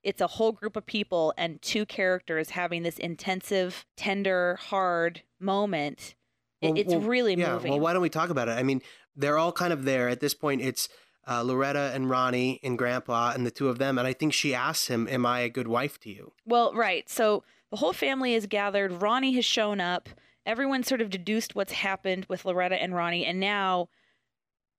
It's 0.03 0.19
a 0.19 0.27
whole 0.27 0.52
group 0.52 0.76
of 0.76 0.85
people 0.85 1.34
and 1.38 1.61
two 1.61 1.85
characters 1.85 2.52
having 2.52 2.84
this 2.84 2.98
intensive, 2.98 3.85
tender, 3.95 4.57
hard 4.60 5.22
moment. 5.39 6.15
Well, 6.61 6.73
it's 6.76 6.89
well, 6.89 7.02
really 7.02 7.35
yeah, 7.35 7.53
moving. 7.53 7.72
Well, 7.72 7.80
why 7.80 7.93
don't 7.93 8.02
we 8.02 8.10
talk 8.10 8.30
about 8.30 8.48
it? 8.48 8.57
I 8.57 8.64
mean, 8.64 8.81
they're 9.15 9.38
all 9.38 9.52
kind 9.52 9.72
of 9.72 9.85
there 9.85 10.10
at 10.10 10.19
this 10.19 10.34
point. 10.34 10.61
It's 10.61 10.89
uh, 11.27 11.41
Loretta 11.43 11.91
and 11.93 12.10
Ronnie 12.10 12.60
and 12.64 12.77
Grandpa 12.77 13.31
and 13.34 13.45
the 13.45 13.52
two 13.52 13.69
of 13.69 13.77
them, 13.77 13.98
and 13.98 14.07
I 14.07 14.14
think 14.14 14.34
she 14.34 14.53
asks 14.53 14.88
him, 14.88 15.07
"Am 15.07 15.26
I 15.26 15.41
a 15.41 15.49
good 15.49 15.68
wife 15.68 15.99
to 16.02 16.10
you?" 16.10 16.34
Well, 16.45 16.73
right. 16.73 17.10
So 17.10 17.43
the 17.69 17.77
whole 17.77 17.93
family 17.93 18.34
is 18.34 18.48
gathered. 18.48 19.02
Ronnie 19.02 19.34
has 19.34 19.45
shown 19.45 19.80
up. 19.80 20.10
Everyone 20.45 20.84
sort 20.84 21.02
of 21.02 21.10
deduced 21.10 21.56
what's 21.56 21.73
happened 21.73 22.26
with 22.27 22.45
Loretta 22.45 22.76
and 22.76 22.95
Ronnie, 22.95 23.26
and 23.26 23.39
now 23.39 23.89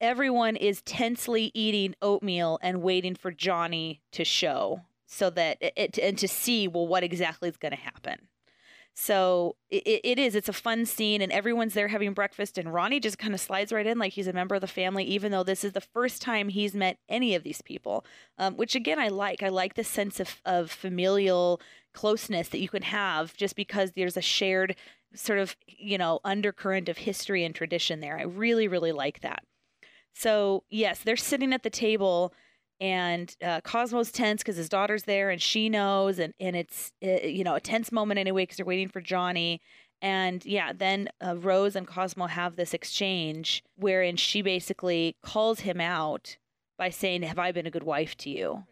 everyone 0.01 0.57
is 0.57 0.83
tensely 0.83 1.53
eating 1.55 1.95
oatmeal 2.03 2.59
and 2.63 2.83
waiting 2.83 3.15
for 3.15 3.31
Johnny 3.31 4.01
to 4.11 4.25
show, 4.25 4.83
so 5.07 5.31
that 5.31 5.59
it 5.61 5.99
and 5.99 6.19
to 6.19 6.27
see 6.27 6.67
well 6.67 6.87
what 6.87 7.05
exactly 7.05 7.49
is 7.49 7.57
going 7.57 7.73
to 7.73 7.79
happen. 7.79 8.29
So 8.95 9.57
it, 9.71 10.01
it 10.05 10.19
is. 10.19 10.35
It's 10.35 10.49
a 10.49 10.53
fun 10.53 10.85
scene, 10.85 11.23
and 11.23 11.33
everyone's 11.33 11.75
there 11.75 11.89
having 11.89 12.13
breakfast. 12.13 12.59
And 12.59 12.73
Ronnie 12.73 13.01
just 13.01 13.19
kind 13.19 13.35
of 13.35 13.41
slides 13.41 13.73
right 13.73 13.87
in 13.87 13.99
like 13.99 14.13
he's 14.13 14.27
a 14.27 14.33
member 14.33 14.55
of 14.55 14.61
the 14.61 14.67
family, 14.67 15.05
even 15.05 15.33
though 15.33 15.43
this 15.43 15.65
is 15.65 15.73
the 15.73 15.81
first 15.81 16.21
time 16.21 16.49
he's 16.49 16.75
met 16.75 16.99
any 17.09 17.35
of 17.35 17.43
these 17.43 17.63
people. 17.63 18.05
Um, 18.39 18.57
which 18.57 18.75
again, 18.75 18.99
I 18.99 19.09
like. 19.09 19.43
I 19.43 19.49
like 19.49 19.75
the 19.75 19.85
sense 19.85 20.21
of 20.21 20.41
of 20.45 20.71
familial 20.71 21.61
closeness 21.95 22.49
that 22.49 22.61
you 22.61 22.69
can 22.69 22.83
have 22.83 23.37
just 23.37 23.57
because 23.57 23.93
there's 23.93 24.17
a 24.17 24.23
shared 24.23 24.77
sort 25.15 25.39
of 25.39 25.57
you 25.67 25.99
know 25.99 26.21
undercurrent 26.25 26.89
of 26.89 26.99
history 26.99 27.45
and 27.45 27.55
tradition 27.55 28.01
there. 28.01 28.19
I 28.19 28.25
really, 28.25 28.69
really 28.69 28.93
like 28.93 29.21
that. 29.21 29.45
So 30.15 30.65
yes, 30.69 31.01
they're 31.01 31.17
sitting 31.17 31.55
at 31.55 31.63
the 31.63 31.71
table 31.71 32.35
and 32.83 33.35
uh, 33.43 33.61
Cosmo's 33.63 34.11
tense 34.11 34.43
because 34.43 34.57
his 34.57 34.69
daughter's 34.69 35.05
there 35.05 35.31
and 35.31 35.41
she 35.41 35.69
knows, 35.69 36.19
and 36.19 36.35
and 36.41 36.57
it's 36.57 36.93
uh, 37.03 37.25
you 37.27 37.45
know 37.45 37.55
a 37.55 37.61
tense 37.61 37.93
moment 37.93 38.19
anyway 38.19 38.43
because 38.43 38.57
they're 38.59 38.67
waiting 38.67 38.89
for 38.89 39.01
Johnny. 39.01 39.61
And 40.03 40.45
yeah, 40.45 40.73
then 40.73 41.09
uh, 41.25 41.37
Rose 41.37 41.77
and 41.77 41.87
Cosmo 41.87 42.27
have 42.27 42.57
this 42.57 42.75
exchange 42.75 43.63
wherein 43.77 44.17
she 44.17 44.43
basically 44.43 45.15
calls 45.23 45.61
him 45.61 45.81
out 45.81 46.37
by 46.77 46.91
saying, 46.91 47.23
"Have 47.23 47.39
I 47.39 47.53
been 47.53 47.67
a 47.67 47.71
good 47.71 47.85
wife 47.85 48.17
to 48.19 48.31
you?" 48.31 48.65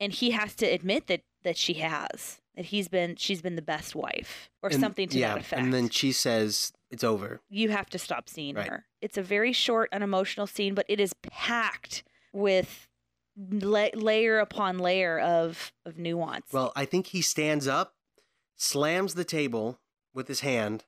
And 0.00 0.12
he 0.12 0.32
has 0.32 0.54
to 0.56 0.66
admit 0.66 1.06
that 1.06 1.20
that 1.44 1.56
she 1.56 1.74
has, 1.74 2.40
that 2.56 2.66
he's 2.66 2.88
been 2.88 3.14
she's 3.14 3.40
been 3.40 3.54
the 3.54 3.62
best 3.62 3.94
wife 3.94 4.50
or 4.62 4.70
And- 4.70 4.80
something 4.80 5.08
to 5.10 5.18
yeah, 5.18 5.34
that 5.34 5.40
effect 5.42 5.62
And 5.62 5.72
then 5.72 5.88
she 5.90 6.10
says, 6.10 6.72
"It's 6.90 7.04
over." 7.04 7.40
you 7.48 7.68
have 7.68 7.88
to 7.90 7.98
stop 8.00 8.28
seeing 8.28 8.56
Right. 8.56 8.66
her. 8.68 8.86
It's 9.00 9.16
a 9.16 9.22
very 9.22 9.52
short, 9.52 9.88
unemotional 9.92 10.48
scene, 10.48 10.74
but 10.74 10.86
it 10.88 10.98
is 10.98 11.12
packed 11.22 12.02
with 12.32 12.87
la- 13.50 13.88
layer 13.94 14.38
upon 14.38 14.78
layer 14.78 15.18
of 15.18 15.72
of 15.86 15.98
nuance. 15.98 16.46
Well, 16.52 16.72
I 16.76 16.84
think 16.84 17.08
he 17.08 17.22
stands 17.22 17.66
up, 17.68 17.94
slams 18.56 19.14
the 19.14 19.24
table 19.24 19.78
with 20.14 20.28
his 20.28 20.40
hand, 20.40 20.84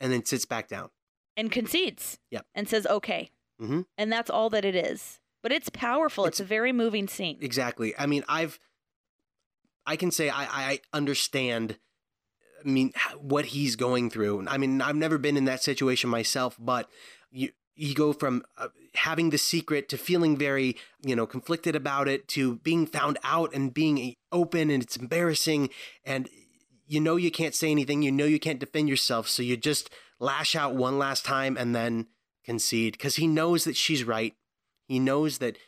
and 0.00 0.12
then 0.12 0.24
sits 0.24 0.44
back 0.44 0.68
down. 0.68 0.90
and 1.36 1.52
concedes. 1.52 2.18
Yep. 2.30 2.46
And 2.54 2.68
says 2.68 2.86
okay. 2.86 3.30
Mhm. 3.60 3.86
And 3.96 4.12
that's 4.12 4.30
all 4.30 4.50
that 4.50 4.64
it 4.64 4.74
is. 4.74 5.20
But 5.42 5.52
it's 5.52 5.68
powerful. 5.70 6.24
It's, 6.26 6.40
a 6.40 6.44
very 6.44 6.72
moving 6.72 7.06
scene. 7.06 7.38
Exactly. 7.40 7.94
I 7.96 8.06
mean, 8.06 8.24
I've, 8.28 8.58
I 9.86 9.94
can 9.96 10.10
say 10.10 10.28
I, 10.30 10.72
I 10.72 10.80
understand. 10.92 11.78
I 12.64 12.68
mean, 12.68 12.92
what 13.20 13.46
he's 13.46 13.76
going 13.76 14.10
through. 14.10 14.44
I 14.48 14.58
mean, 14.58 14.82
I've 14.82 14.96
never 14.96 15.16
been 15.16 15.36
in 15.36 15.44
that 15.44 15.62
situation 15.62 16.10
myself, 16.10 16.56
but 16.58 16.90
you 17.30 17.50
you 17.78 17.94
go 17.94 18.12
from 18.12 18.42
uh, 18.56 18.68
having 18.94 19.30
the 19.30 19.38
secret 19.38 19.88
to 19.88 19.96
feeling 19.96 20.36
very, 20.36 20.76
you 21.02 21.14
know, 21.14 21.26
conflicted 21.26 21.76
about 21.76 22.08
it 22.08 22.26
to 22.28 22.56
being 22.56 22.86
found 22.86 23.18
out 23.22 23.54
and 23.54 23.72
being 23.72 24.14
open 24.32 24.70
and 24.70 24.82
it's 24.82 24.96
embarrassing 24.96 25.70
and 26.04 26.28
you 26.86 27.00
know 27.00 27.16
you 27.16 27.30
can't 27.30 27.54
say 27.54 27.70
anything, 27.70 28.02
you 28.02 28.10
know 28.10 28.24
you 28.24 28.40
can't 28.40 28.58
defend 28.58 28.88
yourself, 28.88 29.28
so 29.28 29.42
you 29.42 29.56
just 29.56 29.90
lash 30.18 30.56
out 30.56 30.74
one 30.74 30.98
last 30.98 31.24
time 31.24 31.56
and 31.56 31.74
then 31.74 32.06
concede 32.44 32.94
because 32.94 33.16
he 33.16 33.26
knows 33.26 33.64
that 33.64 33.76
she's 33.76 34.04
right. 34.04 34.34
He 34.86 34.98
knows 34.98 35.38
that 35.38 35.58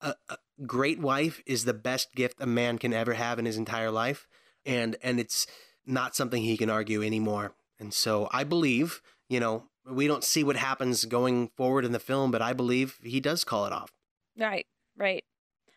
a, 0.00 0.14
a 0.28 0.36
great 0.66 1.00
wife 1.00 1.40
is 1.46 1.64
the 1.64 1.72
best 1.72 2.12
gift 2.14 2.36
a 2.40 2.46
man 2.46 2.78
can 2.78 2.92
ever 2.92 3.14
have 3.14 3.38
in 3.38 3.44
his 3.44 3.56
entire 3.56 3.90
life, 3.90 4.26
and 4.66 4.96
and 5.02 5.20
it's 5.20 5.46
not 5.86 6.16
something 6.16 6.42
he 6.42 6.56
can 6.56 6.70
argue 6.70 7.02
anymore. 7.02 7.54
And 7.78 7.94
so 7.94 8.28
I 8.32 8.44
believe, 8.44 9.00
you 9.28 9.38
know, 9.38 9.64
we 9.90 10.06
don't 10.06 10.24
see 10.24 10.44
what 10.44 10.56
happens 10.56 11.04
going 11.04 11.48
forward 11.56 11.84
in 11.84 11.92
the 11.92 11.98
film, 11.98 12.30
but 12.30 12.42
I 12.42 12.52
believe 12.52 12.98
he 13.02 13.20
does 13.20 13.44
call 13.44 13.66
it 13.66 13.72
off. 13.72 13.92
Right, 14.38 14.66
right. 14.96 15.24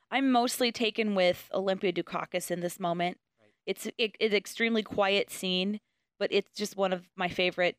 I'm 0.10 0.32
mostly 0.32 0.72
taken 0.72 1.16
with 1.16 1.50
Olympia 1.54 1.92
Dukakis 1.92 2.50
in 2.50 2.62
this 2.62 2.80
moment. 2.80 3.18
It's 3.66 3.86
it, 3.98 4.16
it's 4.20 4.32
an 4.32 4.38
extremely 4.38 4.82
quiet 4.82 5.30
scene, 5.30 5.80
but 6.18 6.32
it's 6.32 6.52
just 6.56 6.78
one 6.78 6.94
of 6.94 7.10
my 7.16 7.28
favorite 7.28 7.76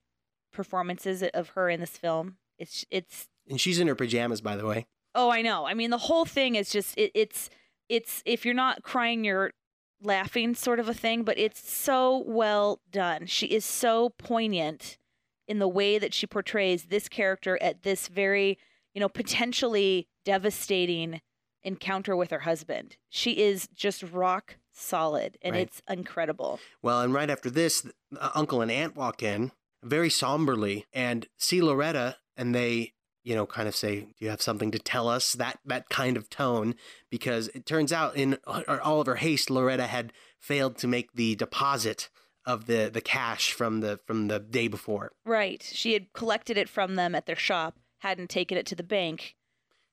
performances 0.52 1.22
of 1.22 1.50
her 1.50 1.70
in 1.70 1.80
this 1.80 1.96
film. 1.96 2.36
It's 2.58 2.84
it's 2.90 3.28
And 3.48 3.60
she's 3.60 3.80
in 3.80 3.88
her 3.88 3.94
pajamas, 3.94 4.40
by 4.42 4.56
the 4.56 4.66
way. 4.66 4.86
oh 5.14 5.30
I 5.30 5.40
know. 5.40 5.66
I 5.66 5.72
mean 5.72 5.90
the 5.90 5.98
whole 5.98 6.26
thing 6.26 6.56
is 6.56 6.70
just 6.70 6.96
it, 6.98 7.10
it's 7.14 7.48
it's 7.88 8.22
if 8.26 8.44
you're 8.44 8.54
not 8.54 8.82
crying 8.82 9.24
you're 9.24 9.52
laughing 10.02 10.54
sort 10.54 10.78
of 10.78 10.88
a 10.88 10.94
thing, 10.94 11.22
but 11.22 11.38
it's 11.38 11.70
so 11.70 12.22
well 12.26 12.80
done. 12.90 13.24
She 13.24 13.46
is 13.46 13.64
so 13.64 14.10
poignant 14.18 14.98
in 15.48 15.58
the 15.58 15.66
way 15.68 15.98
that 15.98 16.14
she 16.14 16.26
portrays 16.26 16.84
this 16.84 17.08
character 17.08 17.58
at 17.62 17.82
this 17.82 18.06
very, 18.08 18.58
you 18.94 19.00
know, 19.00 19.08
potentially 19.08 20.06
devastating 20.24 21.20
encounter 21.62 22.14
with 22.14 22.30
her 22.30 22.40
husband. 22.40 22.96
She 23.08 23.38
is 23.38 23.66
just 23.74 24.02
rock 24.04 24.56
solid 24.72 25.36
and 25.42 25.54
Right. 25.54 25.62
it's 25.66 25.82
incredible. 25.88 26.60
Well, 26.82 27.00
and 27.00 27.12
right 27.12 27.30
after 27.30 27.50
this, 27.50 27.84
uh, 28.16 28.30
Uncle 28.34 28.60
and 28.60 28.70
Aunt 28.70 28.94
walk 28.94 29.22
in 29.22 29.50
very 29.82 30.10
somberly 30.10 30.86
and 30.92 31.26
see 31.36 31.60
Loretta, 31.60 32.18
and 32.36 32.54
they, 32.54 32.92
you 33.24 33.34
know, 33.34 33.46
kind 33.46 33.66
of 33.66 33.74
say, 33.74 34.00
"Do 34.02 34.14
you 34.18 34.28
have 34.30 34.40
something 34.42 34.70
to 34.70 34.78
tell 34.78 35.08
us?" 35.08 35.32
That 35.32 35.58
that 35.64 35.88
kind 35.88 36.16
of 36.16 36.30
tone, 36.30 36.74
because 37.10 37.48
it 37.48 37.66
turns 37.66 37.92
out 37.92 38.16
in 38.16 38.38
her- 38.46 38.80
all 38.82 39.00
of 39.00 39.06
her 39.06 39.16
haste, 39.16 39.50
Loretta 39.50 39.86
had 39.88 40.12
failed 40.38 40.78
to 40.78 40.86
make 40.86 41.12
the 41.14 41.34
deposit 41.34 42.08
of 42.48 42.66
the 42.66 42.90
the 42.92 43.00
cash 43.00 43.52
from 43.52 43.80
the 43.80 44.00
from 44.06 44.26
the 44.28 44.40
day 44.40 44.66
before. 44.66 45.12
Right. 45.24 45.62
She 45.62 45.92
had 45.92 46.12
collected 46.12 46.56
it 46.58 46.68
from 46.68 46.96
them 46.96 47.14
at 47.14 47.26
their 47.26 47.36
shop, 47.36 47.76
hadn't 47.98 48.30
taken 48.30 48.58
it 48.58 48.66
to 48.66 48.74
the 48.74 48.82
bank. 48.82 49.36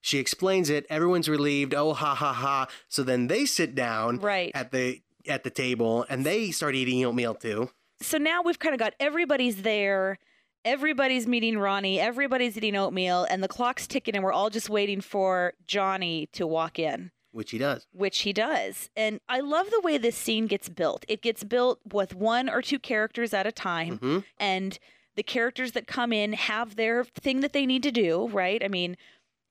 She 0.02 0.18
explains 0.20 0.70
it. 0.70 0.86
Everyone's 0.90 1.28
relieved. 1.30 1.74
Oh, 1.74 1.94
ha 1.94 2.16
ha 2.16 2.32
ha! 2.34 2.68
So 2.88 3.04
then 3.04 3.28
they 3.28 3.46
sit 3.46 3.76
down 3.76 4.18
Right. 4.20 4.52
at 4.56 4.72
the 4.72 5.02
at 5.28 5.44
the 5.44 5.50
table, 5.50 6.06
and 6.10 6.24
they 6.26 6.52
start 6.52 6.76
eating 6.76 7.04
oatmeal 7.04 7.34
too. 7.36 7.70
so 8.02 8.18
now 8.18 8.42
we've 8.44 8.60
kind 8.60 8.74
of 8.74 8.80
got 8.80 8.94
everybody's 9.00 9.62
there. 9.64 10.18
Everybody's 10.64 11.28
meeting 11.28 11.58
Ronnie. 11.60 12.00
Everybody's 12.00 12.58
eating 12.58 12.76
oatmeal, 12.76 13.26
and 13.30 13.44
the 13.44 13.48
clock's 13.48 13.86
ticking, 13.88 14.16
and 14.16 14.24
we're 14.24 14.32
all 14.34 14.50
just 14.50 14.70
waiting 14.70 15.02
for 15.02 15.54
Johnny 15.68 16.28
to 16.34 16.48
walk 16.48 16.80
in. 16.80 17.12
Which 17.36 17.52
he 17.52 17.58
does. 17.58 17.86
which 17.92 18.20
he 18.20 18.32
does. 18.32 18.90
And 18.96 19.20
I 19.28 19.42
love 19.42 19.70
the 19.70 19.82
way 19.82 19.98
this 19.98 20.16
scene 20.16 20.48
gets 20.48 20.70
built. 20.70 21.04
It 21.10 21.22
gets 21.22 21.44
built 21.44 21.80
with 21.92 22.16
one 22.16 22.50
or 22.50 22.62
two 22.62 22.80
characters 22.80 23.34
at 23.34 23.46
a 23.46 23.52
time, 23.52 24.00
Mhm. 24.00 24.24
and 24.40 24.80
the 25.16 25.24
characters 25.24 25.74
that 25.74 25.86
come 25.86 26.14
in 26.14 26.32
have 26.34 26.76
their 26.78 27.04
thing 27.04 27.42
that 27.42 27.52
they 27.52 27.66
need 27.66 27.84
to 27.84 27.92
do, 27.92 28.28
right? 28.30 28.64
I 28.64 28.70
mean, 28.70 28.96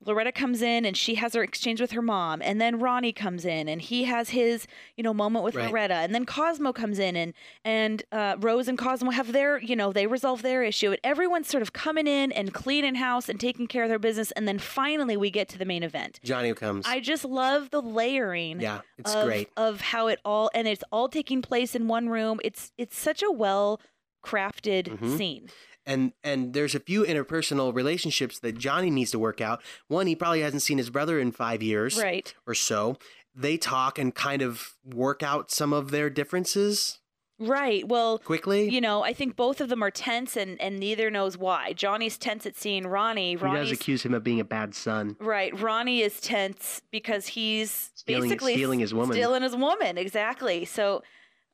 Loretta 0.07 0.33
comes 0.33 0.63
in 0.63 0.85
and 0.85 0.97
she 0.97 1.15
has 1.17 1.35
her 1.35 1.43
exchange 1.43 1.81
with 1.81 1.93
her 1.93 2.03
mom, 2.03 2.43
and 2.43 2.61
then 2.61 2.79
Ronnie 2.79 3.13
comes 3.13 3.45
in 3.45 3.69
and 3.69 3.81
he 3.81 4.05
has 4.05 4.31
his, 4.31 4.67
you 4.97 5.03
know, 5.03 5.15
moment 5.15 5.45
with 5.45 5.55
Right. 5.55 5.69
Loretta, 5.69 5.95
and 5.95 6.15
then 6.15 6.25
Cosmo 6.27 6.73
comes 6.73 6.99
in 6.99 7.17
and 7.17 7.33
and 7.65 8.03
uh, 8.13 8.37
Rose 8.39 8.69
and 8.69 8.77
Cosmo 8.79 9.11
have 9.11 9.33
their, 9.33 9.59
you 9.61 9.75
know, 9.77 9.93
they 9.93 10.07
resolve 10.07 10.43
their 10.43 10.63
issue, 10.63 10.91
and 10.91 11.01
everyone's 11.05 11.49
sort 11.49 11.63
of 11.63 11.73
coming 11.73 12.07
in 12.07 12.33
and 12.33 12.53
cleaning 12.53 12.97
house 12.97 13.29
and 13.29 13.39
taking 13.41 13.67
care 13.67 13.83
of 13.85 13.89
their 13.89 13.99
business, 13.99 14.31
and 14.33 14.47
then 14.47 14.59
finally 14.59 15.17
we 15.17 15.31
get 15.31 15.49
to 15.51 15.59
the 15.59 15.65
main 15.65 15.83
event. 15.83 16.21
Johnny 16.23 16.53
comes. 16.55 16.85
I 16.87 17.01
just 17.01 17.25
love 17.25 17.71
the 17.71 17.81
layering. 17.83 18.61
Yeah, 18.61 18.81
it's 18.99 19.15
of, 19.15 19.27
great. 19.27 19.49
of 19.57 19.81
how 19.81 20.09
it 20.09 20.19
all 20.25 20.51
and 20.55 20.69
it's 20.69 20.85
all 20.93 21.09
taking 21.09 21.43
place 21.43 21.75
in 21.75 21.89
one 21.89 22.09
room. 22.09 22.41
It's 22.45 22.73
it's 22.79 22.99
such 22.99 23.23
a 23.23 23.31
well 23.31 23.81
crafted 24.25 24.85
Mhm. 24.99 25.17
scene. 25.19 25.49
And 25.87 26.13
and 26.23 26.53
there's 26.55 26.75
a 26.75 26.81
few 26.81 27.03
interpersonal 27.05 27.75
relationships 27.75 28.39
that 28.41 28.59
Johnny 28.59 28.91
needs 28.91 29.11
to 29.13 29.19
work 29.19 29.41
out. 29.41 29.63
One, 29.89 30.07
he 30.07 30.15
probably 30.17 30.41
hasn't 30.43 30.63
seen 30.63 30.79
his 30.79 30.91
brother 30.91 31.19
in 31.19 31.33
five 31.33 31.63
years, 31.63 32.01
Right. 32.01 32.33
or 32.47 32.55
so. 32.55 32.97
They 33.35 33.57
talk 33.57 33.99
and 33.99 34.15
kind 34.15 34.43
of 34.43 34.75
work 34.85 35.23
out 35.23 35.51
some 35.51 35.73
of 35.73 35.91
their 35.91 36.09
differences 36.11 36.99
Right. 37.41 37.87
Well, 37.89 38.21
quickly. 38.21 38.69
you 38.71 38.81
know, 38.81 39.03
I 39.03 39.13
think 39.13 39.35
both 39.35 39.61
of 39.61 39.69
them 39.69 39.83
are 39.83 39.91
tense 39.91 40.37
and 40.37 40.59
and 40.61 40.79
neither 40.79 41.11
knows 41.11 41.37
why. 41.37 41.73
Johnny's 41.73 42.17
tense 42.17 42.47
at 42.47 42.57
seeing 42.57 42.87
Ronnie. 42.87 43.33
he 43.33 43.37
does 43.37 43.73
accuse 43.73 44.05
him 44.05 44.15
of 44.15 44.23
being 44.23 44.39
a 44.39 44.45
bad 44.45 44.73
son. 44.73 45.17
Right. 45.19 45.53
Ronnie 45.61 46.01
is 46.01 46.21
tense 46.21 46.81
because 46.93 47.27
he's 47.27 47.91
Stealing- 47.97 48.23
basically 48.31 48.53
stealing 48.55 48.79
his 48.79 48.95
woman. 48.95 49.15
Stealing 49.17 49.43
his 49.43 49.57
woman, 49.57 49.99
exactly. 49.99 50.65
So 50.65 51.03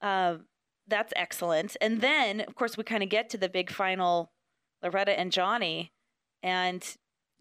um, 0.03 0.45
that's 0.91 1.13
excellent. 1.17 1.77
And 1.81 2.01
then, 2.01 2.41
of 2.43 2.55
course, 2.55 2.77
we 2.77 2.85
kind 2.85 3.03
of 3.03 3.09
get 3.09 3.31
to 3.31 3.39
the 3.39 3.49
big 3.49 3.71
final 3.71 4.33
Loretta 4.83 5.19
and 5.19 5.33
Johnny. 5.33 5.93
And 6.43 6.85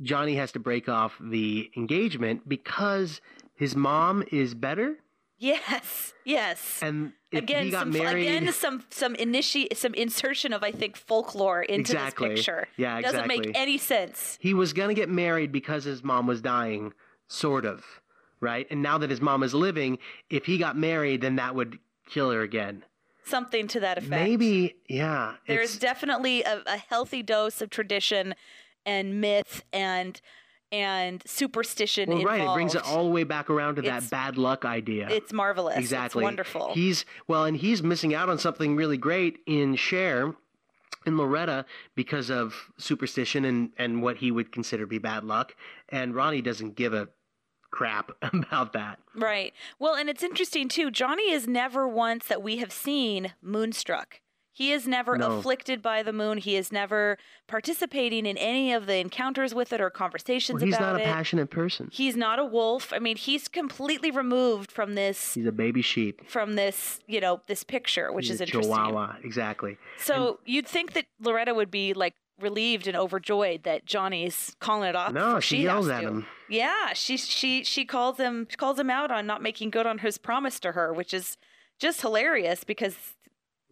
Johnny 0.02 0.36
has 0.36 0.52
to 0.54 0.60
break 0.60 0.88
off 0.88 1.18
the 1.22 1.70
engagement 1.76 2.48
because 2.48 3.20
his 3.56 3.76
mom 3.76 4.24
is 4.32 4.54
better. 4.54 4.98
yes, 5.38 6.14
yes. 6.26 6.80
And 6.82 7.14
again, 7.34 7.72
some, 7.72 7.92
married, 7.92 8.24
again, 8.28 8.52
some 8.54 8.84
some 8.90 9.16
initi- 9.16 9.76
some 9.76 9.94
insertion 9.94 10.52
of 10.54 10.64
I 10.64 10.72
think 10.72 10.98
folklore 10.98 11.62
into 11.64 11.94
Exactly. 11.94 12.30
this 12.30 12.40
picture. 12.40 12.68
Yeah, 12.78 12.98
exactly. 12.98 13.20
doesn't 13.28 13.46
make 13.46 13.58
any 13.58 13.78
sense. 13.78 14.38
he 14.42 14.54
was 14.54 14.74
gonna 14.74 14.94
get 14.94 15.10
married 15.10 15.52
because 15.52 15.84
his 15.86 16.04
mom 16.04 16.28
was 16.28 16.42
dying, 16.42 16.94
sort 17.28 17.66
of, 17.66 17.84
right? 18.42 18.68
And 18.70 18.82
now 18.82 18.98
that 18.98 19.10
his 19.10 19.22
mom 19.22 19.44
is 19.44 19.54
living, 19.54 19.98
if 20.30 20.46
he 20.46 20.58
got 20.58 20.76
married, 20.78 21.22
then 21.22 21.38
that 21.38 21.56
would 21.56 21.80
kill 22.10 22.32
her 22.32 22.42
again. 22.42 22.84
Something 23.30 23.68
to 23.69 23.80
that 23.81 23.97
effect. 23.97 24.10
Maybe, 24.10 24.76
yeah. 24.88 25.35
There's 25.47 25.77
definitely 25.77 26.43
a, 26.43 26.61
a 26.65 26.77
healthy 26.77 27.22
dose 27.23 27.61
of 27.61 27.69
tradition 27.69 28.35
and 28.85 29.22
myth 29.22 29.64
and 29.72 30.19
and 30.72 31.23
superstition 31.26 32.10
well, 32.10 32.23
right. 32.23 32.41
It 32.41 32.53
brings 32.53 32.76
it 32.76 32.84
all 32.85 33.06
the 33.06 33.10
way 33.10 33.23
back 33.23 33.49
around 33.49 33.76
to 33.76 33.81
It's- 33.81 34.03
that 34.03 34.11
bad 34.11 34.38
luck 34.38 34.65
idea. 34.65 35.07
It's 35.10 35.34
marvelous. 35.34 35.77
Exactly. 35.77 36.22
It's 36.22 36.23
wonderful. 36.26 36.73
He's 36.73 37.06
well, 37.27 37.45
and 37.45 37.57
he's 37.57 37.81
missing 37.81 38.14
out 38.14 38.30
on 38.30 38.38
something 38.38 38.76
really 38.76 38.97
great 38.97 39.39
in 39.47 39.76
Cher, 39.76 40.35
in 41.06 41.18
Loretta 41.18 41.65
because 41.95 42.30
of 42.30 42.72
superstition 42.77 43.45
and 43.45 43.72
and 43.77 44.03
what 44.03 44.18
he 44.18 44.31
would 44.31 44.51
consider 44.51 44.84
to 44.84 44.88
be 44.88 44.99
bad 44.99 45.23
luck. 45.23 45.56
And 45.89 46.14
Ronnie 46.14 46.41
doesn't 46.41 46.76
give 46.76 46.93
a 46.93 47.10
crap 47.72 48.12
about 48.22 48.74
that. 48.74 49.00
Right. 49.16 49.54
Well, 49.80 49.96
and 49.96 50.10
it's 50.10 50.24
interesting 50.24 50.68
too. 50.68 50.91
Johnny 50.91 51.32
is 51.32 51.48
never 51.48 51.88
once 51.88 52.26
that 52.28 52.41
we 52.44 52.58
have 52.58 52.72
seen 52.72 53.34
moonstruck. 53.41 54.22
He 54.52 54.74
is 54.74 54.86
never 54.86 55.18
No. 55.18 55.38
afflicted 55.38 55.82
by 55.82 56.04
the 56.04 56.12
moon. 56.12 56.38
He 56.38 56.58
is 56.58 56.70
never 56.70 57.18
participating 57.48 58.26
in 58.26 58.38
any 58.38 58.74
of 58.74 58.88
the 58.88 58.98
encounters 58.98 59.56
with 59.56 59.72
it 59.72 59.80
or 59.80 59.90
conversations 59.90 60.60
Well, 60.60 60.66
he's 60.66 60.76
about 60.76 60.94
not 60.94 61.00
a 61.02 61.04
it. 61.04 61.06
passionate 61.06 61.50
person. 61.50 61.90
He's 61.94 62.18
not 62.18 62.40
a 62.40 62.44
wolf. 62.46 62.91
I 62.91 63.00
mean, 63.00 63.16
he's 63.16 63.48
completely 63.48 64.12
removed 64.12 64.70
from 64.72 64.96
this 64.96 65.34
He's 65.34 65.46
a 65.46 65.52
baby 65.54 65.82
sheep. 65.82 66.30
from 66.30 66.56
this, 66.56 67.00
you 67.08 67.22
know, 67.22 67.41
this 67.48 67.64
picture, 67.64 68.12
which 68.12 68.26
He's 68.28 68.36
is 68.36 68.41
interesting. 68.41 68.74
Chihuahua, 68.74 69.16
exactly. 69.24 69.78
So 69.98 70.40
you'd 70.46 70.68
think 70.68 70.91
that 70.94 71.06
Loretta 71.22 71.54
would 71.54 71.72
be 71.72 71.94
like 71.94 72.16
relieved 72.41 72.88
and 72.88 72.95
overjoyed 72.98 73.64
that 73.64 73.86
Johnny's 73.86 74.56
calling 74.60 74.90
it 74.90 74.95
off. 74.95 75.14
No, 75.14 75.26
before 75.28 75.41
she 75.41 75.64
yells 75.64 75.88
at 75.88 76.02
to. 76.02 76.07
him. 76.07 76.26
Yeah, 76.49 76.94
she 76.94 77.18
she 77.18 77.64
she 77.64 77.86
calls 77.86 78.18
him 78.18 78.48
she 78.49 78.57
calls 78.57 78.80
him 78.80 78.90
out 78.90 79.11
on 79.11 79.26
not 79.28 79.41
making 79.41 79.70
good 79.70 79.86
on 79.86 79.99
his 79.99 80.18
promise 80.18 80.60
to 80.61 80.72
her, 80.74 80.94
which 80.94 81.14
is 81.14 81.38
just 81.80 82.02
hilarious 82.02 82.64
because 82.64 82.95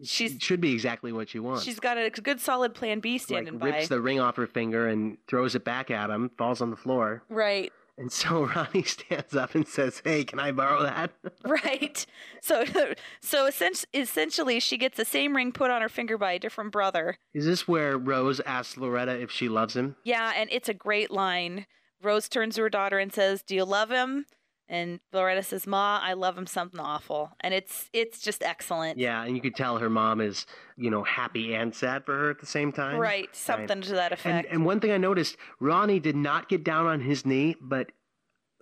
she 0.04 0.38
should 0.40 0.62
be 0.62 0.74
exactly 0.74 1.12
what 1.12 1.28
she 1.30 1.40
wants. 1.40 1.64
she's 1.64 1.80
got 1.80 1.98
a 1.98 2.10
good 2.10 2.40
solid 2.40 2.76
plan 2.76 3.00
B 3.00 3.14
like 3.14 3.22
standing 3.22 3.56
rips 3.56 3.62
by. 3.62 3.78
Rips 3.78 3.88
the 3.88 4.00
ring 4.00 4.20
off 4.20 4.36
her 4.36 4.46
finger 4.46 4.88
and 4.88 5.18
throws 5.28 5.56
it 5.56 5.64
back 5.66 5.90
at 5.90 6.10
him, 6.12 6.30
falls 6.38 6.62
on 6.62 6.70
the 6.70 6.76
floor. 6.76 7.24
Right. 7.30 7.74
And 7.98 8.12
so 8.12 8.46
Ronnie 8.56 8.84
stands 8.84 9.36
up 9.36 9.56
and 9.56 9.68
says, 9.68 10.02
"Hey, 10.04 10.24
can 10.24 10.40
I 10.40 10.52
borrow 10.52 10.84
that?" 10.84 11.12
Right. 11.44 12.06
So 12.42 12.66
so 13.22 13.50
essentially 13.94 14.60
she 14.60 14.78
gets 14.78 14.98
the 14.98 15.06
same 15.06 15.36
ring 15.36 15.52
put 15.52 15.72
on 15.72 15.82
her 15.82 15.90
finger 15.90 16.18
by 16.18 16.34
a 16.34 16.40
different 16.40 16.72
brother. 16.72 17.18
Is 17.34 17.46
this 17.46 17.68
where 17.68 17.98
Rose 17.98 18.40
asks 18.42 18.78
Loretta 18.78 19.20
if 19.20 19.32
she 19.32 19.50
loves 19.50 19.76
him? 19.76 19.96
Yeah, 20.04 20.34
and 20.36 20.50
it's 20.52 20.70
a 20.70 20.74
great 20.74 21.12
line. 21.12 21.66
Rose 22.02 22.30
turns 22.30 22.56
to 22.56 22.62
her 22.62 22.70
daughter 22.70 23.00
and 23.00 23.12
says, 23.14 23.42
"Do 23.42 23.56
you 23.56 23.66
love 23.66 23.90
him?" 23.90 24.26
And 24.70 25.00
Loretta 25.14 25.44
says, 25.44 25.66
"Ma, 25.66 26.00
I 26.04 26.14
love 26.14 26.38
him 26.38 26.46
something 26.46 26.80
awful." 26.80 27.32
And 27.40 27.54
it's 27.54 27.90
it's 27.94 28.20
just 28.20 28.44
excellent. 28.44 28.98
Yeah, 29.00 29.24
and 29.24 29.36
you 29.36 29.42
could 29.42 29.56
tell 29.56 29.78
her 29.78 29.90
mom 29.90 30.20
is, 30.20 30.46
you 30.76 30.90
know, 30.90 31.04
happy 31.04 31.54
and 31.56 31.74
sad 31.74 32.06
for 32.06 32.18
her 32.18 32.30
at 32.32 32.40
the 32.40 32.46
same 32.46 32.72
time. 32.72 32.98
Right, 33.00 33.34
something 33.34 33.82
to 33.82 33.94
that 33.94 34.12
And, 34.12 34.20
effect. 34.20 34.48
and 34.52 34.66
one 34.66 34.80
thing 34.80 34.92
I 34.92 34.98
noticed, 34.98 35.38
Ronnie 35.60 36.00
did 36.02 36.16
not 36.18 36.50
get 36.50 36.64
down 36.64 36.86
on 36.86 37.00
his 37.02 37.26
knee, 37.26 37.56
but 37.62 37.92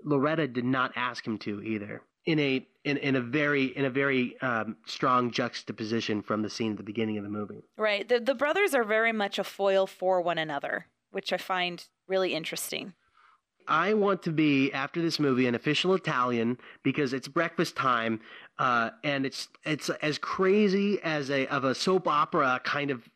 Loretta 0.03 0.47
did 0.47 0.65
not 0.65 0.91
ask 0.95 1.25
him 1.25 1.37
to 1.39 1.61
either. 1.63 2.01
In 2.25 2.39
a 2.39 2.67
in, 2.83 2.97
in 2.97 3.15
a 3.15 3.21
very 3.21 3.65
in 3.65 3.85
a 3.85 3.89
very 3.89 4.39
um, 4.41 4.77
strong 4.85 5.31
juxtaposition 5.31 6.21
from 6.21 6.41
the 6.43 6.49
scene 6.49 6.71
at 6.71 6.77
the 6.77 6.83
beginning 6.83 7.17
of 7.17 7.23
the 7.23 7.29
movie. 7.29 7.63
right. 7.77 8.07
The 8.07 8.19
the 8.19 8.35
brothers 8.35 8.73
are 8.75 8.83
very 8.83 9.11
much 9.11 9.37
a 9.39 9.43
foil 9.43 9.85
for 9.87 10.21
one 10.21 10.37
another, 10.37 10.87
which 11.11 11.31
I 11.33 11.37
find 11.37 11.83
really 12.07 12.33
interesting. 12.33 12.93
I 13.67 13.93
want 13.93 14.23
to 14.23 14.31
be 14.31 14.71
after 14.71 15.01
this 15.01 15.19
movie 15.19 15.47
an 15.47 15.55
official 15.55 15.93
Italian 15.93 16.57
because 16.83 17.13
it's 17.13 17.27
breakfast 17.27 17.75
time, 17.75 18.19
uh, 18.59 18.91
and 19.03 19.25
it's 19.25 19.49
it's 19.63 19.89
as 19.89 20.17
crazy 20.17 21.01
as 21.01 21.29
a 21.29 21.47
of 21.47 21.63
a 21.63 21.75
soap 21.75 22.07
opera 22.07 22.61
kind 22.63 22.91
of 22.91 23.07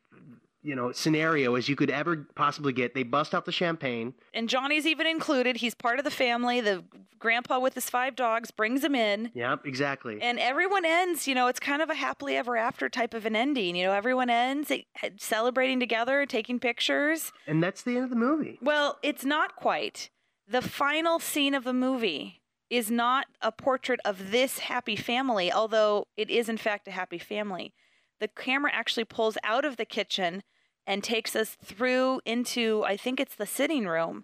you 0.61 0.75
know 0.75 0.91
scenario 0.91 1.55
as 1.55 1.69
you 1.69 1.75
could 1.75 1.89
ever 1.89 2.27
possibly 2.35 2.73
get. 2.73 2.93
They 2.93 3.03
bust 3.03 3.33
out 3.33 3.45
the 3.45 3.51
champagne. 3.51 4.13
And 4.33 4.49
Johnny's 4.49 4.85
even 4.85 5.07
included. 5.07 5.57
He's 5.57 5.73
part 5.75 5.99
of 5.99 6.05
the 6.05 6.11
family. 6.11 6.61
The 6.61 6.83
grandpa 7.19 7.59
with 7.59 7.75
his 7.75 7.89
five 7.89 8.15
dogs 8.15 8.51
brings 8.51 8.83
him 8.83 8.95
in. 8.95 9.31
Yep, 9.33 9.65
exactly. 9.65 10.21
And 10.21 10.39
everyone 10.39 10.85
ends, 10.85 11.27
you 11.27 11.35
know, 11.35 11.47
it's 11.47 11.59
kind 11.59 11.81
of 11.81 11.89
a 11.89 11.95
happily 11.95 12.35
ever 12.35 12.57
after 12.57 12.89
type 12.89 13.13
of 13.13 13.25
an 13.25 13.35
ending. 13.35 13.75
You 13.75 13.85
know, 13.87 13.93
everyone 13.93 14.29
ends 14.29 14.71
eh, 14.71 14.81
celebrating 15.17 15.79
together, 15.79 16.25
taking 16.25 16.59
pictures. 16.59 17.31
And 17.47 17.61
that's 17.61 17.81
the 17.81 17.95
end 17.95 18.05
of 18.05 18.09
the 18.09 18.15
movie. 18.15 18.57
Well, 18.61 18.97
it's 19.03 19.25
not 19.25 19.55
quite. 19.55 20.09
The 20.49 20.61
final 20.63 21.19
scene 21.19 21.53
of 21.53 21.63
the 21.63 21.73
movie 21.73 22.41
is 22.71 22.89
not 22.89 23.27
a 23.41 23.51
portrait 23.51 23.99
of 24.03 24.31
this 24.31 24.59
happy 24.59 24.95
family, 24.95 25.51
although 25.51 26.07
it 26.17 26.29
is 26.29 26.49
in 26.49 26.57
fact 26.57 26.87
a 26.87 26.91
happy 26.91 27.19
family. 27.19 27.73
The 28.19 28.27
camera 28.27 28.71
actually 28.73 29.05
pulls 29.05 29.37
out 29.43 29.63
of 29.63 29.77
the 29.77 29.85
kitchen 29.85 30.43
and 30.87 31.03
takes 31.03 31.35
us 31.35 31.55
through 31.63 32.21
into 32.25 32.83
I 32.83 32.97
think 32.97 33.19
it's 33.19 33.35
the 33.35 33.45
sitting 33.45 33.85
room. 33.85 34.23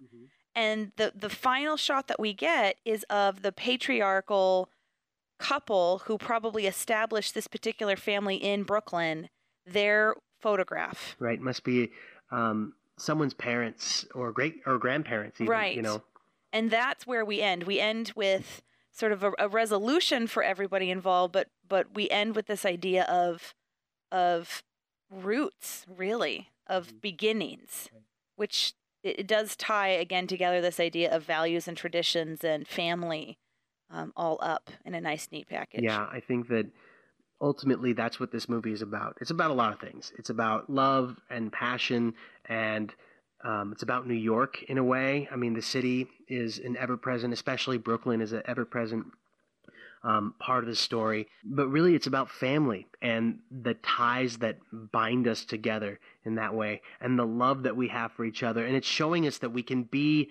And 0.54 0.90
the 0.96 1.12
the 1.14 1.28
final 1.30 1.76
shot 1.76 2.08
that 2.08 2.18
we 2.18 2.32
get 2.34 2.76
is 2.84 3.04
of 3.04 3.42
the 3.42 3.52
patriarchal 3.52 4.68
couple 5.38 6.02
who 6.06 6.18
probably 6.18 6.66
established 6.66 7.34
this 7.34 7.46
particular 7.46 7.94
family 7.94 8.36
in 8.36 8.64
Brooklyn, 8.64 9.28
their 9.64 10.16
photograph. 10.40 11.14
Right, 11.20 11.40
must 11.40 11.62
be 11.62 11.90
um, 12.32 12.72
someone's 12.96 13.34
parents 13.34 14.06
or 14.14 14.32
great 14.32 14.56
or 14.66 14.78
grandparents. 14.78 15.40
Even, 15.40 15.52
Right. 15.52 15.76
You 15.76 15.82
know. 15.82 16.02
And 16.56 16.70
that's 16.70 17.06
where 17.06 17.24
we 17.24 17.40
end 17.40 17.64
we 17.64 17.78
end 17.78 18.12
with 18.16 18.62
sort 18.92 19.12
of 19.12 19.22
a, 19.22 19.32
a 19.38 19.48
resolution 19.48 20.26
for 20.26 20.42
everybody 20.42 20.90
involved 20.90 21.32
but 21.32 21.48
but 21.68 21.94
we 21.94 22.08
end 22.10 22.34
with 22.34 22.46
this 22.46 22.64
idea 22.64 23.04
of 23.04 23.54
of 24.10 24.62
roots 25.10 25.84
really 25.94 26.48
of 26.66 27.00
beginnings 27.00 27.88
which 28.36 28.72
it, 29.02 29.20
it 29.20 29.26
does 29.26 29.54
tie 29.56 29.88
again 29.88 30.26
together 30.26 30.60
this 30.60 30.80
idea 30.80 31.14
of 31.14 31.22
values 31.22 31.68
and 31.68 31.76
traditions 31.76 32.42
and 32.42 32.66
family 32.66 33.38
um, 33.90 34.12
all 34.16 34.38
up 34.40 34.70
in 34.84 34.94
a 34.94 35.00
nice 35.00 35.28
neat 35.30 35.48
package 35.48 35.82
Yeah, 35.82 36.06
I 36.10 36.20
think 36.20 36.48
that 36.48 36.66
ultimately 37.40 37.92
that's 37.92 38.18
what 38.18 38.32
this 38.32 38.48
movie 38.48 38.72
is 38.72 38.82
about. 38.82 39.16
It's 39.20 39.30
about 39.30 39.50
a 39.50 39.54
lot 39.54 39.72
of 39.72 39.78
things. 39.78 40.12
It's 40.18 40.30
about 40.30 40.68
love 40.70 41.16
and 41.30 41.52
passion 41.52 42.14
and 42.46 42.92
Um, 43.44 43.72
it's 43.72 43.82
about 43.82 44.06
New 44.06 44.14
York 44.14 44.62
in 44.64 44.78
a 44.78 44.84
way. 44.84 45.28
I 45.30 45.36
mean, 45.36 45.54
the 45.54 45.62
city 45.62 46.08
is 46.28 46.58
an 46.58 46.76
ever 46.76 46.96
present, 46.96 47.32
especially 47.32 47.78
Brooklyn 47.78 48.20
is 48.20 48.32
an 48.32 48.42
ever 48.46 48.64
present 48.64 49.06
um, 50.02 50.34
part 50.38 50.64
of 50.64 50.70
the 50.70 50.76
story. 50.76 51.28
But 51.44 51.68
really, 51.68 51.94
it's 51.94 52.06
about 52.06 52.30
family 52.30 52.86
and 53.02 53.40
the 53.50 53.74
ties 53.74 54.38
that 54.38 54.58
bind 54.72 55.28
us 55.28 55.44
together 55.44 56.00
in 56.24 56.36
that 56.36 56.54
way 56.54 56.82
and 57.00 57.18
the 57.18 57.26
love 57.26 57.64
that 57.64 57.76
we 57.76 57.88
have 57.88 58.12
for 58.12 58.24
each 58.24 58.42
other. 58.42 58.64
And 58.64 58.74
it's 58.76 58.86
showing 58.86 59.26
us 59.26 59.38
that 59.38 59.50
we 59.50 59.62
can 59.62 59.82
be 59.82 60.30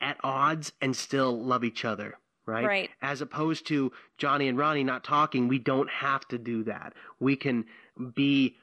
at 0.00 0.16
odds 0.22 0.72
and 0.80 0.94
still 0.94 1.42
love 1.42 1.64
each 1.64 1.84
other. 1.84 2.18
Right? 2.46 2.66
Right. 2.66 2.90
As 3.00 3.20
opposed 3.20 3.66
to 3.68 3.92
Johnny 4.18 4.48
and 4.48 4.58
Ronnie 4.58 4.82
not 4.82 5.04
talking, 5.04 5.46
we 5.46 5.58
don't 5.58 5.90
have 5.90 6.26
to 6.28 6.38
do 6.38 6.64
that. 6.64 6.94
We 7.20 7.36
can 7.36 7.66
be 8.14 8.56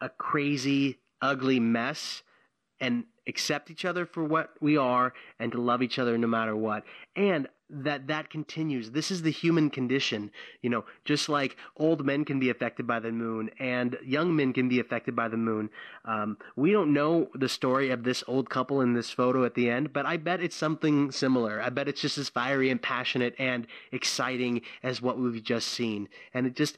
a 0.00 0.08
crazy, 0.08 0.98
ugly 1.20 1.60
mess 1.60 2.22
and 2.80 3.04
accept 3.26 3.70
each 3.70 3.84
other 3.84 4.04
for 4.04 4.24
what 4.24 4.50
we 4.60 4.76
are 4.76 5.12
and 5.38 5.52
to 5.52 5.60
love 5.60 5.82
each 5.82 5.98
other 5.98 6.18
no 6.18 6.26
matter 6.26 6.54
what. 6.54 6.84
And 7.16 7.48
that 7.70 8.06
that 8.08 8.28
continues. 8.28 8.90
This 8.90 9.10
is 9.10 9.22
the 9.22 9.30
human 9.30 9.70
condition, 9.70 10.30
you 10.60 10.68
know, 10.68 10.84
just 11.04 11.28
like 11.28 11.56
old 11.76 12.04
men 12.04 12.24
can 12.24 12.38
be 12.38 12.50
affected 12.50 12.86
by 12.86 13.00
the 13.00 13.10
moon 13.10 13.50
and 13.58 13.96
young 14.04 14.36
men 14.36 14.52
can 14.52 14.68
be 14.68 14.80
affected 14.80 15.16
by 15.16 15.28
the 15.28 15.38
moon. 15.38 15.70
Um, 16.04 16.36
we 16.56 16.72
don't 16.72 16.92
know 16.92 17.30
the 17.34 17.48
story 17.48 17.90
of 17.90 18.04
this 18.04 18.22
old 18.28 18.50
couple 18.50 18.82
in 18.82 18.92
this 18.92 19.10
photo 19.10 19.44
at 19.44 19.54
the 19.54 19.70
end, 19.70 19.92
but 19.92 20.04
I 20.04 20.18
bet 20.18 20.42
it's 20.42 20.56
something 20.56 21.10
similar. 21.10 21.60
I 21.60 21.70
bet 21.70 21.88
it's 21.88 22.02
just 22.02 22.18
as 22.18 22.28
fiery 22.28 22.70
and 22.70 22.80
passionate 22.80 23.34
and 23.38 23.66
exciting 23.92 24.60
as 24.82 25.00
what 25.00 25.18
we've 25.18 25.42
just 25.42 25.68
seen. 25.68 26.08
And 26.34 26.46
it 26.46 26.56
just 26.56 26.76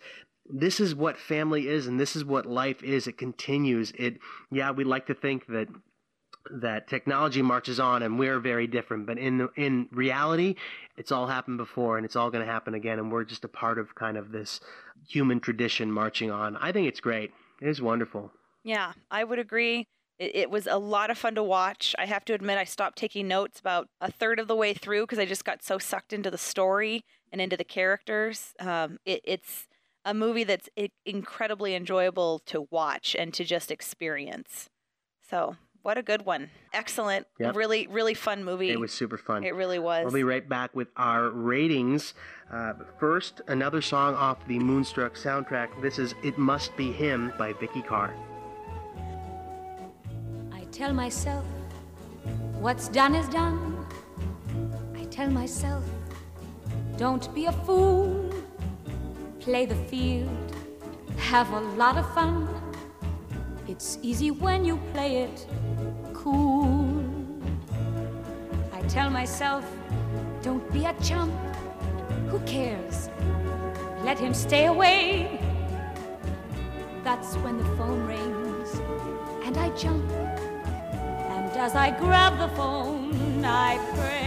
this 0.49 0.81
is 0.81 0.95
what 0.95 1.19
family 1.19 1.69
is 1.69 1.87
and 1.87 1.99
this 1.99 2.17
is 2.17 2.25
what 2.25 2.47
life 2.47 2.83
is. 2.83 3.07
It 3.07 3.19
continues. 3.19 3.93
It 3.97 4.19
yeah, 4.51 4.71
we 4.71 4.85
like 4.85 5.07
to 5.07 5.15
think 5.15 5.47
that 5.47 5.69
that 6.49 6.87
technology 6.87 7.43
marches 7.43 7.81
on 7.81 8.05
and 8.05 8.21
we're 8.21 8.39
very 8.39 8.69
different 8.69 9.05
but 9.05 9.19
in 9.19 9.49
in 9.57 9.89
reality 9.91 10.55
it's 10.97 11.11
all 11.11 11.27
happened 11.27 11.59
before 11.59 11.97
and 11.97 12.07
it's 12.07 12.15
all 12.15 12.31
going 12.31 12.47
to 12.47 12.49
happen 12.49 12.73
again 12.73 13.01
and 13.01 13.11
we're 13.11 13.25
just 13.25 13.45
a 13.45 13.49
part 13.49 13.81
of 13.81 13.97
kind 13.97 14.17
of 14.17 14.31
this 14.31 14.61
human 15.09 15.41
tradition 15.41 15.91
marching 15.91 16.31
on 16.31 16.57
i 16.59 16.71
think 16.71 16.87
it's 16.87 17.01
great 17.01 17.33
it 17.61 17.67
is 17.67 17.83
wonderful 17.83 18.31
Yeah, 18.67 18.95
I 19.13 19.23
would 19.23 19.39
agree. 19.39 19.87
It, 20.19 20.51
was 20.51 20.67
a 20.67 20.77
lot 20.77 21.11
of 21.11 21.17
fun 21.17 21.37
to 21.37 21.43
watch. 21.43 21.95
I 22.01 22.07
have 22.07 22.25
to 22.25 22.35
admit, 22.35 22.59
I 22.59 22.65
stopped 22.65 22.99
taking 22.99 23.29
notes 23.29 23.61
about 23.61 23.89
a 24.01 24.11
third 24.11 24.41
of 24.41 24.49
the 24.49 24.57
way 24.57 24.75
through 24.75 25.03
because 25.03 25.21
I 25.21 25.25
just 25.25 25.45
got 25.45 25.63
so 25.63 25.79
sucked 25.79 26.13
into 26.13 26.33
the 26.33 26.39
story 26.39 27.05
and 27.31 27.41
into 27.41 27.57
the 27.57 27.65
characters. 27.65 28.55
Um, 28.59 28.99
it, 29.05 29.21
it's 29.23 29.69
a 30.07 30.15
movie 30.15 30.45
that's 30.45 30.69
incredibly 31.05 31.75
enjoyable 31.75 32.39
to 32.47 32.67
watch 32.71 33.15
and 33.19 33.35
to 33.35 33.45
just 33.45 33.71
experience. 33.71 34.71
So, 35.29 35.57
what 35.83 35.99
a 35.99 36.03
good 36.03 36.25
one! 36.25 36.51
Excellent, 36.73 37.27
Yep. 37.39 37.57
really, 37.57 37.87
really 37.89 38.15
fun 38.15 38.43
movie. 38.45 38.71
it 38.71 38.81
was 38.81 38.93
super 38.93 39.19
fun 39.19 39.45
It 39.45 39.55
really 39.55 39.79
was. 39.79 40.05
we'll 40.05 40.15
be 40.15 40.25
right 40.25 40.49
back 40.49 40.75
with 40.75 40.89
our 40.97 41.31
ratings 41.31 42.15
uh, 42.53 42.73
but 42.75 42.99
first 42.99 43.41
another 43.49 43.81
song 43.83 44.15
off 44.15 44.39
the 44.49 44.59
moonstruck 44.59 45.15
soundtrack 45.15 45.69
this 45.83 45.99
is 45.99 46.15
it 46.25 46.39
must 46.39 46.77
be 46.77 46.91
him 46.93 47.33
by 47.39 47.53
Vikki 47.53 47.83
Carr 47.83 48.15
I 50.53 50.65
tell 50.73 50.93
myself 50.93 51.45
what's 52.61 52.89
done 52.89 53.15
is 53.15 53.29
done. 53.29 53.87
I 54.95 55.05
tell 55.05 55.31
myself, 55.31 55.85
don't 56.97 57.33
be 57.35 57.47
a 57.47 57.53
fool. 57.53 58.31
Play 59.47 59.65
the 59.65 59.77
field, 59.77 60.57
have 61.19 61.53
a 61.53 61.61
lot 61.79 61.97
of 61.97 62.13
fun. 62.15 62.49
It's 63.69 63.97
easy 64.03 64.33
when 64.33 64.65
you 64.65 64.77
play 64.93 65.19
it 65.19 65.47
cool. 66.13 67.05
I 68.73 68.81
tell 68.89 69.09
myself, 69.09 69.65
don't 70.43 70.69
be 70.73 70.85
a 70.85 70.95
chump. 70.95 71.33
Who 72.29 72.41
cares? 72.41 73.09
Let 74.03 74.19
him 74.19 74.35
stay 74.35 74.67
away. 74.67 75.39
That's 77.05 77.37
when 77.37 77.59
the 77.59 77.77
phone 77.77 78.05
rings 78.05 78.81
and 79.45 79.57
I 79.59 79.69
jump. 79.77 80.11
And 81.31 81.57
as 81.57 81.77
I 81.77 81.93
grab 81.93 82.37
the 82.37 82.49
phone, 82.57 83.45
I 83.45 83.79
pray. 83.95 84.27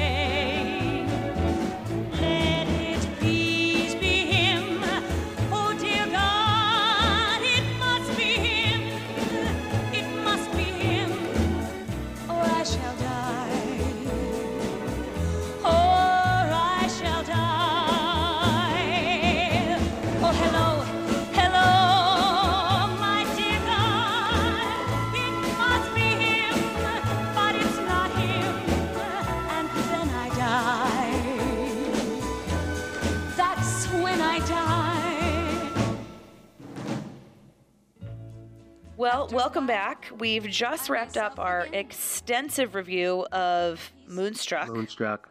Well, 39.20 39.28
welcome 39.34 39.68
back. 39.68 40.10
We've 40.18 40.48
just 40.48 40.90
wrapped 40.90 41.18
up 41.18 41.40
our 41.40 41.68
extensive 41.74 42.74
review 42.74 43.28
of 43.34 43.92
Moonstruck. 44.08 44.70
moonstruck 44.70 45.28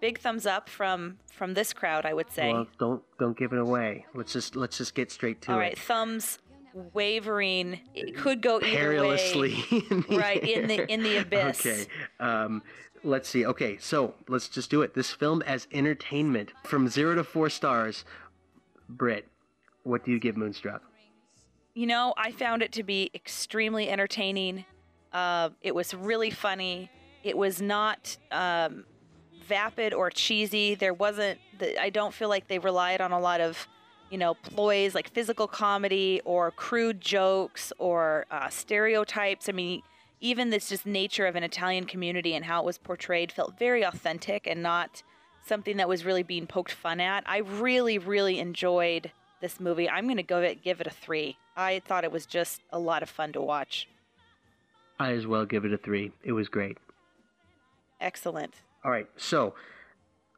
Big 0.00 0.18
thumbs 0.18 0.44
up 0.44 0.68
from 0.68 1.18
from 1.32 1.54
this 1.54 1.72
crowd, 1.72 2.04
I 2.04 2.14
would 2.14 2.32
say. 2.32 2.52
well 2.52 2.66
don't 2.80 3.00
don't 3.20 3.38
give 3.38 3.52
it 3.52 3.60
away 3.60 4.06
let's 4.12 4.32
just 4.32 4.56
let's 4.56 4.78
just 4.78 4.92
get 4.96 5.12
straight 5.12 5.40
to 5.42 5.52
All 5.52 5.58
it 5.58 5.60
right, 5.60 5.78
thumbs 5.78 6.40
wavering. 6.92 7.78
It 7.94 8.16
could 8.16 8.40
go 8.40 8.56
either 8.56 8.66
perilously 8.66 9.64
way. 9.70 9.82
in 9.90 10.16
right 10.16 10.42
in 10.42 10.66
the 10.66 10.92
in 10.92 11.04
the 11.04 11.18
abyss. 11.18 11.64
Okay. 11.64 11.86
Um, 12.18 12.60
let's 13.04 13.28
see. 13.28 13.46
Okay, 13.46 13.78
so 13.78 14.14
let's 14.26 14.48
just 14.48 14.68
do 14.68 14.82
it. 14.82 14.94
This 14.94 15.12
film 15.12 15.42
as 15.42 15.68
entertainment 15.70 16.52
from 16.64 16.88
zero 16.88 17.14
to 17.14 17.22
four 17.22 17.50
stars. 17.50 18.04
Britt, 18.88 19.28
what 19.84 20.04
do 20.04 20.10
you 20.10 20.18
give 20.18 20.36
Moonstruck? 20.36 20.82
You 21.78 21.86
know, 21.86 22.12
I 22.16 22.32
found 22.32 22.62
it 22.62 22.72
to 22.72 22.82
be 22.82 23.08
extremely 23.14 23.88
entertaining. 23.88 24.64
Uh, 25.12 25.50
it 25.62 25.76
was 25.76 25.94
really 25.94 26.28
funny. 26.28 26.90
It 27.22 27.36
was 27.36 27.62
not 27.62 28.16
um, 28.32 28.84
vapid 29.46 29.94
or 29.94 30.10
cheesy. 30.10 30.74
There 30.74 30.92
wasn't. 30.92 31.38
The, 31.60 31.80
I 31.80 31.90
don't 31.90 32.12
feel 32.12 32.28
like 32.28 32.48
they 32.48 32.58
relied 32.58 33.00
on 33.00 33.12
a 33.12 33.20
lot 33.20 33.40
of, 33.40 33.68
you 34.10 34.18
know, 34.18 34.34
ploys 34.34 34.92
like 34.92 35.08
physical 35.10 35.46
comedy 35.46 36.20
or 36.24 36.50
crude 36.50 37.00
jokes 37.00 37.72
or 37.78 38.26
uh, 38.28 38.48
stereotypes. 38.48 39.48
I 39.48 39.52
mean, 39.52 39.82
even 40.20 40.50
this 40.50 40.70
just 40.70 40.84
nature 40.84 41.26
of 41.26 41.36
an 41.36 41.44
Italian 41.44 41.84
community 41.84 42.34
and 42.34 42.44
how 42.44 42.60
it 42.60 42.66
was 42.66 42.76
portrayed 42.76 43.30
felt 43.30 43.56
very 43.56 43.84
authentic 43.84 44.48
and 44.48 44.64
not 44.64 45.04
something 45.46 45.76
that 45.76 45.88
was 45.88 46.04
really 46.04 46.24
being 46.24 46.48
poked 46.48 46.72
fun 46.72 46.98
at. 46.98 47.22
I 47.24 47.36
really, 47.38 47.98
really 47.98 48.40
enjoyed 48.40 49.12
this 49.40 49.60
movie. 49.60 49.88
I'm 49.88 50.04
going 50.04 50.16
to 50.16 50.22
go 50.22 50.40
it, 50.40 50.62
give 50.62 50.80
it 50.80 50.86
a 50.86 50.90
three. 50.90 51.36
I 51.56 51.80
thought 51.84 52.04
it 52.04 52.12
was 52.12 52.26
just 52.26 52.62
a 52.70 52.78
lot 52.78 53.02
of 53.02 53.08
fun 53.08 53.32
to 53.32 53.40
watch. 53.40 53.88
I 54.98 55.12
as 55.12 55.26
well 55.26 55.44
give 55.44 55.64
it 55.64 55.72
a 55.72 55.78
three. 55.78 56.12
It 56.24 56.32
was 56.32 56.48
great. 56.48 56.78
Excellent. 58.00 58.54
All 58.84 58.90
right, 58.90 59.08
so 59.16 59.54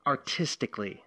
artistically, 0.07 1.03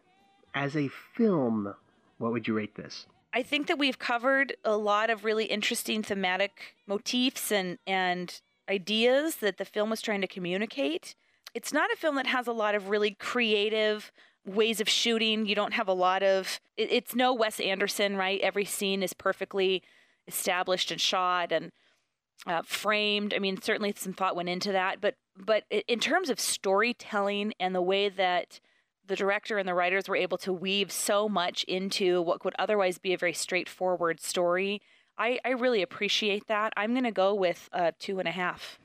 as 0.53 0.75
a 0.75 0.87
film, 0.87 1.73
what 2.17 2.31
would 2.31 2.47
you 2.47 2.55
rate 2.55 2.75
this? 2.75 3.05
I 3.33 3.41
think 3.41 3.67
that 3.67 3.79
we've 3.79 3.97
covered 3.97 4.55
a 4.63 4.77
lot 4.77 5.09
of 5.09 5.25
really 5.25 5.45
interesting 5.45 6.03
thematic 6.03 6.75
motifs 6.85 7.51
and, 7.51 7.79
and 7.87 8.39
ideas 8.69 9.37
that 9.37 9.57
the 9.57 9.65
film 9.65 9.89
was 9.89 10.01
trying 10.01 10.21
to 10.21 10.27
communicate. 10.27 11.15
It's 11.55 11.73
not 11.73 11.91
a 11.91 11.95
film 11.95 12.15
that 12.15 12.27
has 12.27 12.47
a 12.47 12.51
lot 12.51 12.75
of 12.75 12.89
really 12.89 13.11
creative 13.11 14.11
ways 14.45 14.81
of 14.81 14.89
shooting. 14.89 15.45
You 15.45 15.55
don't 15.55 15.73
have 15.73 15.87
a 15.87 15.93
lot 15.93 16.23
of, 16.23 16.59
it, 16.77 16.91
it's 16.91 17.15
no 17.15 17.33
Wes 17.33 17.59
Anderson, 17.59 18.17
right? 18.17 18.39
Every 18.41 18.65
scene 18.65 19.03
is 19.03 19.13
perfectly 19.13 19.83
established 20.27 20.91
and 20.91 20.99
shot 20.99 21.51
and 21.51 21.71
uh, 22.45 22.61
framed. 22.65 23.33
I 23.33 23.39
mean, 23.39 23.61
certainly 23.61 23.93
some 23.95 24.13
thought 24.13 24.35
went 24.35 24.49
into 24.49 24.71
that, 24.71 24.99
but 25.01 25.15
but 25.35 25.63
in 25.87 25.99
terms 25.99 26.29
of 26.29 26.39
storytelling 26.39 27.53
and 27.59 27.73
the 27.73 27.81
way 27.81 28.07
that 28.07 28.59
the 29.05 29.15
director 29.15 29.57
and 29.57 29.67
the 29.67 29.73
writers 29.73 30.07
were 30.07 30.15
able 30.15 30.37
to 30.37 30.53
weave 30.53 30.91
so 30.91 31.27
much 31.27 31.63
into 31.63 32.21
what 32.21 32.45
would 32.45 32.53
otherwise 32.59 32.99
be 32.99 33.13
a 33.13 33.17
very 33.17 33.33
straightforward 33.33 34.19
story, 34.19 34.81
I, 35.17 35.39
I 35.43 35.49
really 35.49 35.81
appreciate 35.81 36.47
that. 36.47 36.71
I'm 36.77 36.91
going 36.91 37.03
to 37.03 37.11
go 37.11 37.33
with 37.33 37.67
uh, 37.73 37.91
two 37.97 38.19
and 38.19 38.27
a 38.27 38.31
half. 38.31 38.79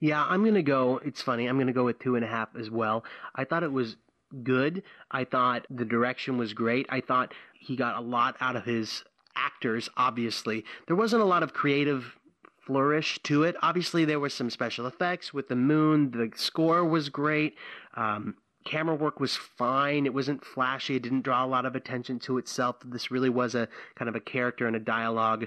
Yeah, 0.00 0.24
I'm 0.24 0.42
gonna 0.42 0.62
go. 0.62 0.98
It's 1.04 1.20
funny. 1.20 1.46
I'm 1.46 1.58
gonna 1.58 1.74
go 1.74 1.84
with 1.84 1.98
two 1.98 2.16
and 2.16 2.24
a 2.24 2.28
half 2.28 2.48
as 2.58 2.70
well. 2.70 3.04
I 3.34 3.44
thought 3.44 3.62
it 3.62 3.70
was 3.70 3.96
good. 4.42 4.82
I 5.10 5.24
thought 5.24 5.66
the 5.70 5.84
direction 5.84 6.38
was 6.38 6.52
great. 6.52 6.86
I 6.88 7.00
thought 7.00 7.32
he 7.58 7.76
got 7.76 7.96
a 7.96 8.00
lot 8.00 8.36
out 8.40 8.56
of 8.56 8.64
his 8.64 9.04
actors. 9.36 9.88
Obviously, 9.96 10.64
there 10.86 10.96
wasn't 10.96 11.22
a 11.22 11.26
lot 11.26 11.42
of 11.42 11.52
creative 11.52 12.16
flourish 12.60 13.18
to 13.24 13.42
it. 13.44 13.56
Obviously, 13.62 14.04
there 14.04 14.20
was 14.20 14.34
some 14.34 14.50
special 14.50 14.86
effects 14.86 15.34
with 15.34 15.48
the 15.48 15.56
moon. 15.56 16.10
The 16.10 16.30
score 16.36 16.84
was 16.84 17.08
great. 17.08 17.56
Um, 17.94 18.36
camera 18.64 18.94
work 18.94 19.20
was 19.20 19.36
fine. 19.36 20.06
It 20.06 20.14
wasn't 20.14 20.44
flashy. 20.44 20.96
It 20.96 21.02
didn't 21.02 21.22
draw 21.22 21.44
a 21.44 21.46
lot 21.46 21.66
of 21.66 21.74
attention 21.74 22.18
to 22.20 22.38
itself. 22.38 22.76
This 22.84 23.10
really 23.10 23.30
was 23.30 23.54
a 23.54 23.68
kind 23.96 24.08
of 24.08 24.14
a 24.14 24.20
character 24.20 24.66
and 24.66 24.76
a 24.76 24.80
dialogue 24.80 25.46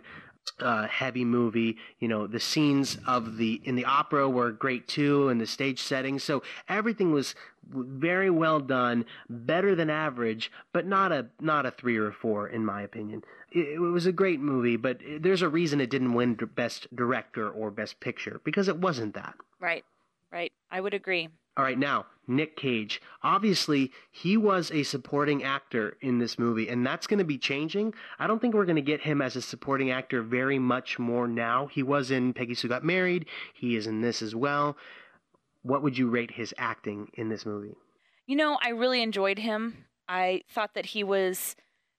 uh, 0.60 0.88
heavy 0.88 1.26
movie. 1.26 1.77
You 1.99 2.07
know, 2.07 2.27
the 2.27 2.39
scenes 2.39 2.97
of 3.07 3.38
the 3.38 3.61
in 3.64 3.76
the 3.76 3.85
opera 3.85 4.30
were 4.30 4.51
great 4.51 4.88
too, 4.88 5.30
and 5.30 5.39
the 5.39 5.47
stage 5.47 5.80
setting. 5.80 6.19
So 6.19 6.43
everything 6.68 7.11
was 7.11 7.35
very 7.69 8.30
well 8.30 8.60
done, 8.60 9.06
better 9.30 9.76
than 9.76 9.90
average, 9.90 10.52
but 10.72 10.85
not 10.85 11.11
a 11.11 11.27
not 11.40 11.65
a 11.65 11.72
three 11.72 11.98
or 11.98 12.07
a 12.07 12.14
four 12.14 12.48
in 12.48 12.65
my 12.65 12.81
opinion. 12.81 13.23
It, 13.52 13.76
it 13.76 13.80
was 13.80 14.06
a 14.06 14.11
great 14.11 14.40
movie, 14.40 14.77
but 14.77 14.99
there's 15.19 15.41
a 15.41 15.49
reason 15.49 15.81
it 15.81 15.90
didn't 15.90 16.14
win 16.14 16.35
Best 16.56 16.94
Director 16.95 17.49
or 17.49 17.72
Best 17.72 17.99
Picture 17.99 18.41
because 18.44 18.68
it 18.68 18.77
wasn't 18.77 19.14
that. 19.15 19.35
Right, 19.60 19.85
right. 20.31 20.52
I 20.72 20.81
would 20.81 20.94
agree. 20.94 21.30
All 21.56 21.64
right, 21.64 21.77
now, 21.77 22.07
Nick 22.26 22.57
Cage. 22.57 22.99
Obviously, 23.22 23.91
he 24.10 24.38
was 24.38 24.72
a 24.72 24.81
supporting 24.81 25.44
actor 25.44 25.98
in 26.02 26.18
this 26.18 26.40
movie, 26.40 26.68
and 26.68 26.84
that's 26.84 27.06
going 27.06 27.19
to 27.19 27.23
be 27.23 27.38
changing. 27.38 27.94
I 28.18 28.26
don't 28.26 28.40
think 28.40 28.56
we're 28.56 28.65
going 28.65 28.77
to 28.77 28.81
get 28.81 29.02
him 29.02 29.22
as 29.22 29.35
a 29.35 29.41
supporting 29.41 29.91
actor 29.91 30.23
very 30.23 30.57
much 30.57 30.98
more 30.98 31.27
now. 31.27 31.68
He 31.68 31.84
was 31.84 32.10
in 32.10 32.34
Peggy 32.34 32.56
Sue 32.56 32.69
Got 32.69 32.84
Married, 32.84 33.27
he 33.53 33.76
is 33.76 33.85
in 33.85 34.02
this 34.02 34.23
as 34.23 34.34
well. 34.34 34.77
What 35.64 35.81
would 35.81 35.98
you 35.98 36.10
rate 36.10 36.31
his 36.31 36.53
acting 36.57 37.10
in 37.15 37.30
this 37.30 37.45
movie? 37.45 37.76
You 38.27 38.35
know, 38.35 38.57
I 38.61 38.69
really 38.69 39.02
enjoyed 39.02 39.40
him. 39.40 39.85
I 40.07 40.44
thought 40.49 40.73
that 40.76 40.88
he 40.88 41.03
was 41.03 41.56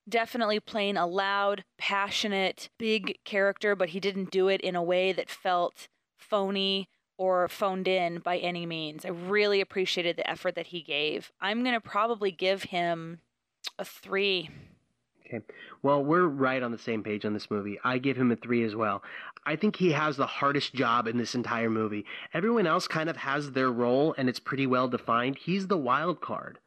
definitely 0.08 0.60
playing 0.60 0.96
a 0.96 1.06
loud, 1.06 1.64
passionate, 1.78 2.68
big 2.78 3.18
character, 3.24 3.74
but 3.74 3.90
he 3.90 4.00
didn't 4.00 4.30
do 4.30 4.48
it 4.48 4.60
in 4.60 4.76
a 4.76 4.82
way 4.82 5.12
that 5.12 5.30
felt 5.30 5.88
phony 6.18 6.88
or 7.16 7.48
phoned 7.48 7.88
in 7.88 8.18
by 8.18 8.38
any 8.38 8.66
means. 8.66 9.04
I 9.04 9.08
really 9.08 9.60
appreciated 9.60 10.16
the 10.16 10.28
effort 10.28 10.54
that 10.56 10.68
he 10.68 10.82
gave. 10.82 11.32
I'm 11.40 11.62
going 11.62 11.74
to 11.74 11.80
probably 11.80 12.30
give 12.30 12.64
him 12.64 13.20
a 13.78 13.84
three. 13.84 14.50
Okay. 15.34 15.44
Well, 15.82 16.04
we're 16.04 16.26
right 16.26 16.62
on 16.62 16.70
the 16.70 16.78
same 16.78 17.02
page 17.02 17.24
on 17.24 17.34
this 17.34 17.50
movie. 17.50 17.78
I 17.84 17.98
give 17.98 18.16
him 18.16 18.30
a 18.30 18.36
three 18.36 18.64
as 18.64 18.74
well. 18.74 19.02
I 19.44 19.56
think 19.56 19.76
he 19.76 19.92
has 19.92 20.16
the 20.16 20.26
hardest 20.26 20.74
job 20.74 21.06
in 21.06 21.18
this 21.18 21.34
entire 21.34 21.70
movie. 21.70 22.04
Everyone 22.32 22.66
else 22.66 22.86
kind 22.88 23.10
of 23.10 23.16
has 23.16 23.52
their 23.52 23.70
role 23.70 24.14
and 24.16 24.28
it's 24.28 24.40
pretty 24.40 24.66
well 24.66 24.88
defined. 24.88 25.38
He's 25.38 25.66
the 25.66 25.76
wild 25.76 26.20
card. 26.20 26.58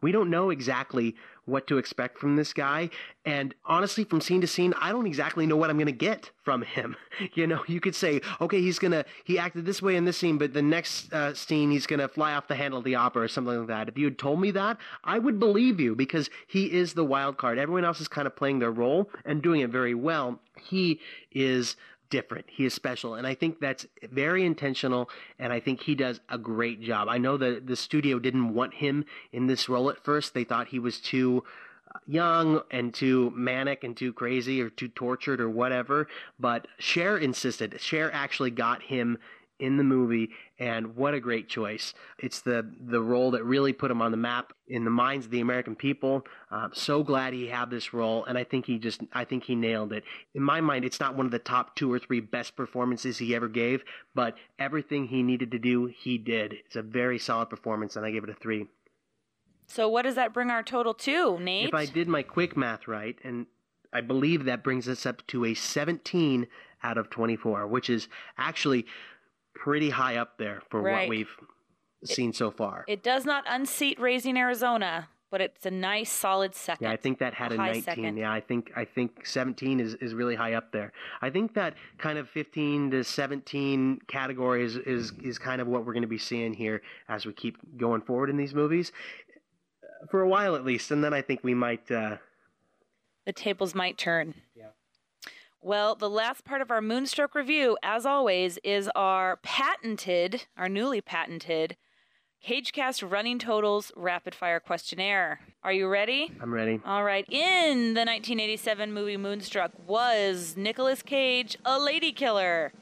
We 0.00 0.12
don't 0.12 0.30
know 0.30 0.50
exactly 0.50 1.14
what 1.44 1.66
to 1.66 1.78
expect 1.78 2.18
from 2.18 2.36
this 2.36 2.52
guy. 2.52 2.90
And 3.24 3.54
honestly, 3.64 4.04
from 4.04 4.20
scene 4.20 4.40
to 4.40 4.46
scene, 4.46 4.74
I 4.80 4.92
don't 4.92 5.06
exactly 5.06 5.46
know 5.46 5.56
what 5.56 5.70
I'm 5.70 5.76
going 5.76 5.86
to 5.86 5.92
get 5.92 6.30
from 6.42 6.62
him. 6.62 6.96
You 7.34 7.46
know, 7.46 7.62
you 7.68 7.80
could 7.80 7.94
say, 7.94 8.20
okay, 8.40 8.60
he's 8.60 8.78
going 8.78 8.92
to, 8.92 9.04
he 9.24 9.38
acted 9.38 9.64
this 9.64 9.80
way 9.80 9.96
in 9.96 10.04
this 10.04 10.16
scene, 10.16 10.38
but 10.38 10.54
the 10.54 10.62
next 10.62 11.12
uh, 11.12 11.34
scene, 11.34 11.70
he's 11.70 11.86
going 11.86 12.00
to 12.00 12.08
fly 12.08 12.32
off 12.32 12.48
the 12.48 12.54
handle 12.54 12.78
of 12.78 12.84
the 12.84 12.94
opera 12.94 13.22
or 13.22 13.28
something 13.28 13.58
like 13.58 13.68
that. 13.68 13.88
If 13.88 13.96
you 13.96 14.06
had 14.06 14.18
told 14.18 14.40
me 14.40 14.50
that, 14.52 14.78
I 15.04 15.18
would 15.18 15.38
believe 15.38 15.78
you 15.78 15.94
because 15.94 16.30
he 16.46 16.72
is 16.72 16.94
the 16.94 17.04
wild 17.04 17.36
card. 17.36 17.58
Everyone 17.58 17.84
else 17.84 18.00
is 18.00 18.08
kind 18.08 18.26
of 18.26 18.34
playing 18.34 18.58
their 18.58 18.70
role 18.70 19.10
and 19.24 19.42
doing 19.42 19.60
it 19.60 19.70
very 19.70 19.94
well. 19.94 20.40
He 20.60 21.00
is 21.30 21.76
different. 22.12 22.44
He 22.48 22.66
is 22.66 22.74
special. 22.74 23.14
And 23.14 23.26
I 23.26 23.34
think 23.34 23.58
that's 23.58 23.86
very 24.10 24.44
intentional. 24.44 25.08
And 25.38 25.50
I 25.50 25.58
think 25.58 25.80
he 25.80 25.94
does 25.94 26.20
a 26.28 26.36
great 26.36 26.82
job. 26.82 27.08
I 27.08 27.16
know 27.16 27.38
that 27.38 27.66
the 27.66 27.74
studio 27.74 28.18
didn't 28.18 28.52
want 28.52 28.74
him 28.74 29.06
in 29.32 29.46
this 29.46 29.66
role 29.66 29.88
at 29.88 30.04
first. 30.04 30.34
They 30.34 30.44
thought 30.44 30.68
he 30.68 30.78
was 30.78 31.00
too 31.00 31.42
uh, 31.92 31.98
young 32.06 32.60
and 32.70 32.92
too 32.92 33.32
manic 33.34 33.82
and 33.82 33.96
too 33.96 34.12
crazy 34.12 34.60
or 34.60 34.68
too 34.68 34.88
tortured 34.88 35.40
or 35.40 35.48
whatever. 35.48 36.06
But 36.38 36.68
Cher 36.78 37.16
insisted. 37.16 37.80
Cher 37.80 38.12
actually 38.12 38.50
got 38.50 38.82
him 38.82 39.16
in 39.58 39.78
the 39.78 39.84
movie, 39.84 40.30
and 40.62 40.94
what 40.94 41.12
a 41.12 41.18
great 41.18 41.48
choice! 41.48 41.92
It's 42.20 42.40
the 42.40 42.64
the 42.80 43.00
role 43.00 43.32
that 43.32 43.42
really 43.42 43.72
put 43.72 43.90
him 43.90 44.00
on 44.00 44.12
the 44.12 44.16
map 44.16 44.52
in 44.68 44.84
the 44.84 44.92
minds 44.92 45.26
of 45.26 45.32
the 45.32 45.40
American 45.40 45.74
people. 45.74 46.24
Uh, 46.52 46.68
so 46.72 47.02
glad 47.02 47.32
he 47.32 47.48
had 47.48 47.68
this 47.68 47.92
role, 47.92 48.24
and 48.26 48.38
I 48.38 48.44
think 48.44 48.66
he 48.66 48.78
just 48.78 49.00
I 49.12 49.24
think 49.24 49.42
he 49.42 49.56
nailed 49.56 49.92
it. 49.92 50.04
In 50.36 50.42
my 50.44 50.60
mind, 50.60 50.84
it's 50.84 51.00
not 51.00 51.16
one 51.16 51.26
of 51.26 51.32
the 51.32 51.40
top 51.40 51.74
two 51.74 51.92
or 51.92 51.98
three 51.98 52.20
best 52.20 52.54
performances 52.54 53.18
he 53.18 53.34
ever 53.34 53.48
gave, 53.48 53.82
but 54.14 54.36
everything 54.56 55.08
he 55.08 55.24
needed 55.24 55.50
to 55.50 55.58
do, 55.58 55.86
he 55.86 56.16
did. 56.16 56.54
It's 56.64 56.76
a 56.76 56.82
very 56.82 57.18
solid 57.18 57.50
performance, 57.50 57.96
and 57.96 58.06
I 58.06 58.12
gave 58.12 58.22
it 58.22 58.30
a 58.30 58.34
three. 58.34 58.68
So 59.66 59.88
what 59.88 60.02
does 60.02 60.14
that 60.14 60.32
bring 60.32 60.50
our 60.50 60.62
total 60.62 60.94
to, 60.94 61.40
Nate? 61.40 61.68
If 61.68 61.74
I 61.74 61.86
did 61.86 62.06
my 62.06 62.22
quick 62.22 62.56
math 62.56 62.86
right, 62.86 63.16
and 63.24 63.46
I 63.92 64.00
believe 64.00 64.44
that 64.44 64.62
brings 64.62 64.88
us 64.88 65.06
up 65.06 65.26
to 65.28 65.44
a 65.44 65.54
17 65.54 66.46
out 66.84 66.98
of 66.98 67.10
24, 67.10 67.66
which 67.66 67.90
is 67.90 68.08
actually 68.38 68.86
pretty 69.62 69.90
high 69.90 70.16
up 70.16 70.38
there 70.38 70.60
for 70.70 70.80
Right. 70.82 71.02
what 71.02 71.08
we've 71.08 71.36
seen 72.04 72.32
so 72.32 72.50
far. 72.50 72.84
It 72.88 73.02
does 73.02 73.24
not 73.24 73.44
unseat 73.48 74.00
Raising 74.00 74.36
Arizona, 74.36 75.08
but 75.30 75.40
it's 75.40 75.64
a 75.64 75.70
nice 75.70 76.10
solid 76.10 76.52
second. 76.54 76.84
Yeah, 76.86 76.92
I 76.92 76.96
think 76.96 77.18
that 77.20 77.32
had 77.34 77.52
a, 77.52 77.56
high 77.56 77.66
19. 77.66 77.82
second. 77.82 78.16
Yeah, 78.16 78.32
I 78.32 78.40
think 78.40 78.72
I 78.74 78.84
think 78.84 79.24
17 79.24 79.78
is, 79.78 79.94
is 79.94 80.14
really 80.14 80.34
high 80.34 80.54
up 80.54 80.72
there. 80.72 80.92
I 81.20 81.30
think 81.30 81.54
that 81.54 81.74
kind 81.98 82.18
of 82.18 82.28
15 82.28 82.90
to 82.90 83.04
17 83.04 84.00
category 84.08 84.64
is 84.64 84.76
is, 84.78 85.12
is 85.22 85.38
kind 85.38 85.60
of 85.60 85.68
what 85.68 85.86
we're 85.86 85.92
going 85.92 86.02
to 86.02 86.08
be 86.08 86.18
seeing 86.18 86.52
here 86.54 86.82
as 87.08 87.24
we 87.24 87.32
keep 87.32 87.56
going 87.78 88.00
forward 88.02 88.30
in 88.30 88.36
these 88.36 88.54
movies 88.54 88.90
uh, 89.84 90.06
for 90.10 90.22
a 90.22 90.28
while 90.28 90.56
at 90.56 90.64
least, 90.64 90.90
and 90.90 91.04
then 91.04 91.14
I 91.14 91.22
think 91.22 91.44
we 91.44 91.54
might. 91.54 91.88
Uh, 91.88 92.16
The 93.26 93.32
tables 93.32 93.76
might 93.76 93.96
turn. 93.96 94.34
Yeah. 94.56 94.70
Well, 95.64 95.94
the 95.94 96.10
last 96.10 96.44
part 96.44 96.60
of 96.60 96.72
our 96.72 96.82
Moonstruck 96.82 97.36
review, 97.36 97.78
as 97.84 98.04
always, 98.04 98.58
is 98.64 98.90
our 98.96 99.36
patented, 99.44 100.46
our 100.56 100.68
newly 100.68 101.00
patented, 101.00 101.76
CageCast 102.44 103.08
Running 103.08 103.38
Totals 103.38 103.92
Rapid 103.94 104.34
Fire 104.34 104.58
Questionnaire. 104.58 105.38
Are 105.62 105.72
you 105.72 105.86
ready? 105.86 106.32
I'm 106.40 106.52
ready. 106.52 106.80
All 106.84 107.04
right. 107.04 107.24
In 107.30 107.94
the 107.94 108.00
1987 108.00 108.92
movie 108.92 109.16
Moonstruck, 109.16 109.70
was 109.86 110.56
Nicolas 110.56 111.00
Cage 111.00 111.56
a 111.64 111.78
lady 111.78 112.10
killer? 112.10 112.72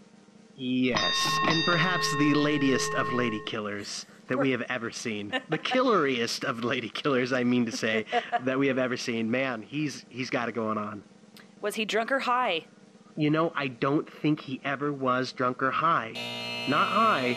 Yes, 0.57 1.15
and 1.49 1.63
perhaps 1.67 2.11
the 2.17 2.33
ladiest 2.33 2.95
of 2.95 3.13
lady 3.13 3.43
killers 3.45 4.07
that 4.29 4.39
we 4.39 4.53
have 4.53 4.63
ever 4.71 4.91
seen. 4.91 5.39
The 5.51 5.59
killeriest 5.73 6.45
of 6.45 6.65
lady 6.65 6.89
killers, 6.89 7.35
I 7.35 7.45
mean 7.45 7.67
to 7.67 7.73
say, 7.73 8.07
that 8.41 8.59
we 8.59 8.69
have 8.69 8.79
ever 8.79 8.97
seen. 8.97 9.31
Man, 9.31 9.61
he's 9.61 10.07
he's 10.09 10.31
got 10.31 10.49
it 10.49 10.53
going 10.53 10.79
on. 10.79 11.03
Was 11.61 11.75
he 11.75 11.85
drunk 11.85 12.11
or 12.11 12.21
high? 12.21 12.67
You 13.17 13.31
know, 13.31 13.53
I 13.55 13.69
don't 13.69 14.11
think 14.11 14.41
he 14.41 14.61
ever 14.65 14.93
was 14.93 15.33
drunk 15.33 15.63
or 15.63 15.71
high. 15.71 16.15
Not 16.69 16.87
high, 16.87 17.37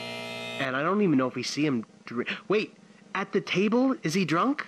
and 0.59 0.75
I 0.75 0.83
don't 0.83 1.01
even 1.01 1.17
know 1.17 1.27
if 1.27 1.35
we 1.35 1.43
see 1.43 1.65
him. 1.65 1.85
Dr- 2.05 2.27
Wait, 2.47 2.75
at 3.15 3.31
the 3.33 3.41
table, 3.41 3.95
is 4.03 4.13
he 4.13 4.23
drunk? 4.23 4.67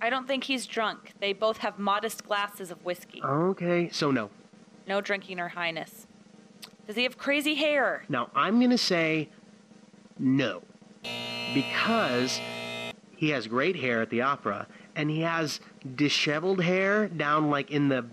I 0.00 0.08
don't 0.08 0.26
think 0.26 0.44
he's 0.44 0.66
drunk. 0.66 1.12
They 1.20 1.32
both 1.34 1.58
have 1.58 1.78
modest 1.78 2.24
glasses 2.26 2.70
of 2.70 2.82
whiskey. 2.84 3.22
Okay, 3.22 3.90
so 3.92 4.10
no. 4.10 4.30
No 4.86 5.00
drinking 5.00 5.38
or 5.40 5.48
highness. 5.48 6.06
Does 6.86 6.96
he 6.96 7.02
have 7.02 7.18
crazy 7.18 7.54
hair? 7.54 8.04
Now 8.08 8.30
I'm 8.34 8.60
gonna 8.60 8.78
say 8.78 9.28
no, 10.18 10.62
because 11.54 12.40
he 13.14 13.30
has 13.30 13.46
great 13.46 13.76
hair 13.76 14.00
at 14.00 14.10
the 14.10 14.22
opera, 14.22 14.66
and 14.96 15.10
he 15.10 15.20
has 15.20 15.60
disheveled 15.96 16.62
hair 16.62 17.08
down 17.08 17.50
like 17.50 17.70
in 17.70 17.88
the 17.88 18.06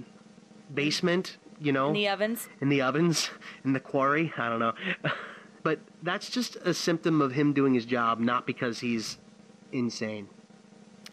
basement. 0.74 1.38
You 1.60 1.72
know, 1.72 1.88
In 1.88 1.94
the 1.94 2.08
ovens? 2.10 2.48
in 2.62 2.70
the 2.70 2.82
ovens, 2.84 3.32
in 3.66 3.74
the 3.74 3.80
quarry. 3.80 4.32
I 4.38 4.48
don't 4.48 4.60
know, 4.60 4.74
but 5.64 5.80
that's 6.04 6.30
just 6.30 6.56
a 6.58 6.72
symptom 6.74 7.20
of 7.20 7.32
him 7.32 7.52
doing 7.52 7.74
his 7.74 7.86
job, 7.86 8.20
not 8.20 8.46
because 8.46 8.80
he's 8.82 9.18
insane. 9.72 10.30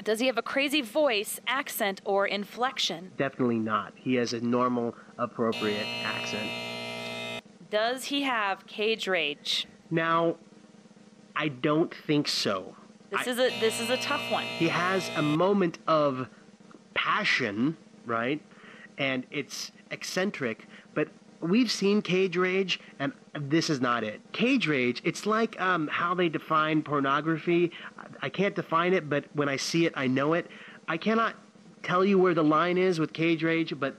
Does 0.03 0.21
he 0.21 0.27
have 0.27 0.37
a 0.37 0.43
crazy 0.43 0.83
voice, 0.83 1.41
accent, 1.47 2.03
or 2.05 2.27
inflection? 2.27 3.13
Definitely 3.17 3.59
not. 3.59 3.95
He 3.97 4.17
has 4.17 4.35
a 4.35 4.41
normal, 4.43 4.95
appropriate 5.17 5.87
accent. 6.05 6.51
Does 7.71 8.05
he 8.05 8.23
have 8.23 8.67
cage 8.67 9.09
rage? 9.09 9.67
Now, 9.91 10.37
I 11.35 11.49
don't 11.49 11.95
think 12.07 12.29
so. 12.29 12.77
This 13.11 13.27
is 13.27 13.39
a 13.39 13.49
this 13.61 13.81
is 13.81 13.89
a 13.89 13.97
tough 13.97 14.31
one. 14.31 14.45
He 14.45 14.69
has 14.69 15.11
a 15.17 15.23
moment 15.23 15.79
of 15.87 16.29
passion, 16.93 17.77
right? 18.05 18.43
And 18.99 19.27
it's 19.31 19.73
eccentric, 19.91 20.67
but 20.95 21.09
we've 21.41 21.71
seen 21.71 22.01
Cage 22.01 22.37
Rage, 22.37 22.81
and 22.99 23.13
this 23.39 23.69
is 23.69 23.81
not 23.81 24.05
it. 24.05 24.21
Cage 24.33 24.67
Rage, 24.67 25.03
it's 25.05 25.27
like 25.27 25.61
um, 25.61 25.89
how 25.89 26.15
they 26.15 26.29
define 26.29 26.83
pornography. 26.83 27.71
I 28.23 28.29
can't 28.29 28.55
define 28.55 28.95
it, 28.95 29.09
but 29.11 29.25
when 29.35 29.49
I 29.49 29.57
see 29.57 29.87
it, 29.87 29.93
I 29.97 30.07
know 30.07 30.33
it. 30.35 30.47
I 30.89 30.97
cannot 30.97 31.35
tell 31.83 32.05
you 32.05 32.19
where 32.19 32.35
the 32.35 32.45
line 32.45 32.79
is 32.79 32.99
with 32.99 33.13
Cage 33.13 33.43
Rage, 33.43 33.79
but 33.79 33.97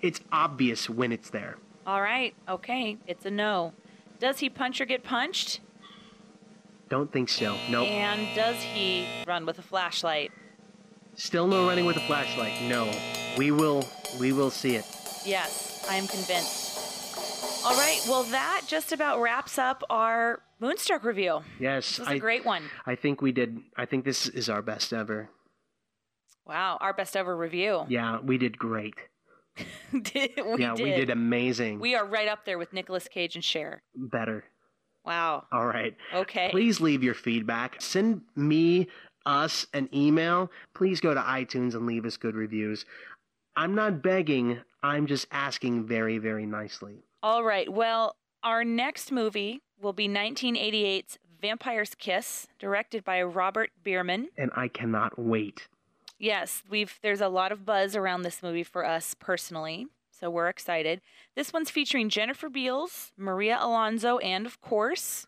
it's 0.00 0.20
obvious 0.32 0.90
when 0.90 1.12
it's 1.12 1.30
there. 1.30 1.56
All 1.86 2.02
right, 2.02 2.34
okay, 2.48 2.98
it's 3.06 3.24
a 3.26 3.30
no. 3.30 3.72
Does 4.18 4.40
he 4.40 4.50
punch 4.50 4.80
or 4.80 4.84
get 4.84 5.02
punched? 5.02 5.60
Don't 6.90 7.10
think 7.10 7.28
so. 7.28 7.56
Nope. 7.70 7.88
And 7.88 8.34
does 8.34 8.56
he 8.56 9.06
run 9.26 9.46
with 9.46 9.58
a 9.58 9.62
flashlight? 9.62 10.32
Still 11.14 11.46
no 11.46 11.66
running 11.66 11.86
with 11.86 11.96
a 11.96 12.00
flashlight. 12.00 12.60
No. 12.62 12.90
We 13.36 13.50
will 13.50 13.84
we 14.18 14.32
will 14.32 14.50
see 14.50 14.76
it. 14.76 14.84
Yes, 15.24 15.86
I 15.88 15.96
am 15.96 16.06
convinced. 16.06 17.64
All 17.64 17.74
right. 17.74 18.00
Well, 18.08 18.22
that 18.24 18.62
just 18.66 18.92
about 18.92 19.20
wraps 19.20 19.58
up 19.58 19.82
our 19.90 20.40
Moonstruck 20.60 21.04
review. 21.04 21.40
Yes, 21.58 21.88
This 21.90 21.98
was 22.00 22.08
I- 22.08 22.14
a 22.14 22.18
great 22.18 22.44
one. 22.44 22.62
I 22.86 22.94
think 22.94 23.22
we 23.22 23.32
did. 23.32 23.58
I 23.76 23.86
think 23.86 24.04
this 24.04 24.26
is 24.28 24.48
our 24.48 24.62
best 24.62 24.92
ever. 24.92 25.30
Wow, 26.46 26.78
our 26.80 26.92
best 26.92 27.16
ever 27.16 27.36
review. 27.36 27.84
Yeah, 27.88 28.18
we 28.20 28.36
did 28.38 28.58
great. 28.58 28.94
did, 29.92 30.30
we 30.36 30.60
yeah, 30.60 30.74
did. 30.74 30.82
we 30.84 30.90
did 30.90 31.10
amazing. 31.10 31.80
We 31.80 31.94
are 31.94 32.04
right 32.04 32.28
up 32.28 32.44
there 32.44 32.58
with 32.58 32.72
Nicolas 32.72 33.06
Cage 33.08 33.34
and 33.36 33.44
Cher. 33.44 33.82
Better. 33.94 34.44
Wow. 35.04 35.44
All 35.52 35.66
right. 35.66 35.96
Okay. 36.14 36.48
Please 36.50 36.80
leave 36.80 37.02
your 37.02 37.14
feedback. 37.14 37.80
Send 37.80 38.22
me, 38.36 38.88
us, 39.26 39.66
an 39.74 39.88
email. 39.94 40.50
Please 40.74 41.00
go 41.00 41.14
to 41.14 41.20
iTunes 41.20 41.74
and 41.74 41.86
leave 41.86 42.04
us 42.04 42.16
good 42.16 42.34
reviews. 42.34 42.84
I'm 43.60 43.74
not 43.74 44.02
begging, 44.02 44.58
I'm 44.82 45.06
just 45.06 45.26
asking 45.30 45.86
very, 45.86 46.16
very 46.16 46.46
nicely. 46.46 47.04
All 47.22 47.44
right. 47.44 47.70
Well, 47.70 48.16
our 48.42 48.64
next 48.64 49.12
movie 49.12 49.60
will 49.78 49.92
be 49.92 50.08
1988's 50.08 51.18
Vampire's 51.42 51.94
Kiss, 51.94 52.46
directed 52.58 53.04
by 53.04 53.20
Robert 53.20 53.68
Bierman. 53.84 54.28
And 54.38 54.50
I 54.56 54.68
cannot 54.68 55.18
wait. 55.18 55.68
Yes, 56.18 56.62
we've 56.70 56.98
there's 57.02 57.20
a 57.20 57.28
lot 57.28 57.52
of 57.52 57.66
buzz 57.66 57.94
around 57.94 58.22
this 58.22 58.42
movie 58.42 58.64
for 58.64 58.82
us 58.82 59.14
personally, 59.20 59.88
so 60.10 60.30
we're 60.30 60.48
excited. 60.48 61.02
This 61.36 61.52
one's 61.52 61.68
featuring 61.68 62.08
Jennifer 62.08 62.48
Beals, 62.48 63.12
Maria 63.18 63.58
Alonso, 63.60 64.16
and 64.18 64.46
of 64.46 64.62
course, 64.62 65.26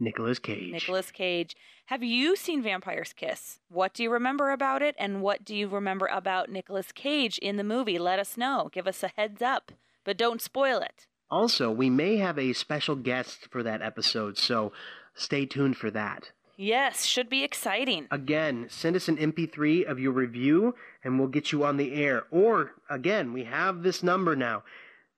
Nicolas 0.00 0.38
Cage. 0.38 0.72
Nicolas 0.72 1.10
Cage. 1.10 1.54
Have 1.88 2.02
you 2.02 2.34
seen 2.34 2.62
Vampire's 2.62 3.12
Kiss? 3.12 3.58
What 3.68 3.92
do 3.92 4.02
you 4.02 4.10
remember 4.10 4.52
about 4.52 4.80
it 4.80 4.94
and 4.98 5.20
what 5.20 5.44
do 5.44 5.54
you 5.54 5.68
remember 5.68 6.06
about 6.06 6.48
Nicolas 6.48 6.92
Cage 6.92 7.36
in 7.36 7.58
the 7.58 7.62
movie? 7.62 7.98
Let 7.98 8.18
us 8.18 8.38
know. 8.38 8.70
Give 8.72 8.86
us 8.86 9.02
a 9.02 9.12
heads 9.16 9.42
up, 9.42 9.70
but 10.02 10.16
don't 10.16 10.40
spoil 10.40 10.78
it. 10.78 11.06
Also, 11.30 11.70
we 11.70 11.90
may 11.90 12.16
have 12.16 12.38
a 12.38 12.54
special 12.54 12.96
guest 12.96 13.48
for 13.50 13.62
that 13.62 13.82
episode, 13.82 14.38
so 14.38 14.72
stay 15.14 15.44
tuned 15.44 15.76
for 15.76 15.90
that. 15.90 16.30
Yes, 16.56 17.04
should 17.04 17.28
be 17.28 17.44
exciting. 17.44 18.06
Again, 18.10 18.64
send 18.70 18.96
us 18.96 19.08
an 19.08 19.18
MP3 19.18 19.84
of 19.84 20.00
your 20.00 20.12
review 20.12 20.74
and 21.02 21.18
we'll 21.18 21.28
get 21.28 21.52
you 21.52 21.64
on 21.64 21.76
the 21.76 21.92
air. 21.92 22.24
Or, 22.30 22.72
again, 22.88 23.34
we 23.34 23.44
have 23.44 23.82
this 23.82 24.02
number 24.02 24.34
now 24.34 24.62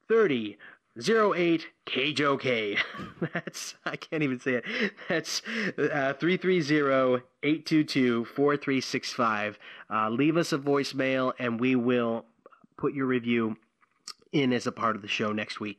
30 0.09 0.59
08 0.99 1.67
KJOK. 1.87 2.79
That's, 3.35 3.75
I 3.85 3.97
can't 3.97 4.23
even 4.23 4.41
say 4.41 4.55
it. 4.55 4.65
That's 5.09 5.43
uh, 5.79 6.15
330 6.15 7.23
822 7.43 8.25
4365. 8.25 9.59
Leave 10.11 10.37
us 10.37 10.53
a 10.53 10.59
voicemail 10.59 11.33
and 11.39 11.61
we 11.61 11.77
will 11.77 12.25
put 12.77 12.95
your 12.95 13.07
review 13.07 13.57
in 14.33 14.53
as 14.53 14.67
a 14.67 14.73
part 14.73 14.97
of 14.97 15.03
the 15.03 15.09
show 15.09 15.33
next 15.33 15.61
week. 15.61 15.79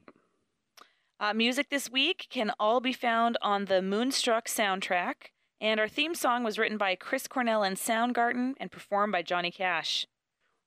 Uh, 1.19 1.34
music 1.34 1.69
this 1.69 1.89
week 1.89 2.27
can 2.30 2.52
all 2.60 2.80
be 2.80 2.94
found 2.94 3.38
on 3.41 3.65
the 3.65 3.81
Moonstruck 3.81 4.45
soundtrack, 4.48 5.31
and 5.60 5.80
our 5.80 5.88
theme 5.88 6.14
song 6.14 6.44
was 6.44 6.60
written 6.60 6.77
by 6.77 6.94
Chris 6.95 7.27
Cornell 7.27 7.64
and 7.64 7.76
Soundgarden 7.76 8.53
and 8.60 8.72
performed 8.72 9.11
by 9.11 9.23
Johnny 9.23 9.49
Cash. 9.49 10.06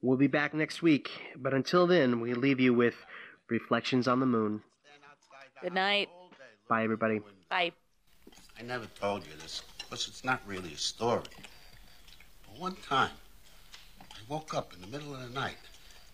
We'll 0.02 0.16
be 0.16 0.27
back 0.27 0.52
next 0.52 0.82
week, 0.82 1.10
but 1.36 1.55
until 1.55 1.86
then, 1.86 2.20
we 2.20 2.35
leave 2.35 2.59
you 2.59 2.74
with 2.74 2.97
Reflections 3.51 4.06
on 4.06 4.20
the 4.20 4.27
Moon. 4.27 4.62
Good 5.60 5.74
night. 5.74 6.09
Bye, 6.68 6.85
everybody. 6.85 7.20
Bye. 7.48 7.72
I 8.56 8.62
never 8.62 8.86
told 8.86 9.27
you 9.27 9.32
this 9.43 9.62
because 9.78 10.06
it's 10.06 10.24
not 10.24 10.40
really 10.47 10.72
a 10.72 10.78
story. 10.78 11.24
But 12.47 12.60
one 12.60 12.77
time, 12.77 13.10
I 14.01 14.18
woke 14.28 14.55
up 14.55 14.72
in 14.72 14.81
the 14.81 14.86
middle 14.86 15.14
of 15.14 15.22
the 15.22 15.35
night 15.35 15.56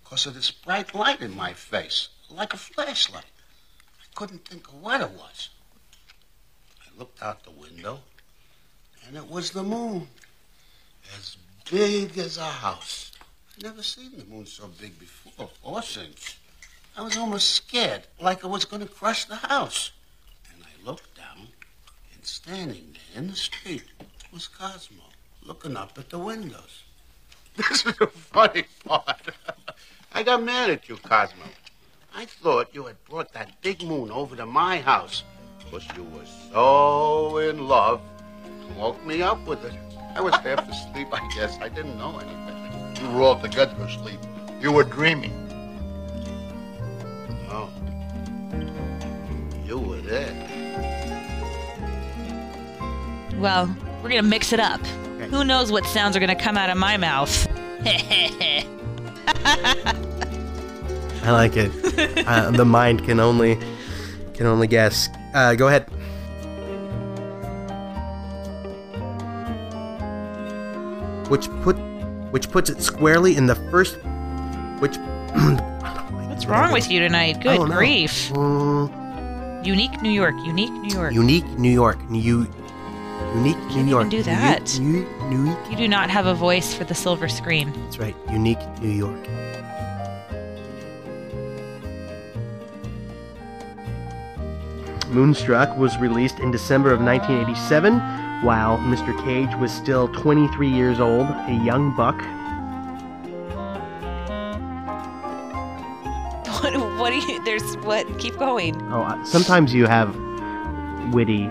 because 0.02 0.24
of 0.24 0.34
this 0.34 0.50
bright 0.50 0.94
light 0.94 1.20
in 1.20 1.36
my 1.36 1.52
face, 1.52 2.08
like 2.30 2.54
a 2.54 2.56
flashlight. 2.56 3.26
I 4.00 4.04
couldn't 4.14 4.48
think 4.48 4.66
of 4.68 4.80
what 4.80 5.02
it 5.02 5.10
was. 5.10 5.50
I 6.80 6.98
looked 6.98 7.22
out 7.22 7.44
the 7.44 7.50
window, 7.50 8.00
and 9.06 9.14
it 9.14 9.28
was 9.28 9.50
the 9.50 9.62
moon, 9.62 10.08
as 11.18 11.36
big 11.70 12.16
as 12.16 12.38
a 12.38 12.44
house. 12.44 13.12
I'd 13.56 13.64
never 13.64 13.82
seen 13.82 14.12
the 14.16 14.24
moon 14.24 14.46
so 14.46 14.70
big 14.80 14.98
before 14.98 15.50
or 15.62 15.82
since. 15.82 16.36
I 16.98 17.02
was 17.02 17.18
almost 17.18 17.50
scared, 17.50 18.06
like 18.18 18.42
I 18.42 18.46
was 18.46 18.64
going 18.64 18.80
to 18.80 18.88
crush 18.88 19.26
the 19.26 19.36
house. 19.36 19.90
And 20.50 20.64
I 20.64 20.86
looked 20.86 21.14
down, 21.14 21.48
and 22.14 22.24
standing 22.24 22.94
there 22.94 23.22
in 23.22 23.28
the 23.28 23.36
street 23.36 23.84
was 24.32 24.48
Cosmo, 24.48 25.02
looking 25.42 25.76
up 25.76 25.98
at 25.98 26.08
the 26.08 26.18
windows. 26.18 26.84
This 27.56 27.86
is 27.86 27.94
the 27.96 28.06
funny 28.06 28.64
part. 28.84 29.30
I 30.12 30.22
got 30.22 30.42
mad 30.42 30.70
at 30.70 30.88
you, 30.88 30.96
Cosmo. 30.96 31.44
I 32.14 32.24
thought 32.24 32.74
you 32.74 32.84
had 32.84 33.02
brought 33.04 33.32
that 33.34 33.60
big 33.60 33.82
moon 33.82 34.10
over 34.10 34.34
to 34.36 34.46
my 34.46 34.78
house 34.78 35.22
because 35.58 35.86
you 35.96 36.04
were 36.04 36.26
so 36.50 37.38
in 37.38 37.66
love. 37.66 38.00
You 38.46 38.74
woke 38.80 39.04
me 39.04 39.20
up 39.20 39.46
with 39.46 39.62
it. 39.64 39.74
I 40.14 40.22
was 40.22 40.34
half 40.36 40.66
asleep, 40.68 41.08
I 41.12 41.26
guess. 41.34 41.58
I 41.60 41.68
didn't 41.68 41.98
know 41.98 42.18
anything. 42.18 43.04
You 43.04 43.14
were 43.14 43.22
altogether 43.22 43.82
asleep. 43.82 44.20
You 44.60 44.72
were 44.72 44.84
dreaming. 44.84 45.45
Well, 53.38 53.74
we're 54.02 54.10
gonna 54.10 54.22
mix 54.22 54.52
it 54.52 54.60
up. 54.60 54.84
Who 55.30 55.44
knows 55.44 55.72
what 55.72 55.84
sounds 55.86 56.16
are 56.16 56.20
gonna 56.20 56.34
come 56.34 56.56
out 56.56 56.70
of 56.70 56.76
my 56.76 56.96
mouth? 56.96 57.48
I 61.22 61.30
like 61.30 61.56
it. 61.56 61.70
uh, 62.26 62.50
the 62.52 62.64
mind 62.64 63.04
can 63.04 63.20
only 63.20 63.58
can 64.34 64.46
only 64.46 64.66
guess. 64.66 65.08
Uh, 65.34 65.54
go 65.54 65.68
ahead. 65.68 65.88
Which 71.28 71.48
put 71.62 71.76
which 72.30 72.50
puts 72.50 72.70
it 72.70 72.80
squarely 72.80 73.36
in 73.36 73.46
the 73.46 73.56
first 73.70 73.96
which 74.78 74.96
What's 76.28 76.46
wrong 76.46 76.72
with 76.72 76.90
you 76.90 77.00
tonight? 77.00 77.40
Good 77.40 77.60
grief. 77.70 78.30
Mm, 78.30 79.64
Unique 79.66 80.02
New 80.02 80.10
York. 80.10 80.34
Unique 80.44 80.70
New 80.70 80.94
York. 80.94 81.14
unique 81.14 81.46
New 81.58 81.70
York. 81.70 81.98
You 82.10 82.46
unique 83.34 83.56
New 83.58 83.68
Can't 83.74 83.88
York. 83.88 84.06
even 84.06 84.18
do 84.18 84.22
that. 84.24 84.78
Unique, 84.78 85.08
unique. 85.30 85.58
You 85.70 85.76
do 85.76 85.88
not 85.88 86.10
have 86.10 86.26
a 86.26 86.34
voice 86.34 86.74
for 86.74 86.84
the 86.84 86.94
silver 86.94 87.28
screen. 87.28 87.72
That's 87.84 87.98
right. 87.98 88.16
Unique 88.30 88.58
New 88.80 88.90
York. 88.90 89.26
Moonstruck 95.08 95.76
was 95.76 95.96
released 95.98 96.40
in 96.40 96.50
December 96.50 96.92
of 96.92 97.00
1987, 97.00 97.94
while 98.44 98.78
Mr. 98.78 99.16
Cage 99.24 99.54
was 99.56 99.72
still 99.72 100.08
23 100.08 100.68
years 100.68 101.00
old, 101.00 101.26
a 101.28 101.60
young 101.64 101.94
buck. 101.96 102.16
What? 106.62 106.74
What 106.98 107.10
do 107.10 107.16
you? 107.32 107.44
There's 107.44 107.76
what? 107.78 108.18
Keep 108.18 108.38
going. 108.38 108.80
Oh, 108.90 109.22
sometimes 109.24 109.72
you 109.74 109.86
have 109.86 110.16
witty 111.12 111.48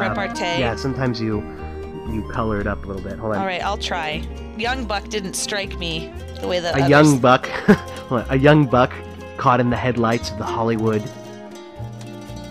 Repartee. 0.00 0.58
Yeah, 0.60 0.76
sometimes 0.76 1.20
you 1.20 1.40
you 2.10 2.22
color 2.30 2.60
it 2.60 2.66
up 2.66 2.84
a 2.84 2.86
little 2.86 3.02
bit. 3.02 3.18
Hold 3.18 3.34
on. 3.34 3.40
All 3.40 3.46
right, 3.46 3.62
I'll 3.64 3.76
try. 3.78 4.22
Young 4.56 4.84
Buck 4.84 5.08
didn't 5.08 5.34
strike 5.34 5.76
me 5.78 6.12
the 6.40 6.48
way 6.48 6.60
that 6.60 6.74
a 6.74 6.78
others- 6.78 6.90
young 6.90 7.18
buck, 7.18 7.48
a 8.30 8.38
young 8.38 8.66
buck 8.66 8.92
caught 9.36 9.60
in 9.60 9.70
the 9.70 9.76
headlights 9.76 10.30
of 10.30 10.38
the 10.38 10.44
Hollywood, 10.44 11.02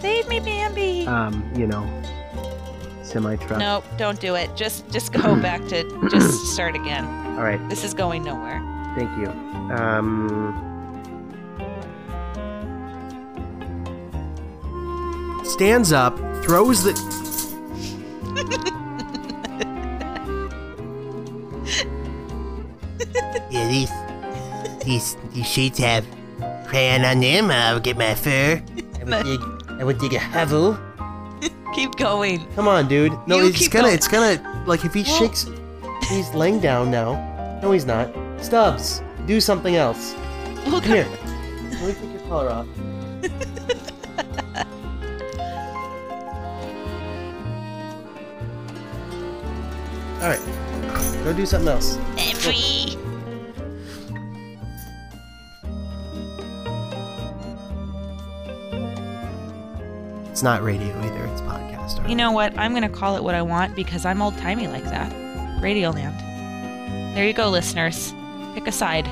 Save 0.01 0.27
me, 0.27 0.39
Bambi. 0.39 1.07
um, 1.07 1.43
you 1.55 1.65
know, 1.65 1.83
semi 3.01 3.37
truck. 3.37 3.57
Nope, 3.59 3.83
don't 3.97 4.19
do 4.19 4.35
it. 4.35 4.55
Just 4.55 4.87
just 4.91 5.11
go 5.13 5.35
back 5.41 5.65
to 5.69 6.09
just 6.09 6.53
start 6.53 6.75
again. 6.75 7.05
All 7.37 7.43
right. 7.43 7.59
This 7.69 7.83
is 7.83 7.93
going 7.93 8.23
nowhere. 8.23 8.61
Thank 8.95 9.09
you. 9.17 9.27
Um, 9.73 10.53
stands 15.43 15.91
up, 15.91 16.17
throws 16.43 16.83
the. 16.83 16.93
Yeah, 23.49 23.67
these 23.69 23.91
these 24.83 25.17
these 25.33 25.47
sheets 25.47 25.79
have 25.79 26.05
crayon 26.67 27.05
on 27.05 27.19
them. 27.21 27.51
I'll 27.51 27.79
get 27.79 27.97
my 27.97 28.13
fur. 28.15 28.61
I 28.99 29.03
would 29.03 29.23
dig, 29.23 29.39
I 29.79 29.83
would 29.83 29.97
dig 29.99 30.13
a 30.13 30.19
hovel. 30.19 30.77
Keep 31.73 31.95
going. 31.97 32.45
Come 32.55 32.67
on, 32.67 32.87
dude. 32.87 33.13
No, 33.27 33.37
You 33.39 33.47
it's 33.47 33.59
keep 33.59 33.71
gonna, 33.71 33.83
going. 33.85 33.95
it's 33.95 34.07
gonna, 34.07 34.63
like 34.65 34.85
if 34.85 34.93
he 34.93 35.03
Well- 35.03 35.19
shakes, 35.19 35.45
he's 36.09 36.33
laying 36.33 36.59
down 36.59 36.89
now. 36.89 37.59
No, 37.61 37.71
he's 37.71 37.85
not. 37.85 38.09
Stubbs, 38.41 39.01
do 39.27 39.39
something 39.41 39.75
else. 39.75 40.15
Look 40.67 40.83
Come 40.85 40.93
here. 40.93 41.07
Let 41.71 41.81
me 41.83 41.93
take 41.93 42.11
your 42.13 42.21
collar 42.27 42.49
off. 42.51 42.67
All 50.25 50.31
right, 50.31 51.23
go 51.23 51.33
do 51.33 51.45
something 51.45 51.67
else. 51.67 51.97
Free. 52.33 52.97
It's 60.31 60.41
not 60.41 60.63
radio 60.63 60.87
either. 61.01 61.25
It's 61.25 61.41
podcast. 61.41 62.09
You 62.09 62.15
know 62.15 62.31
what? 62.31 62.57
I'm 62.57 62.71
going 62.71 62.81
to 62.81 62.89
call 62.89 63.15
it 63.17 63.23
what 63.23 63.35
I 63.35 63.43
want 63.43 63.75
because 63.75 64.03
I'm 64.03 64.19
old 64.19 64.35
timey 64.39 64.67
like 64.67 64.85
that. 64.85 65.11
Radioland. 65.61 66.17
There 67.13 67.27
you 67.27 67.33
go, 67.33 67.51
listeners. 67.51 68.11
Pick 68.55 68.65
a 68.65 68.71
side. 68.71 69.05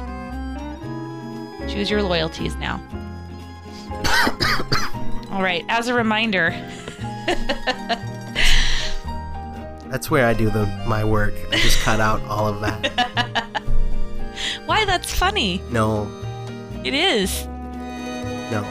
Choose 1.69 1.91
your 1.91 2.02
loyalties 2.02 2.56
now. 2.56 2.81
All 5.30 5.44
right. 5.44 5.64
As 5.69 5.90
a 5.90 5.94
reminder, 5.94 6.49
That's 9.94 10.10
where 10.10 10.26
I 10.26 10.34
do 10.34 10.49
the 10.49 10.65
my 10.88 11.03
work. 11.03 11.36
I 11.52 11.57
just 11.57 11.80
cut 11.82 11.99
out 11.99 12.20
all 12.24 12.48
of 12.48 12.61
that. 12.61 13.45
why 14.65 14.86
that's 14.86 15.14
funny. 15.14 15.61
No, 15.70 16.10
It 16.84 16.95
is. 16.95 17.45
no. 18.49 18.64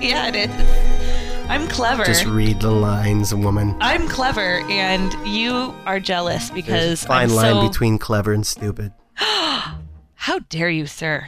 Yeah, 0.00 0.28
it 0.28 0.36
is. 0.36 1.50
I'm 1.50 1.66
clever. 1.66 2.04
Just 2.04 2.26
read 2.26 2.60
the 2.60 2.70
lines, 2.70 3.34
woman. 3.34 3.76
I'm 3.80 4.06
clever, 4.06 4.60
and 4.70 5.12
you 5.26 5.74
are 5.84 5.98
jealous 5.98 6.50
There's 6.50 6.64
because 6.64 7.04
a 7.04 7.08
fine 7.08 7.30
I'm 7.30 7.34
line 7.34 7.54
so... 7.54 7.68
between 7.68 7.98
clever 7.98 8.32
and 8.32 8.46
stupid. 8.46 8.92
How 9.16 10.38
dare 10.48 10.70
you, 10.70 10.86
sir? 10.86 11.26